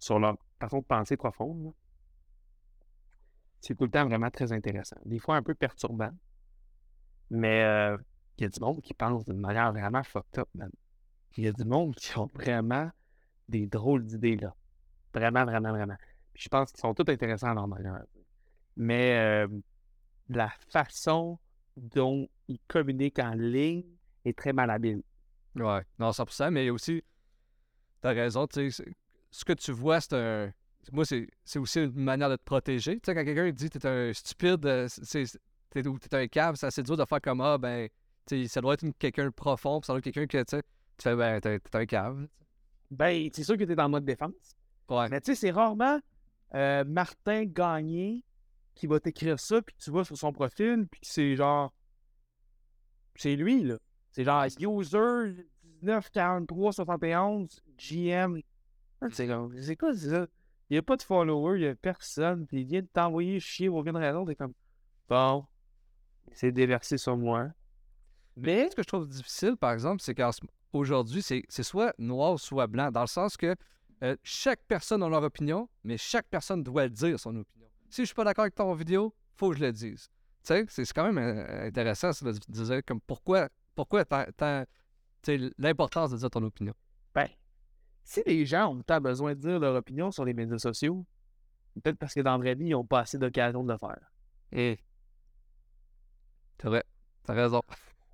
sur 0.00 0.18
leur 0.18 0.36
façon 0.58 0.78
de 0.80 0.84
penser 0.84 1.16
profonde, 1.16 1.72
c'est 3.60 3.76
tout 3.76 3.84
le 3.84 3.90
temps 3.90 4.06
vraiment 4.06 4.30
très 4.30 4.52
intéressant. 4.52 4.96
Des 5.04 5.20
fois 5.20 5.36
un 5.36 5.42
peu 5.42 5.54
perturbant. 5.54 6.10
Mais 7.30 7.62
euh, 7.62 7.96
il 8.36 8.42
y 8.42 8.46
a 8.46 8.48
du 8.48 8.58
monde 8.58 8.80
qui 8.80 8.94
pense 8.94 9.24
d'une 9.26 9.38
manière 9.38 9.72
vraiment 9.72 10.02
fucked 10.02 10.40
up, 10.40 10.48
man. 10.54 10.72
Il 11.36 11.44
y 11.44 11.46
a 11.46 11.52
du 11.52 11.64
monde 11.64 11.94
qui 11.94 12.18
ont 12.18 12.26
vraiment 12.34 12.90
des 13.50 13.66
drôles 13.66 14.04
d'idées, 14.04 14.36
là. 14.36 14.54
Vraiment, 15.12 15.44
vraiment, 15.44 15.70
vraiment. 15.70 15.96
Je 16.34 16.48
pense 16.48 16.70
qu'ils 16.70 16.80
sont 16.80 16.94
tous 16.94 17.10
intéressants 17.10 17.50
à 17.50 17.54
leur 17.54 17.68
manière. 17.68 18.02
Mais 18.76 19.18
euh, 19.18 19.48
la 20.28 20.50
façon 20.68 21.38
dont 21.76 22.28
ils 22.48 22.60
communiquent 22.68 23.18
en 23.18 23.34
ligne 23.34 23.84
est 24.24 24.36
très 24.36 24.52
malhabile. 24.52 25.02
Ouais, 25.56 25.82
non, 25.98 26.10
100%, 26.10 26.50
mais 26.50 26.70
aussi, 26.70 27.02
t'as 28.00 28.12
raison, 28.12 28.46
tu 28.46 28.70
sais, 28.70 28.84
ce 29.30 29.44
que 29.44 29.52
tu 29.52 29.72
vois, 29.72 30.00
c'est 30.00 30.14
un. 30.14 30.52
Moi, 30.92 31.04
c'est 31.04 31.58
aussi 31.58 31.80
une 31.80 31.92
manière 31.92 32.30
de 32.30 32.36
te 32.36 32.42
protéger. 32.42 32.94
Tu 32.94 33.00
sais, 33.04 33.14
quand 33.14 33.24
quelqu'un 33.24 33.50
dit 33.50 33.68
t'es 33.68 33.86
un 33.86 34.12
stupide, 34.12 34.64
euh, 34.64 34.88
c'est 34.88 35.24
t'es 35.68 35.82
t'es 35.82 36.16
un 36.16 36.26
cave, 36.26 36.56
c'est 36.56 36.66
assez 36.66 36.82
dur 36.82 36.96
de 36.96 37.04
faire 37.04 37.20
comme 37.20 37.40
Ah, 37.40 37.58
ben, 37.58 37.88
ça 38.46 38.60
doit 38.60 38.74
être 38.74 38.86
quelqu'un 38.98 39.26
de 39.26 39.30
profond, 39.30 39.80
ça 39.82 39.92
doit 39.92 39.98
être 39.98 40.04
quelqu'un 40.04 40.26
que, 40.26 40.38
tu 40.38 40.56
sais, 40.56 40.62
tu 40.96 41.02
fais, 41.02 41.16
ben, 41.16 41.40
t'es 41.40 41.60
un 41.72 41.86
cave. 41.86 42.26
Ben, 42.90 43.28
c'est 43.32 43.44
sûr 43.44 43.56
que 43.56 43.64
tu 43.64 43.72
es 43.72 43.80
en 43.80 43.88
mode 43.88 44.04
défense. 44.04 44.56
Ouais. 44.88 45.08
Mais 45.08 45.20
tu 45.20 45.32
sais, 45.32 45.40
c'est 45.40 45.50
rarement 45.50 46.00
euh, 46.54 46.84
Martin 46.84 47.44
Gagné 47.44 48.24
qui 48.74 48.86
va 48.86 48.98
t'écrire 48.98 49.38
ça, 49.38 49.62
puis 49.62 49.74
tu 49.78 49.90
vas 49.90 50.04
sur 50.04 50.16
son 50.16 50.32
profil, 50.32 50.86
puis 50.90 51.00
c'est 51.02 51.36
genre. 51.36 51.72
C'est 53.14 53.36
lui, 53.36 53.62
là. 53.62 53.76
C'est 54.10 54.24
genre 54.24 54.44
user 54.44 55.34
194371 55.82 57.62
GM. 57.78 58.40
Ah, 59.00 59.06
C'est 59.10 59.76
quoi 59.76 59.94
ça? 59.94 60.26
Il 60.68 60.74
n'y 60.74 60.78
a 60.78 60.82
pas 60.82 60.96
de 60.96 61.02
follower, 61.02 61.58
il 61.58 61.62
n'y 61.62 61.68
a 61.68 61.74
personne, 61.74 62.46
puis 62.46 62.60
il 62.60 62.66
vient 62.66 62.82
de 62.82 62.88
t'envoyer 62.92 63.40
chier 63.40 63.68
pour 63.68 63.78
aucune 63.78 63.96
raison. 63.96 64.24
T'es 64.24 64.36
comme, 64.36 64.52
bon, 65.08 65.44
C'est 66.32 66.52
déversé 66.52 66.96
sur 66.96 67.16
moi. 67.16 67.48
Mais 68.36 68.70
Ce 68.70 68.76
que 68.76 68.82
je 68.82 68.88
trouve 68.88 69.08
difficile, 69.08 69.56
par 69.56 69.72
exemple, 69.72 70.00
c'est 70.02 70.14
qu'aujourd'hui, 70.14 70.48
c'est 71.22 71.42
c'est 71.48 71.62
soit 71.62 71.94
noir, 71.98 72.38
soit 72.38 72.66
blanc, 72.66 72.90
dans 72.90 73.02
le 73.02 73.06
sens 73.06 73.36
que 73.36 73.54
euh, 74.02 74.16
chaque 74.22 74.60
personne 74.66 75.02
a 75.02 75.08
leur 75.08 75.22
opinion, 75.22 75.68
mais 75.84 75.98
chaque 75.98 76.26
personne 76.28 76.62
doit 76.62 76.88
dire, 76.88 77.18
son 77.20 77.36
opinion. 77.36 77.68
Si 77.90 78.02
je 78.02 78.06
suis 78.06 78.14
pas 78.14 78.24
d'accord 78.24 78.44
avec 78.44 78.54
ton 78.54 78.72
vidéo, 78.74 79.14
faut 79.34 79.50
que 79.50 79.56
je 79.56 79.64
le 79.64 79.72
dise. 79.72 80.08
Tu 80.42 80.54
sais, 80.54 80.64
c'est 80.68 80.92
quand 80.92 81.12
même 81.12 81.18
euh, 81.18 81.66
intéressant 81.66 82.12
ça, 82.12 82.24
de 82.24 82.32
dire 82.32 82.80
comme 82.86 83.00
pourquoi, 83.00 83.48
pourquoi 83.74 84.04
l'importance 85.58 86.12
de 86.12 86.16
dire 86.16 86.30
ton 86.30 86.42
opinion. 86.44 86.72
Ben, 87.14 87.28
si 88.04 88.22
les 88.24 88.46
gens 88.46 88.74
ont 88.74 88.82
tant 88.82 89.00
besoin 89.00 89.34
de 89.34 89.40
dire 89.40 89.58
leur 89.58 89.74
opinion 89.76 90.10
sur 90.10 90.24
les 90.24 90.32
médias 90.32 90.58
sociaux, 90.58 91.04
peut-être 91.74 91.98
parce 91.98 92.14
que 92.14 92.20
dans 92.20 92.32
la 92.32 92.38
vraie 92.38 92.54
vie, 92.54 92.66
ils 92.66 92.70
n'ont 92.70 92.86
pas 92.86 93.00
assez 93.00 93.18
d'occasion 93.18 93.62
de 93.64 93.72
le 93.72 93.78
faire. 93.78 94.00
Et 94.52 94.78
c'est 96.60 96.68
vrai, 96.68 96.84
t'as 97.24 97.34
raison. 97.34 97.60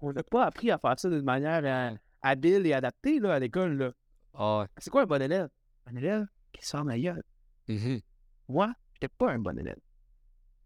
On 0.01 0.13
n'a 0.13 0.23
pas 0.23 0.47
appris 0.47 0.71
à 0.71 0.79
faire 0.79 0.99
ça 0.99 1.09
d'une 1.09 1.23
manière 1.23 1.63
euh, 1.65 1.97
habile 2.27 2.67
et 2.67 2.73
adaptée 2.73 3.19
là, 3.21 3.35
à 3.35 3.39
l'école. 3.39 3.77
là. 3.77 3.93
Ah. 4.35 4.67
C'est 4.79 4.91
quoi 4.91 5.03
un 5.03 5.07
bon 5.07 5.21
élève? 5.23 5.49
Un 5.87 5.97
élève 5.97 6.27
qui 6.53 6.65
sort 6.67 6.85
ma 6.85 6.99
gueule. 6.99 7.23
Mhm, 7.69 8.01
Moi, 8.49 8.73
j'étais 8.95 9.09
pas 9.09 9.31
un 9.33 9.39
bon 9.39 9.59
élève. 9.59 9.79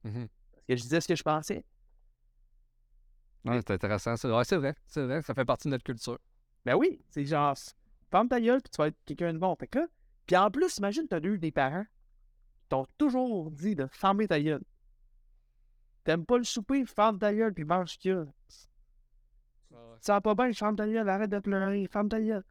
mhm. 0.04 0.28
Parce 0.52 0.66
que 0.68 0.76
je 0.76 0.82
disais 0.82 1.00
ce 1.00 1.08
que 1.08 1.14
je 1.16 1.22
pensais. 1.22 1.64
Ouais, 3.44 3.58
c'est 3.60 3.70
intéressant. 3.72 4.16
ça. 4.16 4.36
Ouais, 4.36 4.44
c'est 4.44 4.56
vrai, 4.56 4.74
c'est 4.86 5.04
vrai, 5.04 5.22
ça 5.22 5.34
fait 5.34 5.44
partie 5.44 5.68
de 5.68 5.70
notre 5.72 5.84
culture. 5.84 6.18
Ben 6.64 6.74
oui, 6.76 7.00
c'est 7.08 7.24
genre, 7.24 7.56
ferme 8.10 8.28
ta 8.28 8.40
gueule, 8.40 8.60
puis 8.60 8.70
tu 8.70 8.76
vas 8.76 8.88
être 8.88 8.98
quelqu'un 9.06 9.32
de 9.32 9.38
bon. 9.38 9.54
Fait 9.56 9.66
que 9.68 9.78
puis 10.26 10.36
en 10.36 10.50
plus, 10.50 10.76
imagine, 10.78 11.08
t'as 11.08 11.18
deux 11.20 11.38
des 11.38 11.50
parents 11.50 11.84
qui 11.84 12.68
t'ont 12.68 12.86
toujours 12.98 13.50
dit 13.50 13.74
de 13.74 13.86
fermer 13.90 14.28
ta 14.28 14.40
gueule. 14.40 14.62
T'aimes 16.04 16.24
pas 16.24 16.38
le 16.38 16.44
souper, 16.44 16.84
ferme 16.86 17.18
ta 17.18 17.34
gueule, 17.34 17.52
puis 17.52 17.64
mange 17.64 17.92
ce 17.94 17.98
qu'il 17.98 18.12
y 18.12 18.14
a. 18.14 18.24
Tu 19.70 19.76
sens 20.06 20.20
pas 20.22 20.34
bien, 20.34 20.52
ferme 20.52 20.76
ta 20.76 20.86
gueule, 20.86 21.08
arrête 21.08 21.30
de 21.30 21.38
pleurer, 21.38 21.86
ferme 21.90 22.08
ta 22.08 22.20
gueule. 22.20 22.44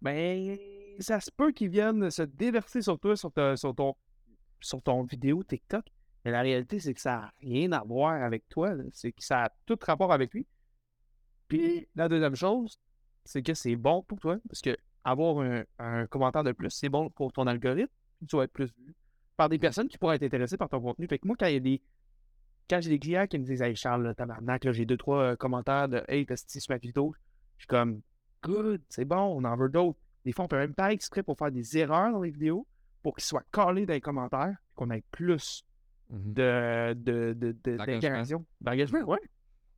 Ben, 0.00 0.56
ça 1.00 1.20
se 1.20 1.30
peut 1.30 1.52
qu'ils 1.52 1.68
viennent 1.70 2.10
se 2.10 2.22
déverser 2.22 2.82
sur 2.82 2.98
toi, 2.98 3.16
sur, 3.16 3.32
ta- 3.32 3.56
sur 3.56 3.74
ton, 3.74 3.94
sur 4.60 4.82
ton 4.82 5.02
vidéo 5.04 5.42
TikTok. 5.44 5.84
Mais 6.24 6.30
la 6.32 6.40
réalité, 6.42 6.80
c'est 6.80 6.94
que 6.94 7.00
ça 7.00 7.16
n'a 7.16 7.32
rien 7.40 7.72
à 7.72 7.82
voir 7.84 8.22
avec 8.22 8.48
toi. 8.48 8.74
C'est 8.92 9.12
que 9.12 9.22
ça 9.24 9.44
a 9.44 9.50
tout 9.66 9.78
rapport 9.86 10.12
avec 10.12 10.32
lui. 10.34 10.46
Puis 11.46 11.88
la 11.94 12.08
deuxième 12.08 12.34
chose, 12.34 12.78
c'est 13.24 13.42
que 13.42 13.54
c'est 13.54 13.76
bon 13.76 14.02
pour 14.02 14.18
toi. 14.20 14.38
Parce 14.48 14.60
que 14.60 14.76
avoir 15.04 15.38
un, 15.40 15.64
un 15.78 16.06
commentaire 16.06 16.44
de 16.44 16.52
plus, 16.52 16.70
c'est 16.70 16.88
bon 16.88 17.08
pour 17.10 17.32
ton 17.32 17.46
algorithme. 17.46 17.92
Tu 18.28 18.36
vas 18.36 18.44
être 18.44 18.52
plus 18.52 18.72
vu 18.76 18.94
par 19.36 19.48
des 19.48 19.58
personnes 19.58 19.88
qui 19.88 19.96
pourraient 19.98 20.16
être 20.16 20.24
intéressées 20.24 20.56
par 20.56 20.68
ton 20.68 20.80
contenu. 20.80 21.06
Fait 21.06 21.18
que 21.18 21.26
moi, 21.26 21.36
quand 21.38 21.46
il 21.46 21.54
y 21.54 21.56
a 21.56 21.60
des. 21.60 21.80
Quand 22.68 22.80
j'ai 22.80 22.90
des 22.90 22.98
clients 22.98 23.26
qui 23.26 23.38
me 23.38 23.44
disent 23.44 23.62
Hey 23.62 23.74
Charles, 23.76 24.02
là, 24.04 24.14
tabarnak, 24.14 24.64
là, 24.64 24.72
j'ai 24.72 24.84
deux, 24.86 24.96
trois 24.96 25.22
euh, 25.22 25.36
commentaires 25.36 25.88
de 25.88 26.02
Hey, 26.08 26.26
t'as 26.26 26.36
sur 26.36 26.60
ma 26.70 26.76
vidéo, 26.78 27.14
je 27.56 27.62
suis 27.62 27.66
comme 27.68 28.00
Good, 28.42 28.82
c'est 28.88 29.04
bon, 29.04 29.16
on 29.16 29.44
en 29.44 29.56
veut 29.56 29.68
d'autres. 29.68 29.98
Des 30.24 30.32
fois, 30.32 30.44
on 30.44 30.48
peut 30.48 30.58
même 30.58 30.74
pas 30.74 30.92
exprès 30.92 31.22
pour 31.22 31.36
faire 31.38 31.50
des 31.50 31.78
erreurs 31.78 32.12
dans 32.12 32.22
les 32.22 32.30
vidéos 32.30 32.66
pour 33.02 33.14
qu'ils 33.16 33.24
soient 33.24 33.44
collés 33.50 33.86
dans 33.86 33.94
les 33.94 34.00
commentaires, 34.00 34.56
qu'on 34.74 34.90
ait 34.90 35.04
plus 35.10 35.64
Mhm, 36.10 36.32
de, 36.32 36.94
de, 36.94 37.32
de, 37.34 37.56
de- 37.64 37.76
D'engagement. 37.76 38.44
D'engagement, 38.62 39.00
ouais. 39.02 39.18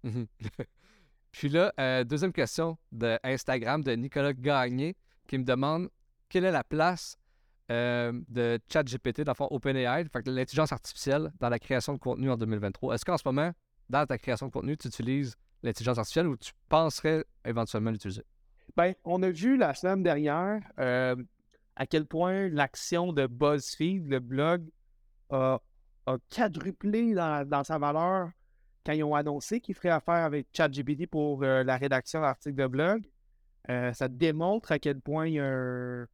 mhm. 0.05 0.27
Puis 1.33 1.49
là, 1.49 1.73
euh, 1.81 2.05
deuxième 2.05 2.33
question 2.33 2.79
de 2.93 3.19
Instagram 3.25 3.83
de 3.83 3.91
Nicolas 3.93 4.33
Gagné 4.33 4.97
qui 5.27 5.39
me 5.39 5.45
demande 5.45 5.89
quelle 6.29 6.45
est 6.45 6.53
la 6.53 6.63
place 6.63 7.17
euh, 7.71 8.13
de 8.29 8.59
ChatGPT, 8.73 9.21
dans 9.21 9.33
le 9.33 9.37
fond 9.37 9.47
OpenAI, 9.51 10.05
l'intelligence 10.27 10.73
artificielle 10.73 11.33
dans 11.39 11.49
la 11.49 11.59
création 11.59 11.93
de 11.93 11.99
contenu 11.99 12.31
en 12.31 12.37
2023. 12.37 12.95
Est-ce 12.95 13.05
qu'en 13.05 13.17
ce 13.17 13.23
moment, 13.25 13.53
dans 13.89 14.05
ta 14.07 14.19
création 14.19 14.47
de 14.47 14.53
contenu, 14.53 14.77
tu 14.77 14.89
utilises 14.89 15.37
l'intelligence 15.63 15.99
artificielle 15.99 16.27
ou 16.27 16.37
tu 16.37 16.53
penserais 16.69 17.25
éventuellement 17.45 17.91
l'utiliser? 17.91 18.25
Ben, 18.77 18.95
on 19.05 19.23
a 19.23 19.31
vu 19.31 19.57
la 19.57 19.75
semaine 19.75 20.03
dernière 20.03 20.63
euh, 20.81 21.15
à 21.77 21.87
quel 21.87 22.07
point 22.07 22.49
l'action 22.49 23.13
de 23.13 23.27
BuzzFeed, 23.27 24.09
le 24.09 24.19
blog, 24.19 24.69
a, 25.31 25.61
quadruplé 26.29 27.15
dans, 27.15 27.63
sa 27.63 27.79
valeur 27.79 28.31
quand 28.85 28.93
ils 28.93 29.05
ont 29.05 29.15
annoncé 29.15 29.61
qu'ils 29.61 29.77
feraient 29.77 29.91
affaire 29.91 30.25
avec 30.25 30.49
ChatGPT 30.53 31.07
pour 31.07 31.45
euh, 31.45 31.63
la 31.63 31.77
rédaction 31.77 32.21
d'articles 32.21 32.57
de 32.57 32.67
blog. 32.67 33.05
Ça 33.69 34.09
démontre 34.09 34.73
à 34.73 34.81
quel 34.81 35.01
point 35.01 35.29
il 35.29 35.35
y 35.35 35.39
a 35.39 35.45
un- 35.45 36.07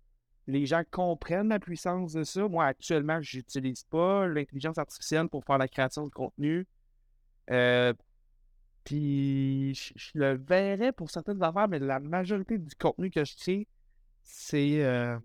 les 0.46 0.66
gens 0.66 0.82
comprennent 0.90 1.48
la 1.48 1.58
puissance 1.58 2.12
de 2.12 2.22
ça. 2.22 2.48
Moi, 2.48 2.64
actuellement, 2.66 3.20
je 3.20 3.38
n'utilise 3.38 3.84
pas 3.84 4.26
l'intelligence 4.28 4.78
artificielle 4.78 5.28
pour 5.28 5.44
faire 5.44 5.58
la 5.58 5.68
création 5.68 6.06
de 6.06 6.12
contenu. 6.12 6.66
Euh, 7.50 7.92
puis 8.84 9.74
je, 9.74 10.10
le 10.14 10.36
verrais 10.36 10.92
pour 10.92 11.10
certaines 11.10 11.42
affaires, 11.42 11.68
mais 11.68 11.80
la 11.80 11.98
majorité 11.98 12.58
du 12.58 12.74
contenu 12.76 13.10
que 13.10 13.24
je 13.24 13.36
crée, 13.36 13.68
c'est 14.22 14.84
euh, 14.84 15.18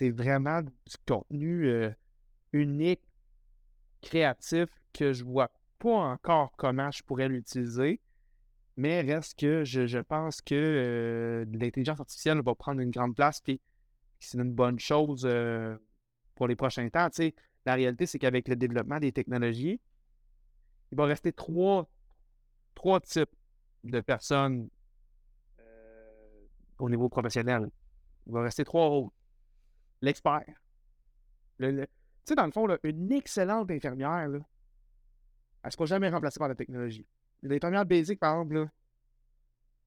vraiment 0.00 0.62
du 0.62 0.96
contenu 1.06 1.66
euh, 1.66 1.90
unique, 2.52 3.02
créatif, 4.00 4.66
que 4.92 5.12
je 5.12 5.24
vois 5.24 5.50
pas 5.80 5.90
encore 5.90 6.52
comment 6.56 6.90
je 6.90 7.02
pourrais 7.02 7.28
l'utiliser. 7.28 8.00
Mais 8.76 9.00
reste 9.00 9.38
que 9.38 9.64
je, 9.64 9.86
je 9.86 9.98
pense 9.98 10.40
que 10.40 11.44
l'intelligence 11.52 11.98
artificielle 11.98 12.40
va 12.40 12.54
prendre 12.54 12.80
une 12.80 12.90
grande 12.90 13.14
place, 13.14 13.42
c'est 14.20 14.38
une 14.38 14.52
bonne 14.52 14.78
chose 14.78 15.22
euh, 15.24 15.76
pour 16.34 16.46
les 16.46 16.54
prochains 16.56 16.88
temps. 16.90 17.08
La 17.66 17.74
réalité, 17.74 18.06
c'est 18.06 18.18
qu'avec 18.18 18.48
le 18.48 18.56
développement 18.56 18.98
des 19.00 19.12
technologies, 19.12 19.80
il 20.92 20.96
va 20.96 21.04
rester 21.06 21.32
trois, 21.32 21.88
trois 22.74 23.00
types 23.00 23.30
de 23.84 24.00
personnes 24.00 24.68
euh, 25.60 26.46
au 26.78 26.88
niveau 26.88 27.08
professionnel. 27.08 27.70
Il 28.26 28.32
va 28.32 28.42
rester 28.42 28.64
trois 28.64 28.86
rôles. 28.88 29.10
L'expert. 30.02 30.44
Le- 31.58 31.70
le- 31.72 31.86
Tu 31.86 31.90
sais, 32.26 32.34
dans 32.34 32.46
le 32.46 32.52
fond, 32.52 32.66
une 32.84 33.12
excellente 33.12 33.70
infirmière, 33.70 34.28
là, 34.28 34.38
elle 35.62 35.68
ne 35.68 35.70
sera 35.70 35.84
jamais 35.86 36.08
remplacée 36.08 36.38
par 36.38 36.48
la 36.48 36.54
technologie. 36.54 37.06
Une 37.42 37.52
infirmière 37.52 37.84
basique, 37.84 38.18
par 38.20 38.32
exemple, 38.40 38.68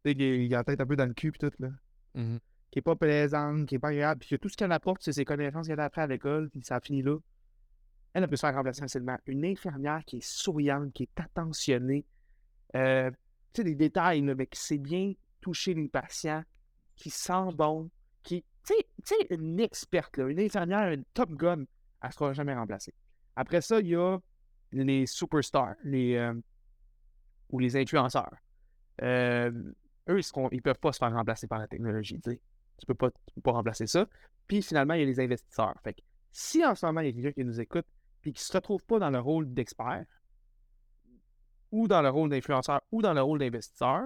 qui 0.06 0.16
qui 0.16 0.54
a 0.54 0.58
la 0.58 0.64
tête 0.64 0.82
un 0.82 0.86
peu 0.86 0.96
dans 0.96 1.06
le 1.06 1.14
cul 1.14 1.30
et 1.30 1.32
tout, 1.40 1.52
là, 1.60 1.70
Mhm. 2.16 2.40
Qui 2.74 2.80
n'est 2.80 2.84
pas 2.84 2.96
plaisante, 2.96 3.68
qui 3.68 3.76
n'est 3.76 3.80
pas 3.80 3.90
agréable, 3.90 4.22
puis 4.22 4.30
que 4.30 4.36
tout 4.36 4.50
ce 4.50 4.58
qu'elle 4.58 4.72
apporte, 4.72 5.04
c'est 5.04 5.14
ses 5.14 5.26
connaissances 5.26 5.68
qu'elle 5.68 5.80
a 5.80 5.84
appris 5.84 6.02
à 6.02 6.08
l'école, 6.08 6.50
puis 6.50 6.60
ça 6.64 6.80
finit 6.80 7.04
là. 7.04 7.20
Elle, 8.14 8.28
peut 8.28 8.36
se 8.36 8.40
faire 8.40 8.56
remplacer 8.56 8.82
facilement. 8.82 9.16
Une 9.28 9.46
infirmière 9.46 10.04
qui 10.06 10.18
est 10.18 10.26
souriante, 10.26 10.92
qui 10.92 11.04
est 11.04 11.20
attentionnée, 11.20 12.04
euh, 12.76 13.12
tu 13.54 13.62
sais, 13.62 13.64
des 13.64 13.76
détails, 13.76 14.24
mais 14.24 14.48
qui 14.48 14.60
sait 14.60 14.80
bien 14.80 15.14
toucher 15.40 15.76
les 15.76 15.88
patients, 15.88 16.42
qui 16.96 17.12
sent 17.12 17.54
bon, 17.54 17.92
qui, 18.24 18.44
tu 18.66 18.74
sais- 19.04 19.28
une 19.30 19.60
experte, 19.60 20.18
une 20.18 20.40
infirmière, 20.40 20.92
une 20.94 21.04
top 21.14 21.30
gun, 21.30 21.66
elle 22.02 22.08
ne 22.08 22.12
sera 22.12 22.34
jamais 22.34 22.56
remplacée. 22.56 22.96
Après 23.36 23.62
ça, 23.62 23.82
il 23.82 23.90
y 23.90 23.96
a 23.96 24.18
les 24.72 25.06
superstars, 25.06 25.76
les, 25.84 26.16
euh, 26.16 26.34
ou 27.52 27.60
les 27.60 27.78
influenceurs. 27.78 28.34
Euh, 29.04 29.52
eux, 30.10 30.20
ils 30.52 30.56
ne 30.56 30.62
peuvent 30.62 30.80
pas 30.80 30.92
se 30.92 30.98
faire 30.98 31.14
remplacer 31.14 31.46
par 31.46 31.60
la 31.60 31.68
technologie. 31.68 32.20
Tu 32.20 32.32
sais. 32.32 32.42
Tu 32.78 32.86
peux 32.86 32.96
pas, 32.96 33.12
tu 33.12 33.34
peux 33.36 33.42
pas 33.42 33.52
remplacer 33.52 33.88
ça. 33.88 34.08
Puis 34.48 34.62
finalement, 34.62 34.94
il 34.94 35.02
y 35.02 35.04
a 35.04 35.06
les 35.06 35.20
investisseurs. 35.20 35.76
Fait 35.84 35.94
que 35.94 36.02
si 36.32 36.66
en 36.66 36.76
ce 36.76 36.86
moment, 36.86 37.02
il 37.02 37.08
y 37.08 37.10
a 37.10 37.14
quelqu'un 37.14 37.42
qui 37.42 37.46
nous 37.46 37.60
écoute 37.62 37.86
et 38.26 38.32
qui 38.32 38.42
ne 38.42 38.46
se 38.46 38.54
retrouve 38.54 38.84
pas 38.84 39.00
dans 39.00 39.10
le 39.10 39.20
rôle 39.20 39.54
d'expert, 39.54 40.06
ou 41.72 41.88
dans 41.88 42.02
le 42.02 42.10
rôle 42.10 42.30
d'influenceur, 42.30 42.82
ou 42.92 43.02
dans 43.02 43.14
le 43.14 43.22
rôle 43.22 43.40
d'investisseur, 43.40 44.06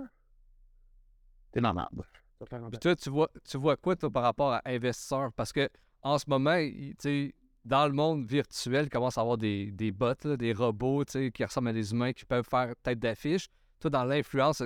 t'es 1.51 1.61
dans 1.61 1.74
la 1.74 1.74
merde. 1.74 2.05
Tu 2.38 2.39
vas 2.39 2.45
te 2.45 2.49
faire 2.49 2.70
Puis 2.70 2.80
toi, 2.80 2.95
tu 2.95 3.09
vois, 3.09 3.30
tu 3.43 3.57
vois 3.57 3.78
quoi 3.78 3.95
toi, 3.95 4.09
par 4.09 4.24
rapport 4.24 4.53
à 4.53 4.61
investisseurs? 4.65 5.32
Parce 5.34 5.51
que 5.51 5.70
en 6.01 6.18
ce 6.18 6.26
moment, 6.30 6.57
tu 6.57 6.95
sais, 6.99 7.36
dans 7.65 7.86
le 7.86 7.93
monde 7.93 8.26
virtuel, 8.26 8.86
il 8.86 8.89
commence 8.89 9.18
à 9.18 9.22
avoir 9.22 9.38
des, 9.38 9.72
des 9.72 9.91
bots, 9.91 10.13
là, 10.24 10.38
des 10.38 10.53
robots 10.53 11.03
tu 11.03 11.13
sais, 11.13 11.32
qui 11.32 11.43
ressemblent 11.43 11.68
à 11.68 11.74
des 11.74 11.91
humains 11.91 12.13
qui 12.13 12.24
peuvent 12.24 12.47
faire 12.49 12.74
tête 12.82 12.99
d'affiche. 12.99 13.49
Toi, 13.80 13.89
dans 13.91 14.03
l'influence, 14.05 14.63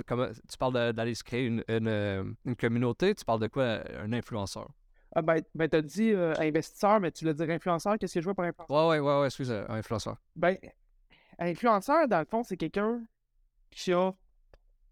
tu 0.48 0.58
parles 0.58 0.92
d'aller 0.94 1.14
se 1.14 1.22
créer 1.22 1.46
une, 1.46 1.62
une, 1.68 1.88
euh, 1.88 2.24
une 2.46 2.56
communauté, 2.56 3.14
tu 3.14 3.24
parles 3.24 3.40
de 3.40 3.46
quoi, 3.48 3.80
un 4.00 4.12
influenceur? 4.12 4.70
Ah 5.14 5.20
ben, 5.20 5.42
ben 5.54 5.68
t'as 5.68 5.82
dit 5.82 6.12
euh, 6.12 6.32
investisseur, 6.38 6.98
mais 6.98 7.10
tu 7.12 7.26
l'as 7.26 7.34
dit 7.34 7.42
influenceur. 7.42 7.98
Qu'est-ce 7.98 8.14
que 8.14 8.20
je 8.20 8.24
vois 8.24 8.34
par 8.34 8.46
influenceur? 8.46 8.74
Ouais, 8.88 8.98
ouais, 9.00 9.06
ouais, 9.06 9.20
ouais, 9.20 9.26
excuse, 9.26 9.52
un 9.52 9.66
influenceur. 9.68 10.16
Ben, 10.34 10.56
influenceur, 11.38 12.08
dans 12.08 12.20
le 12.20 12.24
fond, 12.24 12.42
c'est 12.42 12.56
quelqu'un 12.56 13.02
qui 13.70 13.92
a 13.92 14.12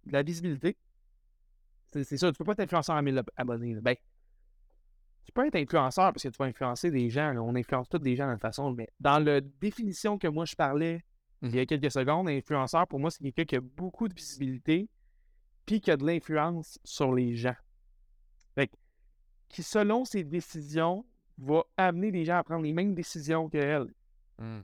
de 0.04 0.12
la 0.12 0.22
visibilité. 0.22 0.76
C'est 1.92 2.16
sûr, 2.18 2.30
tu 2.30 2.38
peux 2.38 2.44
pas 2.44 2.52
être 2.52 2.60
influenceur 2.60 2.96
à 2.96 3.02
1000 3.02 3.18
ab- 3.18 3.30
abonnés. 3.36 3.74
là. 3.74 3.80
Ben, 3.80 3.96
tu 5.24 5.32
peux 5.32 5.46
être 5.46 5.56
influenceur 5.56 6.12
parce 6.12 6.22
que 6.22 6.28
tu 6.28 6.36
vas 6.38 6.44
influencer 6.46 6.90
des 6.90 7.08
gens. 7.10 7.32
là. 7.32 7.42
On 7.42 7.54
influence 7.54 7.88
tous 7.88 7.98
des 7.98 8.16
gens 8.16 8.26
de 8.28 8.32
toute 8.32 8.42
façon. 8.42 8.72
Mais 8.72 8.88
dans 9.00 9.18
la 9.18 9.40
définition 9.40 10.18
que 10.18 10.28
moi 10.28 10.44
je 10.44 10.54
parlais 10.54 11.04
il 11.42 11.54
y 11.54 11.60
a 11.60 11.66
quelques 11.66 11.90
secondes, 11.90 12.28
influenceur, 12.28 12.86
pour 12.86 13.00
moi, 13.00 13.10
c'est 13.10 13.22
quelqu'un 13.22 13.44
qui 13.44 13.56
a 13.56 13.60
beaucoup 13.60 14.08
de 14.08 14.14
visibilité 14.14 14.88
puis 15.64 15.80
qui 15.80 15.90
a 15.90 15.96
de 15.96 16.04
l'influence 16.04 16.78
sur 16.84 17.14
les 17.14 17.34
gens. 17.34 17.56
Fait 18.54 18.66
que, 18.66 18.76
qui, 19.48 19.62
selon 19.62 20.04
ses 20.04 20.24
décisions, 20.24 21.04
va 21.38 21.64
amener 21.76 22.10
les 22.10 22.24
gens 22.24 22.36
à 22.36 22.44
prendre 22.44 22.62
les 22.62 22.72
mêmes 22.72 22.94
décisions 22.94 23.48
qu'elle. 23.48 23.86
Hmm. 24.38 24.60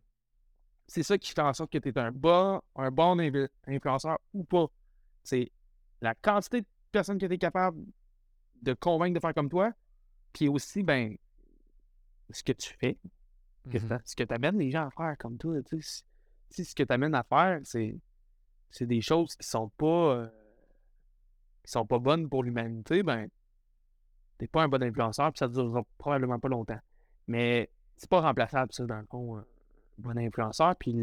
c'est 0.87 1.03
ça 1.03 1.19
qui 1.19 1.33
fait 1.33 1.41
en 1.43 1.53
sorte 1.53 1.71
que 1.71 1.77
tu 1.79 1.91
es 1.91 1.99
un 1.99 2.11
bon, 2.11 2.63
un 2.77 2.91
bon 2.91 3.19
influenceur 3.67 4.19
ou 4.33 4.43
pas. 4.45 4.67
C'est 5.23 5.51
la 6.01 6.15
quantité 6.15 6.63
de 6.63 6.67
personnes 6.93 7.19
que 7.19 7.27
tu 7.27 7.35
es 7.35 7.39
capable 7.39 7.85
de 8.63 8.73
convaincre 8.73 9.15
de 9.15 9.21
faire 9.21 9.35
comme 9.35 9.51
toi, 9.51 9.73
puis 10.33 10.49
aussi, 10.49 10.83
ben, 10.83 11.17
ce 12.31 12.43
que 12.43 12.53
tu 12.53 12.75
fais, 12.79 12.99
mm-hmm. 13.69 14.01
ce 14.05 14.17
que 14.17 14.25
tu 14.25 14.35
amènes 14.35 14.59
les 14.59 14.71
gens 14.71 14.87
à 14.87 14.91
faire 14.91 15.17
comme 15.19 15.39
toi. 15.39 15.57
Si, 16.51 16.65
ce 16.65 16.75
que 16.75 16.83
tu 16.83 16.93
amènes 16.93 17.15
à 17.15 17.23
faire, 17.23 17.61
c'est, 17.65 17.99
c'est 18.71 18.87
des 18.87 19.01
choses 19.01 19.35
qui 19.37 19.47
sont 19.47 19.69
pas 19.71 19.87
euh, 19.87 20.29
qui 21.65 21.73
sont 21.73 21.87
pas 21.87 21.99
bonnes 21.99 22.29
pour 22.29 22.45
l'humanité, 22.45 23.03
ben, 23.03 23.29
t'es 24.39 24.47
pas 24.47 24.63
un 24.63 24.69
bon 24.69 24.83
influenceur, 24.83 25.33
puis 25.33 25.39
ça 25.39 25.49
ne 25.49 25.53
durera 25.53 25.83
probablement 25.99 26.39
pas 26.39 26.49
longtemps. 26.49 26.79
Mais 27.27 27.71
c'est 27.97 28.09
pas 28.09 28.21
remplaçable, 28.21 28.73
ça, 28.73 28.87
dans 28.87 28.99
le 28.99 29.07
fond, 29.07 29.37
un 29.39 29.45
bon 29.99 30.17
influenceur. 30.17 30.77
Puis 30.77 30.95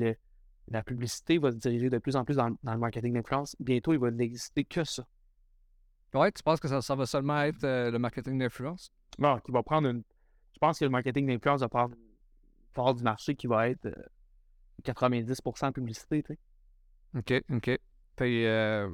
la 0.70 0.84
publicité 0.84 1.38
va 1.38 1.52
se 1.52 1.58
diriger 1.58 1.90
de 1.90 1.98
plus 1.98 2.16
en 2.16 2.24
plus 2.24 2.38
dans, 2.38 2.50
le 2.50 2.78
marketing 2.78 3.14
d'influence. 3.14 3.56
Bientôt, 3.60 3.94
il 3.94 4.00
va 4.00 4.12
n'exister 4.12 4.64
que 4.64 4.84
ça. 4.84 5.06
Ouais, 6.14 6.32
tu 6.32 6.44
penses 6.44 6.60
que 6.60 6.68
ça, 6.68 6.96
va 6.96 7.06
seulement 7.06 7.42
être 7.42 7.64
euh, 7.64 7.90
le 7.90 7.98
marketing 7.98 8.38
d'influence? 8.38 8.92
Non, 9.18 9.40
qui 9.40 9.52
va 9.52 9.64
prendre 9.64 9.90
une. 9.90 10.04
Je 10.54 10.60
pense 10.60 10.78
que 10.78 10.86
le 10.86 10.92
marketing 10.92 11.28
d'influence 11.28 11.62
va 11.62 11.70
prendre 11.70 11.96
une 11.96 12.74
part 12.74 12.94
du 12.94 13.04
marché 13.04 13.36
qui 13.36 13.48
va 13.48 13.68
être 13.70 13.88
90% 14.84 15.68
euh, 15.68 15.72
publicité, 15.72 16.24
tu 16.24 16.34
sais. 16.34 16.40
OK, 17.18 17.44
OK. 17.52 17.80
Puis, 18.16 18.46
euh, 18.46 18.90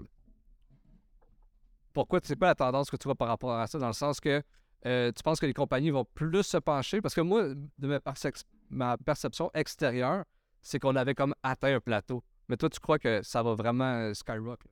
pourquoi, 1.94 2.20
c'est 2.24 2.36
pas 2.36 2.48
la 2.48 2.56
tendance 2.56 2.90
que 2.90 2.98
tu 2.98 3.06
vois 3.06 3.16
par 3.16 3.28
rapport 3.28 3.54
à 3.54 3.68
ça, 3.68 3.80
dans 3.80 3.88
le 3.88 3.94
sens 3.94 4.20
que 4.20 4.42
euh, 4.86 5.12
tu 5.12 5.24
penses 5.24 5.40
que 5.40 5.46
les 5.46 5.54
compagnies 5.54 5.90
vont 5.90 6.06
plus 6.14 6.44
se 6.44 6.58
pencher? 6.58 7.02
Parce 7.02 7.14
que 7.14 7.22
moi, 7.22 7.54
de 7.78 8.02
ma, 8.70 8.98
perception 8.98 9.52
extérieure, 9.54 10.24
c'est 10.62 10.80
qu'on 10.80 10.96
avait 10.96 11.16
comme 11.16 11.34
atteint 11.44 11.76
un 11.76 11.80
plateau. 11.80 12.24
Mais 12.48 12.58
toi, 12.58 12.70
tu 12.70 12.80
crois 12.80 13.00
que 13.00 13.22
ça 13.22 13.44
va 13.44 13.54
vraiment 13.54 13.94
euh, 13.94 14.14
skyrocket? 14.14 14.72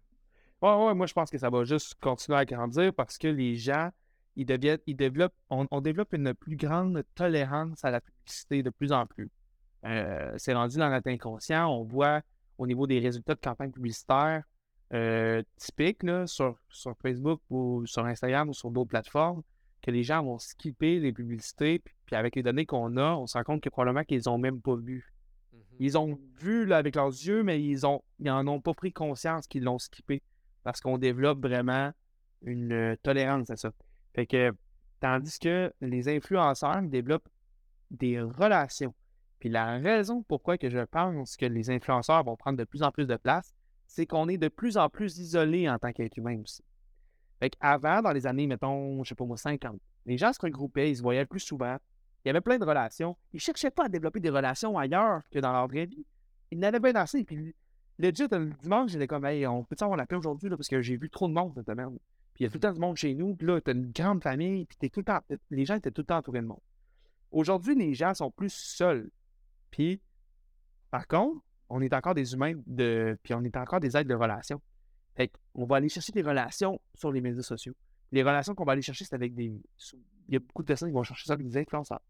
Oui, 0.61 0.69
ouais, 0.69 0.93
moi, 0.93 1.05
je 1.05 1.13
pense 1.13 1.29
que 1.29 1.37
ça 1.37 1.49
va 1.49 1.63
juste 1.63 1.95
continuer 2.01 2.37
à 2.37 2.45
grandir 2.45 2.93
parce 2.93 3.17
que 3.17 3.27
les 3.27 3.55
gens, 3.55 3.91
ils, 4.35 4.45
deviennent, 4.45 4.79
ils 4.87 4.95
développent, 4.95 5.35
on, 5.49 5.81
développe 5.81 6.13
une 6.13 6.33
plus 6.33 6.55
grande 6.55 7.03
tolérance 7.13 7.83
à 7.83 7.91
la 7.91 8.01
publicité 8.01 8.63
de 8.63 8.69
plus 8.69 8.91
en 8.91 9.05
plus. 9.05 9.29
Euh, 9.85 10.33
c'est 10.37 10.53
rendu 10.53 10.77
dans 10.77 10.89
notre 10.89 11.09
inconscient. 11.09 11.67
On 11.67 11.83
voit 11.83 12.21
au 12.57 12.67
niveau 12.67 12.87
des 12.87 12.99
résultats 12.99 13.35
de 13.35 13.39
campagne 13.39 13.71
publicitaire 13.71 14.43
typiques 15.57 16.05
sur, 16.27 16.57
sur 16.69 16.95
Facebook 17.01 17.41
ou 17.49 17.85
sur 17.85 18.05
Instagram 18.05 18.49
ou 18.49 18.53
sur 18.53 18.71
d'autres 18.71 18.89
plateformes 18.89 19.43
que 19.81 19.91
les 19.91 20.03
gens 20.03 20.23
vont 20.23 20.39
skipper 20.39 20.99
les 20.99 21.13
publicités, 21.13 21.79
puis, 21.79 22.15
avec 22.15 22.35
les 22.35 22.43
données 22.43 22.65
qu'on 22.65 22.97
a, 22.97 23.15
on 23.15 23.27
se 23.27 23.37
rend 23.37 23.43
compte 23.43 23.61
que 23.61 23.69
probablement 23.69 24.03
qu'ils 24.03 24.23
n'ont 24.25 24.37
même 24.37 24.61
pas 24.61 24.75
vu. 24.75 25.13
Mmh 25.53 25.57
ils 25.79 25.97
ont 25.97 26.19
vu 26.39 26.65
là, 26.65 26.77
avec 26.77 26.95
leurs 26.95 27.07
yeux, 27.07 27.43
mais 27.43 27.63
ils 27.63 27.85
ont 27.85 28.01
ils 28.19 28.29
en 28.31 28.47
ont 28.47 28.59
pas 28.59 28.73
pris 28.73 28.91
conscience 28.91 29.47
qu'ils 29.47 29.63
l'ont 29.63 29.79
skippé. 29.79 30.21
Parce 30.63 30.81
qu'on 30.81 30.97
développe 30.97 31.39
vraiment 31.39 31.91
une 32.41 32.73
euh, 32.73 32.95
tolérance 33.03 33.49
à 33.49 33.55
ça. 33.55 33.71
Fait 34.13 34.25
que, 34.25 34.51
tandis 34.99 35.39
que 35.39 35.71
les 35.79 36.09
influenceurs 36.09 36.81
développent 36.81 37.29
des 37.91 38.19
relations. 38.19 38.93
Puis 39.39 39.49
la 39.49 39.77
raison 39.77 40.23
pourquoi 40.23 40.57
que 40.57 40.69
je 40.69 40.79
pense 40.79 41.37
que 41.37 41.45
les 41.45 41.69
influenceurs 41.69 42.23
vont 42.23 42.35
prendre 42.35 42.57
de 42.57 42.63
plus 42.63 42.83
en 42.83 42.91
plus 42.91 43.05
de 43.05 43.15
place, 43.15 43.53
c'est 43.85 44.05
qu'on 44.05 44.27
est 44.27 44.37
de 44.37 44.47
plus 44.47 44.77
en 44.77 44.89
plus 44.89 45.17
isolé 45.17 45.69
en 45.69 45.77
tant 45.77 45.91
qu'être 45.91 46.17
humain 46.17 46.39
aussi. 46.41 46.63
Fait 47.39 47.51
qu'avant, 47.51 48.01
dans 48.01 48.11
les 48.11 48.25
années, 48.25 48.47
mettons, 48.47 49.03
je 49.03 49.09
sais 49.09 49.15
pas 49.15 49.25
moi, 49.25 49.37
50, 49.37 49.79
les 50.05 50.17
gens 50.17 50.33
se 50.33 50.39
regroupaient, 50.41 50.89
ils 50.89 50.97
se 50.97 51.01
voyaient 51.01 51.25
plus 51.25 51.39
souvent. 51.39 51.77
Il 52.25 52.29
y 52.29 52.31
avait 52.31 52.41
plein 52.41 52.57
de 52.57 52.65
relations. 52.65 53.15
Ils 53.31 53.39
cherchaient 53.39 53.71
pas 53.71 53.85
à 53.85 53.89
développer 53.89 54.19
des 54.19 54.29
relations 54.29 54.77
ailleurs 54.77 55.21
que 55.31 55.39
dans 55.39 55.51
leur 55.51 55.67
vraie 55.67 55.85
vie. 55.85 56.05
Ils 56.51 56.59
n'avaient 56.59 56.79
pas 56.79 56.99
assez. 56.99 57.23
Puis, 57.23 57.55
le 57.99 58.11
dimanche, 58.11 58.91
j'étais 58.91 59.07
comme, 59.07 59.25
hey, 59.25 59.45
on 59.47 59.63
peut 59.63 59.75
savoir 59.77 59.97
la 59.97 60.05
paix 60.05 60.15
aujourd'hui, 60.15 60.49
parce 60.49 60.67
que 60.67 60.81
j'ai 60.81 60.97
vu 60.97 61.09
trop 61.09 61.27
de 61.27 61.33
monde 61.33 61.53
cette 61.55 61.67
semaine. 61.67 61.97
Puis 62.33 62.43
il 62.43 62.43
y 62.43 62.47
a 62.47 62.49
tout 62.49 62.57
le 62.57 62.61
temps 62.61 62.73
du 62.73 62.79
monde 62.79 62.97
chez 62.97 63.13
nous. 63.13 63.35
Puis 63.35 63.47
là, 63.47 63.61
t'as 63.61 63.73
une 63.73 63.91
grande 63.91 64.21
famille. 64.21 64.65
Puis 64.65 64.77
t'es 64.77 64.89
tout 64.89 64.99
le 64.99 65.05
temps, 65.05 65.19
les 65.49 65.65
gens 65.65 65.75
étaient 65.75 65.91
tout 65.91 66.01
le 66.01 66.05
temps 66.05 66.17
entourés 66.17 66.41
de 66.41 66.47
monde. 66.47 66.61
Aujourd'hui, 67.31 67.75
les 67.75 67.93
gens 67.93 68.13
sont 68.13 68.31
plus 68.31 68.53
seuls. 68.53 69.09
Par 70.91 71.07
contre, 71.07 71.41
on 71.69 71.81
est 71.81 71.93
encore 71.93 72.13
des 72.13 72.33
humains 72.33 72.53
de. 72.65 73.17
Puis 73.23 73.33
on 73.33 73.43
est 73.43 73.57
encore 73.57 73.79
des 73.79 73.95
êtres 73.97 74.09
de 74.09 74.15
relations. 74.15 74.61
Fait 75.15 75.31
on 75.53 75.65
va 75.65 75.77
aller 75.77 75.89
chercher 75.89 76.11
des 76.11 76.21
relations 76.21 76.79
sur 76.95 77.11
les 77.11 77.21
médias 77.21 77.41
sociaux. 77.41 77.73
Les 78.11 78.23
relations 78.23 78.55
qu'on 78.55 78.63
va 78.63 78.73
aller 78.73 78.81
chercher, 78.81 79.05
c'est 79.05 79.15
avec 79.15 79.33
des. 79.33 79.45
Il 80.29 80.33
y 80.33 80.37
a 80.37 80.39
beaucoup 80.39 80.61
de 80.61 80.67
personnes 80.67 80.89
qui 80.89 80.93
vont 80.93 81.03
chercher 81.03 81.25
ça 81.25 81.33
avec 81.33 81.47
des 81.47 81.57
influenceurs. 81.57 82.01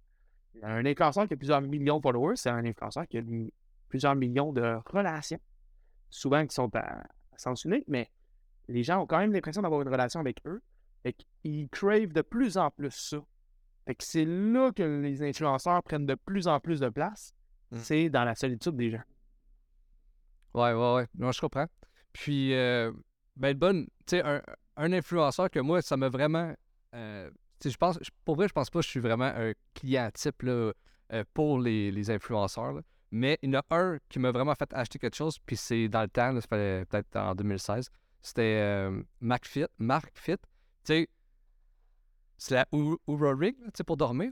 Un 0.63 0.85
influenceur 0.85 1.27
qui 1.27 1.33
a 1.33 1.37
plusieurs 1.37 1.61
millions 1.61 1.97
de 1.97 2.01
followers, 2.01 2.35
c'est 2.35 2.49
un 2.49 2.65
influenceur 2.65 3.07
qui 3.07 3.17
a 3.17 3.21
plusieurs 3.89 4.15
millions 4.15 4.51
de 4.51 4.77
relations. 4.85 5.39
Souvent 6.09 6.45
qui 6.45 6.55
sont 6.55 6.73
à, 6.75 7.03
sens 7.35 7.65
unique, 7.65 7.85
mais 7.87 8.09
les 8.67 8.83
gens 8.83 9.01
ont 9.01 9.05
quand 9.05 9.19
même 9.19 9.33
l'impression 9.33 9.61
d'avoir 9.61 9.81
une 9.81 9.89
relation 9.89 10.19
avec 10.19 10.41
eux. 10.45 10.61
et 11.03 11.13
qu'ils 11.13 11.69
crave 11.69 12.11
de 12.11 12.21
plus 12.21 12.57
en 12.57 12.71
plus 12.71 12.91
ça. 12.91 13.17
Fait 13.85 13.95
que 13.95 14.03
c'est 14.03 14.25
là 14.25 14.71
que 14.71 14.83
les 14.83 15.23
influenceurs 15.23 15.81
prennent 15.83 16.05
de 16.05 16.15
plus 16.15 16.47
en 16.47 16.59
plus 16.59 16.79
de 16.79 16.89
place. 16.89 17.33
Mmh. 17.71 17.77
C'est 17.77 18.09
dans 18.09 18.23
la 18.23 18.35
solitude 18.35 18.75
des 18.75 18.91
gens. 18.91 19.03
Ouais, 20.53 20.73
ouais, 20.73 20.95
ouais. 20.95 21.07
Non, 21.15 21.31
je 21.31 21.39
comprends. 21.39 21.67
Puis, 22.13 22.53
euh, 22.53 22.91
ben, 23.35 23.55
bonne, 23.55 23.85
tu 24.05 24.17
sais, 24.17 24.23
un, 24.23 24.93
influenceur 24.93 25.49
que 25.49 25.59
moi, 25.59 25.81
ça 25.81 25.97
m'a 25.97 26.09
vraiment. 26.09 26.53
Euh, 26.95 27.29
je 27.63 27.75
pense, 27.77 27.99
pour 28.25 28.35
vrai, 28.35 28.47
je 28.47 28.53
pense 28.53 28.69
pas 28.69 28.79
que 28.79 28.85
je 28.85 28.89
suis 28.89 28.99
vraiment 28.99 29.25
un 29.25 29.53
client 29.73 30.09
type 30.13 30.43
là, 30.43 30.71
euh, 31.13 31.23
pour 31.33 31.59
les, 31.59 31.91
les 31.91 32.09
influenceurs. 32.09 32.81
Mais 33.11 33.37
il 33.41 33.53
y 33.53 33.57
en 33.57 33.61
a 33.61 33.75
un 33.75 33.99
qui 34.09 34.19
m'a 34.19 34.31
vraiment 34.31 34.53
fait 34.55 34.71
acheter 34.73 34.99
quelque 34.99 35.15
chose, 35.15 35.37
puis 35.45 35.55
c'est 35.55 35.87
dans 35.87 36.01
le 36.01 36.09
temps, 36.09 36.33
ça 36.35 36.47
fallait 36.47 36.85
peut-être 36.85 37.15
en 37.15 37.35
2016. 37.35 37.89
C'était 38.21 38.59
euh, 38.61 39.01
MacFit. 39.21 39.67
Fit. 40.13 40.35
Tu 40.35 40.37
sais, 40.83 41.09
c'est 42.37 42.55
la 42.55 42.67
Oura 42.71 43.33
Rig, 43.33 43.55
tu 43.57 43.69
sais, 43.75 43.83
pour 43.83 43.97
dormir. 43.97 44.31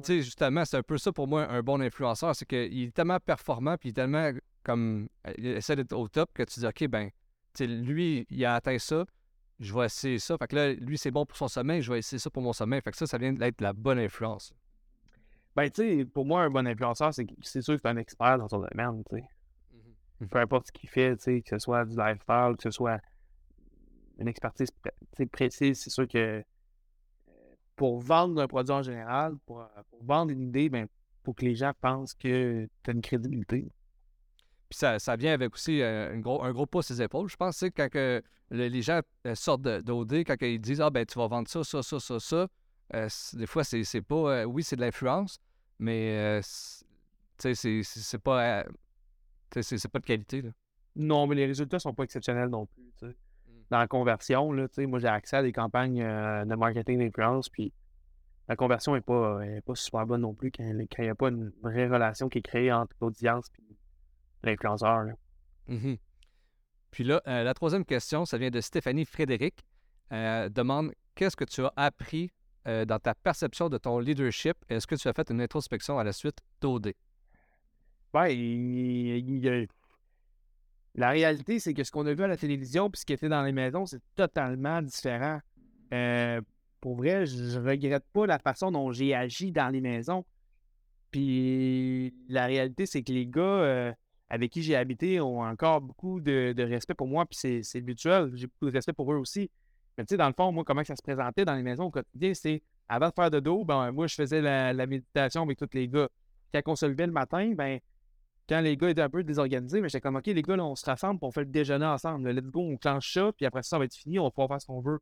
Puis, 0.00 0.06
tu 0.06 0.18
sais, 0.18 0.22
justement, 0.22 0.64
c'est 0.64 0.76
un 0.76 0.82
peu 0.82 0.98
ça 0.98 1.12
pour 1.12 1.28
moi, 1.28 1.48
un 1.48 1.62
bon 1.62 1.80
influenceur. 1.80 2.34
C'est 2.34 2.46
qu'il 2.46 2.82
est 2.82 2.94
tellement 2.94 3.18
performant, 3.20 3.76
puis 3.76 3.88
il 3.88 3.90
est 3.90 3.94
tellement 3.94 4.30
comme. 4.62 5.08
Il 5.36 5.46
essaie 5.46 5.76
d'être 5.76 5.92
au 5.92 6.08
top 6.08 6.30
que 6.32 6.42
tu 6.42 6.60
dis, 6.60 6.66
OK, 6.66 6.86
ben, 6.88 7.08
tu 7.54 7.64
sais, 7.64 7.66
lui, 7.66 8.26
il 8.30 8.44
a 8.44 8.54
atteint 8.54 8.78
ça, 8.78 9.04
je 9.58 9.74
vais 9.74 9.86
essayer 9.86 10.18
ça. 10.18 10.38
Fait 10.38 10.46
que 10.46 10.56
là, 10.56 10.72
lui, 10.72 10.96
c'est 10.96 11.10
bon 11.10 11.26
pour 11.26 11.36
son 11.36 11.48
sommeil, 11.48 11.82
je 11.82 11.92
vais 11.92 11.98
essayer 11.98 12.18
ça 12.18 12.30
pour 12.30 12.42
mon 12.42 12.52
sommeil. 12.52 12.80
Fait 12.80 12.90
que 12.90 12.96
ça, 12.96 13.06
ça 13.06 13.18
vient 13.18 13.32
d'être 13.32 13.60
la 13.60 13.72
bonne 13.72 13.98
influence. 13.98 14.52
Ben, 15.54 15.68
tu 15.68 15.82
sais, 15.82 16.04
pour 16.04 16.24
moi, 16.24 16.42
un 16.42 16.50
bon 16.50 16.66
influenceur, 16.66 17.12
c'est 17.12 17.26
c'est 17.42 17.60
sûr 17.60 17.74
que 17.74 17.80
c'est 17.82 17.88
un 17.88 17.96
expert 17.96 18.38
dans 18.38 18.48
son 18.48 18.60
domaine, 18.60 19.02
tu 19.10 19.16
sais. 19.16 19.24
Mm-hmm. 19.74 20.28
Peu 20.28 20.38
importe 20.38 20.68
ce 20.68 20.72
qu'il 20.72 20.88
fait, 20.88 21.16
tu 21.16 21.22
sais, 21.24 21.42
que 21.42 21.50
ce 21.50 21.58
soit 21.58 21.84
du 21.84 21.96
lifestyle, 21.96 22.54
que 22.56 22.62
ce 22.62 22.70
soit 22.70 23.00
une 24.18 24.28
expertise 24.28 24.70
précise, 25.32 25.80
c'est 25.80 25.90
sûr 25.90 26.06
que 26.06 26.44
pour 27.80 27.98
vendre 27.98 28.42
un 28.42 28.46
produit 28.46 28.74
en 28.74 28.82
général, 28.82 29.38
pour, 29.46 29.66
vendre 30.02 30.32
une 30.32 30.42
idée, 30.42 30.68
ben, 30.68 30.86
pour 31.22 31.34
que 31.34 31.46
les 31.46 31.54
gens 31.54 31.72
pensent 31.80 32.12
que 32.12 32.68
tu 32.82 32.90
as 32.90 32.92
une 32.92 33.00
crédibilité. 33.00 33.72
Puis 34.68 34.78
ça, 34.78 34.98
ça 34.98 35.16
vient 35.16 35.32
avec 35.32 35.54
aussi 35.54 35.80
euh, 35.80 36.12
un, 36.12 36.18
gros, 36.18 36.44
un 36.44 36.52
gros 36.52 36.66
pouce 36.66 36.88
ses 36.88 37.00
épaules. 37.00 37.30
Je 37.30 37.36
pense 37.36 37.58
que 37.58 37.68
quand 37.68 38.22
les 38.50 38.82
gens 38.82 39.00
euh, 39.26 39.34
sortent 39.34 39.62
d'OD, 39.62 40.12
quand 40.26 40.36
ils 40.42 40.60
disent 40.60 40.82
Ah, 40.82 40.90
ben, 40.90 41.06
tu 41.06 41.18
vas 41.18 41.26
vendre 41.26 41.48
ça, 41.48 41.64
ça, 41.64 41.82
ça, 41.82 41.98
ça, 41.98 42.20
ça, 42.20 42.48
euh, 42.94 43.08
des 43.32 43.46
fois, 43.46 43.64
c'est 43.64 44.02
pas. 44.02 44.44
oui, 44.44 44.62
c'est 44.62 44.76
de 44.76 44.82
l'influence, 44.82 45.38
mais 45.78 46.42
c'est 46.42 48.18
pas. 48.22 48.64
c'est 49.58 49.88
pas 49.88 50.00
de 50.00 50.06
qualité. 50.06 50.42
Là. 50.42 50.50
Non, 50.96 51.26
mais 51.26 51.34
les 51.34 51.46
résultats 51.46 51.78
sont 51.78 51.94
pas 51.94 52.04
exceptionnels 52.04 52.50
non 52.50 52.66
plus. 52.66 53.14
Dans 53.70 53.78
la 53.78 53.86
conversion, 53.86 54.52
là, 54.52 54.66
moi, 54.78 54.98
j'ai 54.98 55.06
accès 55.06 55.36
à 55.36 55.42
des 55.42 55.52
campagnes 55.52 56.02
de 56.02 56.54
marketing 56.56 56.98
d'influence, 56.98 57.48
puis 57.48 57.72
la 58.48 58.56
conversion 58.56 58.94
n'est 58.94 59.00
pas, 59.00 59.40
pas 59.64 59.74
super 59.76 60.06
bonne 60.06 60.22
non 60.22 60.34
plus 60.34 60.50
quand 60.50 60.64
il 60.64 60.88
n'y 60.98 61.08
a 61.08 61.14
pas 61.14 61.28
une 61.28 61.52
vraie 61.62 61.86
relation 61.86 62.28
qui 62.28 62.38
est 62.38 62.42
créée 62.42 62.72
entre 62.72 62.96
l'audience 63.00 63.48
et 63.60 63.76
l'influenceur. 64.42 65.06
Mmh 65.68 65.94
Puis 66.90 67.04
là, 67.04 67.22
euh, 67.28 67.44
la 67.44 67.54
troisième 67.54 67.84
question, 67.84 68.24
ça 68.24 68.38
vient 68.38 68.50
de 68.50 68.60
Stéphanie 68.60 69.04
Frédéric. 69.04 69.64
Euh, 70.12 70.48
demande 70.48 70.92
qu'est-ce 71.14 71.36
que 71.36 71.44
tu 71.44 71.64
as 71.64 71.72
appris 71.76 72.32
euh, 72.66 72.84
dans 72.84 72.98
ta 72.98 73.14
perception 73.14 73.68
de 73.68 73.78
ton 73.78 74.00
leadership? 74.00 74.56
Est-ce 74.68 74.88
que 74.88 74.96
tu 74.96 75.06
as 75.06 75.12
fait 75.12 75.30
une 75.30 75.40
introspection 75.40 75.98
à 76.00 76.04
la 76.04 76.12
suite 76.12 76.38
d'OD? 76.60 76.92
Ben, 78.12 78.26
la 80.94 81.10
réalité, 81.10 81.58
c'est 81.58 81.74
que 81.74 81.84
ce 81.84 81.90
qu'on 81.90 82.06
a 82.06 82.14
vu 82.14 82.24
à 82.24 82.28
la 82.28 82.36
télévision 82.36 82.90
puis 82.90 83.00
ce 83.00 83.06
qui 83.06 83.12
était 83.12 83.28
dans 83.28 83.42
les 83.42 83.52
maisons, 83.52 83.86
c'est 83.86 84.02
totalement 84.14 84.82
différent. 84.82 85.40
pour 86.80 86.96
vrai, 86.96 87.26
je, 87.26 87.58
ne 87.58 87.68
regrette 87.68 88.04
pas 88.12 88.26
la 88.26 88.38
façon 88.38 88.70
dont 88.70 88.90
j'ai 88.92 89.14
agi 89.14 89.52
dans 89.52 89.68
les 89.68 89.80
maisons. 89.80 90.24
Puis 91.10 92.14
la 92.28 92.46
réalité, 92.46 92.86
c'est 92.86 93.02
que 93.02 93.12
les 93.12 93.26
gars, 93.26 93.94
avec 94.30 94.52
qui 94.52 94.62
j'ai 94.62 94.76
habité 94.76 95.20
ont 95.20 95.42
encore 95.42 95.80
beaucoup 95.80 96.20
de, 96.20 96.62
respect 96.62 96.94
pour 96.94 97.08
moi, 97.08 97.26
puis 97.26 97.62
c'est 97.62 97.80
mutuel. 97.80 98.30
J'ai 98.34 98.46
beaucoup 98.46 98.66
de 98.66 98.72
respect 98.72 98.92
pour 98.92 99.12
eux 99.12 99.16
aussi. 99.16 99.50
Mais 99.98 100.04
tu 100.04 100.14
sais, 100.14 100.16
dans 100.16 100.28
le 100.28 100.32
fond, 100.32 100.52
moi, 100.52 100.64
comment 100.64 100.84
ça 100.84 100.96
se 100.96 101.02
présentait 101.02 101.44
dans 101.44 101.54
les 101.54 101.62
maisons 101.62 101.84
au 101.84 101.90
quotidien, 101.90 102.32
c'est 102.32 102.62
avant 102.88 103.08
de 103.08 103.14
faire 103.14 103.30
de 103.30 103.40
dos, 103.40 103.64
ben, 103.64 103.92
moi, 103.92 104.06
je 104.06 104.14
faisais 104.14 104.40
la, 104.40 104.86
méditation 104.86 105.42
avec 105.42 105.58
tous 105.58 105.68
les 105.74 105.88
gars. 105.88 106.08
Quand 106.52 106.62
on 106.66 106.76
se 106.76 106.86
levait 106.86 107.06
le 107.06 107.12
matin, 107.12 107.52
ben, 107.54 107.80
quand 108.50 108.60
les 108.60 108.76
gars 108.76 108.90
étaient 108.90 109.00
un 109.00 109.08
peu 109.08 109.22
désorganisés, 109.22 109.80
mais 109.80 109.88
j'étais 109.88 110.00
comme, 110.00 110.16
OK, 110.16 110.26
les 110.26 110.42
gars, 110.42 110.56
là, 110.56 110.64
on 110.64 110.74
se 110.74 110.84
rassemble, 110.84 111.20
on 111.22 111.30
fait 111.30 111.42
le 111.44 111.50
déjeuner 111.50 111.86
ensemble. 111.86 112.26
Là, 112.28 112.32
let's 112.32 112.50
go, 112.50 112.60
on 112.60 112.76
clenche 112.76 113.14
ça, 113.14 113.30
puis 113.32 113.46
après 113.46 113.62
ça, 113.62 113.70
ça 113.70 113.78
va 113.78 113.84
être 113.84 113.94
fini, 113.94 114.18
on 114.18 114.24
va 114.24 114.30
pouvoir 114.30 114.48
faire 114.48 114.60
ce 114.60 114.66
qu'on 114.66 114.80
veut. 114.80 114.98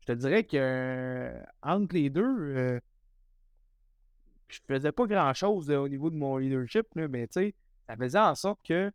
Je 0.00 0.06
te 0.06 0.12
dirais 0.12 0.42
que 0.42 0.56
euh, 0.56 1.42
entre 1.62 1.94
les 1.94 2.10
deux, 2.10 2.24
euh, 2.24 2.80
je 4.48 4.58
faisais 4.66 4.90
pas 4.90 5.06
grand-chose 5.06 5.70
euh, 5.70 5.78
au 5.78 5.88
niveau 5.88 6.10
de 6.10 6.16
mon 6.16 6.38
leadership, 6.38 6.88
là, 6.96 7.06
mais 7.06 7.28
tu 7.28 7.34
sais, 7.34 7.54
ça 7.86 7.96
faisait 7.96 8.18
en 8.18 8.34
sorte 8.34 8.58
que 8.64 8.90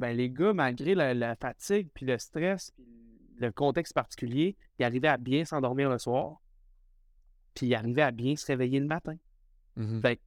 ben, 0.00 0.16
les 0.16 0.28
gars, 0.28 0.52
malgré 0.52 0.96
la, 0.96 1.14
la 1.14 1.36
fatigue, 1.36 1.90
puis 1.94 2.04
le 2.04 2.18
stress, 2.18 2.72
puis 2.72 2.84
le 3.38 3.52
contexte 3.52 3.94
particulier, 3.94 4.56
ils 4.80 4.84
arrivaient 4.84 5.06
à 5.06 5.18
bien 5.18 5.44
s'endormir 5.44 5.88
le 5.88 5.98
soir, 5.98 6.40
puis 7.54 7.66
ils 7.66 7.74
arrivaient 7.76 8.02
à 8.02 8.10
bien 8.10 8.34
se 8.34 8.44
réveiller 8.46 8.80
le 8.80 8.86
matin. 8.86 9.14
Fait 10.02 10.16
que 10.16 10.22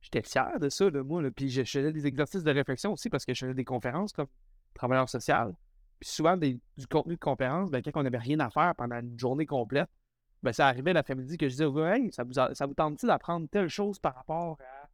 j'étais 0.00 0.22
fier 0.22 0.58
de 0.58 0.68
ça, 0.68 0.90
là, 0.90 1.02
moi. 1.02 1.22
Puis 1.30 1.48
je 1.48 1.62
faisais 1.62 1.92
des 1.92 2.06
exercices 2.06 2.42
de 2.42 2.50
réflexion 2.50 2.92
aussi 2.92 3.10
parce 3.10 3.24
que 3.24 3.34
je 3.34 3.40
faisais 3.40 3.54
des 3.54 3.64
conférences 3.64 4.12
comme 4.12 4.28
travailleur 4.74 5.08
social. 5.08 5.54
Puis 5.98 6.08
souvent, 6.08 6.36
des- 6.36 6.58
du 6.76 6.86
contenu 6.86 7.14
de 7.14 7.20
conférence, 7.20 7.70
ben, 7.70 7.82
quand 7.82 7.90
on 7.94 8.02
n'avait 8.02 8.18
rien 8.18 8.40
à 8.40 8.50
faire 8.50 8.74
pendant 8.74 8.98
une 9.00 9.18
journée 9.18 9.46
complète, 9.46 9.88
ben, 10.42 10.52
ça 10.52 10.66
arrivait 10.66 10.92
l'après-midi 10.94 11.36
que 11.36 11.48
je 11.48 11.52
disais 11.52 11.96
Hey, 11.96 12.12
ça 12.12 12.24
vous, 12.24 12.32
ça 12.32 12.66
vous 12.66 12.74
tente-tu 12.74 13.06
d'apprendre 13.06 13.46
telle 13.50 13.68
chose 13.68 13.98
par 13.98 14.14
rapport 14.14 14.58
à, 14.60 14.88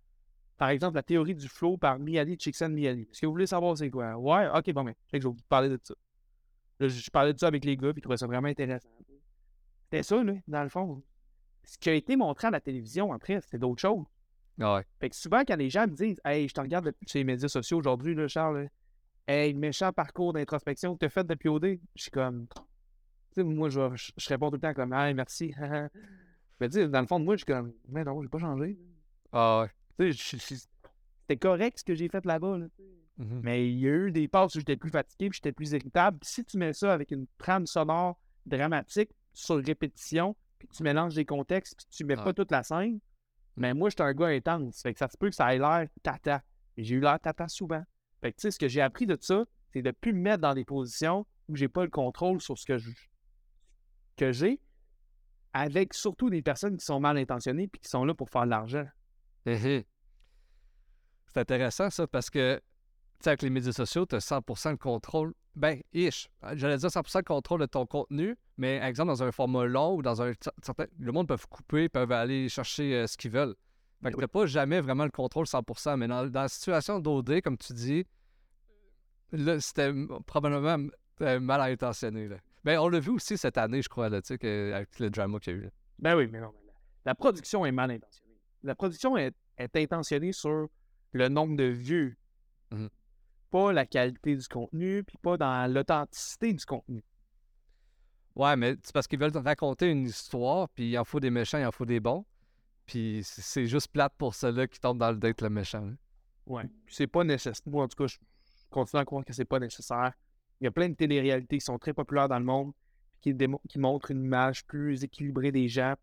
par 0.56 0.70
exemple, 0.70 0.96
la 0.96 1.02
théorie 1.02 1.34
du 1.34 1.48
flow 1.48 1.76
par 1.76 1.98
Miali 1.98 2.36
Csikszentmihalyi? 2.36 3.02
Est-ce 3.02 3.20
que 3.20 3.26
vous 3.26 3.32
voulez 3.32 3.46
savoir 3.46 3.76
c'est 3.78 3.90
quoi? 3.90 4.16
Ouais, 4.16 4.48
ok, 4.48 4.72
bon, 4.72 4.84
que 4.86 4.92
je 5.12 5.18
vais 5.18 5.28
vous 5.28 5.36
parler 5.48 5.68
de 5.68 5.78
ça. 5.82 5.94
Là, 6.80 6.88
je, 6.88 6.98
je 7.00 7.10
parlais 7.10 7.32
de 7.32 7.38
ça 7.38 7.46
avec 7.46 7.64
les 7.64 7.76
gars, 7.76 7.92
puis 7.92 8.00
ils 8.00 8.02
trouvaient 8.02 8.16
ça 8.16 8.26
vraiment 8.26 8.48
intéressant. 8.48 8.88
C'était 9.84 10.02
ça, 10.02 10.22
là, 10.24 10.32
dans 10.48 10.62
le 10.62 10.68
fond. 10.68 11.02
Ce 11.62 11.78
qui 11.78 11.90
a 11.90 11.94
été 11.94 12.16
montré 12.16 12.48
à 12.48 12.50
la 12.50 12.60
télévision 12.60 13.12
après, 13.12 13.40
c'était 13.40 13.58
d'autres 13.58 13.80
choses. 13.80 14.04
Ouais. 14.58 14.84
Fait 15.00 15.10
que 15.10 15.16
souvent, 15.16 15.42
quand 15.44 15.56
les 15.56 15.68
gens 15.70 15.86
me 15.86 15.94
disent 15.94 16.20
Hey, 16.24 16.48
je 16.48 16.54
te 16.54 16.60
regarde 16.60 16.92
sur 17.06 17.18
les 17.18 17.24
médias 17.24 17.48
sociaux 17.48 17.78
aujourd'hui, 17.78 18.14
là, 18.14 18.26
Charles, 18.28 18.62
là. 18.62 18.68
hey, 19.28 19.54
méchant 19.54 19.92
parcours 19.92 20.32
d'introspection 20.32 20.94
que 20.94 21.00
tu 21.00 21.06
as 21.06 21.10
fait 21.10 21.26
depuis 21.26 21.48
OD, 21.48 21.78
je 21.94 22.02
suis 22.02 22.10
comme. 22.10 22.46
Tu 22.48 22.54
sais, 23.34 23.42
moi, 23.42 23.68
je, 23.68 23.94
je, 23.94 24.12
je 24.16 24.28
réponds 24.28 24.48
tout 24.48 24.56
le 24.56 24.60
temps 24.60 24.74
comme 24.74 24.92
Hey, 24.92 25.14
merci. 25.14 25.54
Mais 26.60 26.68
tu 26.68 26.74
sais, 26.74 26.88
dans 26.88 27.00
le 27.02 27.06
fond 27.06 27.20
de 27.20 27.24
moi, 27.24 27.34
je 27.34 27.40
suis 27.40 27.46
comme 27.46 27.72
Mais 27.88 28.02
non, 28.04 28.22
j'ai 28.22 28.28
pas 28.28 28.38
changé. 28.38 28.78
Ah 29.32 29.62
ouais. 29.62 30.12
Tu 30.12 30.38
sais, 30.38 30.56
c'était 31.20 31.36
correct 31.36 31.78
ce 31.80 31.84
que 31.84 31.94
j'ai 31.94 32.08
fait 32.08 32.24
là-bas. 32.24 32.58
Là. 32.58 32.66
Mhm. 33.18 33.40
Mais 33.42 33.68
il 33.68 33.78
y 33.78 33.88
a 33.88 33.92
eu 33.92 34.10
des 34.12 34.28
passes 34.28 34.54
où 34.54 34.58
j'étais 34.58 34.76
plus 34.76 34.90
fatigué, 34.90 35.28
puis 35.30 35.36
j'étais 35.36 35.52
plus 35.52 35.72
irritable. 35.72 36.18
Puis 36.18 36.30
si 36.30 36.44
tu 36.44 36.56
mets 36.58 36.72
ça 36.72 36.92
avec 36.92 37.10
une 37.10 37.26
trame 37.38 37.66
sonore 37.66 38.18
dramatique 38.46 39.10
sur 39.32 39.56
répétition, 39.56 40.36
puis 40.58 40.68
tu 40.68 40.82
mélanges 40.82 41.14
des 41.14 41.24
contextes, 41.24 41.76
puis 41.76 41.86
tu 41.90 42.04
mets 42.04 42.16
pas 42.16 42.32
toute 42.32 42.50
la 42.50 42.62
scène, 42.62 43.00
mais 43.56 43.74
moi, 43.74 43.88
j'étais 43.90 44.02
un 44.02 44.12
gars 44.12 44.26
intense. 44.26 44.82
Fait 44.82 44.92
que 44.92 44.98
ça 44.98 45.08
se 45.08 45.16
peut 45.16 45.28
que 45.28 45.34
ça 45.34 45.54
ait 45.54 45.58
l'air 45.58 45.86
tata. 46.02 46.42
J'ai 46.76 46.96
eu 46.96 47.00
l'air 47.00 47.18
tata 47.20 47.48
souvent. 47.48 47.82
Fait 48.20 48.32
que 48.32 48.36
tu 48.36 48.42
sais, 48.42 48.50
ce 48.50 48.58
que 48.58 48.68
j'ai 48.68 48.80
appris 48.80 49.06
de 49.06 49.16
ça, 49.20 49.44
c'est 49.72 49.82
de 49.82 49.90
plus 49.90 50.12
me 50.12 50.20
mettre 50.20 50.42
dans 50.42 50.54
des 50.54 50.64
positions 50.64 51.26
où 51.48 51.56
j'ai 51.56 51.68
pas 51.68 51.84
le 51.84 51.90
contrôle 51.90 52.40
sur 52.40 52.58
ce 52.58 52.66
que 52.66 52.78
que 54.16 54.32
j'ai, 54.32 54.60
avec 55.52 55.92
surtout 55.92 56.30
des 56.30 56.40
personnes 56.40 56.78
qui 56.78 56.84
sont 56.84 57.00
mal 57.00 57.18
intentionnées 57.18 57.68
puis 57.68 57.80
qui 57.80 57.90
sont 57.90 58.04
là 58.04 58.14
pour 58.14 58.30
faire 58.30 58.44
de 58.44 58.50
l'argent. 58.50 58.86
Mhm. 59.44 59.84
C'est 61.26 61.40
intéressant 61.40 61.90
ça 61.90 62.06
parce 62.06 62.30
que, 62.30 62.56
tu 62.56 62.62
sais, 63.20 63.30
avec 63.30 63.42
les 63.42 63.50
médias 63.50 63.72
sociaux, 63.72 64.06
tu 64.06 64.16
as 64.16 64.20
100% 64.20 64.72
de 64.72 64.76
contrôle. 64.76 65.34
Ben, 65.56 65.80
ish. 65.94 66.28
J'allais 66.52 66.76
dire 66.76 66.90
100% 66.90 67.18
de 67.20 67.24
contrôle 67.24 67.60
de 67.60 67.66
ton 67.66 67.86
contenu, 67.86 68.36
mais 68.58 68.76
exemple, 68.76 69.08
dans 69.08 69.22
un 69.22 69.32
format 69.32 69.64
long 69.64 69.94
ou 69.96 70.02
dans 70.02 70.20
un. 70.22 70.32
certain- 70.62 70.86
Le 70.98 71.12
monde 71.12 71.26
peut 71.28 71.36
couper, 71.48 71.88
peuvent 71.88 72.12
aller 72.12 72.48
chercher 72.50 72.94
euh, 72.94 73.06
ce 73.06 73.16
qu'ils 73.16 73.30
veulent. 73.30 73.54
Fait 74.02 74.10
que 74.10 74.16
Oui. 74.16 74.20
t'as 74.20 74.28
pas 74.28 74.44
jamais 74.46 74.80
vraiment 74.82 75.04
le 75.04 75.10
contrôle 75.10 75.46
100%, 75.46 75.96
mais 75.96 76.06
dans, 76.08 76.26
dans 76.28 76.42
la 76.42 76.48
situation 76.48 77.00
d'OD, 77.00 77.40
comme 77.40 77.56
tu 77.56 77.72
dis, 77.72 78.04
là, 79.32 79.58
c'était 79.60 79.92
probablement 80.26 80.88
euh, 81.22 81.40
mal 81.40 81.60
intentionné. 81.62 82.28
Là. 82.28 82.36
Ben, 82.62 82.78
on 82.78 82.88
l'a 82.88 83.00
vu 83.00 83.10
aussi 83.10 83.38
cette 83.38 83.56
année, 83.56 83.80
je 83.80 83.88
crois, 83.88 84.08
là, 84.10 84.20
tu 84.20 84.28
sais, 84.28 84.38
que- 84.38 84.72
avec 84.74 84.98
le 84.98 85.08
drama 85.10 85.38
qu'il 85.38 85.52
y 85.54 85.56
a 85.56 85.58
eu. 85.58 85.62
là. 85.62 85.70
Ben 85.98 86.16
oui, 86.16 86.28
mais 86.30 86.40
non. 86.40 86.52
mais 86.54 86.72
la, 87.06 87.14
production 87.14 87.64
est 87.64 87.72
mal 87.72 87.90
intentionnée. 87.90 88.36
La 88.62 88.74
production 88.74 89.16
est, 89.16 89.34
est 89.56 89.74
intentionnée 89.76 90.32
sur 90.32 90.68
le 91.12 91.28
nombre 91.28 91.56
de 91.56 91.64
vues. 91.64 92.18
Mhm. 92.72 92.90
Pas 93.56 93.72
la 93.72 93.86
qualité 93.86 94.36
du 94.36 94.46
contenu, 94.48 95.02
puis 95.02 95.16
pas 95.16 95.38
dans 95.38 95.72
l'authenticité 95.72 96.52
du 96.52 96.62
contenu. 96.66 97.02
Ouais, 98.34 98.54
mais 98.54 98.76
c'est 98.82 98.92
parce 98.92 99.06
qu'ils 99.06 99.18
veulent 99.18 99.32
te 99.32 99.38
raconter 99.38 99.90
une 99.90 100.04
histoire, 100.04 100.68
puis 100.68 100.90
il 100.90 100.98
en 100.98 101.04
faut 101.04 101.20
des 101.20 101.30
méchants, 101.30 101.56
il 101.56 101.64
en 101.64 101.72
faut 101.72 101.86
des 101.86 101.98
bons. 101.98 102.26
Puis 102.84 103.22
c'est 103.24 103.66
juste 103.66 103.88
plate 103.88 104.12
pour 104.18 104.34
ceux-là 104.34 104.66
qui 104.66 104.78
tombent 104.78 104.98
dans 104.98 105.10
le 105.10 105.16
date 105.16 105.40
le 105.40 105.48
méchant. 105.48 105.86
là. 105.86 105.92
Ouais. 106.44 106.64
Puis 106.84 106.96
c'est 106.96 107.06
pas 107.06 107.24
nécessaire. 107.24 107.62
Moi, 107.64 107.84
en 107.84 107.88
tout 107.88 107.96
cas, 107.96 108.06
je 108.06 108.18
continue 108.68 109.00
à 109.00 109.06
croire 109.06 109.24
que 109.24 109.32
c'est 109.32 109.46
pas 109.46 109.58
nécessaire. 109.58 110.12
Il 110.60 110.64
y 110.64 110.66
a 110.66 110.70
plein 110.70 110.90
de 110.90 110.94
téléréalités 110.94 111.56
qui 111.56 111.64
sont 111.64 111.78
très 111.78 111.94
populaires 111.94 112.28
dans 112.28 112.38
le 112.38 112.44
monde, 112.44 112.74
qui, 113.22 113.34
qui 113.70 113.78
montrent 113.78 114.10
une 114.10 114.22
image 114.22 114.66
plus 114.66 115.02
équilibrée 115.02 115.50
des 115.50 115.68
gens, 115.68 115.94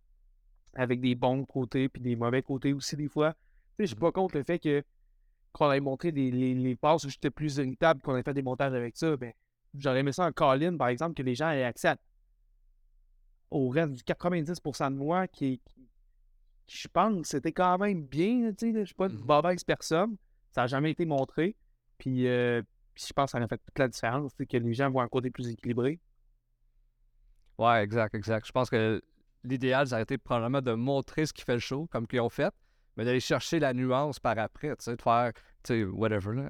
avec 0.74 1.02
des 1.02 1.14
bons 1.14 1.46
côtés, 1.46 1.88
puis 1.88 2.02
des 2.02 2.16
mauvais 2.16 2.42
côtés 2.42 2.74
aussi, 2.74 2.98
des 2.98 3.10
fois. 3.10 3.34
Tu 3.34 3.38
sais, 3.38 3.84
je 3.84 3.86
suis 3.90 3.96
pas 3.96 4.12
contre 4.12 4.38
le 4.38 4.44
fait 4.44 4.58
que 4.58 4.84
qu'on 5.54 5.72
ait 5.72 5.80
montré 5.80 6.12
des, 6.12 6.32
les, 6.32 6.54
les 6.56 6.76
passes 6.76 7.04
où 7.06 7.10
j'étais 7.10 7.30
plus 7.30 7.58
irritable, 7.58 8.02
qu'on 8.02 8.16
ait 8.18 8.24
fait 8.24 8.34
des 8.34 8.42
montages 8.42 8.74
avec 8.74 8.98
ça. 8.98 9.16
Ben, 9.18 9.32
j'aurais 9.76 10.00
aimé 10.00 10.12
ça 10.12 10.26
en 10.26 10.32
call-in, 10.32 10.76
par 10.78 10.88
exemple, 10.90 11.14
que 11.14 11.24
les 11.24 11.36
gens 11.36 11.50
aient 11.52 11.64
accès 11.64 11.90
à- 11.90 11.98
au 13.52 13.70
reste 13.70 13.94
du 13.94 14.04
90% 14.04 14.90
de 14.92 14.96
moi 14.96 15.28
qui, 15.28 15.60
qui, 15.66 15.88
qui, 16.66 16.78
je 16.78 16.88
pense, 16.88 17.28
c'était 17.28 17.52
quand 17.52 17.78
même 17.78 18.04
bien. 18.04 18.52
Tu 18.52 18.68
sais, 18.68 18.72
là, 18.72 18.80
je 18.82 18.86
suis 18.86 18.96
pas 18.96 19.08
une 19.10 19.18
Mhm. 19.20 19.26
mauvaise 19.26 19.64
personne. 19.64 20.18
Ça 20.52 20.62
n'a 20.62 20.68
jamais 20.68 20.92
été 20.92 21.06
montré. 21.06 21.56
Puis, 22.00 22.28
euh, 22.28 22.62
puis 22.96 23.06
je 23.08 23.14
pense 23.14 23.32
que 23.32 23.38
ça 23.38 23.44
a 23.44 23.48
fait 23.48 23.58
toute 23.64 23.78
la 23.80 23.88
différence, 23.88 24.34
que 24.34 24.58
les 24.58 24.74
gens 24.74 24.90
voient 24.90 25.04
un 25.04 25.08
côté 25.08 25.30
plus 25.30 25.50
équilibré. 25.50 26.00
Ouais, 27.60 27.84
exact, 27.84 28.16
exact. 28.16 28.48
Je 28.48 28.52
pense 28.52 28.70
que 28.70 29.02
l'idéal, 29.44 29.88
ça 29.88 29.96
aurait 29.96 30.04
été 30.04 30.18
probablement 30.18 30.62
de 30.62 30.74
montrer 30.74 31.26
ce 31.26 31.34
qui 31.34 31.44
fait 31.44 31.54
le 31.54 31.60
show, 31.60 31.88
comme 31.92 32.08
qu'ils 32.08 32.22
ont 32.22 32.30
fait, 32.30 32.54
mais 32.96 33.06
d'aller 33.06 33.20
chercher 33.20 33.60
la 33.60 33.74
nuance 33.74 34.20
par 34.20 34.38
après, 34.38 34.70
tu 34.76 34.84
sais, 34.84 34.96
de 34.96 35.02
faire, 35.02 35.34
tu 35.64 35.74
sais, 35.74 35.84
whatever, 35.84 36.50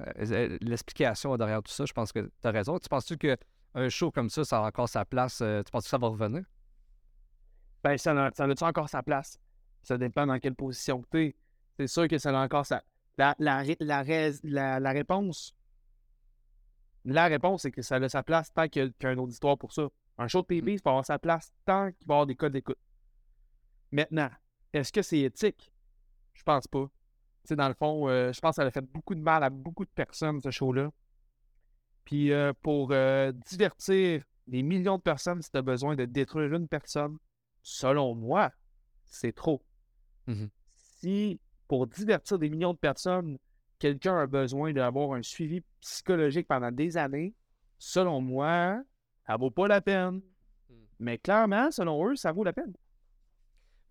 L'explication 0.60 1.36
derrière 1.36 1.62
tout 1.62 1.72
ça, 1.72 1.84
je 1.86 1.92
pense 1.92 2.12
que 2.12 2.20
tu 2.20 2.48
as 2.48 2.50
raison. 2.50 2.78
Tu 2.78 2.88
penses-tu 2.88 3.16
qu'un 3.16 3.88
show 3.88 4.10
comme 4.10 4.28
ça, 4.30 4.44
ça 4.44 4.58
a 4.58 4.66
encore 4.66 4.88
sa 4.88 5.04
place? 5.04 5.40
euh, 5.40 5.62
Tu 5.62 5.70
penses 5.70 5.84
que 5.84 5.90
ça 5.90 5.98
va 5.98 6.08
revenir? 6.08 6.42
Ben, 7.82 7.96
ça, 7.98 8.12
a- 8.26 8.30
ça 8.32 8.44
a-tu 8.44 8.64
encore 8.64 8.88
sa 8.88 9.02
place? 9.02 9.38
Ça 9.82 9.98
dépend 9.98 10.26
dans 10.26 10.38
quelle 10.38 10.54
position 10.54 11.02
que 11.02 11.08
tu 11.10 11.22
es. 11.24 11.36
C'est 11.78 11.86
sûr 11.86 12.08
que 12.08 12.18
ça 12.18 12.30
a 12.30 12.42
encore 12.44 12.64
sa. 12.66 12.82
La, 13.18 13.34
la, 13.38 13.62
la, 13.80 14.90
réponse? 14.92 15.54
La 17.04 17.26
réponse, 17.26 17.62
c'est 17.62 17.70
que 17.70 17.82
ça 17.82 17.96
a 17.96 18.08
sa 18.08 18.22
place 18.22 18.52
tant 18.52 18.68
qu'il 18.68 18.82
y 18.82 18.86
a, 18.86 18.88
qu'il 18.88 19.02
y 19.02 19.06
a 19.06 19.10
un 19.10 19.18
auditoire 19.18 19.58
pour 19.58 19.72
ça. 19.72 19.88
Un 20.16 20.28
show 20.28 20.42
de 20.42 20.46
TV, 20.46 20.76
ça 20.78 20.82
peut 20.84 20.90
avoir 20.90 21.04
sa 21.04 21.18
place 21.18 21.52
tant 21.66 21.90
qu'il 21.92 22.06
va 22.06 22.14
y 22.14 22.16
avoir 22.16 22.26
des 22.26 22.36
codes 22.36 22.52
d'écoute. 22.52 22.78
Maintenant, 23.92 24.30
est-ce 24.72 24.92
que 24.92 25.02
c'est 25.02 25.20
éthique? 25.20 25.70
Je 26.34 26.42
pense 26.42 26.66
pas. 26.66 26.86
Tu 27.42 27.48
sais, 27.48 27.56
dans 27.56 27.68
le 27.68 27.74
fond, 27.74 28.08
euh, 28.08 28.32
je 28.32 28.40
pense 28.40 28.56
que 28.56 28.62
ça 28.62 28.66
a 28.66 28.70
fait 28.70 28.80
beaucoup 28.80 29.14
de 29.14 29.20
mal 29.20 29.42
à 29.42 29.50
beaucoup 29.50 29.84
de 29.84 29.90
personnes, 29.90 30.40
ce 30.40 30.50
show-là. 30.50 30.90
Puis 32.04 32.32
euh, 32.32 32.52
pour 32.62 32.90
euh, 32.92 33.32
divertir 33.46 34.22
des 34.46 34.62
millions 34.62 34.98
de 34.98 35.02
personnes, 35.02 35.40
si 35.42 35.50
tu 35.50 35.56
as 35.56 35.62
besoin 35.62 35.96
de 35.96 36.04
détruire 36.04 36.52
une 36.54 36.68
personne, 36.68 37.16
selon 37.62 38.14
moi, 38.14 38.52
c'est 39.04 39.34
trop. 39.34 39.62
Mhm. 40.26 40.50
Si 40.74 41.40
pour 41.68 41.86
divertir 41.86 42.38
des 42.38 42.50
millions 42.50 42.74
de 42.74 42.78
personnes, 42.78 43.38
quelqu'un 43.78 44.18
a 44.18 44.26
besoin 44.26 44.72
d'avoir 44.72 45.12
un 45.12 45.22
suivi 45.22 45.62
psychologique 45.80 46.46
pendant 46.48 46.70
des 46.70 46.96
années, 46.96 47.34
selon 47.78 48.20
moi, 48.20 48.82
ça 49.26 49.36
vaut 49.36 49.50
pas 49.50 49.68
la 49.68 49.80
peine. 49.80 50.22
Mm. 50.68 50.74
Mais 51.00 51.18
clairement, 51.18 51.70
selon 51.70 52.06
eux, 52.06 52.16
ça 52.16 52.32
vaut 52.32 52.44
la 52.44 52.52
peine. 52.52 52.72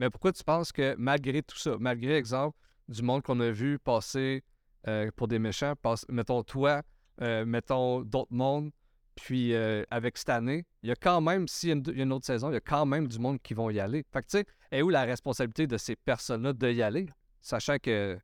Mais 0.03 0.09
pourquoi 0.09 0.33
tu 0.33 0.43
penses 0.43 0.73
que 0.73 0.95
malgré 0.97 1.41
tout 1.41 1.57
ça, 1.57 1.77
malgré, 1.79 2.17
exemple, 2.17 2.57
du 2.89 3.01
monde 3.01 3.21
qu'on 3.21 3.39
a 3.39 3.51
vu 3.51 3.79
passer 3.79 4.43
euh, 4.85 5.09
pour 5.15 5.29
des 5.29 5.39
méchants, 5.39 5.75
mettons 6.09 6.43
toi, 6.43 6.81
euh, 7.21 7.45
mettons 7.45 8.01
d'autres 8.01 8.33
mondes, 8.33 8.71
puis 9.15 9.53
euh, 9.53 9.85
avec 9.89 10.17
cette 10.17 10.27
année, 10.27 10.65
il 10.81 10.89
y 10.89 10.91
a 10.91 10.97
quand 10.97 11.21
même, 11.21 11.47
s'il 11.47 11.69
y, 11.69 11.71
a 11.71 11.75
une- 11.75 12.11
autre 12.11 12.25
saison, 12.25 12.49
il 12.49 12.55
y 12.55 12.57
a 12.57 12.59
quand 12.59 12.85
même 12.85 13.07
du 13.07 13.17
monde 13.17 13.41
qui 13.41 13.53
vont 13.53 13.69
y 13.69 13.79
aller. 13.79 14.03
Fait 14.11 14.21
que 14.23 14.27
tu 14.27 14.37
sais, 14.39 14.45
est 14.71 14.81
où 14.81 14.89
la 14.89 15.03
responsabilité 15.03 15.67
de 15.67 15.77
ces 15.77 15.95
personnes-là 15.95 16.51
de 16.51 16.69
y 16.69 16.81
aller, 16.81 17.07
sachant 17.39 17.77
que 17.77 18.19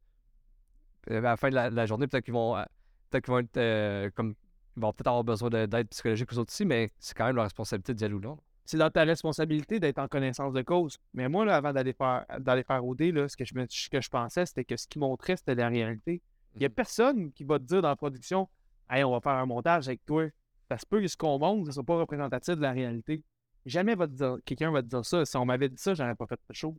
à 1.10 1.22
la 1.22 1.38
fin 1.38 1.50
de 1.50 1.56
la, 1.56 1.86
journée, 1.86 2.08
peut-être 2.08 2.26
qu'ils 2.26 2.34
vont, 2.34 2.62
peut-être 3.10 3.30
ils 3.30 4.22
vont 4.76 4.92
peut-être 4.92 5.08
avoir 5.08 5.24
besoin 5.24 5.50
de- 5.50 5.66
d'aide 5.66 5.88
psychologique 5.88 6.34
aux 6.34 6.40
autres 6.40 6.52
aussi, 6.52 6.66
mais 6.66 6.90
c'est 7.00 7.16
quand 7.16 7.26
même 7.26 7.38
leur 7.38 7.46
responsabilité 7.46 7.94
d'y 7.94 8.04
aller 8.04 8.16
ou 8.16 8.20
non. 8.20 8.38
C'est 8.70 8.78
dans 8.78 8.92
ta 8.92 9.04
responsabilité 9.04 9.80
d'être 9.80 9.98
en 9.98 10.08
connaissance 10.08 10.54
de 10.54 10.62
cause. 10.62 11.00
Mais 11.16 11.28
moi, 11.28 11.44
là, 11.44 11.56
avant 11.56 11.74
d'aller 11.74 11.92
faire, 11.92 12.24
d'aller 12.38 12.62
faire 12.62 12.86
OD, 12.86 13.02
là, 13.12 13.28
ce, 13.28 13.36
que 13.36 13.44
je 13.44 13.56
me- 13.56 13.66
ce 13.68 13.90
que 13.90 14.00
je 14.00 14.10
pensais, 14.10 14.46
c'était 14.46 14.64
que 14.64 14.78
ce 14.78 14.88
qui 14.88 15.00
montrait, 15.00 15.38
c'était 15.38 15.56
la 15.56 15.70
réalité. 15.70 16.22
Il 16.54 16.60
n'y 16.60 16.66
a 16.68 16.70
Mhm. 16.70 16.76
personne 16.76 17.32
qui 17.32 17.44
va 17.46 17.58
te 17.58 17.64
dire 17.64 17.82
dans 17.82 17.88
la 17.88 17.96
production 17.96 18.48
Hey, 18.88 19.04
on 19.04 19.10
va 19.10 19.22
faire 19.22 19.32
un 19.34 19.48
montage 19.48 19.88
avec 19.88 20.06
toi. 20.06 20.28
Ça 20.68 20.78
se 20.78 20.86
peut 20.86 21.02
que 21.02 21.08
ce 21.08 21.18
qu'on 21.18 21.40
montre 21.40 21.66
ne 21.66 21.72
soit 21.72 21.84
pas 21.84 21.98
représentatif 21.98 22.58
de 22.58 22.62
la 22.62 22.72
réalité. 22.72 23.24
Jamais 23.66 23.96
va 23.96 24.06
te 24.08 24.14
dire, 24.14 24.38
quelqu'un 24.46 24.70
va 24.72 24.84
te 24.84 24.88
dire 24.88 25.04
ça. 25.04 25.26
Si 25.26 25.36
on 25.36 25.46
m'avait 25.46 25.70
dit 25.70 25.82
ça, 25.82 25.96
j'aurais 25.96 26.14
pas 26.14 26.28
fait 26.28 26.40
le 26.48 26.54
show. 26.54 26.78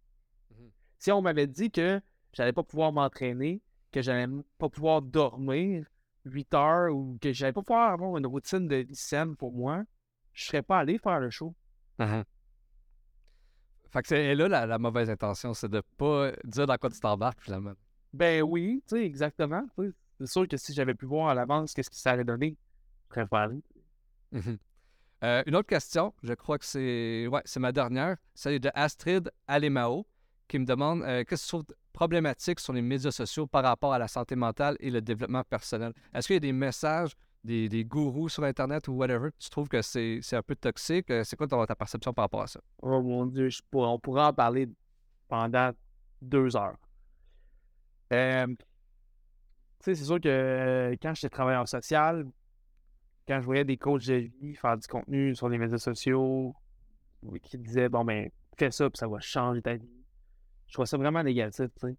Mhm. 0.52 0.70
Si 0.96 1.10
on 1.10 1.20
m'avait 1.22 1.48
dit 1.48 1.72
que 1.72 2.00
j'allais 2.32 2.52
pas 2.52 2.62
pouvoir 2.62 2.92
m'entraîner, 2.92 3.60
que 3.90 4.00
j'allais 4.00 4.32
pas 4.58 4.68
pouvoir 4.68 5.02
dormir 5.02 5.86
8 6.24 6.54
heures 6.54 6.94
ou 6.94 7.18
que 7.20 7.32
j'allais 7.32 7.52
pas 7.52 7.62
pouvoir 7.62 7.90
avoir 7.90 8.16
une 8.16 8.26
routine 8.28 8.68
de 8.68 8.86
saine 8.92 9.34
pour 9.34 9.52
moi, 9.52 9.82
je 10.34 10.44
serais 10.44 10.62
pas 10.62 10.78
allé 10.78 10.96
faire 10.96 11.18
le 11.18 11.30
show. 11.30 11.52
Uh-huh. 12.00 12.24
Fait 13.90 14.02
que 14.02 14.08
c'est 14.08 14.34
là 14.34 14.48
la, 14.48 14.66
la 14.66 14.78
mauvaise 14.78 15.10
intention, 15.10 15.52
c'est 15.52 15.68
de 15.68 15.82
pas 15.96 16.32
dire 16.44 16.66
dans 16.66 16.76
quoi 16.76 16.90
tu 16.90 17.00
t'embarques 17.00 17.42
finalement. 17.42 17.74
Ben 18.12 18.42
oui, 18.42 18.82
tu 18.88 18.96
sais, 18.96 19.04
exactement. 19.04 19.64
C'est 20.18 20.26
sûr 20.26 20.48
que 20.48 20.56
si 20.56 20.72
j'avais 20.72 20.94
pu 20.94 21.06
voir 21.06 21.28
à 21.28 21.34
l'avance 21.34 21.74
qu'est-ce 21.74 21.90
que 21.90 21.96
ça 21.96 22.12
allait 22.12 22.24
donner, 22.24 22.56
je 23.08 23.14
serais 23.14 23.26
pas 23.26 23.42
allé. 23.42 23.62
Mhm. 24.32 24.58
Euh, 25.22 25.42
une 25.46 25.56
autre 25.56 25.68
question, 25.68 26.14
je 26.22 26.32
crois 26.32 26.58
que 26.58 26.64
c'est 26.64 27.26
ouais, 27.26 27.42
c'est 27.44 27.60
ma 27.60 27.72
dernière, 27.72 28.16
celle 28.34 28.58
de 28.58 28.70
Astrid 28.74 29.30
Alemao, 29.46 30.06
qui 30.48 30.58
me 30.58 30.64
demande 30.64 31.02
euh, 31.02 31.24
qu'est-ce 31.24 31.42
que 31.42 31.46
tu 31.46 31.48
trouves 31.48 31.76
problématique 31.92 32.60
sur 32.60 32.72
les 32.72 32.80
médias 32.80 33.10
sociaux 33.10 33.46
par 33.46 33.64
rapport 33.64 33.92
à 33.92 33.98
la 33.98 34.08
santé 34.08 34.34
mentale 34.34 34.76
et 34.80 34.90
le 34.90 35.02
développement 35.02 35.44
personnel? 35.44 35.92
Est-ce 36.14 36.26
qu'il 36.26 36.34
y 36.34 36.36
a 36.38 36.40
des 36.40 36.52
messages, 36.52 37.14
des, 37.44 37.68
des 37.68 37.84
gourous 37.84 38.28
sur 38.28 38.44
Internet 38.44 38.88
ou 38.88 38.92
whatever, 38.92 39.30
tu 39.38 39.48
trouves 39.50 39.68
que 39.68 39.82
c'est 39.82 40.20
un 40.32 40.42
peu 40.42 40.54
toxique? 40.56 41.10
Euh, 41.10 41.24
C'est 41.24 41.36
quoi 41.36 41.46
ton- 41.46 41.64
ta 41.64 41.74
perception 41.74 42.12
par 42.12 42.24
rapport 42.24 42.42
à 42.42 42.46
ça? 42.46 42.60
Oh 42.82 43.02
mon 43.02 43.26
Dieu, 43.26 43.48
on 43.72 43.98
pourrait 43.98 44.24
en 44.24 44.32
parler 44.32 44.68
pendant 45.28 45.70
deux 46.20 46.56
heures. 46.56 46.76
Euh, 48.12 48.46
tu 48.46 48.56
sais, 49.80 49.94
c'est 49.94 50.04
sûr 50.04 50.20
que 50.20 50.28
euh, 50.28 50.96
quand 51.00 51.14
j'étais 51.14 51.30
travailleur 51.30 51.66
social, 51.66 52.26
quand 53.26 53.40
je 53.40 53.46
voyais 53.46 53.64
des 53.64 53.76
coachs 53.76 54.06
de 54.06 54.14
vie 54.14 54.54
faire 54.54 54.76
du 54.76 54.86
contenu 54.86 55.34
sur 55.34 55.48
les 55.48 55.56
médias 55.56 55.78
sociaux, 55.78 56.54
qui 57.42 57.58
disaient, 57.58 57.88
bon, 57.88 58.04
ben, 58.04 58.30
fais 58.58 58.70
ça, 58.70 58.90
puis 58.90 58.98
ça 58.98 59.06
va 59.06 59.20
changer 59.20 59.62
ta 59.62 59.74
vie. 59.74 59.88
Je 60.66 60.74
trouve 60.74 60.86
ça 60.86 60.96
vraiment 60.96 61.22
négatif, 61.22 61.66
tu 61.80 61.88
sais. 61.88 61.96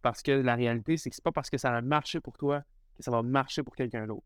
Parce 0.00 0.22
que 0.22 0.32
la 0.32 0.54
réalité, 0.54 0.96
c'est 0.96 1.10
que 1.10 1.16
c'est 1.16 1.24
pas 1.24 1.32
parce 1.32 1.50
que 1.50 1.58
ça 1.58 1.74
a 1.76 1.80
marché 1.82 2.20
pour 2.20 2.36
toi 2.38 2.62
que 2.96 3.02
ça 3.02 3.10
va 3.10 3.22
marcher 3.22 3.62
pour 3.62 3.76
quelqu'un 3.76 4.06
d'autre. 4.06 4.24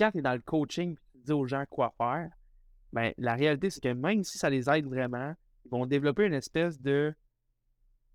Quand 0.00 0.10
tu 0.10 0.18
es 0.20 0.22
dans 0.22 0.32
le 0.32 0.40
coaching, 0.40 0.96
tu 1.12 1.18
dis 1.18 1.32
aux 1.32 1.46
gens 1.46 1.64
quoi 1.68 1.92
faire, 1.98 2.30
ben, 2.90 3.12
la 3.18 3.34
réalité, 3.34 3.68
c'est 3.68 3.82
que 3.82 3.92
même 3.92 4.24
si 4.24 4.38
ça 4.38 4.48
les 4.48 4.70
aide 4.70 4.86
vraiment, 4.86 5.34
ils 5.66 5.70
vont 5.70 5.84
développer 5.84 6.24
une 6.24 6.32
espèce 6.32 6.80
de 6.80 7.14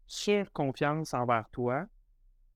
surconfiance 0.07 1.13
envers 1.13 1.47
toi, 1.51 1.85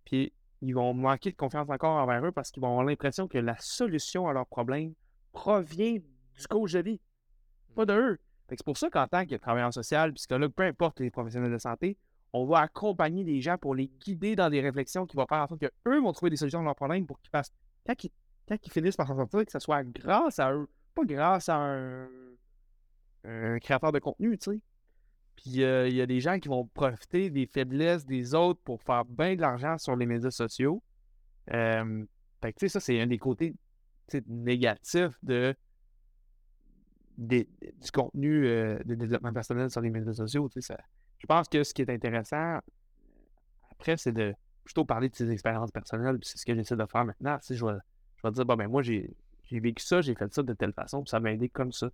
puis 0.03 0.33
ils 0.61 0.73
vont 0.73 0.95
manquer 0.95 1.29
de 1.29 1.35
confiance 1.35 1.69
encore 1.69 2.01
envers 2.01 2.25
eux 2.25 2.31
parce 2.31 2.49
qu'ils 2.49 2.61
vont 2.61 2.69
avoir 2.69 2.85
l'impression 2.85 3.27
que 3.27 3.37
la 3.37 3.55
solution 3.59 4.27
à 4.27 4.33
leurs 4.33 4.47
problèmes 4.47 4.95
provient 5.31 5.99
du 5.99 6.47
coach 6.49 6.71
de 6.71 6.79
vie, 6.79 7.01
pas 7.75 7.85
de 7.85 7.93
eux. 7.93 8.19
C'est 8.49 8.63
pour 8.63 8.79
ça 8.79 8.89
qu'en 8.89 9.07
tant 9.07 9.27
que 9.27 9.35
travailleur 9.35 9.71
social, 9.71 10.11
psychologue, 10.13 10.53
peu 10.53 10.63
importe 10.63 11.01
les 11.01 11.11
professionnels 11.11 11.51
de 11.51 11.59
santé, 11.59 11.99
on 12.33 12.47
va 12.47 12.61
accompagner 12.61 13.23
les 13.23 13.41
gens 13.41 13.59
pour 13.59 13.75
les 13.75 13.89
guider 14.03 14.35
dans 14.35 14.49
des 14.49 14.61
réflexions 14.61 15.05
qui 15.05 15.15
vont 15.15 15.27
faire 15.27 15.43
en 15.43 15.47
sorte 15.47 15.61
qu'eux 15.61 16.01
vont 16.01 16.13
trouver 16.13 16.31
des 16.31 16.37
solutions 16.37 16.61
à 16.61 16.63
leurs 16.63 16.75
problèmes 16.75 17.05
pour 17.05 17.19
qu'ils 17.19 17.29
fassent, 17.29 17.53
quand 17.85 18.03
ils, 18.03 18.11
quand 18.49 18.57
ils 18.65 18.71
finissent 18.71 18.97
par 18.97 19.07
s'en 19.07 19.15
sortir, 19.15 19.45
que 19.45 19.51
ce 19.51 19.59
soit 19.59 19.83
grâce 19.83 20.39
à 20.39 20.51
eux, 20.51 20.67
pas 20.95 21.05
grâce 21.05 21.49
à 21.49 21.57
un, 21.57 22.09
créateur 23.59 23.91
de 23.91 23.99
contenu, 23.99 24.37
tu 24.37 24.51
sais. 24.51 24.59
Puis 25.35 25.63
euh, 25.63 25.87
il 25.87 25.95
y 25.95 26.01
a 26.01 26.05
des 26.05 26.19
gens 26.19 26.39
qui 26.39 26.49
vont 26.49 26.65
profiter 26.65 27.29
des 27.29 27.45
faiblesses 27.45 28.05
des 28.05 28.33
autres 28.33 28.59
pour 28.63 28.81
faire 28.81 29.05
bien 29.05 29.35
de 29.35 29.41
l'argent 29.41 29.77
sur 29.77 29.95
les 29.95 30.05
médias 30.05 30.31
sociaux. 30.31 30.81
Fait 31.47 32.53
que 32.53 32.59
tu 32.59 32.65
sais, 32.65 32.69
ça, 32.69 32.79
c'est 32.79 32.99
un 32.99 33.07
des 33.07 33.17
côtés 33.17 33.55
négatifs 34.27 35.17
de, 35.21 35.55
du 37.17 37.45
contenu 37.93 38.47
euh, 38.47 38.79
de 38.85 38.95
développement 38.95 39.33
personnel 39.33 39.69
sur 39.69 39.81
les 39.81 39.89
médias 39.89 40.13
sociaux. 40.13 40.49
tu 40.49 40.61
sais, 40.61 40.73
ça- 40.73 40.83
je 41.19 41.27
pense 41.27 41.47
que 41.49 41.63
ce 41.63 41.73
qui 41.73 41.81
est 41.81 41.89
intéressant 41.89 42.59
après, 43.71 43.97
c'est 43.97 44.13
de 44.13 44.33
plutôt 44.63 44.85
parler 44.85 45.09
de 45.09 45.15
ses 45.15 45.31
expériences 45.31 45.71
personnelles. 45.71 46.17
C'est 46.21 46.37
ce 46.37 46.45
que 46.45 46.55
j'essaie 46.55 46.75
de 46.75 46.85
faire 46.85 47.05
maintenant. 47.05 47.37
Sais, 47.41 47.55
je, 47.55 47.65
je 48.21 48.27
vais 48.27 48.33
dire, 48.33 48.45
bon, 48.45 48.55
ben 48.55 48.67
moi, 48.67 48.81
j'ai 48.81 49.09
vécu 49.51 49.83
ça, 49.83 50.01
j'ai 50.01 50.15
fait 50.15 50.33
ça 50.33 50.43
de 50.43 50.53
telle 50.53 50.73
façon, 50.73 51.03
puis 51.03 51.09
ça 51.09 51.19
m'a 51.19 51.31
aidé 51.31 51.49
comme 51.49 51.71
ça. 51.71 51.89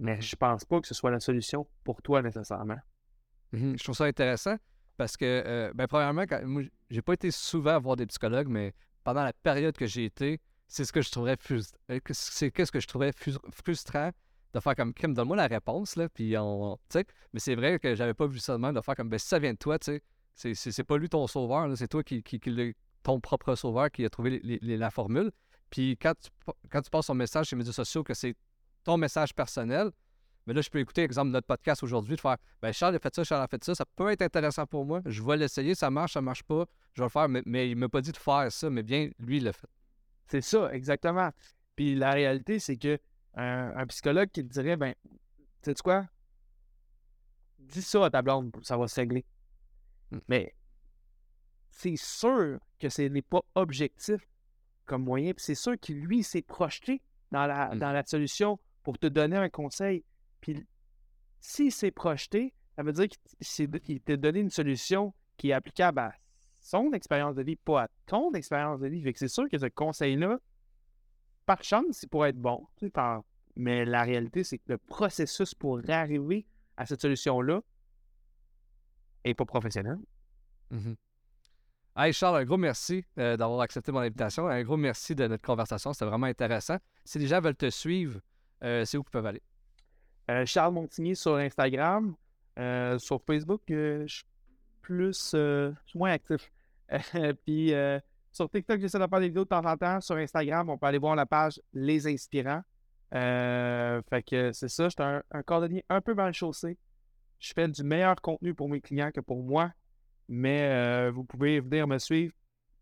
Mais 0.00 0.20
je 0.20 0.36
pense 0.36 0.64
pas 0.64 0.80
que 0.80 0.86
ce 0.86 0.94
soit 0.94 1.10
la 1.10 1.20
solution 1.20 1.66
pour 1.84 2.02
toi 2.02 2.22
nécessairement. 2.22 2.78
Mhm. 3.52 3.76
Je 3.78 3.82
trouve 3.84 3.96
ça 3.96 4.04
intéressant 4.04 4.56
parce 4.96 5.16
que, 5.16 5.24
euh, 5.24 5.72
ben, 5.74 5.86
premièrement, 5.86 6.22
quand, 6.22 6.40
moi, 6.44 6.62
j'ai 6.90 7.02
pas 7.02 7.14
été 7.14 7.30
souvent 7.30 7.78
voir 7.80 7.96
des 7.96 8.06
psychologues, 8.06 8.48
mais 8.48 8.74
pendant 9.04 9.24
la 9.24 9.32
période 9.32 9.76
que 9.76 9.86
j'ai 9.86 10.04
été, 10.04 10.40
c'est 10.66 10.84
ce 10.84 10.92
que 10.92 11.00
je 11.02 11.10
trouvais 11.10 11.34
frus- 11.34 11.72
euh, 11.90 11.98
c'est 12.10 12.50
qu'est-ce 12.50 12.72
que 12.72 12.80
je 12.80 12.86
trouvais 12.86 13.10
frus- 13.10 13.38
frustrant 13.50 14.10
de 14.54 14.60
faire 14.60 14.74
comme 14.74 14.94
crime, 14.94 15.14
donne-moi 15.14 15.36
la 15.36 15.46
réponse, 15.46 15.96
là, 15.96 16.08
puis 16.08 16.36
on. 16.38 16.78
Sais, 16.88 17.04
mais 17.32 17.40
c'est 17.40 17.54
vrai 17.54 17.78
que 17.78 17.94
j'avais 17.94 18.14
pas 18.14 18.26
vu 18.26 18.38
ça 18.38 18.54
de 18.54 18.58
même, 18.58 18.74
de 18.74 18.80
faire 18.80 18.94
comme, 18.94 19.08
ben, 19.08 19.18
si 19.18 19.28
ça 19.28 19.38
vient 19.38 19.52
de 19.52 19.58
toi, 19.58 19.78
tu 19.78 20.00
sais, 20.34 20.54
c'est- 20.54 20.84
pas 20.84 20.96
lui 20.96 21.08
ton 21.08 21.26
sauveur, 21.26 21.76
c'est 21.76 21.88
toi 21.88 22.02
qui, 22.02 22.22
qui, 22.22 22.40
ton 23.02 23.20
propre 23.20 23.54
sauveur 23.54 23.90
qui 23.90 24.04
a 24.04 24.10
trouvé 24.10 24.40
la 24.62 24.90
formule. 24.90 25.30
Puis 25.70 25.96
quand 25.96 26.14
tu, 26.18 26.30
quand 26.70 26.82
tu 26.82 26.90
passes 26.90 27.06
ton 27.06 27.14
message 27.14 27.48
sur 27.48 27.56
les 27.56 27.58
médias 27.58 27.72
sociaux, 27.72 28.02
que 28.02 28.14
c'est 28.14 28.34
ton 28.84 28.96
message 28.96 29.34
personnel, 29.34 29.90
mais 30.46 30.54
là, 30.54 30.62
je 30.62 30.70
peux 30.70 30.78
écouter, 30.78 31.02
exemple, 31.02 31.30
notre 31.30 31.46
podcast 31.46 31.82
aujourd'hui, 31.82 32.16
de 32.16 32.20
faire 32.20 32.38
ben 32.62 32.72
Charles 32.72 32.94
a 32.94 32.98
fait 32.98 33.14
ça, 33.14 33.22
Charles 33.22 33.42
a 33.42 33.48
fait 33.48 33.62
ça, 33.62 33.74
ça 33.74 33.84
peut 33.84 34.10
être 34.10 34.22
intéressant 34.22 34.64
pour 34.66 34.86
moi. 34.86 35.02
Je 35.04 35.22
vais 35.22 35.36
l'essayer, 35.36 35.74
ça 35.74 35.90
marche, 35.90 36.14
ça 36.14 36.22
marche 36.22 36.42
pas, 36.42 36.64
je 36.94 37.02
vais 37.02 37.06
le 37.06 37.10
faire, 37.10 37.28
mais, 37.28 37.42
mais 37.44 37.70
il 37.70 37.76
m'a 37.76 37.90
pas 37.90 38.00
dit 38.00 38.12
de 38.12 38.16
faire 38.16 38.50
ça, 38.50 38.70
mais 38.70 38.82
bien, 38.82 39.10
lui, 39.18 39.36
il 39.36 39.44
l'a 39.44 39.52
fait. 39.52 39.68
C'est 40.26 40.40
ça, 40.40 40.72
exactement. 40.72 41.30
Puis 41.76 41.94
la 41.94 42.12
réalité, 42.12 42.58
c'est 42.60 42.78
que 42.78 42.98
un, 43.34 43.76
un 43.76 43.86
psychologue 43.88 44.30
qui 44.30 44.42
te 44.42 44.50
dirait, 44.50 44.78
ben, 44.78 44.94
sais 45.62 45.74
tu 45.74 45.82
quoi? 45.82 46.06
Dis 47.58 47.82
ça 47.82 48.06
à 48.06 48.10
ta 48.10 48.22
blonde, 48.22 48.56
ça 48.62 48.78
va 48.78 48.88
se 48.88 48.94
régler. 48.94 49.26
Hmm. 50.10 50.18
Mais 50.28 50.54
c'est 51.68 51.96
sûr 51.96 52.58
que 52.80 52.88
ce 52.88 53.02
n'est 53.02 53.22
pas 53.22 53.42
objectif 53.54 54.26
comme 54.88 55.04
moyen, 55.04 55.32
puis 55.34 55.44
c'est 55.44 55.54
sûr 55.54 55.78
que 55.78 55.92
lui, 55.92 56.18
il 56.18 56.24
s'est 56.24 56.42
projeté 56.42 57.00
dans 57.30 57.46
la, 57.46 57.68
Hmm. 57.74 57.78
dans 57.78 57.92
la 57.92 58.04
solution 58.04 58.58
pour 58.82 58.98
te 58.98 59.06
donner 59.06 59.36
un 59.36 59.48
conseil. 59.50 60.02
Puis 60.40 60.66
s'il 61.40 61.70
s'est 61.70 61.90
projeté, 61.92 62.52
ça 62.74 62.82
veut 62.82 62.92
dire 62.92 63.06
qu'il 63.82 64.00
t'a 64.00 64.16
donné 64.16 64.40
une 64.40 64.50
solution 64.50 65.12
qui 65.36 65.50
est 65.50 65.52
applicable 65.52 65.98
à 66.00 66.14
son 66.60 66.92
expérience 66.92 67.34
de 67.36 67.42
vie, 67.42 67.56
pas 67.56 67.82
à 67.84 67.88
ton 68.06 68.32
expérience 68.32 68.80
de 68.80 68.88
vie. 68.88 69.02
Fait 69.02 69.12
que 69.12 69.18
c'est 69.18 69.28
sûr 69.28 69.48
que 69.48 69.58
ce 69.58 69.66
conseil-là, 69.66 70.38
par 71.46 71.62
chance, 71.62 72.02
il 72.02 72.08
pourrait 72.08 72.30
être 72.30 72.40
bon. 72.40 72.66
tu 72.76 72.86
sais, 72.86 72.90
par- 72.90 73.22
Mais 73.56 73.84
la 73.84 74.02
réalité, 74.04 74.44
c'est 74.44 74.58
que 74.58 74.64
le 74.72 74.78
processus 74.78 75.54
pour 75.54 75.80
arriver 75.88 76.46
à 76.76 76.86
cette 76.86 77.00
solution-là 77.00 77.60
n'est 79.24 79.34
pas 79.34 79.44
professionnel. 79.44 79.98
Mhm. 80.70 80.96
Hey 82.00 82.12
Charles, 82.12 82.36
un 82.36 82.44
gros 82.44 82.56
merci 82.56 83.04
euh, 83.18 83.36
d'avoir 83.36 83.60
accepté 83.62 83.90
mon 83.90 83.98
invitation. 83.98 84.46
Un 84.46 84.62
gros 84.62 84.76
merci 84.76 85.16
de 85.16 85.26
notre 85.26 85.44
conversation. 85.44 85.92
C'était 85.92 86.04
vraiment 86.04 86.28
intéressant. 86.28 86.76
Si 87.04 87.18
les 87.18 87.26
gens 87.26 87.40
veulent 87.40 87.56
te 87.56 87.70
suivre, 87.70 88.20
euh, 88.62 88.84
c'est 88.84 88.96
où 88.96 89.02
qu'ils 89.02 89.10
peuvent 89.10 89.26
aller? 89.26 89.42
Euh, 90.30 90.46
Charles 90.46 90.74
Montigny 90.74 91.16
sur 91.16 91.34
Instagram. 91.34 92.14
Sur 92.98 93.20
Facebook, 93.26 93.62
je 93.68 94.04
suis 94.06 94.24
plus 94.80 95.34
moins 95.92 96.12
actif. 96.12 96.52
Puis 97.44 97.72
sur 98.30 98.48
TikTok, 98.48 98.80
j'essaie 98.80 99.00
de 99.00 99.06
faire 99.08 99.18
des 99.18 99.28
vidéos 99.28 99.42
de 99.42 99.48
temps 99.48 99.64
en 99.64 99.76
temps. 99.76 100.00
Sur 100.00 100.14
Instagram, 100.18 100.70
on 100.70 100.78
peut 100.78 100.86
aller 100.86 100.98
voir 100.98 101.16
la 101.16 101.26
page 101.26 101.60
Les 101.72 102.06
Inspirants. 102.06 102.62
Fait 103.10 104.22
que 104.22 104.52
c'est 104.52 104.68
ça, 104.68 104.84
je 104.84 104.90
suis 104.90 105.02
un, 105.02 105.20
un 105.32 105.42
cordonnier 105.42 105.84
un 105.88 106.00
peu 106.00 106.14
mal 106.14 106.32
chaussé. 106.32 106.78
Je 107.40 107.52
fais 107.52 107.66
du 107.66 107.82
meilleur 107.82 108.20
contenu 108.20 108.54
pour 108.54 108.68
mes 108.68 108.80
clients 108.80 109.10
que 109.10 109.20
pour 109.20 109.42
moi. 109.42 109.72
Mais 110.28 111.10
vous 111.10 111.24
pouvez 111.24 111.60
venir 111.60 111.86
me 111.86 111.98
suivre 111.98 112.32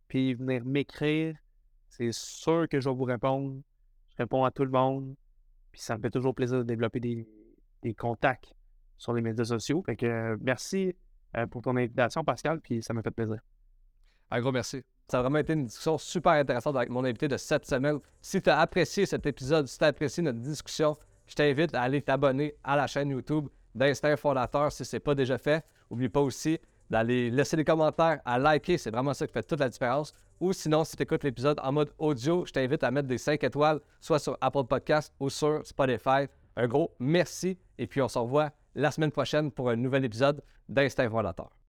puis 0.09 0.35
venir 0.35 0.64
m'écrire. 0.64 1.36
C'est 1.89 2.12
sûr 2.12 2.68
que 2.68 2.81
je 2.81 2.89
vais 2.89 2.94
vous 2.94 3.05
répondre. 3.05 3.60
Je 4.10 4.16
réponds 4.18 4.44
à 4.44 4.51
tout 4.51 4.64
le 4.64 4.70
monde. 4.70 5.14
Puis 5.73 5.81
ça 5.81 5.97
me 5.97 6.02
fait 6.02 6.10
toujours 6.10 6.35
plaisir 6.35 6.59
de 6.59 6.62
développer 6.62 7.01
des, 7.01 7.94
contacts 7.94 8.52
sur 8.98 9.12
les 9.12 9.23
médias 9.23 9.44
sociaux. 9.44 9.82
Fait 9.85 9.97
que 9.97 10.36
merci 10.40 10.94
pour 11.51 11.62
ton 11.62 11.77
invitation, 11.77 12.24
Pascal, 12.24 12.60
puis 12.60 12.82
ça 12.82 12.94
m'a 12.94 13.02
fait 13.02 13.10
plaisir. 13.10 13.39
Un 14.31 14.40
gros 14.40 14.52
merci. 14.52 14.82
Ça 15.09 15.18
a 15.18 15.23
vraiment 15.23 15.39
été 15.39 15.52
une 15.52 15.66
discussion 15.66 15.98
super 15.98 16.32
intéressante 16.32 16.74
avec 16.77 16.89
mon 16.89 17.05
invité 17.05 17.28
de 17.28 17.36
cette 17.36 17.64
semaine. 17.64 18.01
Si 18.20 18.43
tu 18.43 18.51
as 18.51 18.59
apprécié 18.59 19.06
cet 19.06 19.24
épisode, 19.27 19.68
si 19.68 19.78
tu 19.78 19.85
as 19.85 19.89
apprécié 19.89 20.23
notre 20.23 20.40
discussion, 20.40 20.97
je 21.27 21.35
t'invite 21.35 21.74
à 21.74 21.82
aller 21.82 22.02
t'abonner 22.02 22.55
à 22.64 22.74
la 22.74 22.89
chaîne 22.89 23.10
YouTube 23.10 23.48
d'Instinct 23.74 24.16
Fondateur 24.16 24.73
si 24.73 24.85
ce 24.85 24.97
n'est 24.97 25.01
pas 25.01 25.14
déjà 25.14 25.39
fait. 25.39 25.64
N'oublie 25.90 26.09
pas 26.09 26.20
aussi 26.20 26.59
d'aller 26.91 27.31
laisser 27.31 27.57
des 27.57 27.65
commentaires, 27.65 28.21
à 28.25 28.39
liker, 28.39 28.79
c'est 28.79 28.91
vraiment 28.91 29.15
ça 29.15 29.27
qui 29.27 29.33
fait 29.33 29.43
toute 29.43 29.61
la 29.61 29.69
différence. 29.69 30.13
Ou 30.41 30.53
sinon, 30.53 30.85
si 30.85 30.97
tu 30.97 31.03
écoutes 31.03 31.25
l'épisode 31.25 31.59
en 31.63 31.73
mode 31.73 31.91
audio, 31.99 32.45
je 32.47 32.53
t'invite 32.53 32.85
à 32.85 32.91
mettre 32.91 33.09
des 33.09 33.19
5 33.19 33.43
étoiles, 33.43 33.81
soit 34.01 34.19
sur 34.19 34.37
Apple 34.41 34.65
Podcast 34.65 35.13
ou 35.19 35.31
sur 35.31 35.67
Spotify. 35.67 36.27
Un 36.57 36.69
gros 36.69 36.95
merci 36.99 37.59
et 37.79 37.87
puis 37.87 38.03
on 38.03 38.09
se 38.09 38.19
revoit 38.19 38.51
la 38.75 38.91
semaine 38.91 39.11
prochaine 39.11 39.51
pour 39.51 39.71
un 39.71 39.77
nouvel 39.77 40.05
épisode 40.05 40.43
d'Instinct 40.69 41.11
Fondateur. 41.11 41.57